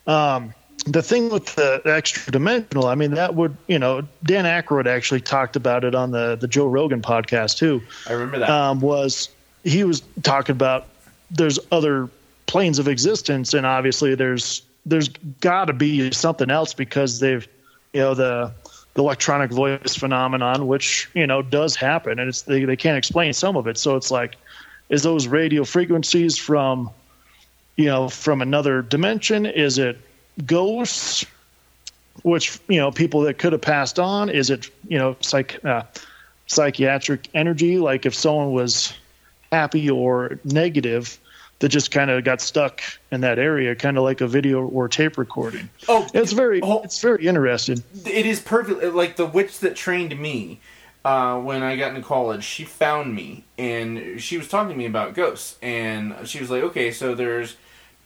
Um, 0.06 0.54
the 0.86 1.02
thing 1.02 1.30
with 1.30 1.54
the 1.54 1.80
extra 1.84 2.32
dimensional, 2.32 2.86
I 2.86 2.96
mean, 2.96 3.12
that 3.12 3.34
would, 3.36 3.56
you 3.68 3.78
know, 3.78 4.02
Dan 4.24 4.44
Aykroyd 4.44 4.86
actually 4.86 5.20
talked 5.20 5.54
about 5.54 5.84
it 5.84 5.94
on 5.94 6.10
the 6.10 6.36
the 6.36 6.48
Joe 6.48 6.66
Rogan 6.66 7.02
podcast 7.02 7.56
too 7.56 7.80
I 8.08 8.12
remember 8.12 8.40
that. 8.40 8.50
um, 8.50 8.80
was 8.80 9.28
he 9.64 9.84
was 9.84 10.02
talking 10.22 10.54
about 10.54 10.86
there's 11.32 11.58
other 11.70 12.08
planes 12.46 12.78
of 12.78 12.88
existence, 12.88 13.54
and 13.54 13.66
obviously 13.66 14.14
there's 14.14 14.62
there's 14.84 15.08
got 15.40 15.66
to 15.66 15.72
be 15.72 16.10
something 16.12 16.50
else 16.50 16.74
because 16.74 17.20
they've 17.20 17.46
you 17.92 18.00
know 18.00 18.14
the 18.14 18.52
the 18.94 19.02
electronic 19.02 19.50
voice 19.50 19.96
phenomenon, 19.96 20.66
which 20.66 21.08
you 21.14 21.26
know 21.26 21.42
does 21.42 21.76
happen, 21.76 22.18
and 22.18 22.28
it's 22.28 22.42
they, 22.42 22.64
they 22.64 22.76
can't 22.76 22.98
explain 22.98 23.32
some 23.32 23.56
of 23.56 23.66
it. 23.66 23.78
So 23.78 23.96
it's 23.96 24.10
like, 24.10 24.36
is 24.88 25.02
those 25.02 25.26
radio 25.26 25.64
frequencies 25.64 26.36
from 26.36 26.90
you 27.76 27.86
know 27.86 28.08
from 28.08 28.42
another 28.42 28.82
dimension? 28.82 29.46
Is 29.46 29.78
it 29.78 29.98
ghosts? 30.46 31.24
Which 32.22 32.60
you 32.68 32.78
know 32.78 32.90
people 32.90 33.22
that 33.22 33.38
could 33.38 33.52
have 33.52 33.62
passed 33.62 33.98
on? 33.98 34.28
Is 34.28 34.50
it 34.50 34.68
you 34.86 34.98
know 34.98 35.16
psych 35.20 35.64
uh, 35.64 35.84
psychiatric 36.46 37.28
energy? 37.32 37.78
Like 37.78 38.04
if 38.04 38.14
someone 38.14 38.52
was 38.52 38.92
happy 39.50 39.88
or 39.90 40.38
negative 40.44 41.18
that 41.62 41.68
just 41.68 41.92
kind 41.92 42.10
of 42.10 42.24
got 42.24 42.40
stuck 42.40 42.82
in 43.12 43.20
that 43.20 43.38
area, 43.38 43.72
kind 43.76 43.96
of 43.96 44.02
like 44.02 44.20
a 44.20 44.26
video 44.26 44.66
or 44.66 44.88
tape 44.88 45.16
recording. 45.16 45.70
oh, 45.88 46.08
It's 46.12 46.32
very, 46.32 46.60
Oh. 46.60 46.82
it's 46.82 47.00
very 47.00 47.24
interesting. 47.24 47.84
it 48.04 48.26
is 48.26 48.40
perfect. 48.40 48.82
Like 48.92 49.14
the 49.14 49.26
witch 49.26 49.60
that 49.60 49.76
trained 49.76 50.18
me 50.20 50.58
uh, 51.04 51.38
when 51.38 51.62
I 51.62 51.76
got 51.76 51.90
into 51.94 52.02
college, 52.02 52.42
she 52.42 52.64
found 52.64 53.14
me 53.14 53.44
and 53.56 54.20
she 54.20 54.36
was 54.38 54.48
talking 54.48 54.70
to 54.70 54.76
me 54.76 54.86
about 54.86 55.14
ghosts. 55.14 55.56
And 55.62 56.16
she 56.24 56.40
was 56.40 56.50
like, 56.50 56.64
"Okay, 56.64 56.90
so 56.90 57.14
there's 57.14 57.54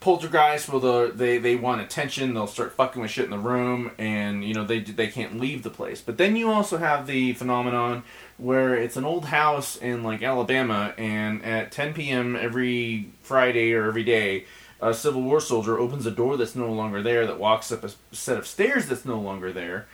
poltergeists. 0.01 0.69
Well, 0.69 1.09
they 1.11 1.39
they 1.39 1.57
want 1.57 1.81
attention. 1.81 2.35
They'll 2.35 2.47
start 2.47 2.73
fucking 2.75 3.01
with 3.01 3.11
shit 3.11 3.25
in 3.25 3.31
the 3.31 3.39
room, 3.39 3.91
and 3.99 4.45
you 4.45 4.53
know 4.53 4.65
they 4.65 4.81
they 4.81 5.07
can't 5.09 5.41
leave 5.41 5.63
the 5.63 5.71
place. 5.71 6.03
But 6.03 6.19
then 6.19 6.37
you 6.37 6.51
also 6.51 6.77
have 6.77 7.07
the 7.07 7.33
phenomenon 7.33 8.03
where 8.39 8.75
it's 8.75 8.97
an 8.97 9.05
old 9.05 9.27
house 9.27 9.77
in 9.77 10.03
like 10.03 10.23
Alabama, 10.23 10.95
and 10.99 11.45
at 11.45 11.73
10 11.73 11.95
p.m. 11.95 12.37
every 12.37 13.11
Friday 13.23 13.73
or 13.73 13.87
every 13.87 14.05
day." 14.05 14.45
A 14.79 14.93
Civil 14.93 15.23
War 15.23 15.41
soldier 15.41 15.79
opens 15.79 16.05
a 16.05 16.11
door 16.11 16.37
that's 16.37 16.55
no 16.55 16.71
longer 16.71 17.03
there, 17.03 17.27
that 17.27 17.39
walks 17.39 17.73
up 17.73 17.83
a 17.83 17.91
set 18.13 18.37
of 18.37 18.47
stairs 18.47 18.87
that's 18.87 19.07
no 19.07 19.19
longer 19.19 19.51
there, 19.51 19.87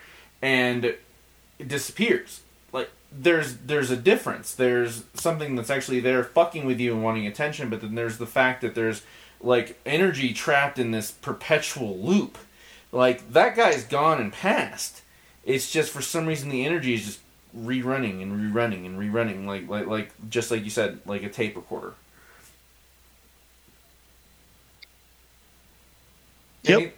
and 0.43 0.85
it 0.85 1.69
disappears. 1.69 2.41
Like 2.73 2.91
there's 3.13 3.59
there's 3.59 3.91
a 3.91 3.97
difference. 3.97 4.53
There's 4.55 5.05
something 5.15 5.55
that's 5.55 5.71
actually 5.71 6.01
there 6.01 6.25
fucking 6.25 6.67
with 6.67 6.81
you 6.81 6.95
and 6.95 7.03
wanting 7.03 7.27
attention, 7.27 7.71
but 7.71 7.81
then 7.81 7.95
there's 7.95 8.19
the 8.19 8.27
fact 8.27 8.61
that 8.63 8.75
there's 8.75 9.03
like 9.41 9.79
energy 9.87 10.33
trapped 10.33 10.79
in 10.79 10.91
this 10.91 11.11
perpetual 11.11 11.99
loop. 11.99 12.39
Like 12.91 13.33
that 13.33 13.57
guy's 13.57 13.85
gone 13.85 14.21
and 14.21 14.33
passed. 14.33 15.03
It's 15.45 15.71
just 15.71 15.91
for 15.93 16.03
some 16.03 16.27
reason 16.27 16.49
the 16.49 16.65
energy 16.65 16.95
is 16.95 17.05
just 17.05 17.21
rerunning 17.57 18.23
and 18.23 18.33
rerunning 18.55 18.87
and 18.87 18.99
rerunning 18.99 19.47
like 19.47 19.69
like 19.69 19.87
like 19.87 20.31
just 20.31 20.51
like 20.51 20.65
you 20.65 20.71
said, 20.71 21.01
like 21.07 21.23
a 21.23 21.29
tape 21.29 21.57
recorder. 21.57 21.95
Yep. 26.65 26.81
Any- 26.81 26.93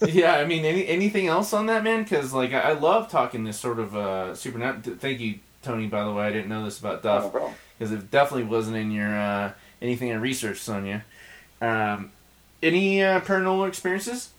yeah, 0.12 0.36
I 0.36 0.44
mean, 0.44 0.64
any 0.64 0.86
anything 0.86 1.26
else 1.26 1.52
on 1.52 1.66
that, 1.66 1.82
man? 1.82 2.02
Because 2.04 2.32
like 2.32 2.52
I, 2.52 2.60
I 2.60 2.72
love 2.72 3.10
talking 3.10 3.44
this 3.44 3.58
sort 3.58 3.78
of 3.78 3.96
uh, 3.96 4.34
supernatural. 4.34 4.96
Thank 4.96 5.20
you, 5.20 5.40
Tony. 5.62 5.86
By 5.88 6.04
the 6.04 6.12
way, 6.12 6.24
I 6.24 6.30
didn't 6.32 6.48
know 6.48 6.64
this 6.64 6.78
about 6.78 7.02
No 7.04 7.10
Duff 7.20 7.32
problem. 7.32 7.52
because 7.78 7.92
it 7.92 8.10
definitely 8.10 8.44
wasn't 8.44 8.76
in 8.76 8.90
your 8.92 9.14
uh, 9.14 9.52
anything 9.82 10.12
I 10.12 10.14
researched 10.14 10.68
on 10.68 10.86
you. 10.86 11.00
Um, 11.60 12.12
any 12.62 13.02
uh, 13.02 13.20
paranormal 13.20 13.68
experiences? 13.68 14.30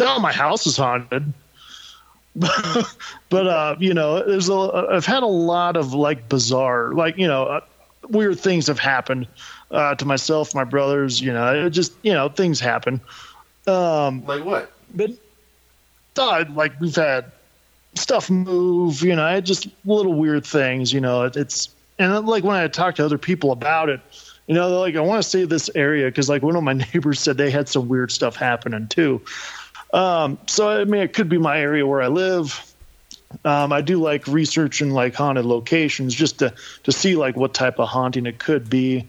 Oh, 0.00 0.20
my 0.20 0.32
house 0.32 0.66
is 0.66 0.76
haunted. 0.76 1.32
But 3.28 3.46
uh, 3.46 3.76
you 3.78 3.94
know, 3.94 4.24
there's 4.24 4.48
a 4.48 4.88
I've 4.90 5.06
had 5.06 5.22
a 5.22 5.26
lot 5.26 5.76
of 5.76 5.94
like 5.94 6.28
bizarre, 6.28 6.92
like 6.92 7.16
you 7.16 7.26
know, 7.26 7.44
uh, 7.44 7.60
weird 8.08 8.38
things 8.38 8.66
have 8.66 8.78
happened 8.78 9.26
uh, 9.70 9.94
to 9.96 10.04
myself, 10.04 10.54
my 10.54 10.64
brothers. 10.64 11.20
You 11.20 11.32
know, 11.32 11.66
it 11.66 11.70
just 11.70 11.92
you 12.02 12.12
know 12.12 12.28
things 12.28 12.60
happen. 12.60 13.00
Um, 13.66 14.24
Like 14.26 14.44
what? 14.44 14.72
but 14.94 15.10
uh, 16.16 16.44
like 16.54 16.78
we've 16.80 16.96
had 16.96 17.30
stuff 17.94 18.30
move. 18.30 19.02
You 19.02 19.16
know, 19.16 19.40
just 19.40 19.68
little 19.84 20.14
weird 20.14 20.46
things. 20.46 20.92
You 20.92 21.00
know, 21.00 21.24
it, 21.24 21.36
it's 21.36 21.68
and 21.98 22.26
like 22.26 22.44
when 22.44 22.56
I 22.56 22.68
talk 22.68 22.96
to 22.96 23.04
other 23.04 23.18
people 23.18 23.52
about 23.52 23.88
it. 23.88 24.00
You 24.46 24.54
know, 24.54 24.80
like, 24.80 24.96
I 24.96 25.00
want 25.00 25.22
to 25.22 25.28
save 25.28 25.50
this 25.50 25.68
area 25.74 26.06
because, 26.06 26.30
like, 26.30 26.42
one 26.42 26.56
of 26.56 26.62
my 26.62 26.72
neighbors 26.94 27.20
said 27.20 27.36
they 27.36 27.50
had 27.50 27.68
some 27.68 27.86
weird 27.86 28.10
stuff 28.10 28.34
happening 28.34 28.88
too. 28.88 29.20
Um, 29.92 30.38
so 30.46 30.68
I 30.68 30.84
mean, 30.84 31.02
it 31.02 31.14
could 31.14 31.28
be 31.28 31.38
my 31.38 31.58
area 31.58 31.86
where 31.86 32.02
I 32.02 32.08
live. 32.08 32.64
Um, 33.44 33.72
I 33.72 33.80
do 33.80 33.98
like 33.98 34.26
researching 34.26 34.90
like 34.90 35.14
haunted 35.14 35.44
locations 35.44 36.14
just 36.14 36.38
to 36.38 36.54
to 36.84 36.92
see 36.92 37.16
like 37.16 37.36
what 37.36 37.54
type 37.54 37.78
of 37.78 37.88
haunting 37.88 38.26
it 38.26 38.38
could 38.38 38.70
be. 38.70 39.06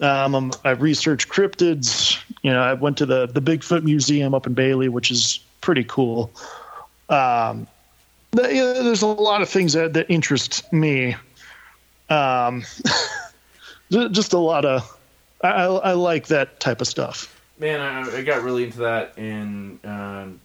Um, 0.00 0.52
I've 0.64 0.80
researched 0.80 1.28
cryptids. 1.28 2.22
You 2.42 2.52
know, 2.52 2.62
I 2.62 2.74
went 2.74 2.98
to 2.98 3.06
the 3.06 3.26
the 3.26 3.42
Bigfoot 3.42 3.82
Museum 3.82 4.34
up 4.34 4.46
in 4.46 4.54
Bailey, 4.54 4.88
which 4.88 5.10
is 5.10 5.40
pretty 5.60 5.84
cool. 5.84 6.30
Um, 7.08 7.66
the- 8.30 8.54
yeah, 8.54 8.72
there's 8.82 9.02
a 9.02 9.06
lot 9.06 9.42
of 9.42 9.48
things 9.48 9.72
that, 9.72 9.94
that 9.94 10.10
interest 10.10 10.70
me. 10.72 11.16
Um, 12.10 12.64
just 13.90 14.32
a 14.32 14.38
lot 14.38 14.64
of 14.64 14.98
I, 15.42 15.48
I 15.48 15.64
I 15.64 15.92
like 15.92 16.28
that 16.28 16.60
type 16.60 16.80
of 16.80 16.86
stuff. 16.86 17.34
Man, 17.58 17.80
I, 17.80 18.18
I 18.18 18.22
got 18.22 18.42
really 18.42 18.64
into 18.64 18.78
that 18.80 19.18
in 19.18 19.80
um, 19.82 20.40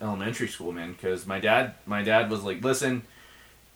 elementary 0.00 0.48
school, 0.48 0.72
man. 0.72 0.92
Because 0.92 1.26
my 1.26 1.38
dad, 1.38 1.74
my 1.86 2.02
dad 2.02 2.30
was 2.30 2.42
like, 2.42 2.64
"Listen, 2.64 3.02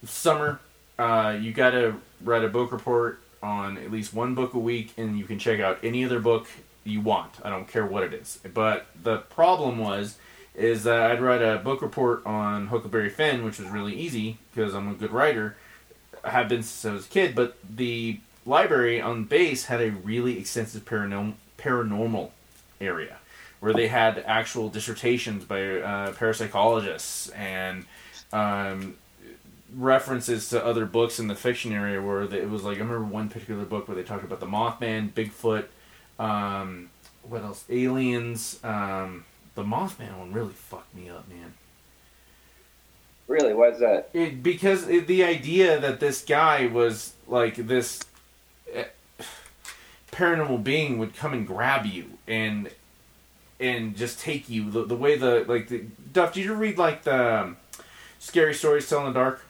summer, 0.03 0.59
uh, 0.99 1.37
you 1.39 1.53
got 1.53 1.71
to 1.71 1.95
write 2.21 2.43
a 2.43 2.49
book 2.49 2.71
report 2.71 3.19
on 3.41 3.77
at 3.77 3.89
least 3.89 4.13
one 4.13 4.35
book 4.35 4.53
a 4.53 4.59
week, 4.59 4.93
and 4.97 5.17
you 5.17 5.23
can 5.23 5.39
check 5.39 5.61
out 5.61 5.79
any 5.81 6.03
other 6.03 6.19
book 6.19 6.47
you 6.83 6.99
want. 6.99 7.33
I 7.43 7.49
don't 7.49 7.67
care 7.67 7.85
what 7.85 8.03
it 8.03 8.13
is." 8.13 8.39
But 8.53 8.87
the 9.01 9.17
problem 9.17 9.77
was, 9.77 10.17
is 10.53 10.83
that 10.83 11.11
I'd 11.11 11.21
write 11.21 11.41
a 11.41 11.59
book 11.59 11.81
report 11.81 12.25
on 12.25 12.67
Huckleberry 12.67 13.09
Finn, 13.09 13.45
which 13.45 13.59
was 13.59 13.69
really 13.69 13.95
easy 13.95 14.39
because 14.53 14.75
I'm 14.75 14.89
a 14.89 14.93
good 14.93 15.11
writer. 15.11 15.55
I 16.21 16.31
have 16.31 16.49
been 16.49 16.63
since 16.63 16.91
I 16.91 16.93
was 16.93 17.05
a 17.05 17.09
kid, 17.09 17.33
but 17.33 17.55
the 17.63 18.19
library 18.45 18.99
on 18.99 19.23
base 19.23 19.65
had 19.65 19.79
a 19.79 19.91
really 19.91 20.37
extensive 20.37 20.83
paranormal 20.83 22.31
area 22.79 23.17
where 23.59 23.73
they 23.73 23.87
had 23.87 24.23
actual 24.27 24.69
dissertations 24.69 25.43
by 25.43 25.61
uh, 25.61 26.11
parapsychologists 26.13 27.35
and 27.35 27.85
um, 28.31 28.95
references 29.73 30.49
to 30.49 30.63
other 30.63 30.85
books 30.85 31.19
in 31.19 31.27
the 31.27 31.35
fiction 31.35 31.73
area 31.73 32.01
where 32.01 32.27
they, 32.27 32.39
it 32.39 32.49
was 32.49 32.63
like 32.63 32.77
I 32.77 32.81
remember 32.81 33.03
one 33.03 33.29
particular 33.29 33.65
book 33.65 33.87
where 33.87 33.95
they 33.95 34.03
talked 34.03 34.23
about 34.23 34.39
the 34.39 34.45
Mothman, 34.45 35.11
Bigfoot, 35.11 35.65
um, 36.19 36.89
what 37.23 37.43
else? 37.43 37.65
Aliens. 37.69 38.59
Um, 38.63 39.25
the 39.55 39.63
Mothman 39.63 40.17
one 40.17 40.31
really 40.31 40.53
fucked 40.53 40.95
me 40.95 41.09
up, 41.09 41.27
man. 41.27 41.53
Really? 43.27 43.53
Why 43.53 43.69
is 43.69 43.79
that? 43.79 44.09
It, 44.13 44.41
because 44.41 44.87
it, 44.87 45.07
the 45.07 45.23
idea 45.23 45.79
that 45.79 45.99
this 45.99 46.23
guy 46.23 46.67
was 46.67 47.13
like 47.27 47.55
this 47.55 47.99
paranormal 50.11 50.63
being 50.63 50.97
would 50.99 51.15
come 51.15 51.33
and 51.33 51.45
grab 51.45 51.85
you 51.85 52.17
and 52.27 52.69
and 53.59 53.95
just 53.97 54.19
take 54.19 54.49
you 54.49 54.69
the, 54.69 54.85
the 54.85 54.95
way 54.95 55.17
the 55.17 55.45
like 55.47 55.67
the 55.67 55.85
Duff. 56.13 56.33
Did 56.33 56.45
you 56.45 56.53
read 56.53 56.77
like 56.77 57.03
the 57.03 57.41
um, 57.41 57.57
scary 58.19 58.53
stories 58.53 58.87
tell 58.89 58.99
in 59.05 59.13
the 59.13 59.19
dark? 59.19 59.41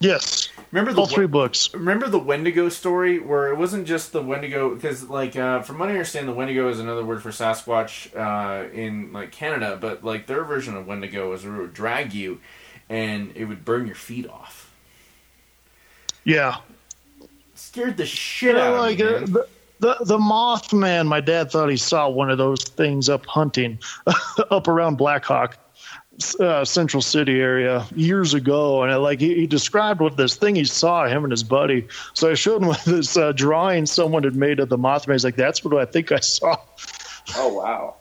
Yes, 0.00 0.50
Remember 0.70 0.92
the 0.92 1.00
all 1.00 1.06
three 1.06 1.26
books. 1.26 1.72
remember 1.72 2.08
the 2.08 2.18
Wendigo 2.18 2.68
story 2.68 3.18
where 3.20 3.48
it 3.48 3.56
wasn't 3.56 3.86
just 3.86 4.12
the 4.12 4.20
Wendigo 4.20 4.74
because 4.74 5.08
like 5.08 5.34
uh, 5.36 5.62
from 5.62 5.78
what 5.78 5.88
I 5.88 5.92
understand 5.92 6.28
the 6.28 6.32
Wendigo 6.34 6.68
is 6.68 6.78
another 6.78 7.04
word 7.04 7.22
for 7.22 7.30
Sasquatch 7.30 8.14
uh, 8.14 8.68
in 8.70 9.12
like 9.14 9.32
Canada 9.32 9.78
but 9.80 10.04
like 10.04 10.26
their 10.26 10.44
version 10.44 10.76
of 10.76 10.86
Wendigo 10.86 11.30
was 11.30 11.44
where 11.46 11.54
it 11.56 11.60
would 11.60 11.74
drag 11.74 12.12
you 12.12 12.40
and 12.90 13.32
it 13.34 13.46
would 13.46 13.64
burn 13.64 13.86
your 13.86 13.94
feet 13.94 14.28
off 14.28 14.70
Yeah, 16.24 16.56
scared 17.64 17.96
the 17.96 18.06
shit 18.06 18.56
Yeah, 18.56 18.68
out 18.68 18.78
like 18.78 19.00
of 19.00 19.06
me 19.06 19.12
man. 19.20 19.32
the, 19.32 19.48
the 19.80 19.96
the 20.04 20.18
Mothman. 20.18 21.06
My 21.06 21.20
dad 21.20 21.50
thought 21.50 21.68
he 21.68 21.76
saw 21.76 22.08
one 22.08 22.30
of 22.30 22.38
those 22.38 22.62
things 22.64 23.08
up 23.08 23.26
hunting, 23.26 23.78
up 24.50 24.68
around 24.68 24.96
Black 24.96 25.24
Hawk, 25.24 25.58
uh, 26.40 26.64
Central 26.64 27.02
City 27.02 27.40
area 27.40 27.84
years 27.96 28.34
ago, 28.34 28.82
and 28.82 28.92
I, 28.92 28.96
like 28.96 29.20
he, 29.20 29.34
he 29.34 29.46
described 29.46 30.00
what 30.00 30.16
this 30.16 30.36
thing 30.36 30.54
he 30.54 30.64
saw 30.64 31.06
him 31.06 31.24
and 31.24 31.30
his 31.30 31.42
buddy. 31.42 31.86
So 32.14 32.30
I 32.30 32.34
showed 32.34 32.62
him 32.62 32.72
this 32.86 33.16
uh, 33.16 33.32
drawing 33.32 33.86
someone 33.86 34.22
had 34.22 34.36
made 34.36 34.60
of 34.60 34.68
the 34.68 34.78
Mothman. 34.78 35.12
He's 35.12 35.24
like, 35.24 35.36
"That's 35.36 35.64
what 35.64 35.76
I 35.76 35.84
think 35.90 36.12
I 36.12 36.20
saw." 36.20 36.56
Oh 37.36 37.52
wow. 37.54 37.96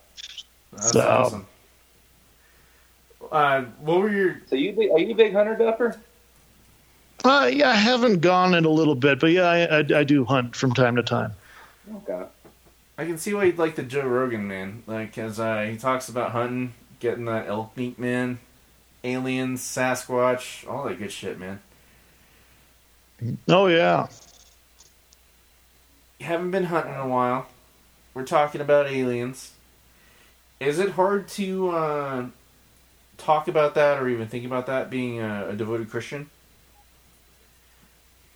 That's 0.71 0.91
So- 0.91 1.01
awesome 1.01 1.47
uh, 3.31 3.61
what 3.79 3.99
were 3.99 4.11
your 4.11 4.41
So 4.47 4.55
you 4.55 4.91
are 4.93 4.99
you 4.99 5.11
a 5.11 5.15
big 5.15 5.33
hunter, 5.33 5.55
Duffer? 5.55 5.99
Uh, 7.23 7.49
yeah, 7.51 7.69
I 7.69 7.75
haven't 7.75 8.19
gone 8.19 8.53
in 8.53 8.65
a 8.65 8.69
little 8.69 8.95
bit, 8.95 9.19
but 9.19 9.31
yeah, 9.31 9.43
I, 9.49 9.79
I, 9.79 9.99
I 9.99 10.03
do 10.03 10.25
hunt 10.25 10.55
from 10.55 10.73
time 10.73 10.97
to 10.97 11.03
time. 11.03 11.33
Okay. 11.95 12.23
I 12.97 13.05
can 13.05 13.17
see 13.17 13.33
why 13.33 13.45
you'd 13.45 13.57
like 13.57 13.75
the 13.75 13.83
Joe 13.83 14.05
Rogan 14.05 14.47
man 14.47 14.83
like 14.85 15.17
as 15.17 15.39
uh, 15.39 15.63
he 15.63 15.77
talks 15.77 16.09
about 16.09 16.31
hunting 16.31 16.73
getting 16.99 17.25
that 17.25 17.47
elk 17.47 17.75
meat 17.75 17.97
man 17.97 18.39
aliens 19.03 19.61
Sasquatch 19.61 20.69
all 20.69 20.83
that 20.85 20.99
good 20.99 21.11
shit 21.11 21.39
man 21.39 21.59
Oh 23.47 23.67
yeah. 23.67 24.07
you 26.19 26.25
haven't 26.25 26.51
been 26.51 26.65
hunting 26.65 26.93
in 26.93 26.99
a 26.99 27.07
while. 27.07 27.47
We're 28.13 28.25
talking 28.25 28.61
about 28.61 28.87
aliens. 28.87 29.53
Is 30.59 30.79
it 30.79 30.91
hard 30.91 31.27
to 31.29 31.69
uh, 31.69 32.25
talk 33.17 33.47
about 33.47 33.75
that 33.75 34.01
or 34.01 34.07
even 34.07 34.27
think 34.27 34.45
about 34.45 34.67
that 34.67 34.89
being 34.89 35.19
a, 35.19 35.49
a 35.49 35.53
devoted 35.53 35.89
Christian? 35.89 36.29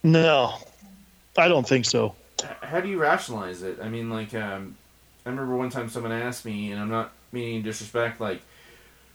No, 0.08 0.53
I 1.38 1.49
don't 1.49 1.68
think 1.68 1.84
so. 1.84 2.16
How 2.62 2.80
do 2.80 2.88
you 2.88 2.97
rationalize 2.97 3.62
it? 3.62 3.80
I 3.82 3.89
mean, 3.89 4.10
like, 4.10 4.34
um, 4.34 4.78
I 5.26 5.30
remember 5.30 5.58
one 5.58 5.70
time 5.70 5.89
someone 5.89 6.14
asked 6.14 6.45
me, 6.45 6.72
and 6.72 6.80
I'm 6.80 6.89
not 6.89 7.12
meaning 7.34 7.62
disrespect, 7.62 8.22
like, 8.22 8.41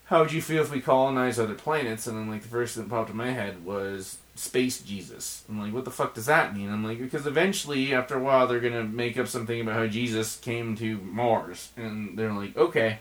how 0.05 0.20
would 0.20 0.32
you 0.32 0.43
feel 0.43 0.62
if 0.62 0.70
we 0.70 0.82
colonized 0.82 1.40
other 1.40 1.55
planets? 1.55 2.07
And 2.07 2.18
then, 2.18 2.28
like, 2.28 2.43
the 2.43 2.49
first 2.49 2.74
thing 2.74 2.84
that 2.84 2.90
popped 2.90 3.09
in 3.09 3.16
my 3.16 3.30
head 3.30 3.64
was 3.64 4.18
space 4.34 4.82
Jesus. 4.82 5.45
I'm 5.49 5.59
like, 5.59 5.72
what 5.72 5.86
the 5.86 5.90
fuck 5.90 6.12
does 6.12 6.26
that 6.26 6.55
mean? 6.55 6.70
I'm 6.70 6.84
like, 6.84 6.99
because 6.99 7.26
eventually, 7.26 7.95
after 7.95 8.14
a 8.18 8.22
while, 8.22 8.47
they're 8.47 8.61
gonna 8.61 8.84
make 8.84 9.16
up 9.16 9.28
something 9.28 9.62
about 9.62 9.76
how 9.76 9.86
Jesus 9.86 10.36
came 10.36 10.76
to 10.76 10.99
Mars, 10.99 11.70
and 11.78 12.18
they're 12.18 12.34
like, 12.34 12.55
okay, 12.55 12.99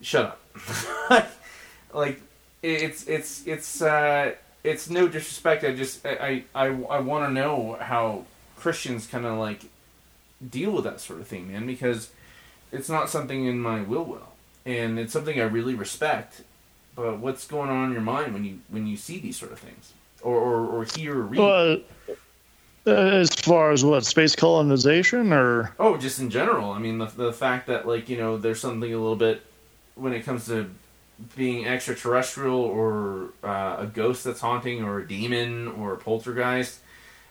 shut 0.00 0.24
up. 0.24 1.30
like, 1.92 2.22
it's 2.62 3.06
it's 3.06 3.46
it's 3.46 3.82
uh, 3.82 4.32
it's 4.64 4.88
no 4.88 5.06
disrespect. 5.06 5.62
I 5.62 5.74
just 5.74 6.04
I 6.04 6.44
I 6.54 6.66
I, 6.66 6.66
I 6.66 7.00
want 7.00 7.28
to 7.28 7.32
know 7.32 7.76
how 7.80 8.24
Christians 8.56 9.06
kind 9.06 9.26
of 9.26 9.38
like 9.38 9.66
deal 10.50 10.72
with 10.72 10.84
that 10.84 11.00
sort 11.00 11.20
of 11.20 11.28
thing, 11.28 11.52
man, 11.52 11.66
because 11.66 12.10
it's 12.72 12.88
not 12.88 13.10
something 13.10 13.44
in 13.44 13.60
my 13.60 13.82
will 13.82 14.04
will, 14.04 14.32
and 14.64 14.98
it's 14.98 15.12
something 15.12 15.38
I 15.38 15.44
really 15.44 15.74
respect. 15.74 16.42
But 16.96 17.18
what's 17.18 17.46
going 17.46 17.70
on 17.70 17.86
in 17.88 17.92
your 17.92 18.00
mind 18.00 18.32
when 18.32 18.44
you 18.44 18.60
when 18.68 18.86
you 18.86 18.96
see 18.96 19.18
these 19.18 19.36
sort 19.36 19.52
of 19.52 19.58
things, 19.58 19.92
or 20.22 20.36
or, 20.36 20.66
or 20.66 20.84
hear 20.84 21.18
or 21.18 21.22
read? 21.22 21.40
Uh, 21.40 21.76
as 22.86 23.34
far 23.34 23.70
as 23.70 23.82
what 23.82 24.04
space 24.04 24.36
colonization 24.36 25.32
or 25.32 25.74
oh, 25.78 25.96
just 25.96 26.18
in 26.18 26.30
general. 26.30 26.70
I 26.70 26.78
mean, 26.78 26.98
the 26.98 27.06
the 27.06 27.32
fact 27.32 27.66
that 27.66 27.86
like 27.86 28.08
you 28.08 28.16
know 28.16 28.38
there's 28.38 28.60
something 28.60 28.92
a 28.92 28.98
little 28.98 29.16
bit 29.16 29.42
when 29.94 30.12
it 30.12 30.22
comes 30.22 30.46
to 30.46 30.70
being 31.36 31.66
extraterrestrial 31.66 32.60
or 32.60 33.30
uh, 33.42 33.76
a 33.80 33.86
ghost 33.86 34.24
that's 34.24 34.40
haunting 34.40 34.82
or 34.82 34.98
a 34.98 35.08
demon 35.08 35.68
or 35.68 35.94
a 35.94 35.96
poltergeist. 35.96 36.80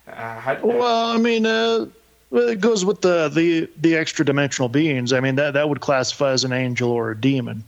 Uh, 0.08 0.40
how, 0.40 0.60
well, 0.64 1.12
I 1.12 1.18
mean, 1.18 1.46
uh, 1.46 1.88
it 2.32 2.60
goes 2.60 2.84
with 2.84 3.02
the 3.02 3.30
the 3.30 3.70
the 3.80 3.96
extra 3.96 4.26
dimensional 4.26 4.70
beings. 4.70 5.14
I 5.14 5.20
mean, 5.20 5.36
that 5.36 5.54
that 5.54 5.70
would 5.70 5.82
classify 5.82 6.32
as 6.32 6.44
an 6.44 6.54
angel 6.54 6.92
or 6.92 7.12
a 7.12 7.20
demon. 7.20 7.64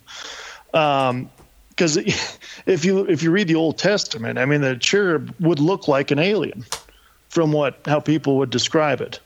Um, 0.74 1.30
because 1.70 1.98
if 2.66 2.86
you 2.86 3.06
if 3.08 3.22
you 3.22 3.32
read 3.32 3.48
the 3.48 3.56
Old 3.56 3.78
Testament, 3.78 4.40
I 4.40 4.46
mean, 4.46 4.62
the 4.62 4.76
cherub 4.78 5.34
would 5.40 5.60
look 5.60 5.88
like 5.88 6.12
an 6.12 6.20
alien 6.20 6.66
from 7.30 7.52
what 7.52 7.80
how 7.86 8.00
people 8.00 8.38
would 8.38 8.50
describe 8.50 9.02
it. 9.02 9.20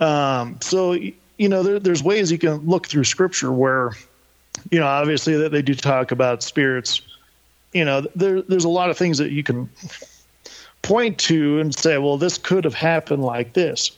Um, 0.00 0.58
so 0.60 0.92
you 0.92 1.48
know, 1.48 1.62
there, 1.62 1.78
there's 1.78 2.02
ways 2.02 2.30
you 2.30 2.38
can 2.38 2.58
look 2.66 2.88
through 2.88 3.04
Scripture 3.04 3.52
where 3.52 3.92
you 4.70 4.78
know, 4.78 4.86
obviously 4.86 5.36
that 5.36 5.52
they 5.52 5.62
do 5.62 5.74
talk 5.74 6.10
about 6.10 6.42
spirits. 6.42 7.02
You 7.72 7.84
know, 7.84 8.02
there, 8.14 8.42
there's 8.42 8.64
a 8.64 8.68
lot 8.68 8.90
of 8.90 8.96
things 8.96 9.18
that 9.18 9.30
you 9.30 9.42
can 9.42 9.68
point 10.82 11.18
to 11.18 11.60
and 11.60 11.74
say, 11.74 11.98
well, 11.98 12.16
this 12.16 12.38
could 12.38 12.64
have 12.64 12.74
happened 12.74 13.22
like 13.22 13.52
this, 13.52 13.90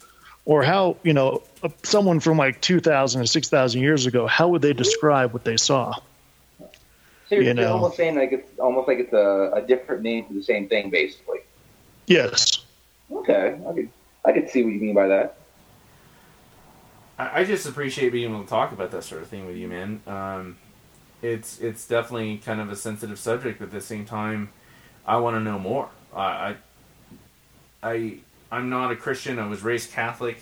or 0.44 0.62
how 0.62 0.96
you 1.02 1.12
know 1.12 1.42
someone 1.82 2.20
from 2.20 2.38
like 2.38 2.60
2,000 2.60 3.20
or 3.20 3.26
6,000 3.26 3.80
years 3.80 4.06
ago, 4.06 4.26
how 4.26 4.48
would 4.48 4.62
they 4.62 4.72
describe 4.72 5.32
what 5.32 5.44
they 5.44 5.56
saw? 5.56 5.94
So 7.28 7.36
you're, 7.36 7.44
You 7.44 7.54
know. 7.54 7.74
almost 7.74 7.96
saying 7.96 8.16
like 8.16 8.32
it's 8.32 8.58
almost 8.58 8.88
like 8.88 8.98
it's 8.98 9.12
a, 9.12 9.52
a 9.54 9.62
different 9.62 10.02
name 10.02 10.26
for 10.26 10.32
the 10.32 10.42
same 10.42 10.68
thing, 10.68 10.90
basically. 10.90 11.38
Yes. 12.06 12.64
Okay, 13.12 13.56
I 13.68 13.72
could 13.72 13.90
I 14.24 14.32
could 14.32 14.50
see 14.50 14.64
what 14.64 14.72
you 14.72 14.80
mean 14.80 14.94
by 14.94 15.06
that. 15.06 15.36
I, 17.20 17.44
just 17.44 17.66
appreciate 17.66 18.12
being 18.12 18.30
able 18.30 18.42
to 18.42 18.48
talk 18.48 18.72
about 18.72 18.90
that 18.92 19.04
sort 19.04 19.22
of 19.22 19.28
thing 19.28 19.46
with 19.46 19.56
you, 19.56 19.68
man. 19.68 20.00
Um, 20.06 20.56
it's 21.22 21.60
it's 21.60 21.86
definitely 21.86 22.38
kind 22.38 22.60
of 22.60 22.70
a 22.70 22.76
sensitive 22.76 23.18
subject, 23.18 23.58
but 23.58 23.66
at 23.66 23.70
the 23.72 23.80
same 23.80 24.04
time, 24.04 24.50
I 25.06 25.18
want 25.18 25.36
to 25.36 25.40
know 25.40 25.58
more. 25.58 25.90
I, 26.14 26.22
I, 26.22 26.56
I, 27.82 28.14
I'm 28.50 28.70
not 28.70 28.90
a 28.90 28.96
Christian. 28.96 29.38
I 29.38 29.46
was 29.46 29.62
raised 29.62 29.92
Catholic, 29.92 30.38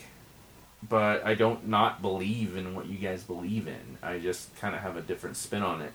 but 0.89 1.25
I 1.25 1.35
don't 1.35 1.69
not 1.69 2.01
believe 2.01 2.57
in 2.57 2.75
what 2.75 2.87
you 2.87 2.99
guys 2.99 3.23
believe 3.25 3.67
in. 3.67 3.99
I 4.03 4.19
just 4.19 4.55
kind 4.57 4.75
of 4.75 4.81
have 4.81 4.97
a 4.97 5.03
different 5.03 5.37
spin 5.37 5.63
on 5.63 5.83
it. 5.83 5.93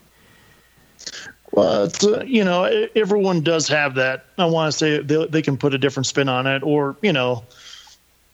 Well, 1.51 1.89
uh, 2.03 2.23
you 2.23 2.43
know, 2.43 2.63
everyone 2.95 3.41
does 3.41 3.67
have 3.67 3.95
that. 3.95 4.25
I 4.37 4.45
want 4.45 4.71
to 4.71 4.77
say 4.77 4.99
they, 5.01 5.25
they 5.27 5.41
can 5.41 5.57
put 5.57 5.73
a 5.73 5.77
different 5.77 6.07
spin 6.07 6.27
on 6.27 6.47
it, 6.47 6.63
or 6.63 6.97
you 7.01 7.13
know, 7.13 7.43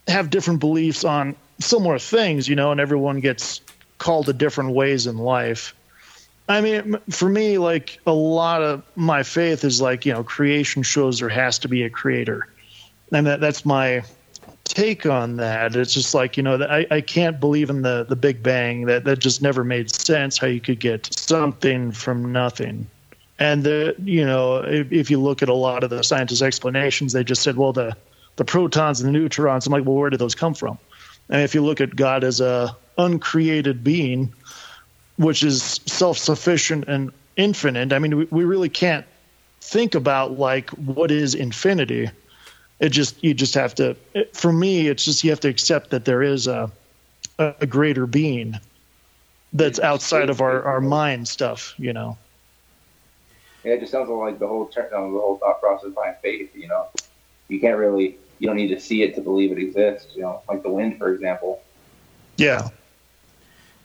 have 0.08 0.30
different 0.30 0.60
beliefs 0.60 1.04
on 1.04 1.36
similar 1.60 2.00
things. 2.00 2.48
You 2.48 2.56
know, 2.56 2.72
and 2.72 2.80
everyone 2.80 3.20
gets 3.20 3.62
called 3.98 4.26
to 4.28 4.34
different 4.34 4.72
ways 4.72 5.08
in 5.08 5.18
life. 5.18 5.76
I 6.48 6.62
mean, 6.62 6.98
for 7.12 7.30
me, 7.30 7.60
like 7.60 8.00
a 8.08 8.12
lot 8.12 8.64
of 8.64 8.84
my 8.96 9.22
faith 9.22 9.64
is 9.64 9.80
like 9.80 10.06
you 10.06 10.14
know, 10.14 10.24
creation 10.24 10.82
shows 10.82 11.20
there 11.20 11.30
has 11.30 11.60
to 11.60 11.68
be 11.68 11.84
a 11.84 11.90
creator, 11.90 12.48
and 13.12 13.28
that 13.28 13.40
that's 13.40 13.66
my 13.66 14.04
take 14.64 15.06
on 15.06 15.38
that. 15.38 15.76
It's 15.76 15.94
just 15.94 16.16
like 16.16 16.38
you 16.38 16.44
know, 16.44 16.62
I, 16.64 16.88
I 16.90 17.02
can't 17.02 17.40
believe 17.40 17.70
in 17.70 17.84
the 17.84 18.06
the 18.08 18.16
Big 18.16 18.42
Bang. 18.42 18.86
That 18.86 19.04
that 19.04 19.20
just 19.20 19.44
never 19.44 19.64
made 19.64 19.94
sense. 19.94 20.40
How 20.40 20.48
you 20.48 20.60
could 20.60 20.80
get 20.80 21.14
something 21.14 21.92
from 21.92 22.32
nothing. 22.32 22.90
And 23.38 23.64
the 23.64 23.96
you 24.04 24.26
know, 24.26 24.58
if, 24.58 24.92
if 24.92 25.12
you 25.12 25.20
look 25.20 25.44
at 25.44 25.50
a 25.50 25.54
lot 25.54 25.84
of 25.84 25.92
the 25.92 26.04
scientists' 26.04 26.42
explanations, 26.42 27.14
they 27.14 27.24
just 27.24 27.44
said, 27.44 27.58
well, 27.58 27.74
the 27.74 27.96
the 28.38 28.46
protons 28.46 29.02
and 29.02 29.08
the 29.08 29.20
neutrons. 29.20 29.68
I'm 29.68 29.74
like, 29.74 29.86
well, 29.86 29.96
where 29.96 30.10
did 30.10 30.20
those 30.20 30.36
come 30.36 30.56
from? 30.56 30.80
And 31.30 31.42
if 31.42 31.54
you 31.54 31.64
look 31.64 31.82
at 31.82 31.96
God 31.96 32.24
as 32.24 32.42
a 32.42 32.76
uncreated 32.98 33.84
being, 33.84 34.34
which 35.18 35.44
is 35.44 35.80
self-sufficient 35.86 36.86
and 36.88 37.12
infinite, 37.38 37.94
I 37.94 38.00
mean, 38.00 38.18
we, 38.18 38.26
we 38.26 38.44
really 38.44 38.70
can't 38.70 39.06
think 39.62 39.96
about 39.96 40.40
like 40.40 40.70
what 40.72 41.12
is 41.12 41.36
infinity. 41.36 42.10
It 42.80 42.90
just 42.90 43.22
you 43.24 43.34
just 43.34 43.54
have 43.56 43.76
to. 43.76 43.96
It, 44.14 44.36
for 44.36 44.54
me, 44.54 44.88
it's 44.88 45.06
just 45.06 45.24
you 45.24 45.30
have 45.30 45.42
to 45.42 45.50
accept 45.50 45.90
that 45.92 46.06
there 46.06 46.24
is 46.24 46.48
a 46.48 46.72
a, 47.38 47.66
greater 47.66 48.06
being 48.06 48.60
that's 49.54 49.80
outside 49.80 50.30
of 50.30 50.42
our 50.42 50.64
our 50.64 50.82
mind 50.82 51.28
stuff. 51.28 51.74
You 51.78 51.94
know. 51.94 52.18
Yeah, 53.64 53.74
it 53.74 53.82
just 53.82 53.92
sounds 53.92 54.10
like 54.10 54.40
the 54.40 54.48
whole 54.48 54.68
turn, 54.68 54.94
um, 54.94 55.14
the 55.14 55.20
whole 55.20 55.38
thought 55.38 55.60
process 55.60 55.92
behind 55.94 56.16
faith. 56.22 56.56
You 56.56 56.70
know, 56.70 56.88
you 57.50 57.60
can't 57.60 57.78
really, 57.78 58.18
you 58.40 58.48
don't 58.48 58.56
need 58.56 58.70
to 58.70 58.80
see 58.80 59.04
it 59.04 59.16
to 59.16 59.22
believe 59.22 59.52
it 59.52 59.58
exists. 59.60 60.16
You 60.16 60.22
know, 60.24 60.42
like 60.50 60.64
the 60.64 60.70
wind, 60.70 60.98
for 60.98 61.14
example. 61.14 61.62
Yeah. 62.38 62.70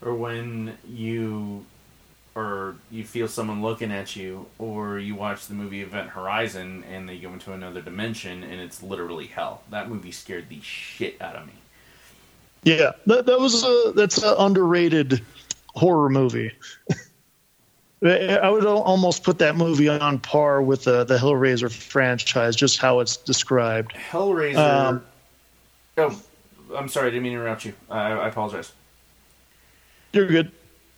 or 0.00 0.14
when 0.14 0.78
you 0.88 1.64
or 2.36 2.76
you 2.90 3.04
feel 3.04 3.28
someone 3.28 3.62
looking 3.62 3.90
at 3.92 4.16
you 4.16 4.46
or 4.58 4.98
you 4.98 5.14
watch 5.14 5.46
the 5.46 5.54
movie 5.54 5.82
event 5.82 6.10
horizon 6.10 6.84
and 6.92 7.08
they 7.08 7.16
go 7.18 7.32
into 7.32 7.52
another 7.52 7.80
dimension 7.80 8.42
and 8.44 8.60
it's 8.60 8.82
literally 8.82 9.26
hell 9.26 9.62
that 9.70 9.88
movie 9.88 10.10
scared 10.12 10.48
the 10.48 10.60
shit 10.60 11.20
out 11.20 11.36
of 11.36 11.46
me 11.46 11.52
Yeah, 12.64 12.92
that, 13.06 13.26
that 13.26 13.38
was 13.40 13.64
a 13.64 13.92
that's 13.94 14.18
an 14.22 14.34
underrated 14.38 15.20
horror 15.74 16.08
movie. 16.08 16.52
I 18.04 18.50
would 18.50 18.66
almost 18.66 19.22
put 19.22 19.38
that 19.38 19.56
movie 19.56 19.88
on 19.88 20.18
par 20.18 20.60
with 20.60 20.84
the 20.84 21.04
the 21.04 21.16
Hellraiser 21.16 21.72
franchise, 21.72 22.54
just 22.54 22.78
how 22.78 23.00
it's 23.00 23.16
described. 23.16 23.92
hellraiser 23.94 24.56
Um, 24.58 25.04
oh 25.96 26.22
i'm 26.76 26.88
sorry 26.88 27.06
i 27.06 27.10
didn't 27.10 27.22
mean 27.22 27.32
to 27.32 27.38
interrupt 27.38 27.64
you. 27.64 27.72
I, 27.90 28.12
I 28.12 28.28
apologize. 28.28 28.72
You're 30.12 30.26
good. 30.26 30.52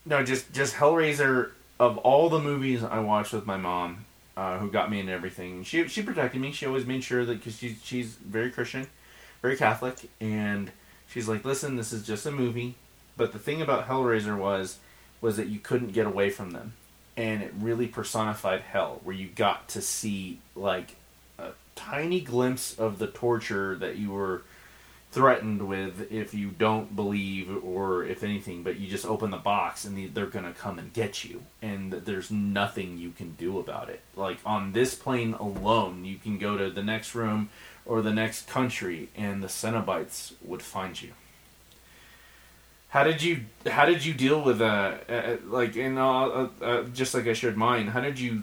no 0.04 0.24
just 0.24 0.52
just 0.52 0.74
hellraiser 0.74 1.50
of 1.78 1.98
all 1.98 2.28
the 2.28 2.38
movies 2.38 2.82
i 2.82 2.98
watched 2.98 3.32
with 3.32 3.46
my 3.46 3.56
mom 3.56 4.04
uh, 4.36 4.58
who 4.58 4.70
got 4.70 4.90
me 4.90 5.00
into 5.00 5.12
everything 5.12 5.62
she, 5.62 5.88
she 5.88 6.02
protected 6.02 6.40
me. 6.40 6.52
She 6.52 6.66
always 6.66 6.84
made 6.86 7.02
sure 7.04 7.24
that 7.24 7.38
because 7.38 7.56
she, 7.58 7.76
she's 7.82 8.14
very 8.16 8.50
christian 8.50 8.86
very 9.42 9.56
catholic 9.56 10.10
and 10.20 10.72
she's 11.08 11.28
like 11.28 11.44
listen 11.44 11.76
this 11.76 11.92
is 11.92 12.04
just 12.06 12.26
a 12.26 12.30
movie. 12.32 12.74
But 13.16 13.32
the 13.32 13.38
thing 13.38 13.62
about 13.62 13.88
hellraiser 13.88 14.36
was 14.36 14.78
was 15.20 15.36
that 15.36 15.46
you 15.46 15.58
couldn't 15.60 15.92
get 15.92 16.06
away 16.06 16.30
from 16.30 16.50
them 16.50 16.74
and 17.16 17.42
it 17.42 17.52
really 17.58 17.86
personified 17.86 18.60
hell 18.60 19.00
where 19.04 19.16
you 19.16 19.28
got 19.28 19.68
to 19.68 19.80
see 19.80 20.40
like 20.54 20.96
a 21.38 21.50
tiny 21.74 22.20
glimpse 22.20 22.78
of 22.78 22.98
the 22.98 23.06
torture 23.06 23.76
that 23.76 23.96
you 23.96 24.10
were 24.10 24.42
threatened 25.12 25.66
with 25.66 26.12
if 26.12 26.34
you 26.34 26.50
don't 26.50 26.94
believe 26.94 27.64
or 27.64 28.04
if 28.04 28.22
anything 28.22 28.62
but 28.62 28.76
you 28.76 28.86
just 28.86 29.06
open 29.06 29.30
the 29.30 29.36
box 29.38 29.84
and 29.84 30.12
they're 30.12 30.26
to 30.26 30.52
come 30.52 30.78
and 30.78 30.92
get 30.92 31.24
you 31.24 31.42
and 31.62 31.90
there's 31.92 32.30
nothing 32.30 32.98
you 32.98 33.10
can 33.10 33.32
do 33.32 33.58
about 33.58 33.88
it. 33.88 34.02
Like 34.14 34.38
on 34.44 34.72
this 34.72 34.94
plane 34.94 35.32
alone 35.34 36.04
you 36.04 36.18
can 36.18 36.38
go 36.38 36.58
to 36.58 36.70
the 36.70 36.82
next 36.82 37.14
room 37.14 37.48
or 37.86 38.02
the 38.02 38.12
next 38.12 38.46
country 38.46 39.08
and 39.16 39.42
the 39.42 39.46
cenobites 39.46 40.34
would 40.42 40.62
find 40.62 41.00
you 41.00 41.12
how 42.88 43.04
did 43.04 43.22
you 43.22 43.40
how 43.66 43.84
did 43.84 44.04
you 44.04 44.14
deal 44.14 44.40
with 44.42 44.60
uh, 44.60 44.94
uh 45.08 45.36
like 45.46 45.76
in 45.76 45.98
uh, 45.98 46.08
uh, 46.08 46.48
uh, 46.62 46.82
just 46.94 47.14
like 47.14 47.26
I 47.26 47.32
shared 47.32 47.56
mine 47.56 47.88
how 47.88 48.00
did 48.00 48.18
you 48.18 48.42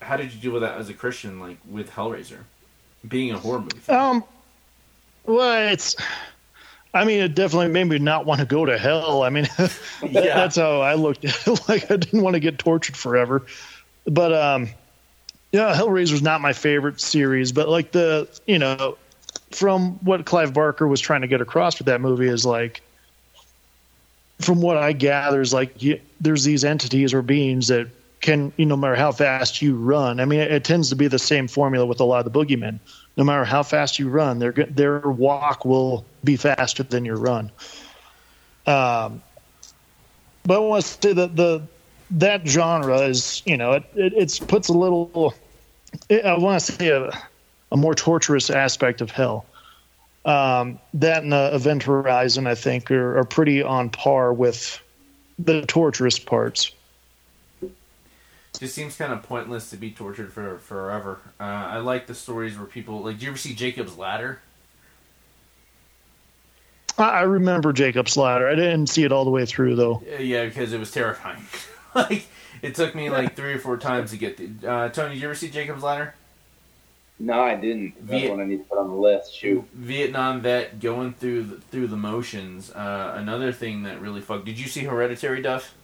how 0.00 0.16
did 0.16 0.32
you 0.32 0.40
deal 0.40 0.52
with 0.52 0.62
that 0.62 0.78
as 0.78 0.88
a 0.88 0.94
Christian 0.94 1.40
like 1.40 1.58
with 1.68 1.90
Hellraiser 1.90 2.40
being 3.06 3.32
a 3.32 3.38
horror 3.38 3.60
movie 3.60 3.92
Um, 3.92 4.24
well, 5.24 5.72
it's. 5.72 5.96
I 6.94 7.04
mean, 7.04 7.20
it 7.20 7.34
definitely 7.34 7.68
made 7.68 7.84
me 7.84 7.98
not 7.98 8.24
want 8.24 8.40
to 8.40 8.46
go 8.46 8.64
to 8.64 8.78
hell. 8.78 9.22
I 9.22 9.28
mean, 9.28 9.46
that- 9.58 9.78
Yeah. 10.08 10.34
that's 10.34 10.56
how 10.56 10.80
I 10.80 10.94
looked 10.94 11.24
at 11.24 11.46
it. 11.46 11.60
Like, 11.68 11.90
I 11.90 11.96
didn't 11.96 12.22
want 12.22 12.34
to 12.34 12.40
get 12.40 12.58
tortured 12.58 12.96
forever. 12.96 13.44
But, 14.06 14.32
um, 14.32 14.68
yeah, 15.52 15.74
Hellraiser's 15.74 16.22
not 16.22 16.40
my 16.40 16.52
favorite 16.54 17.00
series, 17.00 17.52
but 17.52 17.68
like 17.68 17.92
the, 17.92 18.28
you 18.46 18.58
know, 18.58 18.96
from 19.50 19.94
what 20.04 20.24
Clive 20.24 20.54
Barker 20.54 20.86
was 20.88 21.00
trying 21.00 21.20
to 21.20 21.26
get 21.28 21.40
across 21.40 21.78
with 21.78 21.86
that 21.86 22.00
movie 22.00 22.28
is 22.28 22.46
like, 22.46 22.80
from 24.38 24.60
what 24.60 24.76
I 24.76 24.92
gather, 24.92 25.40
is 25.40 25.52
like 25.52 25.82
you, 25.82 26.00
there's 26.20 26.44
these 26.44 26.64
entities 26.64 27.14
or 27.14 27.22
beings 27.22 27.68
that 27.68 27.88
can, 28.20 28.52
you 28.56 28.66
know, 28.66 28.74
no 28.74 28.80
matter 28.80 28.96
how 28.96 29.12
fast 29.12 29.62
you 29.62 29.76
run. 29.76 30.20
I 30.20 30.24
mean, 30.24 30.40
it, 30.40 30.50
it 30.50 30.64
tends 30.64 30.88
to 30.90 30.96
be 30.96 31.08
the 31.08 31.18
same 31.18 31.48
formula 31.48 31.86
with 31.86 32.00
a 32.00 32.04
lot 32.04 32.26
of 32.26 32.32
the 32.32 32.38
boogeymen. 32.38 32.78
No 33.16 33.24
matter 33.24 33.44
how 33.44 33.62
fast 33.62 33.98
you 33.98 34.08
run, 34.08 34.38
their 34.38 34.52
their 34.52 35.00
walk 35.00 35.64
will 35.64 36.04
be 36.24 36.36
faster 36.36 36.82
than 36.82 37.04
your 37.04 37.16
run. 37.16 37.50
Um, 38.66 39.22
but 40.44 40.56
I 40.56 40.58
want 40.58 40.84
to 40.84 40.88
say 40.88 41.12
that 41.12 41.36
the 41.36 41.62
that 42.10 42.46
genre 42.46 42.98
is, 42.98 43.42
you 43.46 43.56
know, 43.56 43.72
it 43.72 43.84
it 43.94 44.12
it's 44.14 44.38
puts 44.38 44.68
a 44.68 44.74
little. 44.74 45.34
I 46.10 46.36
want 46.36 46.62
to 46.62 46.72
say 46.72 46.88
a, 46.88 47.10
a 47.72 47.76
more 47.76 47.94
torturous 47.94 48.50
aspect 48.50 49.00
of 49.00 49.10
hell. 49.10 49.46
Um, 50.26 50.80
that 50.94 51.22
and 51.22 51.32
uh, 51.32 51.50
Event 51.52 51.84
Horizon, 51.84 52.48
I 52.48 52.56
think, 52.56 52.90
are, 52.90 53.18
are 53.18 53.24
pretty 53.24 53.62
on 53.62 53.90
par 53.90 54.32
with 54.32 54.82
the 55.38 55.64
torturous 55.66 56.18
parts. 56.18 56.72
just 58.58 58.74
seems 58.74 58.96
kind 58.96 59.12
of 59.12 59.22
pointless 59.22 59.70
to 59.70 59.76
be 59.76 59.92
tortured 59.92 60.32
for 60.32 60.58
forever. 60.58 61.20
Uh, 61.38 61.44
I 61.44 61.78
like 61.78 62.08
the 62.08 62.14
stories 62.14 62.58
where 62.58 62.66
people 62.66 63.02
like. 63.02 63.20
Do 63.20 63.24
you 63.24 63.30
ever 63.30 63.38
see 63.38 63.54
Jacob's 63.54 63.96
Ladder? 63.96 64.40
I, 66.98 67.10
I 67.10 67.22
remember 67.22 67.72
Jacob's 67.72 68.16
Ladder. 68.16 68.48
I 68.48 68.56
didn't 68.56 68.88
see 68.88 69.04
it 69.04 69.12
all 69.12 69.24
the 69.24 69.30
way 69.30 69.46
through 69.46 69.76
though. 69.76 70.02
Uh, 70.12 70.20
yeah, 70.20 70.44
because 70.44 70.72
it 70.72 70.80
was 70.80 70.90
terrifying. 70.90 71.46
like 71.94 72.26
it 72.62 72.74
took 72.74 72.96
me 72.96 73.10
like 73.10 73.36
three 73.36 73.52
or 73.52 73.58
four 73.60 73.76
times 73.76 74.10
to 74.10 74.16
get. 74.16 74.38
The, 74.38 74.68
uh, 74.68 74.88
Tony, 74.88 75.14
did 75.14 75.22
you 75.22 75.28
ever 75.28 75.36
see 75.36 75.50
Jacob's 75.50 75.84
Ladder? 75.84 76.16
No, 77.18 77.40
I 77.40 77.54
didn't. 77.54 77.94
That's 78.06 78.20
Viet- 78.20 78.30
one 78.30 78.40
I 78.40 78.44
need 78.44 78.58
to 78.58 78.64
put 78.64 78.78
on 78.78 78.88
the 78.88 78.94
list. 78.94 79.34
Shoot. 79.34 79.64
Vietnam 79.72 80.42
vet 80.42 80.80
going 80.80 81.14
through 81.14 81.44
the, 81.44 81.56
through 81.56 81.86
the 81.86 81.96
motions. 81.96 82.70
Uh, 82.70 83.14
another 83.16 83.52
thing 83.52 83.84
that 83.84 84.00
really 84.02 84.20
fucked. 84.20 84.44
Did 84.44 84.58
you 84.58 84.68
see 84.68 84.84
Hereditary, 84.84 85.40
Duff? 85.40 85.74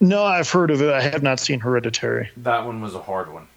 No, 0.00 0.24
I've 0.24 0.50
heard 0.50 0.70
of 0.70 0.80
it. 0.80 0.92
I 0.92 1.00
have 1.00 1.22
not 1.22 1.40
seen 1.40 1.60
Hereditary. 1.60 2.30
That 2.36 2.64
one 2.64 2.80
was 2.80 2.94
a 2.94 3.02
hard 3.02 3.32
one. 3.32 3.48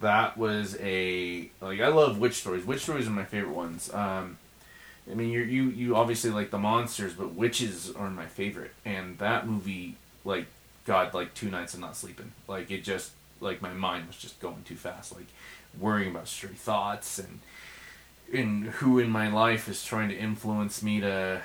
That 0.00 0.36
was 0.36 0.76
a 0.80 1.50
like 1.60 1.80
I 1.80 1.88
love 1.88 2.18
witch 2.18 2.34
stories. 2.34 2.64
Witch 2.64 2.82
stories 2.82 3.08
are 3.08 3.12
my 3.12 3.24
favorite 3.24 3.54
ones. 3.54 3.92
Um, 3.92 4.38
I 5.10 5.14
mean, 5.14 5.30
you 5.30 5.40
you 5.42 5.64
you 5.70 5.96
obviously 5.96 6.30
like 6.30 6.50
the 6.50 6.58
monsters, 6.58 7.14
but 7.14 7.34
witches 7.34 7.92
are 7.96 8.08
my 8.10 8.26
favorite. 8.26 8.70
And 8.84 9.18
that 9.18 9.48
movie 9.48 9.96
like 10.24 10.46
God, 10.84 11.14
like 11.14 11.34
two 11.34 11.50
nights 11.50 11.74
of 11.74 11.80
not 11.80 11.96
sleeping. 11.96 12.30
Like 12.46 12.70
it 12.70 12.84
just 12.84 13.10
like 13.40 13.62
my 13.62 13.72
mind 13.72 14.06
was 14.06 14.16
just 14.16 14.40
going 14.40 14.62
too 14.64 14.76
fast. 14.76 15.14
Like 15.14 15.26
worrying 15.78 16.10
about 16.10 16.28
stray 16.28 16.50
thoughts 16.50 17.18
and 17.18 17.40
and 18.32 18.66
who 18.66 18.98
in 18.98 19.10
my 19.10 19.28
life 19.30 19.68
is 19.68 19.84
trying 19.84 20.08
to 20.08 20.16
influence 20.16 20.82
me 20.82 21.00
to 21.00 21.40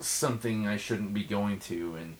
something 0.00 0.66
I 0.66 0.76
shouldn't 0.76 1.14
be 1.14 1.24
going 1.24 1.60
to 1.60 1.96
and 1.96 2.16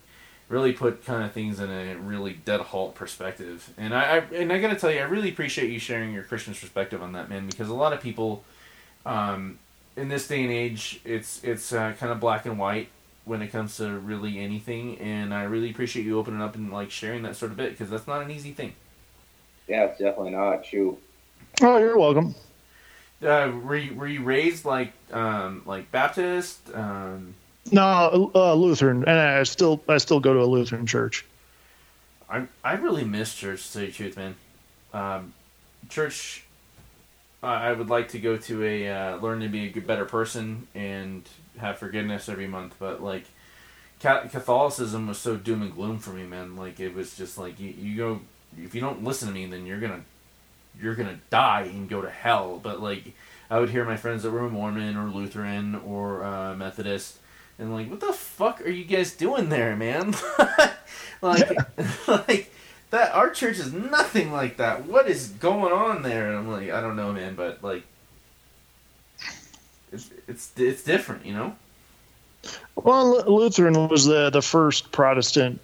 really 0.49 0.73
put 0.73 1.05
kind 1.05 1.25
of 1.25 1.33
things 1.33 1.61
in 1.61 1.71
a 1.71 1.97
really 1.97 2.35
dead 2.45 2.61
halt 2.61 2.95
perspective. 2.95 3.73
And 3.77 3.95
I, 3.95 4.03
I 4.03 4.17
and 4.35 4.53
I 4.53 4.61
got 4.61 4.69
to 4.71 4.77
tell 4.77 4.91
you, 4.91 5.01
I 5.01 5.05
really 5.05 5.31
appreciate 5.31 5.71
you 5.71 5.79
sharing 5.79 6.13
your 6.13 6.23
Christian 6.23 6.55
perspective 6.55 7.03
on 7.03 7.13
that, 7.13 7.29
man, 7.29 7.47
because 7.47 7.69
a 7.69 7.75
lot 7.75 7.93
of 7.93 8.01
people 8.01 8.45
um, 9.05 9.59
in 9.97 10.09
this 10.09 10.29
day 10.29 10.43
and 10.43 10.53
age, 10.53 11.01
it's 11.05 11.43
it's 11.43 11.73
uh, 11.73 11.95
kind 11.99 12.13
of 12.13 12.21
black 12.21 12.47
and 12.47 12.59
white 12.59 12.89
when 13.25 13.43
it 13.43 13.49
comes 13.49 13.77
to 13.77 13.99
really 13.99 14.39
anything, 14.39 14.99
and 14.99 15.33
I 15.33 15.45
really 15.45 15.71
appreciate 15.71 16.05
you 16.05 16.19
opening 16.19 16.43
up 16.43 16.55
and 16.55 16.73
like 16.73 16.91
sharing 16.91 17.23
that 17.23 17.37
sort 17.37 17.53
of 17.53 17.57
bit 17.57 17.71
because 17.71 17.91
that's 17.91 18.07
not 18.07 18.23
an 18.23 18.31
easy 18.31 18.53
thing. 18.53 18.73
Yeah, 19.69 19.85
it's 19.85 19.99
definitely 19.99 20.33
not. 20.33 20.65
true. 20.65 20.99
Oh, 21.61 21.79
you're 21.79 21.99
welcome. 21.99 22.35
Uh, 23.23 23.53
were 23.63 23.77
you, 23.77 23.95
were 23.95 24.07
you 24.07 24.23
raised 24.23 24.65
like 24.65 24.93
um, 25.13 25.63
like 25.65 25.93
Baptist? 25.93 26.59
Um, 26.75 27.35
no, 27.71 28.33
uh, 28.35 28.55
Lutheran, 28.55 29.05
and 29.05 29.19
I 29.19 29.45
still 29.45 29.81
I 29.89 29.99
still 29.99 30.19
go 30.19 30.35
to 30.35 30.41
a 30.41 30.47
Lutheran 30.47 30.87
church. 30.87 31.25
I 32.29 32.47
I 32.65 32.75
really 32.75 33.05
miss 33.05 33.35
church. 33.35 33.69
To 33.69 33.73
tell 33.73 33.83
you 33.83 33.89
the 33.89 33.95
truth, 33.95 34.17
man. 34.17 34.35
Um, 34.93 35.35
church. 35.89 36.45
Uh, 37.45 37.47
I 37.47 37.73
would 37.73 37.89
like 37.89 38.09
to 38.11 38.21
go 38.21 38.37
to 38.37 38.65
a 38.65 38.89
uh, 38.89 39.17
learn 39.17 39.41
to 39.41 39.49
be 39.49 39.67
a 39.67 39.71
good, 39.71 39.87
better 39.87 40.05
person 40.05 40.69
and 40.75 41.29
have 41.63 41.79
forgiveness 41.79 42.29
every 42.29 42.47
month, 42.47 42.75
but 42.79 43.03
like 43.03 43.25
Catholicism 44.01 45.07
was 45.07 45.19
so 45.19 45.37
doom 45.37 45.63
and 45.63 45.75
gloom 45.75 45.99
for 45.99 46.11
me, 46.11 46.25
man. 46.25 46.57
Like 46.57 46.81
it 46.81 46.95
was 46.95 47.17
just 47.17 47.39
like 47.39 47.59
you, 47.59 47.71
you 47.71 47.97
go 47.97 48.21
if 48.59 48.75
you 48.75 48.81
don't 48.81 49.05
listen 49.05 49.29
to 49.29 49.35
me, 49.35 49.47
then 49.47 49.65
you're 49.65 49.81
gonna 49.81 50.03
you're 50.81 50.95
gonna 50.95 51.21
die 51.31 51.63
and 51.63 51.89
go 51.89 52.03
to 52.03 52.11
hell. 52.11 52.61
But 52.63 52.83
like 52.83 53.15
I 53.51 53.61
would 53.61 53.71
hear 53.71 53.85
my 53.85 53.97
friends 53.97 54.23
that 54.23 54.31
were 54.31 54.49
Mormon 54.49 54.97
or 54.97 55.09
Lutheran 55.09 55.77
or 55.77 56.25
uh, 56.25 56.55
Methodist, 56.55 57.19
and 57.59 57.73
like, 57.73 57.91
what 57.91 58.01
the 58.01 58.13
fuck 58.13 58.61
are 58.63 58.71
you 58.71 58.85
guys 58.85 59.13
doing 59.13 59.49
there, 59.49 59.77
man? 59.77 60.15
like, 61.23 61.51
like 62.09 62.53
that. 62.91 63.13
Our 63.15 63.31
church 63.31 63.59
is 63.59 63.73
nothing 63.73 64.33
like 64.33 64.57
that. 64.57 64.87
What 64.87 65.09
is 65.09 65.29
going 65.29 65.73
on 65.73 66.03
there? 66.03 66.29
And 66.29 66.39
I'm 66.39 66.51
like, 66.51 66.71
I 66.71 66.81
don't 66.81 66.97
know, 66.97 67.13
man, 67.13 67.35
but 67.35 67.63
like, 67.63 67.85
it's 70.33 70.51
it's 70.57 70.83
different, 70.83 71.25
you 71.27 71.35
know. 71.35 71.55
Well, 72.75 73.23
Lutheran 73.27 73.89
was 73.89 74.05
the 74.07 74.31
the 74.31 74.43
first 74.43 74.91
Protestant, 74.91 75.61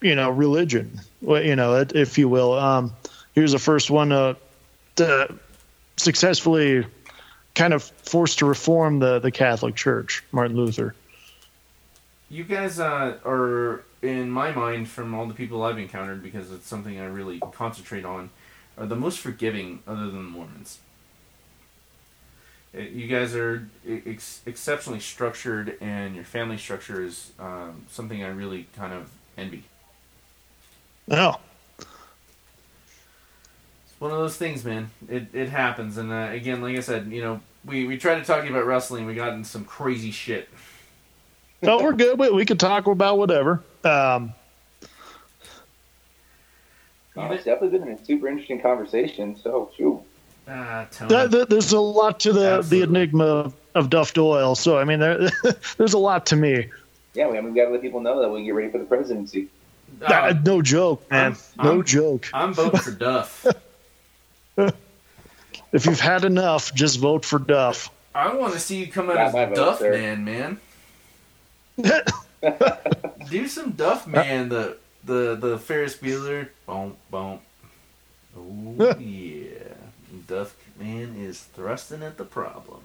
you 0.00 0.14
know, 0.14 0.30
religion, 0.30 1.00
you 1.20 1.56
know, 1.56 1.84
if 1.94 2.16
you 2.16 2.28
will. 2.28 2.54
Um, 2.54 2.92
he 3.34 3.40
was 3.40 3.52
the 3.52 3.58
first 3.58 3.90
one 3.90 4.10
to, 4.10 4.36
to 4.96 5.34
successfully 5.96 6.86
kind 7.54 7.74
of 7.74 7.82
forced 7.82 8.38
to 8.38 8.46
reform 8.46 9.00
the 9.00 9.18
the 9.18 9.30
Catholic 9.30 9.74
Church, 9.74 10.22
Martin 10.32 10.56
Luther. 10.56 10.94
You 12.30 12.44
guys 12.44 12.80
uh, 12.80 13.18
are, 13.26 13.84
in 14.00 14.30
my 14.30 14.52
mind, 14.52 14.88
from 14.88 15.12
all 15.12 15.26
the 15.26 15.34
people 15.34 15.62
I've 15.62 15.76
encountered, 15.76 16.22
because 16.22 16.50
it's 16.50 16.66
something 16.66 16.98
I 16.98 17.04
really 17.04 17.40
concentrate 17.52 18.06
on, 18.06 18.30
are 18.78 18.86
the 18.86 18.96
most 18.96 19.18
forgiving 19.18 19.80
other 19.86 20.06
than 20.06 20.24
the 20.24 20.30
Mormons. 20.30 20.78
It, 22.72 22.90
you 22.90 23.06
guys 23.06 23.34
are 23.34 23.68
ex- 23.86 24.40
exceptionally 24.46 25.00
structured, 25.00 25.76
and 25.80 26.14
your 26.14 26.24
family 26.24 26.58
structure 26.58 27.02
is 27.02 27.32
um, 27.38 27.86
something 27.90 28.22
I 28.24 28.28
really 28.28 28.66
kind 28.76 28.92
of 28.92 29.10
envy. 29.36 29.64
Oh. 31.10 31.38
It's 31.78 31.88
one 33.98 34.10
of 34.10 34.18
those 34.18 34.36
things, 34.36 34.64
man. 34.64 34.90
It, 35.08 35.28
it 35.32 35.48
happens. 35.48 35.98
And 35.98 36.10
uh, 36.12 36.28
again, 36.30 36.62
like 36.62 36.76
I 36.76 36.80
said, 36.80 37.08
you 37.08 37.22
know, 37.22 37.40
we, 37.64 37.86
we 37.86 37.98
tried 37.98 38.16
to 38.16 38.24
talk 38.24 38.44
about 38.48 38.66
wrestling. 38.66 39.06
We 39.06 39.14
got 39.14 39.34
in 39.34 39.44
some 39.44 39.64
crazy 39.64 40.10
shit 40.10 40.48
no, 41.62 41.78
we're 41.78 41.92
good. 41.92 42.18
We, 42.18 42.30
we 42.30 42.44
could 42.44 42.60
talk 42.60 42.86
about 42.86 43.18
whatever. 43.18 43.62
Um, 43.84 44.34
oh, 47.16 47.30
it's 47.30 47.44
definitely 47.44 47.78
been 47.78 47.88
a 47.88 48.04
super 48.04 48.28
interesting 48.28 48.60
conversation. 48.60 49.36
So, 49.36 49.70
shoot. 49.76 50.02
Uh, 50.46 50.86
there's 51.08 51.72
a 51.72 51.80
lot 51.80 52.20
to 52.20 52.32
the, 52.32 52.58
Absolutely. 52.58 52.78
the 52.78 52.84
enigma 52.84 53.52
of 53.74 53.90
Duff 53.90 54.12
Doyle. 54.12 54.54
So, 54.54 54.78
I 54.78 54.84
mean, 54.84 55.00
there, 55.00 55.30
there's 55.76 55.92
a 55.92 55.98
lot 55.98 56.26
to 56.26 56.36
me. 56.36 56.68
Yeah, 57.14 57.28
we, 57.28 57.38
I 57.38 57.40
mean, 57.40 57.52
we 57.52 57.60
got 57.60 57.66
to 57.66 57.72
let 57.72 57.82
people 57.82 58.00
know 58.00 58.20
that 58.20 58.28
we 58.28 58.44
get 58.44 58.54
ready 58.54 58.70
for 58.70 58.78
the 58.78 58.84
presidency. 58.84 59.48
Uh, 60.00 60.06
uh, 60.06 60.34
no 60.44 60.62
joke, 60.62 61.08
man. 61.10 61.36
I'm, 61.58 61.64
no 61.64 61.72
I'm, 61.72 61.84
joke. 61.84 62.28
I'm 62.32 62.54
voting 62.54 62.80
for 62.80 62.90
Duff. 62.92 63.46
if 64.56 65.86
you've 65.86 66.00
had 66.00 66.24
enough, 66.24 66.74
just 66.74 66.98
vote 66.98 67.24
for 67.24 67.38
Duff. 67.38 67.90
I 68.14 68.34
want 68.34 68.52
to 68.54 68.60
see 68.60 68.78
you 68.78 68.86
come 68.88 69.10
out 69.10 69.16
as 69.16 69.32
Duff 69.54 69.80
man, 69.80 70.24
man. 70.24 70.60
Do 73.30 73.48
some 73.48 73.70
Duff 73.72 74.06
Man, 74.06 74.48
the 74.48 74.76
the 75.04 75.36
the 75.36 75.58
Ferris 75.58 75.96
Bueller. 75.96 76.48
Boom, 76.66 76.96
boom. 77.10 77.38
Oh 78.36 78.98
yeah, 78.98 79.71
Duff 80.32 80.56
Man 80.80 81.14
is 81.18 81.42
thrusting 81.42 82.02
at 82.02 82.16
the 82.16 82.24
problem. 82.24 82.80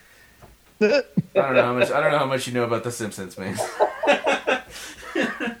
I 0.80 1.02
don't 1.34 1.54
know 1.54 1.62
how 1.62 1.74
much. 1.74 1.90
I 1.90 2.00
don't 2.00 2.12
know 2.12 2.18
how 2.18 2.24
much 2.24 2.46
you 2.46 2.54
know 2.54 2.64
about 2.64 2.82
The 2.82 2.90
Simpsons, 2.90 3.36
man. 3.36 3.58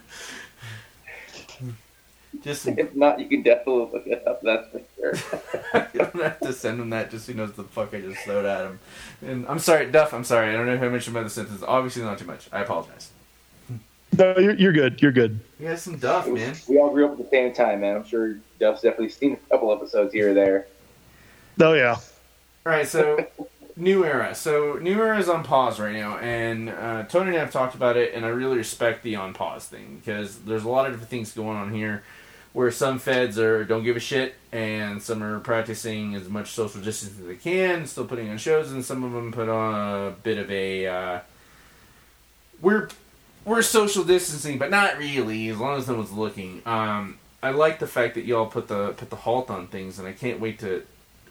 just 2.42 2.66
if 2.66 2.94
not, 2.94 3.20
you 3.20 3.26
can 3.28 3.42
definitely 3.42 3.90
look 3.92 4.06
it 4.06 4.26
up. 4.26 4.40
That's 4.40 4.70
for 4.70 4.80
sure. 4.96 5.12
you 5.92 5.98
don't 5.98 6.22
have 6.22 6.40
to 6.40 6.54
send 6.54 6.80
him 6.80 6.88
that 6.90 7.10
just 7.10 7.26
so 7.26 7.32
he 7.32 7.36
knows 7.36 7.52
the 7.52 7.64
fuck 7.64 7.92
I 7.92 8.00
just 8.00 8.22
throwed 8.22 8.46
at 8.46 8.62
him. 8.62 8.78
And 9.20 9.46
I'm 9.48 9.58
sorry, 9.58 9.90
Duff. 9.90 10.14
I'm 10.14 10.24
sorry. 10.24 10.48
I 10.48 10.52
don't 10.54 10.64
know 10.64 10.78
how 10.78 10.88
much 10.88 11.08
about 11.08 11.24
The 11.24 11.30
Simpsons. 11.30 11.62
Obviously, 11.62 12.04
not 12.04 12.16
too 12.16 12.24
much. 12.24 12.48
I 12.50 12.62
apologize. 12.62 13.10
No, 14.16 14.34
you're, 14.38 14.54
you're 14.54 14.72
good. 14.72 15.02
You're 15.02 15.12
good. 15.12 15.40
You 15.60 15.68
got 15.68 15.78
some 15.78 15.98
Duff, 15.98 16.26
man. 16.26 16.54
We 16.70 16.78
all 16.78 16.88
grew 16.88 17.04
up 17.04 17.12
at 17.12 17.18
the 17.18 17.28
same 17.28 17.52
time, 17.52 17.82
man. 17.82 17.96
I'm 17.96 18.06
sure 18.06 18.38
Duff's 18.58 18.80
definitely 18.80 19.10
seen 19.10 19.34
a 19.34 19.36
couple 19.50 19.70
episodes 19.70 20.14
here 20.14 20.30
or 20.30 20.34
there. 20.34 20.68
Oh 21.60 21.72
yeah. 21.72 21.96
All 22.66 22.72
right, 22.72 22.86
so 22.86 23.26
new 23.76 24.04
era. 24.04 24.34
So 24.34 24.78
new 24.80 25.00
era 25.00 25.18
is 25.18 25.28
on 25.28 25.42
pause 25.42 25.80
right 25.80 25.94
now, 25.94 26.18
and 26.18 26.68
uh, 26.68 27.04
Tony 27.04 27.28
and 27.28 27.36
I 27.36 27.40
have 27.40 27.52
talked 27.52 27.74
about 27.74 27.96
it, 27.96 28.14
and 28.14 28.24
I 28.24 28.28
really 28.28 28.58
respect 28.58 29.02
the 29.02 29.16
on 29.16 29.34
pause 29.34 29.64
thing 29.66 29.96
because 29.96 30.38
there's 30.40 30.64
a 30.64 30.68
lot 30.68 30.86
of 30.86 30.92
different 30.92 31.10
things 31.10 31.32
going 31.32 31.56
on 31.56 31.72
here, 31.72 32.04
where 32.52 32.70
some 32.70 32.98
feds 32.98 33.38
are 33.38 33.64
don't 33.64 33.84
give 33.84 33.96
a 33.96 34.00
shit, 34.00 34.34
and 34.52 35.02
some 35.02 35.22
are 35.22 35.40
practicing 35.40 36.14
as 36.14 36.28
much 36.28 36.50
social 36.50 36.80
distance 36.80 37.18
as 37.18 37.26
they 37.26 37.36
can, 37.36 37.86
still 37.86 38.04
putting 38.04 38.28
on 38.28 38.38
shows, 38.38 38.70
and 38.70 38.84
some 38.84 39.02
of 39.02 39.12
them 39.12 39.32
put 39.32 39.48
on 39.48 39.74
a 40.08 40.10
bit 40.10 40.38
of 40.38 40.50
a 40.50 40.86
uh, 40.86 41.20
we're 42.60 42.88
we're 43.44 43.62
social 43.62 44.04
distancing, 44.04 44.58
but 44.58 44.70
not 44.70 44.98
really, 44.98 45.48
as 45.48 45.58
long 45.58 45.78
as 45.78 45.88
no 45.88 45.94
one's 45.94 46.12
looking. 46.12 46.62
Um, 46.66 47.18
I 47.42 47.50
like 47.50 47.78
the 47.78 47.86
fact 47.86 48.14
that 48.14 48.24
y'all 48.24 48.46
put 48.46 48.68
the 48.68 48.90
put 48.92 49.10
the 49.10 49.16
halt 49.16 49.50
on 49.50 49.68
things, 49.68 49.98
and 49.98 50.06
I 50.06 50.12
can't 50.12 50.38
wait 50.38 50.58
to 50.60 50.84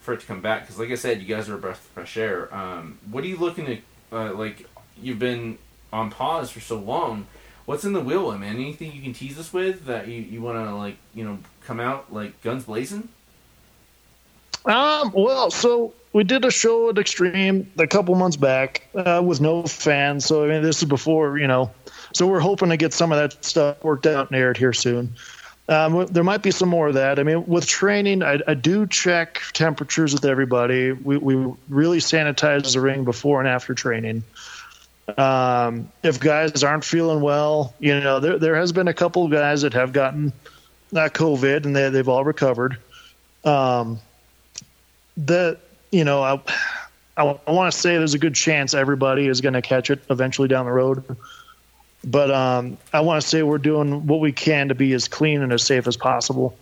for 0.07 0.13
it 0.13 0.21
to 0.21 0.25
come 0.25 0.39
back. 0.39 0.61
Because, 0.61 0.79
like 0.79 0.89
I 0.89 0.95
said, 0.95 1.21
you 1.21 1.27
guys 1.27 1.49
are 1.49 1.55
a 1.55 1.57
breath 1.57 1.83
of 1.83 1.91
fresh 1.91 2.15
air. 2.15 2.53
Um, 2.55 2.97
what 3.11 3.25
are 3.25 3.27
you 3.27 3.35
looking 3.35 3.65
to 3.65 3.77
uh, 4.13 4.33
like? 4.33 4.65
You've 4.99 5.19
been 5.19 5.57
on 5.91 6.09
pause 6.09 6.49
for 6.49 6.61
so 6.61 6.77
long. 6.77 7.27
What's 7.65 7.83
in 7.83 7.91
the 7.91 7.99
wheel, 7.99 8.35
man? 8.37 8.55
Anything 8.55 8.93
you 8.93 9.01
can 9.01 9.11
tease 9.11 9.37
us 9.37 9.51
with 9.51 9.85
that 9.85 10.07
you, 10.07 10.21
you 10.21 10.41
want 10.41 10.57
to 10.65 10.73
like 10.73 10.95
you 11.13 11.25
know 11.25 11.39
come 11.65 11.81
out 11.81 12.11
like 12.11 12.41
guns 12.41 12.63
blazing? 12.63 13.09
Um. 14.63 15.11
Well, 15.13 15.51
so 15.51 15.93
we 16.13 16.23
did 16.23 16.45
a 16.45 16.51
show 16.51 16.89
at 16.89 16.97
Extreme 16.97 17.69
a 17.77 17.85
couple 17.85 18.15
months 18.15 18.37
back 18.37 18.87
uh, 18.95 19.21
with 19.23 19.41
no 19.41 19.63
fans. 19.63 20.23
So 20.25 20.45
I 20.45 20.47
mean, 20.47 20.63
this 20.63 20.77
is 20.77 20.87
before 20.87 21.37
you 21.37 21.47
know 21.47 21.69
so 22.13 22.25
we're 22.27 22.39
hoping 22.39 22.69
to 22.69 22.77
get 22.77 22.93
some 22.93 23.11
of 23.11 23.17
that 23.17 23.43
stuff 23.43 23.83
worked 23.83 24.07
out 24.07 24.29
and 24.29 24.39
aired 24.39 24.57
here 24.57 24.73
soon. 24.73 25.13
Um, 25.69 26.05
there 26.05 26.23
might 26.23 26.43
be 26.43 26.51
some 26.51 26.69
more 26.69 26.87
of 26.87 26.93
that. 26.93 27.19
I 27.19 27.23
mean, 27.23 27.45
with 27.45 27.65
training, 27.65 28.23
I, 28.23 28.39
I 28.47 28.53
do 28.53 28.87
check 28.87 29.41
temperatures 29.51 30.13
with 30.13 30.23
everybody. 30.23 30.93
We, 30.93 31.17
we 31.17 31.53
really 31.67 31.99
sanitize 31.99 32.73
the 32.73 32.79
ring 32.79 33.03
before 33.03 33.39
and 33.41 33.49
after 33.49 33.73
training. 33.73 34.23
Um, 35.17 35.91
if 36.03 36.19
guys 36.19 36.63
aren't 36.63 36.85
feeling 36.85 37.21
well, 37.21 37.73
you 37.79 37.99
know, 37.99 38.19
there 38.19 38.37
there 38.37 38.55
has 38.55 38.71
been 38.71 38.87
a 38.87 38.93
couple 38.93 39.25
of 39.25 39.31
guys 39.31 39.61
that 39.61 39.73
have 39.73 39.93
gotten 39.93 40.33
that 40.91 41.13
COVID 41.13 41.65
and 41.65 41.75
they 41.75 41.89
they've 41.89 42.09
all 42.09 42.25
recovered. 42.25 42.77
Um, 43.45 43.99
that 45.17 45.59
you 45.91 46.03
know, 46.03 46.21
I 46.23 46.41
I, 47.15 47.39
I 47.47 47.51
want 47.51 47.71
to 47.71 47.77
say 47.77 47.97
there's 47.97 48.13
a 48.13 48.19
good 48.19 48.35
chance 48.35 48.73
everybody 48.73 49.27
is 49.27 49.41
going 49.41 49.53
to 49.53 49.61
catch 49.61 49.89
it 49.89 49.99
eventually 50.09 50.47
down 50.47 50.65
the 50.65 50.71
road. 50.71 51.03
But 52.03 52.31
um, 52.31 52.77
I 52.93 53.01
want 53.01 53.21
to 53.21 53.27
say 53.27 53.43
we're 53.43 53.57
doing 53.57 54.07
what 54.07 54.19
we 54.19 54.31
can 54.31 54.69
to 54.69 54.75
be 54.75 54.93
as 54.93 55.07
clean 55.07 55.41
and 55.41 55.51
as 55.51 55.63
safe 55.63 55.87
as 55.87 55.97
possible. 55.97 56.57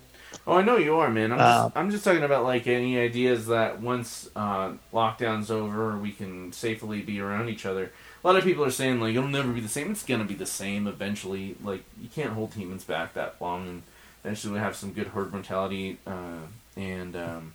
Oh, 0.47 0.57
I 0.57 0.61
know 0.61 0.77
you 0.77 0.95
are, 0.97 1.09
man. 1.09 1.31
I'm 1.31 1.39
just, 1.39 1.59
uh, 1.59 1.69
I'm 1.79 1.91
just 1.91 2.03
talking 2.03 2.23
about 2.23 2.43
like 2.43 2.67
any 2.67 2.99
ideas 2.99 3.47
that 3.47 3.81
once 3.81 4.29
uh, 4.35 4.73
lockdown's 4.93 5.49
over, 5.49 5.97
we 5.97 6.11
can 6.11 6.51
safely 6.51 7.01
be 7.01 7.19
around 7.19 7.49
each 7.49 7.65
other. 7.65 7.91
a 8.23 8.27
lot 8.27 8.35
of 8.35 8.43
people 8.43 8.63
are 8.63 8.71
saying 8.71 8.99
like 8.99 9.15
it'll 9.15 9.27
never 9.27 9.51
be 9.51 9.61
the 9.61 9.67
same. 9.67 9.91
It's 9.91 10.03
gonna 10.03 10.23
be 10.23 10.35
the 10.35 10.45
same 10.45 10.85
eventually. 10.85 11.55
Like 11.63 11.83
you 11.99 12.09
can't 12.09 12.33
hold 12.33 12.53
humans 12.53 12.83
back 12.83 13.15
that 13.15 13.41
long, 13.41 13.67
and 13.67 13.83
eventually 14.23 14.53
we 14.53 14.59
have 14.59 14.75
some 14.75 14.93
good 14.93 15.07
herd 15.07 15.33
mentality 15.33 15.97
uh, 16.05 16.45
and 16.77 17.15
um, 17.15 17.53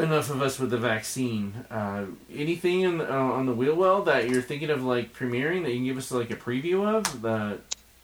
enough 0.00 0.30
of 0.30 0.42
us 0.42 0.58
with 0.58 0.70
the 0.70 0.78
vaccine. 0.78 1.54
Uh, 1.70 2.06
anything 2.34 2.80
in, 2.80 3.00
uh, 3.00 3.04
on 3.04 3.46
the 3.46 3.52
wheel 3.52 3.74
well 3.74 4.02
that 4.02 4.28
you're 4.28 4.42
thinking 4.42 4.70
of 4.70 4.84
like 4.84 5.14
premiering 5.14 5.62
that 5.62 5.70
you 5.70 5.76
can 5.76 5.84
give 5.84 5.98
us 5.98 6.10
like 6.10 6.30
a 6.30 6.36
preview 6.36 6.86
of 6.86 7.22
the 7.22 7.58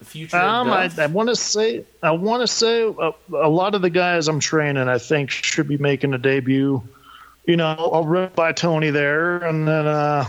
future? 0.05 0.37
Um, 0.37 0.71
I, 0.71 0.91
I 0.99 1.07
want 1.07 1.29
to 1.29 1.37
say 1.37 1.85
I 2.03 2.11
want 2.11 2.43
to 2.43 2.47
say 2.47 2.83
a, 2.83 3.13
a, 3.33 3.49
lot 3.49 3.75
of 3.75 3.83
the 3.83 3.91
guys 3.91 4.29
I'm 4.29 4.41
training 4.41 4.89
I 4.89 4.99
think 4.99 5.31
should 5.31 5.69
be 5.69 5.79
making 5.79 6.15
a 6.15 6.19
debut. 6.19 6.83
You 7.47 7.57
know, 7.57 7.91
I'll 7.93 8.05
run 8.05 8.31
by 8.35 8.53
Tony 8.53 8.91
there 8.91 9.39
and 9.39 9.67
then 9.67 9.87
uh, 9.87 10.27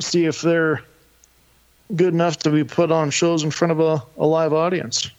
see 0.00 0.24
if 0.24 0.40
they're 0.40 0.82
good 1.94 2.14
enough 2.14 2.38
to 2.38 2.50
be 2.50 2.64
put 2.64 2.90
on 2.90 3.10
shows 3.10 3.44
in 3.44 3.50
front 3.50 3.72
of 3.72 3.80
a, 3.80 4.02
a 4.16 4.26
live 4.26 4.52
audience. 4.52 5.10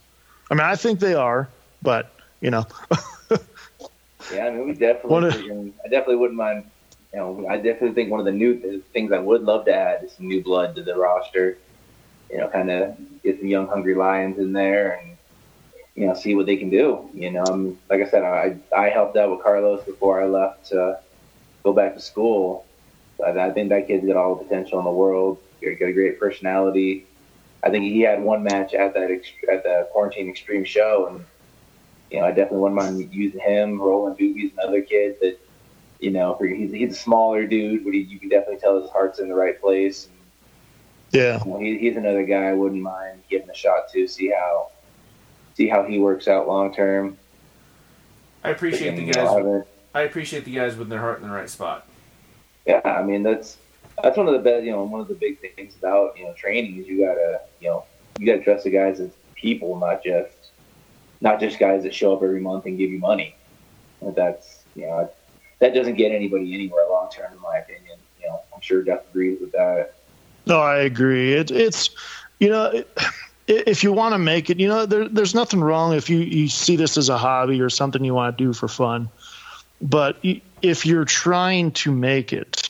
I 0.49 0.55
mean, 0.55 0.61
I 0.61 0.76
think 0.76 0.99
they 0.99 1.13
are, 1.13 1.47
but 1.81 2.11
you 2.41 2.51
know. 2.51 2.65
Yeah, 4.31 4.47
I 4.47 4.52
mean, 4.52 4.68
we 4.68 4.73
definitely. 4.73 5.73
I 5.84 5.88
definitely 5.89 6.15
wouldn't 6.18 6.38
mind. 6.38 6.69
You 7.14 7.19
know, 7.19 7.47
I 7.47 7.57
definitely 7.57 7.93
think 7.93 8.11
one 8.11 8.19
of 8.19 8.26
the 8.26 8.31
new 8.31 8.81
things 8.93 9.11
I 9.11 9.19
would 9.19 9.43
love 9.43 9.65
to 9.65 9.73
add 9.73 10.03
is 10.03 10.14
some 10.14 10.27
new 10.27 10.43
blood 10.43 10.76
to 10.76 10.84
the 10.84 10.95
roster. 10.95 11.57
You 12.30 12.39
know, 12.39 12.47
kind 12.49 12.69
of 12.69 12.97
get 13.23 13.39
some 13.39 13.47
young, 13.47 13.68
hungry 13.68 13.95
lions 13.95 14.38
in 14.39 14.52
there, 14.52 14.99
and 14.99 15.15
you 15.95 16.07
know, 16.07 16.14
see 16.14 16.35
what 16.35 16.45
they 16.45 16.57
can 16.57 16.69
do. 16.69 17.10
You 17.14 17.31
know, 17.31 17.43
I'm, 17.43 17.80
like 17.89 18.02
I 18.02 18.10
said, 18.10 18.23
I 18.23 18.57
I 18.76 18.89
helped 18.89 19.15
out 19.18 19.31
with 19.31 19.41
Carlos 19.41 19.84
before 19.85 20.22
I 20.22 20.26
left 20.26 20.68
to 20.68 20.99
go 21.64 21.73
back 21.73 21.93
to 21.95 22.02
school. 22.02 22.65
I, 23.26 23.31
I 23.31 23.52
think 23.52 23.69
that 23.69 23.88
kid's 23.88 24.06
got 24.06 24.18
all 24.18 24.35
the 24.35 24.43
potential 24.43 24.80
in 24.80 24.85
the 24.85 24.91
world. 24.91 25.38
He's 25.61 25.80
got 25.80 25.88
a 25.88 25.93
great 25.93 26.19
personality. 26.19 27.06
I 27.64 27.69
think 27.69 27.85
he 27.85 28.02
had 28.02 28.22
one 28.22 28.43
match 28.43 28.73
at 28.73 28.93
that 28.93 29.10
at 29.10 29.64
the 29.64 29.88
quarantine 29.91 30.30
extreme 30.30 30.64
show, 30.64 31.07
and 31.07 31.26
you 32.15 32.21
know, 32.21 32.27
I 32.27 32.31
definitely 32.31 32.59
wouldn't 32.59 32.81
mind 32.81 33.13
using 33.13 33.41
him. 33.41 33.77
Roland 33.77 34.17
Doobie's 34.17 34.53
another 34.57 34.81
kid 34.81 35.17
that, 35.19 35.37
you 35.99 36.11
know, 36.11 36.39
he's, 36.39 36.71
he's 36.71 36.93
a 36.93 36.95
smaller 36.95 37.45
dude, 37.45 37.83
but 37.83 37.91
he, 37.91 37.99
you 37.99 38.19
can 38.19 38.29
definitely 38.29 38.61
tell 38.61 38.81
his 38.81 38.89
heart's 38.89 39.19
in 39.19 39.27
the 39.27 39.35
right 39.35 39.59
place. 39.59 40.07
Yeah, 41.11 41.43
you 41.43 41.51
know, 41.51 41.59
he, 41.59 41.77
he's 41.77 41.97
another 41.97 42.25
guy 42.25 42.45
I 42.45 42.53
wouldn't 42.53 42.81
mind 42.81 43.23
giving 43.29 43.49
a 43.49 43.53
shot 43.53 43.89
to 43.91 44.07
see 44.07 44.29
how 44.29 44.71
see 45.55 45.67
how 45.67 45.83
he 45.83 45.99
works 45.99 46.29
out 46.29 46.47
long 46.47 46.73
term. 46.73 47.17
I 48.45 48.51
appreciate 48.51 48.95
the 48.95 49.11
guys. 49.11 49.65
I 49.93 50.01
appreciate 50.03 50.45
the 50.45 50.55
guys 50.55 50.77
with 50.77 50.87
their 50.87 50.99
heart 50.99 51.21
in 51.21 51.27
the 51.27 51.33
right 51.33 51.49
spot. 51.49 51.85
Yeah, 52.65 52.79
I 52.85 53.03
mean 53.03 53.23
that's 53.23 53.57
that's 54.01 54.15
one 54.15 54.27
of 54.27 54.33
the 54.33 54.39
best. 54.39 54.63
You 54.63 54.71
know, 54.71 54.83
one 54.83 55.01
of 55.01 55.09
the 55.09 55.15
big 55.15 55.39
things 55.39 55.75
about 55.75 56.17
you 56.17 56.23
know 56.23 56.33
training 56.33 56.77
is 56.77 56.87
you 56.87 57.05
gotta 57.05 57.41
you 57.59 57.69
know 57.69 57.83
you 58.19 58.25
gotta 58.25 58.41
trust 58.41 58.63
the 58.63 58.69
guys 58.69 59.01
as 59.01 59.11
people, 59.35 59.77
not 59.77 60.01
just 60.01 60.34
not 61.21 61.39
just 61.39 61.59
guys 61.59 61.83
that 61.83 61.93
show 61.93 62.15
up 62.15 62.23
every 62.23 62.41
month 62.41 62.65
and 62.65 62.77
give 62.77 62.91
you 62.91 62.99
money. 62.99 63.35
That's 64.01 64.63
you 64.75 64.83
know 64.83 65.09
that 65.59 65.73
doesn't 65.73 65.95
get 65.95 66.11
anybody 66.11 66.53
anywhere 66.53 66.83
long 66.89 67.09
term, 67.09 67.31
in 67.33 67.41
my 67.41 67.57
opinion. 67.57 67.97
You 68.21 68.27
know, 68.27 68.41
I'm 68.53 68.61
sure 68.61 68.83
Jeff 68.83 69.09
agrees 69.09 69.39
with 69.39 69.51
that. 69.53 69.95
No, 70.45 70.59
I 70.59 70.79
agree. 70.79 71.33
It, 71.33 71.51
it's 71.51 71.89
you 72.39 72.49
know. 72.49 72.65
It, 72.65 72.87
if 73.47 73.83
you 73.83 73.91
want 73.93 74.13
to 74.13 74.17
make 74.17 74.49
it, 74.49 74.59
you 74.59 74.67
know, 74.67 74.85
there, 74.87 75.07
there's 75.07 75.35
nothing 75.35 75.61
wrong 75.61 75.93
if 75.93 76.09
you, 76.09 76.17
you 76.17 76.47
see 76.47 76.75
this 76.75 76.97
as 76.97 77.09
a 77.09 77.17
hobby 77.17 77.61
or 77.61 77.69
something 77.69 78.03
you 78.03 78.13
want 78.13 78.35
to 78.35 78.43
do 78.43 78.53
for 78.53 78.67
fun. 78.67 79.07
But 79.81 80.17
if 80.61 80.85
you're 80.85 81.05
trying 81.05 81.71
to 81.73 81.91
make 81.91 82.33
it, 82.33 82.69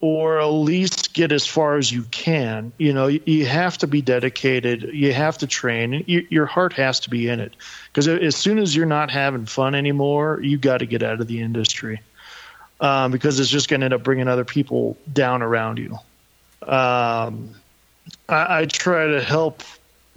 or 0.00 0.40
at 0.40 0.46
least 0.46 1.05
get 1.16 1.32
as 1.32 1.46
far 1.46 1.78
as 1.78 1.90
you 1.90 2.02
can. 2.10 2.70
You 2.76 2.92
know, 2.92 3.06
you 3.06 3.46
have 3.46 3.78
to 3.78 3.86
be 3.86 4.02
dedicated. 4.02 4.90
You 4.92 5.14
have 5.14 5.38
to 5.38 5.46
train. 5.46 6.04
your 6.06 6.44
heart 6.44 6.74
has 6.74 7.00
to 7.00 7.10
be 7.10 7.26
in 7.28 7.40
it 7.40 7.54
because 7.88 8.06
as 8.06 8.36
soon 8.36 8.58
as 8.58 8.76
you're 8.76 8.84
not 8.84 9.10
having 9.10 9.46
fun 9.46 9.74
anymore, 9.74 10.40
you 10.42 10.58
got 10.58 10.78
to 10.78 10.86
get 10.86 11.02
out 11.02 11.22
of 11.22 11.26
the 11.26 11.40
industry 11.40 12.02
um, 12.80 13.10
because 13.10 13.40
it's 13.40 13.48
just 13.48 13.70
going 13.70 13.80
to 13.80 13.86
end 13.86 13.94
up 13.94 14.02
bringing 14.02 14.28
other 14.28 14.44
people 14.44 14.98
down 15.10 15.40
around 15.40 15.78
you. 15.78 15.94
Um, 16.68 17.54
I, 18.28 18.60
I 18.60 18.64
try 18.66 19.06
to 19.06 19.22
help 19.22 19.62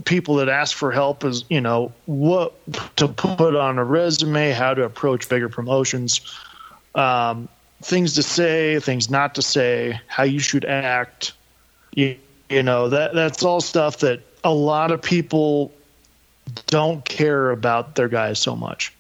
people 0.04 0.36
that 0.36 0.50
ask 0.50 0.76
for 0.76 0.92
help 0.92 1.24
is 1.24 1.46
you 1.50 1.62
know 1.62 1.94
what 2.08 2.54
to 2.98 3.08
put 3.08 3.56
on 3.56 3.78
a 3.78 3.86
resume, 3.86 4.52
how 4.52 4.74
to 4.74 4.84
approach 4.84 5.30
bigger 5.30 5.48
promotions. 5.48 6.20
Um, 6.94 7.48
things 7.82 8.14
to 8.16 8.24
say, 8.24 8.80
things 8.80 9.10
not 9.10 9.36
to 9.36 9.42
say, 9.42 10.00
how 10.08 10.24
you 10.24 10.40
should 10.40 10.66
act. 10.66 11.34
You, 11.94 12.18
you 12.50 12.64
know 12.64 12.90
that 12.90 13.14
that's 13.14 13.44
all 13.44 13.62
stuff 13.62 14.00
that 14.00 14.22
a 14.44 14.54
lot 14.54 14.92
of 14.92 15.02
people 15.02 15.72
don't 16.68 17.04
care 17.06 17.52
about 17.52 17.96
their 17.96 18.08
guys 18.08 18.40
so 18.40 18.56
much. 18.56 18.94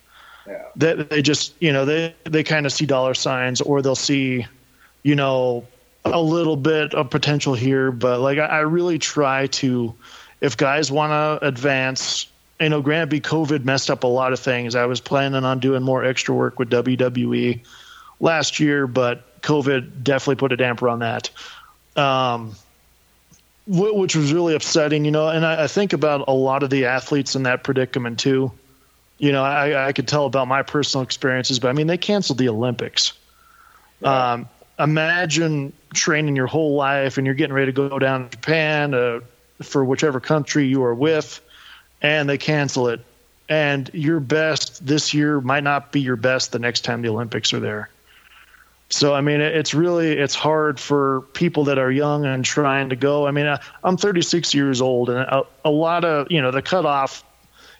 Yeah. 0.47 0.63
They, 0.75 0.93
they 0.95 1.21
just 1.21 1.53
you 1.59 1.71
know 1.71 1.85
they 1.85 2.15
they 2.23 2.43
kind 2.43 2.65
of 2.65 2.73
see 2.73 2.85
dollar 2.85 3.13
signs 3.13 3.61
or 3.61 3.81
they'll 3.81 3.95
see 3.95 4.45
you 5.03 5.15
know 5.15 5.65
a 6.05 6.21
little 6.21 6.55
bit 6.55 6.93
of 6.93 7.09
potential 7.09 7.53
here, 7.53 7.91
but 7.91 8.19
like 8.19 8.37
I, 8.37 8.45
I 8.45 8.59
really 8.59 8.99
try 8.99 9.47
to 9.47 9.93
if 10.41 10.57
guys 10.57 10.91
want 10.91 11.11
to 11.11 11.45
advance. 11.45 12.27
You 12.61 12.67
know, 12.67 12.81
granted, 12.81 13.23
COVID 13.23 13.63
messed 13.63 13.89
up 13.89 14.03
a 14.03 14.07
lot 14.07 14.33
of 14.33 14.39
things. 14.39 14.75
I 14.75 14.85
was 14.85 14.99
planning 14.99 15.45
on 15.45 15.59
doing 15.59 15.81
more 15.81 16.03
extra 16.03 16.35
work 16.35 16.59
with 16.59 16.69
WWE 16.69 17.61
last 18.19 18.59
year, 18.59 18.87
but 18.87 19.41
COVID 19.41 20.03
definitely 20.03 20.35
put 20.35 20.51
a 20.51 20.57
damper 20.57 20.89
on 20.89 20.99
that. 20.99 21.29
Um, 21.95 22.55
which 23.67 24.15
was 24.15 24.33
really 24.33 24.55
upsetting, 24.55 25.05
you 25.05 25.11
know. 25.11 25.27
And 25.27 25.45
I, 25.45 25.65
I, 25.65 25.67
think 25.67 25.93
about 25.93 26.25
a 26.27 26.33
lot 26.33 26.63
of 26.63 26.71
the 26.71 26.85
athletes 26.85 27.35
in 27.35 27.43
that 27.43 27.63
predicament 27.63 28.19
too. 28.19 28.51
You 29.19 29.31
know, 29.31 29.43
I, 29.43 29.87
I 29.87 29.93
could 29.93 30.07
tell 30.07 30.25
about 30.25 30.47
my 30.47 30.63
personal 30.63 31.03
experiences, 31.03 31.59
but 31.59 31.67
I 31.67 31.73
mean, 31.73 31.85
they 31.85 31.97
canceled 31.97 32.39
the 32.39 32.49
Olympics. 32.49 33.13
Um, 34.01 34.49
imagine 34.79 35.73
training 35.93 36.35
your 36.35 36.47
whole 36.47 36.75
life 36.75 37.17
and 37.17 37.27
you're 37.27 37.35
getting 37.35 37.53
ready 37.53 37.71
to 37.71 37.89
go 37.89 37.99
down 37.99 38.29
to 38.29 38.29
Japan 38.29 38.93
uh, 38.93 39.19
for 39.61 39.83
whichever 39.83 40.19
country 40.19 40.65
you 40.65 40.83
are 40.83 40.95
with, 40.95 41.41
and 42.01 42.29
they 42.29 42.37
cancel 42.37 42.87
it. 42.87 43.01
And 43.49 43.89
your 43.93 44.19
best 44.19 44.85
this 44.85 45.13
year 45.13 45.41
might 45.41 45.63
not 45.63 45.91
be 45.91 46.01
your 46.01 46.15
best 46.15 46.51
the 46.51 46.59
next 46.59 46.81
time 46.81 47.01
the 47.01 47.09
Olympics 47.09 47.53
are 47.53 47.59
there. 47.59 47.89
So 48.89 49.13
I 49.13 49.21
mean, 49.21 49.39
it's 49.39 49.73
really 49.73 50.13
it's 50.13 50.33
hard 50.33 50.79
for 50.79 51.21
people 51.33 51.65
that 51.65 51.77
are 51.77 51.91
young 51.91 52.25
and 52.25 52.43
trying 52.43 52.89
to 52.89 52.95
go. 52.95 53.27
I 53.27 53.31
mean, 53.31 53.55
I'm 53.83 53.97
36 53.97 54.53
years 54.55 54.81
old, 54.81 55.09
and 55.09 55.19
a, 55.19 55.43
a 55.63 55.69
lot 55.69 56.05
of 56.05 56.31
you 56.31 56.41
know 56.41 56.49
the 56.49 56.63
cutoff 56.63 57.23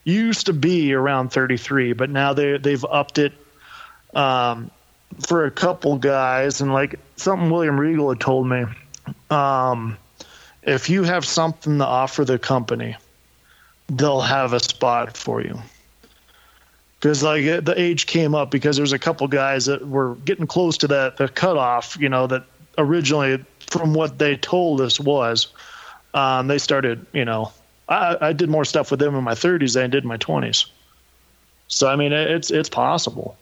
used 0.04 0.46
to 0.46 0.54
be 0.54 0.94
around 0.94 1.30
33, 1.30 1.94
but 1.94 2.12
now 2.12 2.34
they 2.34 2.58
they've 2.60 2.86
upped 2.86 3.18
it 3.18 3.34
um, 4.14 4.70
for 5.20 5.46
a 5.46 5.52
couple 5.52 5.98
guys. 5.98 6.62
And 6.62 6.74
like 6.74 7.00
something 7.16 7.50
William 7.50 7.80
Regal 7.80 8.10
had 8.10 8.20
told 8.20 8.48
me, 8.48 8.66
um, 9.32 9.98
if 10.62 10.92
you 10.92 11.04
have 11.04 11.26
something 11.26 11.80
to 11.80 11.86
offer 11.86 12.24
the 12.24 12.38
company, 12.38 12.96
they'll 13.88 14.22
have 14.22 14.54
a 14.54 14.60
spot 14.60 15.18
for 15.18 15.42
you 15.42 15.60
because 17.00 17.24
like 17.24 17.44
the 17.64 17.74
age 17.78 18.06
came 18.06 18.36
up 18.36 18.52
because 18.52 18.76
there's 18.76 18.94
a 18.94 19.00
couple 19.00 19.28
guys 19.28 19.66
that 19.68 19.88
were 19.88 20.16
getting 20.26 20.48
close 20.48 20.78
to 20.78 20.88
that 20.88 21.18
the 21.18 21.28
cutoff. 21.30 21.98
You 22.00 22.10
know 22.10 22.28
that 22.28 22.44
originally, 22.78 23.44
from 23.60 23.94
what 23.94 24.20
they 24.20 24.36
told 24.36 24.82
us 24.82 25.00
was, 25.00 25.48
um, 26.14 26.48
they 26.48 26.58
started. 26.58 27.06
You 27.14 27.26
know, 27.26 27.52
I, 27.88 28.18
I 28.22 28.34
did 28.34 28.50
more 28.50 28.66
stuff 28.66 28.92
with 28.92 29.00
them 29.00 29.16
in 29.16 29.24
my 29.24 29.34
30s 29.34 29.76
than 29.76 29.84
I 29.84 29.88
did 29.88 30.04
in 30.04 30.10
my 30.10 30.18
20s. 30.18 30.70
So 31.68 31.88
I 31.88 31.96
mean, 31.96 32.12
it's 32.12 32.52
it's 32.52 32.70
possible. 32.70 33.38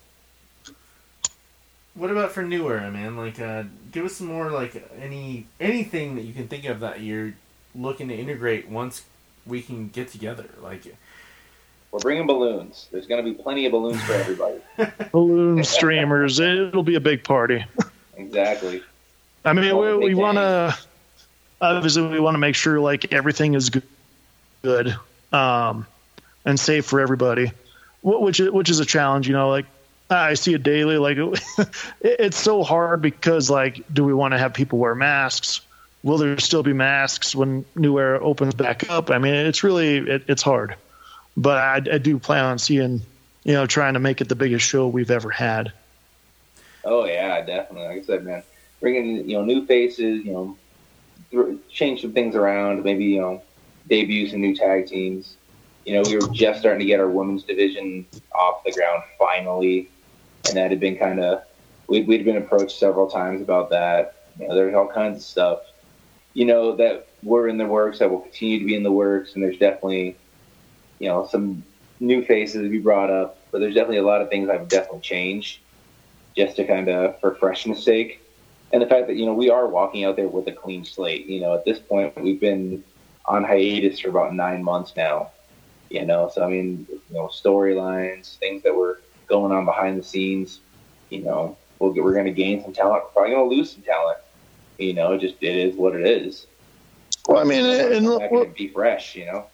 What 1.95 2.11
about 2.11 2.31
for 2.31 2.43
New 2.43 2.69
Era, 2.69 2.91
man? 2.91 3.17
Like, 3.17 3.39
uh, 3.39 3.63
give 3.91 4.05
us 4.05 4.17
some 4.17 4.27
more 4.27 4.51
like 4.51 4.87
any 5.01 5.47
anything 5.59 6.15
that 6.15 6.23
you 6.23 6.33
can 6.33 6.47
think 6.47 6.65
of 6.65 6.81
that 6.81 7.01
you're 7.01 7.33
looking 7.73 8.09
to 8.09 8.15
integrate 8.15 8.69
once 8.69 9.03
we 9.47 9.63
can 9.63 9.89
get 9.89 10.09
together. 10.09 10.45
Like, 10.61 10.85
we're 11.91 11.99
bringing 11.99 12.27
balloons. 12.27 12.87
There's 12.91 13.07
going 13.07 13.23
to 13.23 13.31
be 13.31 13.35
plenty 13.35 13.65
of 13.65 13.71
balloons 13.71 14.01
for 14.03 14.13
everybody. 14.13 14.59
Balloon 15.11 15.63
streamers. 15.63 16.39
It'll 16.39 16.83
be 16.83 16.95
a 16.95 16.99
big 16.99 17.23
party. 17.23 17.65
Exactly. 18.15 18.83
I 19.45 19.53
mean, 19.53 19.77
we, 19.77 19.95
we 19.95 20.15
want 20.15 20.37
to 20.37 20.77
obviously 21.61 22.07
we 22.07 22.19
want 22.19 22.35
to 22.35 22.39
make 22.39 22.55
sure 22.55 22.79
like 22.79 23.13
everything 23.13 23.53
is 23.53 23.71
good, 24.61 24.95
um, 25.31 25.85
and 26.45 26.59
safe 26.59 26.85
for 26.85 26.99
everybody, 26.99 27.51
which 28.01 28.39
which 28.39 28.69
is 28.69 28.79
a 28.79 28.85
challenge. 28.85 29.27
You 29.27 29.33
know, 29.33 29.49
like 29.49 29.65
I 30.09 30.33
see 30.33 30.53
it 30.53 30.63
daily. 30.63 30.97
Like 30.97 31.17
it's 32.01 32.37
so 32.37 32.63
hard 32.63 33.01
because 33.01 33.49
like, 33.49 33.81
do 33.93 34.03
we 34.03 34.13
want 34.13 34.33
to 34.33 34.37
have 34.37 34.53
people 34.53 34.79
wear 34.79 34.95
masks? 34.95 35.61
Will 36.03 36.17
there 36.17 36.37
still 36.39 36.63
be 36.63 36.73
masks 36.73 37.33
when 37.33 37.65
New 37.75 37.97
Era 37.97 38.19
opens 38.19 38.53
back 38.53 38.89
up? 38.89 39.09
I 39.09 39.17
mean, 39.17 39.33
it's 39.33 39.63
really 39.63 39.97
it, 39.97 40.23
it's 40.27 40.41
hard 40.41 40.75
but 41.37 41.57
I, 41.57 41.75
I 41.95 41.97
do 41.99 42.17
plan 42.19 42.43
on 42.43 42.59
seeing, 42.59 43.01
you 43.43 43.53
know, 43.53 43.65
trying 43.65 43.93
to 43.93 43.99
make 43.99 44.19
it 44.19 44.27
the 44.27 44.35
biggest 44.35 44.65
show 44.65 44.87
we've 44.87 45.11
ever 45.11 45.29
had. 45.29 45.71
Oh 46.83 47.05
yeah, 47.05 47.41
definitely. 47.45 47.87
Like 47.87 47.99
I 47.99 48.05
said, 48.05 48.25
man, 48.25 48.43
bringing 48.81 49.29
you 49.29 49.37
know 49.37 49.45
new 49.45 49.65
faces, 49.65 50.25
you 50.25 50.33
know, 50.33 50.57
th- 51.31 51.59
change 51.69 52.01
some 52.01 52.13
things 52.13 52.35
around, 52.35 52.83
maybe 52.83 53.05
you 53.05 53.21
know 53.21 53.43
debut 53.87 54.27
some 54.27 54.41
new 54.41 54.55
tag 54.55 54.87
teams. 54.87 55.35
You 55.85 55.93
know, 55.93 56.01
we 56.09 56.17
were 56.17 56.33
just 56.33 56.59
starting 56.59 56.81
to 56.81 56.85
get 56.85 56.99
our 56.99 57.07
women's 57.07 57.43
division 57.43 58.05
off 58.33 58.63
the 58.65 58.73
ground 58.73 59.03
finally, 59.17 59.89
and 60.47 60.57
that 60.57 60.71
had 60.71 60.79
been 60.79 60.97
kind 60.97 61.19
of 61.19 61.43
we'd, 61.87 62.07
we'd 62.07 62.25
been 62.25 62.37
approached 62.37 62.77
several 62.77 63.09
times 63.09 63.41
about 63.41 63.69
that. 63.69 64.25
You 64.39 64.47
know, 64.47 64.55
there's 64.55 64.75
all 64.75 64.87
kinds 64.87 65.17
of 65.17 65.23
stuff, 65.23 65.59
you 66.33 66.45
know, 66.45 66.75
that 66.75 67.07
were 67.23 67.47
in 67.47 67.57
the 67.57 67.65
works 67.65 67.99
that 67.99 68.09
will 68.09 68.19
continue 68.19 68.59
to 68.59 68.65
be 68.65 68.75
in 68.75 68.83
the 68.83 68.91
works, 68.91 69.33
and 69.33 69.43
there's 69.43 69.57
definitely, 69.57 70.15
you 70.99 71.07
know, 71.07 71.27
some 71.27 71.63
new 71.99 72.23
faces 72.23 72.69
be 72.69 72.79
brought 72.79 73.09
up, 73.09 73.39
but 73.51 73.59
there's 73.59 73.75
definitely 73.75 73.97
a 73.97 74.05
lot 74.05 74.21
of 74.21 74.29
things 74.29 74.49
I've 74.49 74.67
definitely 74.67 75.01
changed 75.01 75.59
just 76.35 76.55
to 76.57 76.65
kind 76.65 76.87
of 76.89 77.19
for 77.19 77.35
freshness 77.35 77.83
sake. 77.83 78.21
And 78.71 78.81
the 78.81 78.87
fact 78.87 79.07
that, 79.07 79.15
you 79.15 79.25
know, 79.25 79.33
we 79.33 79.49
are 79.49 79.67
walking 79.67 80.03
out 80.03 80.15
there 80.15 80.27
with 80.27 80.47
a 80.47 80.51
clean 80.51 80.83
slate. 80.83 81.25
You 81.25 81.41
know, 81.41 81.55
at 81.55 81.65
this 81.65 81.79
point, 81.79 82.19
we've 82.21 82.39
been 82.39 82.83
on 83.25 83.43
hiatus 83.43 83.99
for 83.99 84.09
about 84.09 84.33
nine 84.33 84.63
months 84.63 84.93
now. 84.95 85.31
You 85.89 86.05
know, 86.05 86.29
so 86.33 86.43
I 86.43 86.49
mean, 86.49 86.85
you 86.89 87.15
know, 87.15 87.27
storylines, 87.27 88.37
things 88.37 88.63
that 88.63 88.75
were 88.75 89.01
going 89.27 89.53
on 89.53 89.65
behind 89.65 89.97
the 89.97 90.03
scenes. 90.03 90.59
You 91.09 91.23
know, 91.23 91.57
we'll 91.79 91.93
get, 91.93 92.03
we're 92.03 92.13
going 92.13 92.25
to 92.25 92.31
gain 92.31 92.61
some 92.61 92.73
talent. 92.73 93.03
We're 93.05 93.09
probably 93.11 93.31
going 93.31 93.49
to 93.49 93.55
lose 93.55 93.71
some 93.71 93.83
talent. 93.83 94.17
You 94.77 94.93
know, 94.93 95.13
it 95.13 95.21
just 95.21 95.35
it 95.41 95.55
is 95.55 95.75
what 95.75 95.95
it 95.95 96.05
is. 96.05 96.45
Well, 97.27 97.39
I 97.39 97.45
mean, 97.45 97.65
and, 97.65 98.05
and 98.05 98.53
be 98.53 98.67
fresh. 98.67 99.15
You 99.15 99.25
know, 99.27 99.47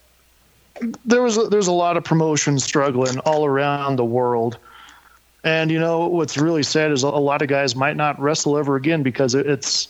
there 1.06 1.22
was 1.22 1.50
there's 1.50 1.68
a 1.68 1.72
lot 1.74 1.98
of 1.98 2.04
promotion 2.04 2.60
struggling 2.60 3.20
all 3.20 3.46
around 3.46 3.98
the 3.98 4.06
world. 4.06 4.58
And 5.44 5.70
you 5.70 5.80
know 5.80 6.08
what's 6.08 6.38
really 6.38 6.64
sad 6.64 6.92
is 6.92 7.04
a 7.04 7.10
lot 7.10 7.42
of 7.42 7.50
guys 7.50 7.76
might 7.76 7.98
not 7.98 8.20
wrestle 8.20 8.58
ever 8.58 8.78
again 8.78 9.04
because 9.04 9.36
it's, 9.36 9.90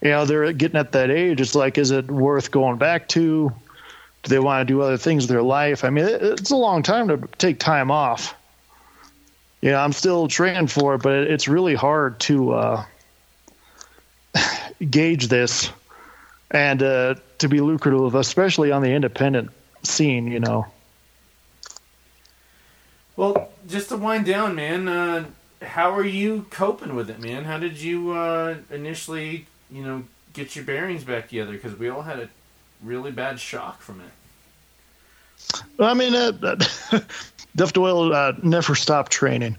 you 0.00 0.08
know, 0.08 0.24
they're 0.24 0.52
getting 0.54 0.78
at 0.78 0.92
that 0.92 1.10
age. 1.10 1.40
It's 1.40 1.54
like, 1.54 1.76
is 1.76 1.90
it 1.90 2.10
worth 2.10 2.50
going 2.50 2.78
back 2.78 3.08
to? 3.08 3.52
Do 4.22 4.28
they 4.28 4.38
want 4.38 4.66
to 4.66 4.72
do 4.72 4.80
other 4.80 4.96
things 4.96 5.24
with 5.24 5.30
their 5.30 5.42
life? 5.42 5.84
I 5.84 5.90
mean, 5.90 6.06
it's 6.06 6.50
a 6.50 6.56
long 6.56 6.82
time 6.82 7.08
to 7.08 7.28
take 7.38 7.58
time 7.58 7.90
off. 7.90 8.34
You 9.60 9.70
know, 9.70 9.78
I'm 9.78 9.92
still 9.92 10.28
training 10.28 10.68
for 10.68 10.94
it, 10.94 11.02
but 11.02 11.12
it's 11.12 11.46
really 11.46 11.74
hard 11.74 12.18
to 12.20 12.52
uh, 12.52 12.84
gauge 14.90 15.28
this 15.28 15.70
and 16.50 16.82
uh, 16.82 17.14
to 17.38 17.48
be 17.48 17.60
lucrative, 17.60 18.14
especially 18.14 18.72
on 18.72 18.82
the 18.82 18.90
independent 18.90 19.50
scene. 19.82 20.30
You 20.30 20.40
know. 20.40 20.66
Well, 23.16 23.50
just 23.68 23.90
to 23.90 23.96
wind 23.96 24.26
down, 24.26 24.54
man. 24.54 24.88
Uh, 24.88 25.26
how 25.62 25.94
are 25.94 26.04
you 26.04 26.46
coping 26.50 26.94
with 26.94 27.10
it, 27.10 27.20
man? 27.20 27.44
How 27.44 27.58
did 27.58 27.78
you 27.80 28.12
uh, 28.12 28.56
initially, 28.70 29.46
you 29.70 29.82
know, 29.84 30.04
get 30.32 30.56
your 30.56 30.64
bearings 30.64 31.04
back 31.04 31.28
together? 31.28 31.52
Because 31.52 31.78
we 31.78 31.88
all 31.88 32.02
had 32.02 32.18
a 32.18 32.28
really 32.82 33.10
bad 33.10 33.38
shock 33.38 33.82
from 33.82 34.00
it. 34.00 34.10
I 35.78 35.94
mean, 35.94 36.14
uh, 36.14 36.32
Duff 37.56 37.72
Doyle 37.72 38.12
uh, 38.12 38.32
never 38.42 38.74
stopped 38.74 39.12
training, 39.12 39.56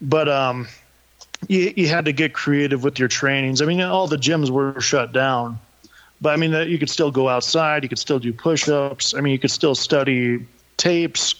but 0.00 0.28
um, 0.28 0.68
you, 1.48 1.72
you 1.76 1.88
had 1.88 2.06
to 2.06 2.12
get 2.12 2.32
creative 2.32 2.82
with 2.82 2.98
your 2.98 3.08
trainings. 3.08 3.62
I 3.62 3.66
mean, 3.66 3.80
all 3.80 4.06
the 4.06 4.16
gyms 4.16 4.50
were 4.50 4.80
shut 4.80 5.12
down, 5.12 5.58
but 6.20 6.30
I 6.30 6.36
mean, 6.36 6.52
you 6.68 6.78
could 6.78 6.90
still 6.90 7.10
go 7.10 7.28
outside. 7.28 7.82
You 7.82 7.88
could 7.88 7.98
still 7.98 8.18
do 8.18 8.32
push-ups. 8.32 9.14
I 9.14 9.20
mean, 9.20 9.32
you 9.32 9.38
could 9.38 9.50
still 9.50 9.74
study 9.74 10.46
tapes. 10.76 11.34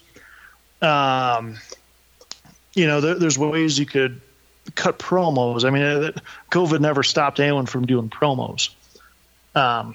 Um, 0.83 1.57
you 2.75 2.87
know, 2.87 3.01
there, 3.01 3.15
there's 3.15 3.39
ways 3.39 3.79
you 3.79 3.87
could 3.87 4.21
cut 4.75 4.99
promos. 4.99 5.65
I 5.65 5.71
mean, 5.71 5.83
uh, 5.83 6.13
COVID 6.51 6.81
never 6.81 7.03
stopped 7.03 7.41
anyone 7.41 7.67
from 7.67 7.87
doing 7.87 8.11
promos. 8.11 8.71
Um, 9.55 9.95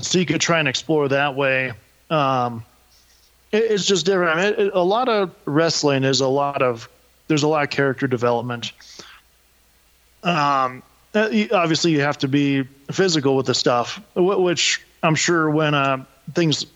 so 0.00 0.18
you 0.18 0.26
could 0.26 0.40
try 0.40 0.58
and 0.58 0.68
explore 0.68 1.08
that 1.08 1.36
way. 1.36 1.72
Um, 2.10 2.64
it, 3.52 3.64
it's 3.70 3.86
just 3.86 4.06
different. 4.06 4.38
I 4.38 4.42
mean, 4.42 4.66
it, 4.66 4.72
a 4.74 4.82
lot 4.82 5.08
of 5.08 5.34
wrestling 5.44 6.04
is 6.04 6.20
a 6.20 6.28
lot 6.28 6.62
of 6.62 6.88
there's 7.28 7.44
a 7.44 7.48
lot 7.48 7.62
of 7.62 7.70
character 7.70 8.06
development. 8.06 8.72
Um, 10.24 10.82
obviously, 11.14 11.92
you 11.92 12.00
have 12.00 12.18
to 12.18 12.28
be 12.28 12.62
physical 12.90 13.36
with 13.36 13.46
the 13.46 13.54
stuff, 13.54 14.00
which 14.14 14.82
I'm 15.02 15.14
sure 15.14 15.50
when 15.50 15.74
uh, 15.74 16.04
things 16.34 16.66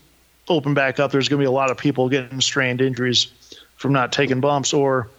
open 0.47 0.73
back 0.73 0.99
up, 0.99 1.11
there's 1.11 1.29
going 1.29 1.39
to 1.39 1.43
be 1.43 1.47
a 1.47 1.51
lot 1.51 1.71
of 1.71 1.77
people 1.77 2.09
getting 2.09 2.41
strained 2.41 2.81
injuries 2.81 3.27
from 3.75 3.93
not 3.93 4.11
taking 4.11 4.39
bumps 4.39 4.73
or 4.73 5.09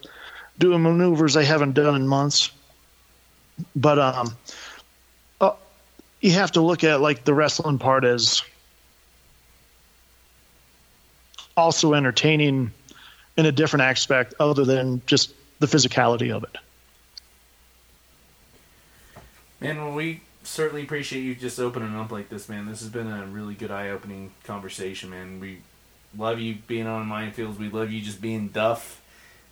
doing 0.59 0.83
maneuvers 0.83 1.35
they 1.35 1.45
haven't 1.45 1.75
done 1.75 1.95
in 1.95 2.07
months. 2.07 2.51
But 3.75 3.99
um, 3.99 4.37
uh, 5.41 5.53
you 6.21 6.33
have 6.33 6.53
to 6.53 6.61
look 6.61 6.85
at 6.85 7.01
like 7.01 7.25
the 7.25 7.35
wrestling 7.35 7.79
part 7.79 8.05
as 8.05 8.43
also 11.57 11.95
entertaining 11.95 12.73
in 13.37 13.47
a 13.47 13.53
different 13.53 13.83
aspect 13.83 14.35
other 14.39 14.65
than 14.65 15.03
just 15.07 15.33
the 15.61 15.67
physicality 15.67 16.35
of 16.35 16.45
it. 16.45 16.57
Man, 19.61 19.77
well, 19.79 19.93
we 19.93 20.21
certainly 20.45 20.83
appreciate 20.83 21.23
you 21.23 21.35
just 21.35 21.59
opening 21.59 21.97
up 21.97 22.13
like 22.13 22.29
this, 22.29 22.49
man. 22.49 22.67
This 22.67 22.81
has 22.81 22.91
been 22.91 23.09
a 23.09 23.27
really 23.27 23.55
good 23.55 23.71
eye-opening 23.71 24.33
conversation, 24.45 25.11
man. 25.11 25.41
We 25.41 25.59
love 26.17 26.39
you 26.39 26.59
being 26.67 26.87
on 26.87 27.09
Mindfields. 27.09 27.59
We 27.59 27.69
love 27.69 27.91
you 27.91 28.01
just 28.01 28.21
being 28.21 28.49
Duff. 28.49 29.03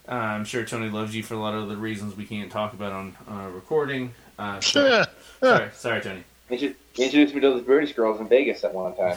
Uh, 0.09 0.13
I'm 0.13 0.45
sure 0.45 0.65
Tony 0.65 0.89
loves 0.89 1.17
you 1.17 1.25
for 1.25 1.35
a 1.35 1.39
lot 1.39 1.55
of 1.55 1.69
the 1.69 1.77
reasons 1.77 2.17
we 2.17 2.25
can't 2.25 2.51
talk 2.51 2.73
about 2.73 2.93
on 2.93 3.17
uh, 3.29 3.49
recording. 3.51 4.15
Uh, 4.39 4.61
sorry, 4.61 5.05
sorry, 5.41 5.71
sorry, 5.75 6.01
Tony. 6.01 6.23
Introduced 6.49 7.35
me 7.35 7.41
to 7.41 7.51
those 7.51 7.63
British 7.63 7.93
girls 7.93 8.21
in 8.21 8.29
Vegas 8.29 8.63
at 8.63 8.73
one 8.73 8.95
time. 8.95 9.17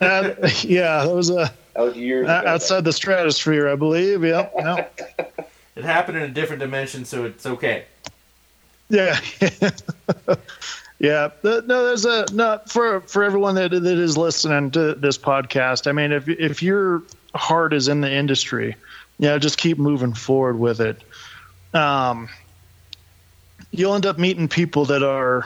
Uh, 0.00 0.34
yeah, 0.62 1.04
that 1.04 1.14
was 1.14 1.30
a 1.30 1.50
that 1.74 1.82
was 1.82 1.96
years 1.96 2.28
outside 2.28 2.84
the 2.84 2.92
stratosphere, 2.92 3.68
I 3.68 3.74
believe. 3.76 4.22
Yep. 4.22 4.52
yep. 4.58 5.50
it 5.76 5.84
happened 5.84 6.18
in 6.18 6.24
a 6.24 6.28
different 6.28 6.60
dimension, 6.60 7.04
so 7.04 7.24
it's 7.24 7.46
okay. 7.46 7.86
Yeah. 8.88 9.20
yeah. 10.98 11.30
No, 11.42 11.60
there's 11.60 12.04
a 12.04 12.26
no 12.32 12.60
for 12.66 13.00
for 13.02 13.22
everyone 13.22 13.54
that 13.56 13.70
that 13.70 13.84
is 13.84 14.16
listening 14.16 14.70
to 14.72 14.94
this 14.94 15.18
podcast. 15.18 15.86
I 15.86 15.92
mean, 15.92 16.12
if 16.12 16.28
if 16.28 16.62
your 16.62 17.02
heart 17.34 17.72
is 17.72 17.88
in 17.88 18.00
the 18.00 18.10
industry, 18.10 18.76
yeah, 19.18 19.36
just 19.38 19.58
keep 19.58 19.78
moving 19.78 20.14
forward 20.14 20.58
with 20.58 20.80
it. 20.80 21.02
Um, 21.74 22.28
you'll 23.70 23.94
end 23.94 24.06
up 24.06 24.18
meeting 24.18 24.48
people 24.48 24.86
that 24.86 25.02
are 25.02 25.44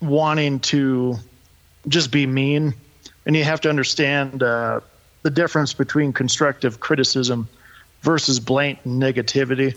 wanting 0.00 0.60
to 0.60 1.16
just 1.88 2.12
be 2.12 2.26
mean, 2.26 2.74
and 3.26 3.36
you 3.36 3.44
have 3.44 3.60
to 3.62 3.68
understand 3.68 4.42
uh, 4.42 4.80
the 5.22 5.30
difference 5.30 5.72
between 5.72 6.12
constructive 6.12 6.80
criticism 6.80 7.48
versus 8.02 8.38
blatant 8.38 9.00
negativity. 9.00 9.76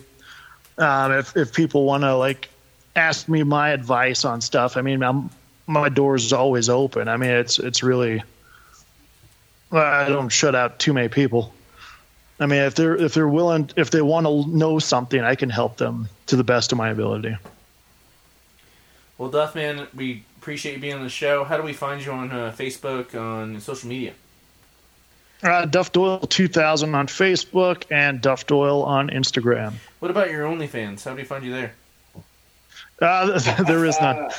Um, 0.78 1.14
if 1.14 1.36
if 1.36 1.54
people 1.54 1.86
want 1.86 2.04
to 2.04 2.16
like 2.16 2.50
ask 2.98 3.30
me 3.30 3.44
my 3.44 3.70
advice 3.70 4.26
on 4.26 4.42
stuff, 4.42 4.76
I 4.76 4.82
mean, 4.82 5.04
I'm, 5.04 5.30
my 5.68 5.90
doors 5.90 6.26
is 6.26 6.34
always 6.34 6.70
open. 6.70 7.08
I 7.08 7.18
mean, 7.18 7.30
it's 7.30 7.60
it's 7.60 7.84
really 7.84 8.24
I 9.72 10.08
don't 10.08 10.30
shut 10.30 10.56
out 10.56 10.80
too 10.80 10.94
many 10.94 11.10
people. 11.10 11.54
I 12.40 12.46
mean, 12.46 12.62
if 12.62 12.76
they're 12.76 12.96
if 12.96 13.14
they're 13.14 13.28
willing, 13.28 13.70
if 13.76 13.92
they 13.92 14.02
want 14.02 14.26
to 14.26 14.46
know 14.50 14.80
something, 14.80 15.20
I 15.20 15.36
can 15.36 15.50
help 15.50 15.78
them 15.78 16.10
to 16.28 16.36
the 16.36 16.44
best 16.44 16.72
of 16.72 16.78
my 16.78 16.90
ability. 16.90 17.36
Well, 19.18 19.32
Duffman, 19.32 19.94
we 19.96 20.24
appreciate 20.38 20.76
you 20.76 20.82
being 20.82 20.94
on 20.94 21.04
the 21.04 21.10
show. 21.10 21.44
How 21.44 21.58
do 21.58 21.64
we 21.64 21.74
find 21.74 22.06
you 22.06 22.12
on 22.12 22.32
uh, 22.32 22.54
Facebook, 22.56 23.20
on 23.20 23.60
social 23.60 23.90
media? 23.90 24.14
Uh, 25.44 25.66
Duff 25.66 25.92
Doyle 25.92 26.20
2000 26.20 26.96
on 26.96 27.08
Facebook 27.08 27.84
and 27.92 28.22
Duff 28.22 28.48
Doyle 28.48 28.84
on 28.84 29.10
Instagram. 29.10 29.74
What 30.00 30.12
about 30.12 30.32
your 30.32 30.46
OnlyFans? 30.46 31.04
How 31.04 31.12
do 31.12 31.18
we 31.18 31.24
find 31.24 31.44
you 31.44 31.52
there? 31.52 31.74
Uh, 33.02 33.40
there 33.68 33.86
is 33.86 34.00
none. 34.00 34.30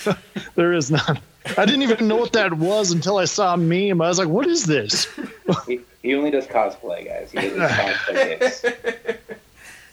there 0.54 0.72
is 0.72 0.90
none. 0.90 1.18
I 1.58 1.66
didn't 1.66 1.82
even 1.82 2.08
know 2.08 2.16
what 2.16 2.32
that 2.32 2.54
was 2.54 2.92
until 2.92 3.18
I 3.18 3.26
saw 3.26 3.54
a 3.54 3.56
meme. 3.56 4.00
I 4.00 4.08
was 4.08 4.18
like, 4.18 4.28
"What 4.28 4.46
is 4.46 4.64
this?" 4.64 5.06
he, 5.66 5.80
he 6.02 6.14
only 6.14 6.30
does 6.30 6.46
cosplay, 6.46 7.04
guys. 7.06 7.30
He 7.32 7.50
does 7.50 7.70
cosplay 7.70 9.18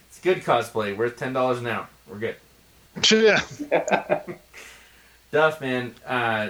it's 0.08 0.20
good 0.22 0.40
cosplay. 0.44 0.96
Worth 0.96 1.18
ten 1.18 1.34
dollars 1.34 1.60
an 1.60 1.68
hour. 1.68 1.88
We're 2.08 2.18
good. 2.20 2.36
Yeah. 3.10 3.42
Duff, 5.32 5.62
man. 5.62 5.96
Uh, 6.06 6.50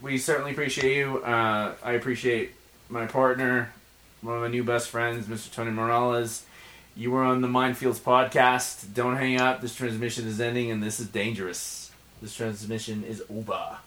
we 0.00 0.18
certainly 0.18 0.50
appreciate 0.52 0.96
you. 0.96 1.18
Uh, 1.18 1.74
I 1.82 1.92
appreciate 1.92 2.52
my 2.88 3.06
partner, 3.06 3.72
one 4.20 4.36
of 4.36 4.42
my 4.42 4.48
new 4.48 4.64
best 4.64 4.88
friends, 4.88 5.26
Mr. 5.26 5.52
Tony 5.52 5.70
Morales. 5.70 6.44
You 6.94 7.10
were 7.10 7.24
on 7.24 7.40
the 7.40 7.48
Mindfields 7.48 8.00
podcast. 8.00 8.92
Don't 8.92 9.16
hang 9.16 9.40
up. 9.40 9.62
This 9.62 9.74
transmission 9.74 10.26
is 10.26 10.40
ending, 10.40 10.70
and 10.70 10.82
this 10.82 11.00
is 11.00 11.06
dangerous. 11.08 11.90
This 12.20 12.36
transmission 12.36 13.02
is 13.02 13.22
over. 13.30 13.78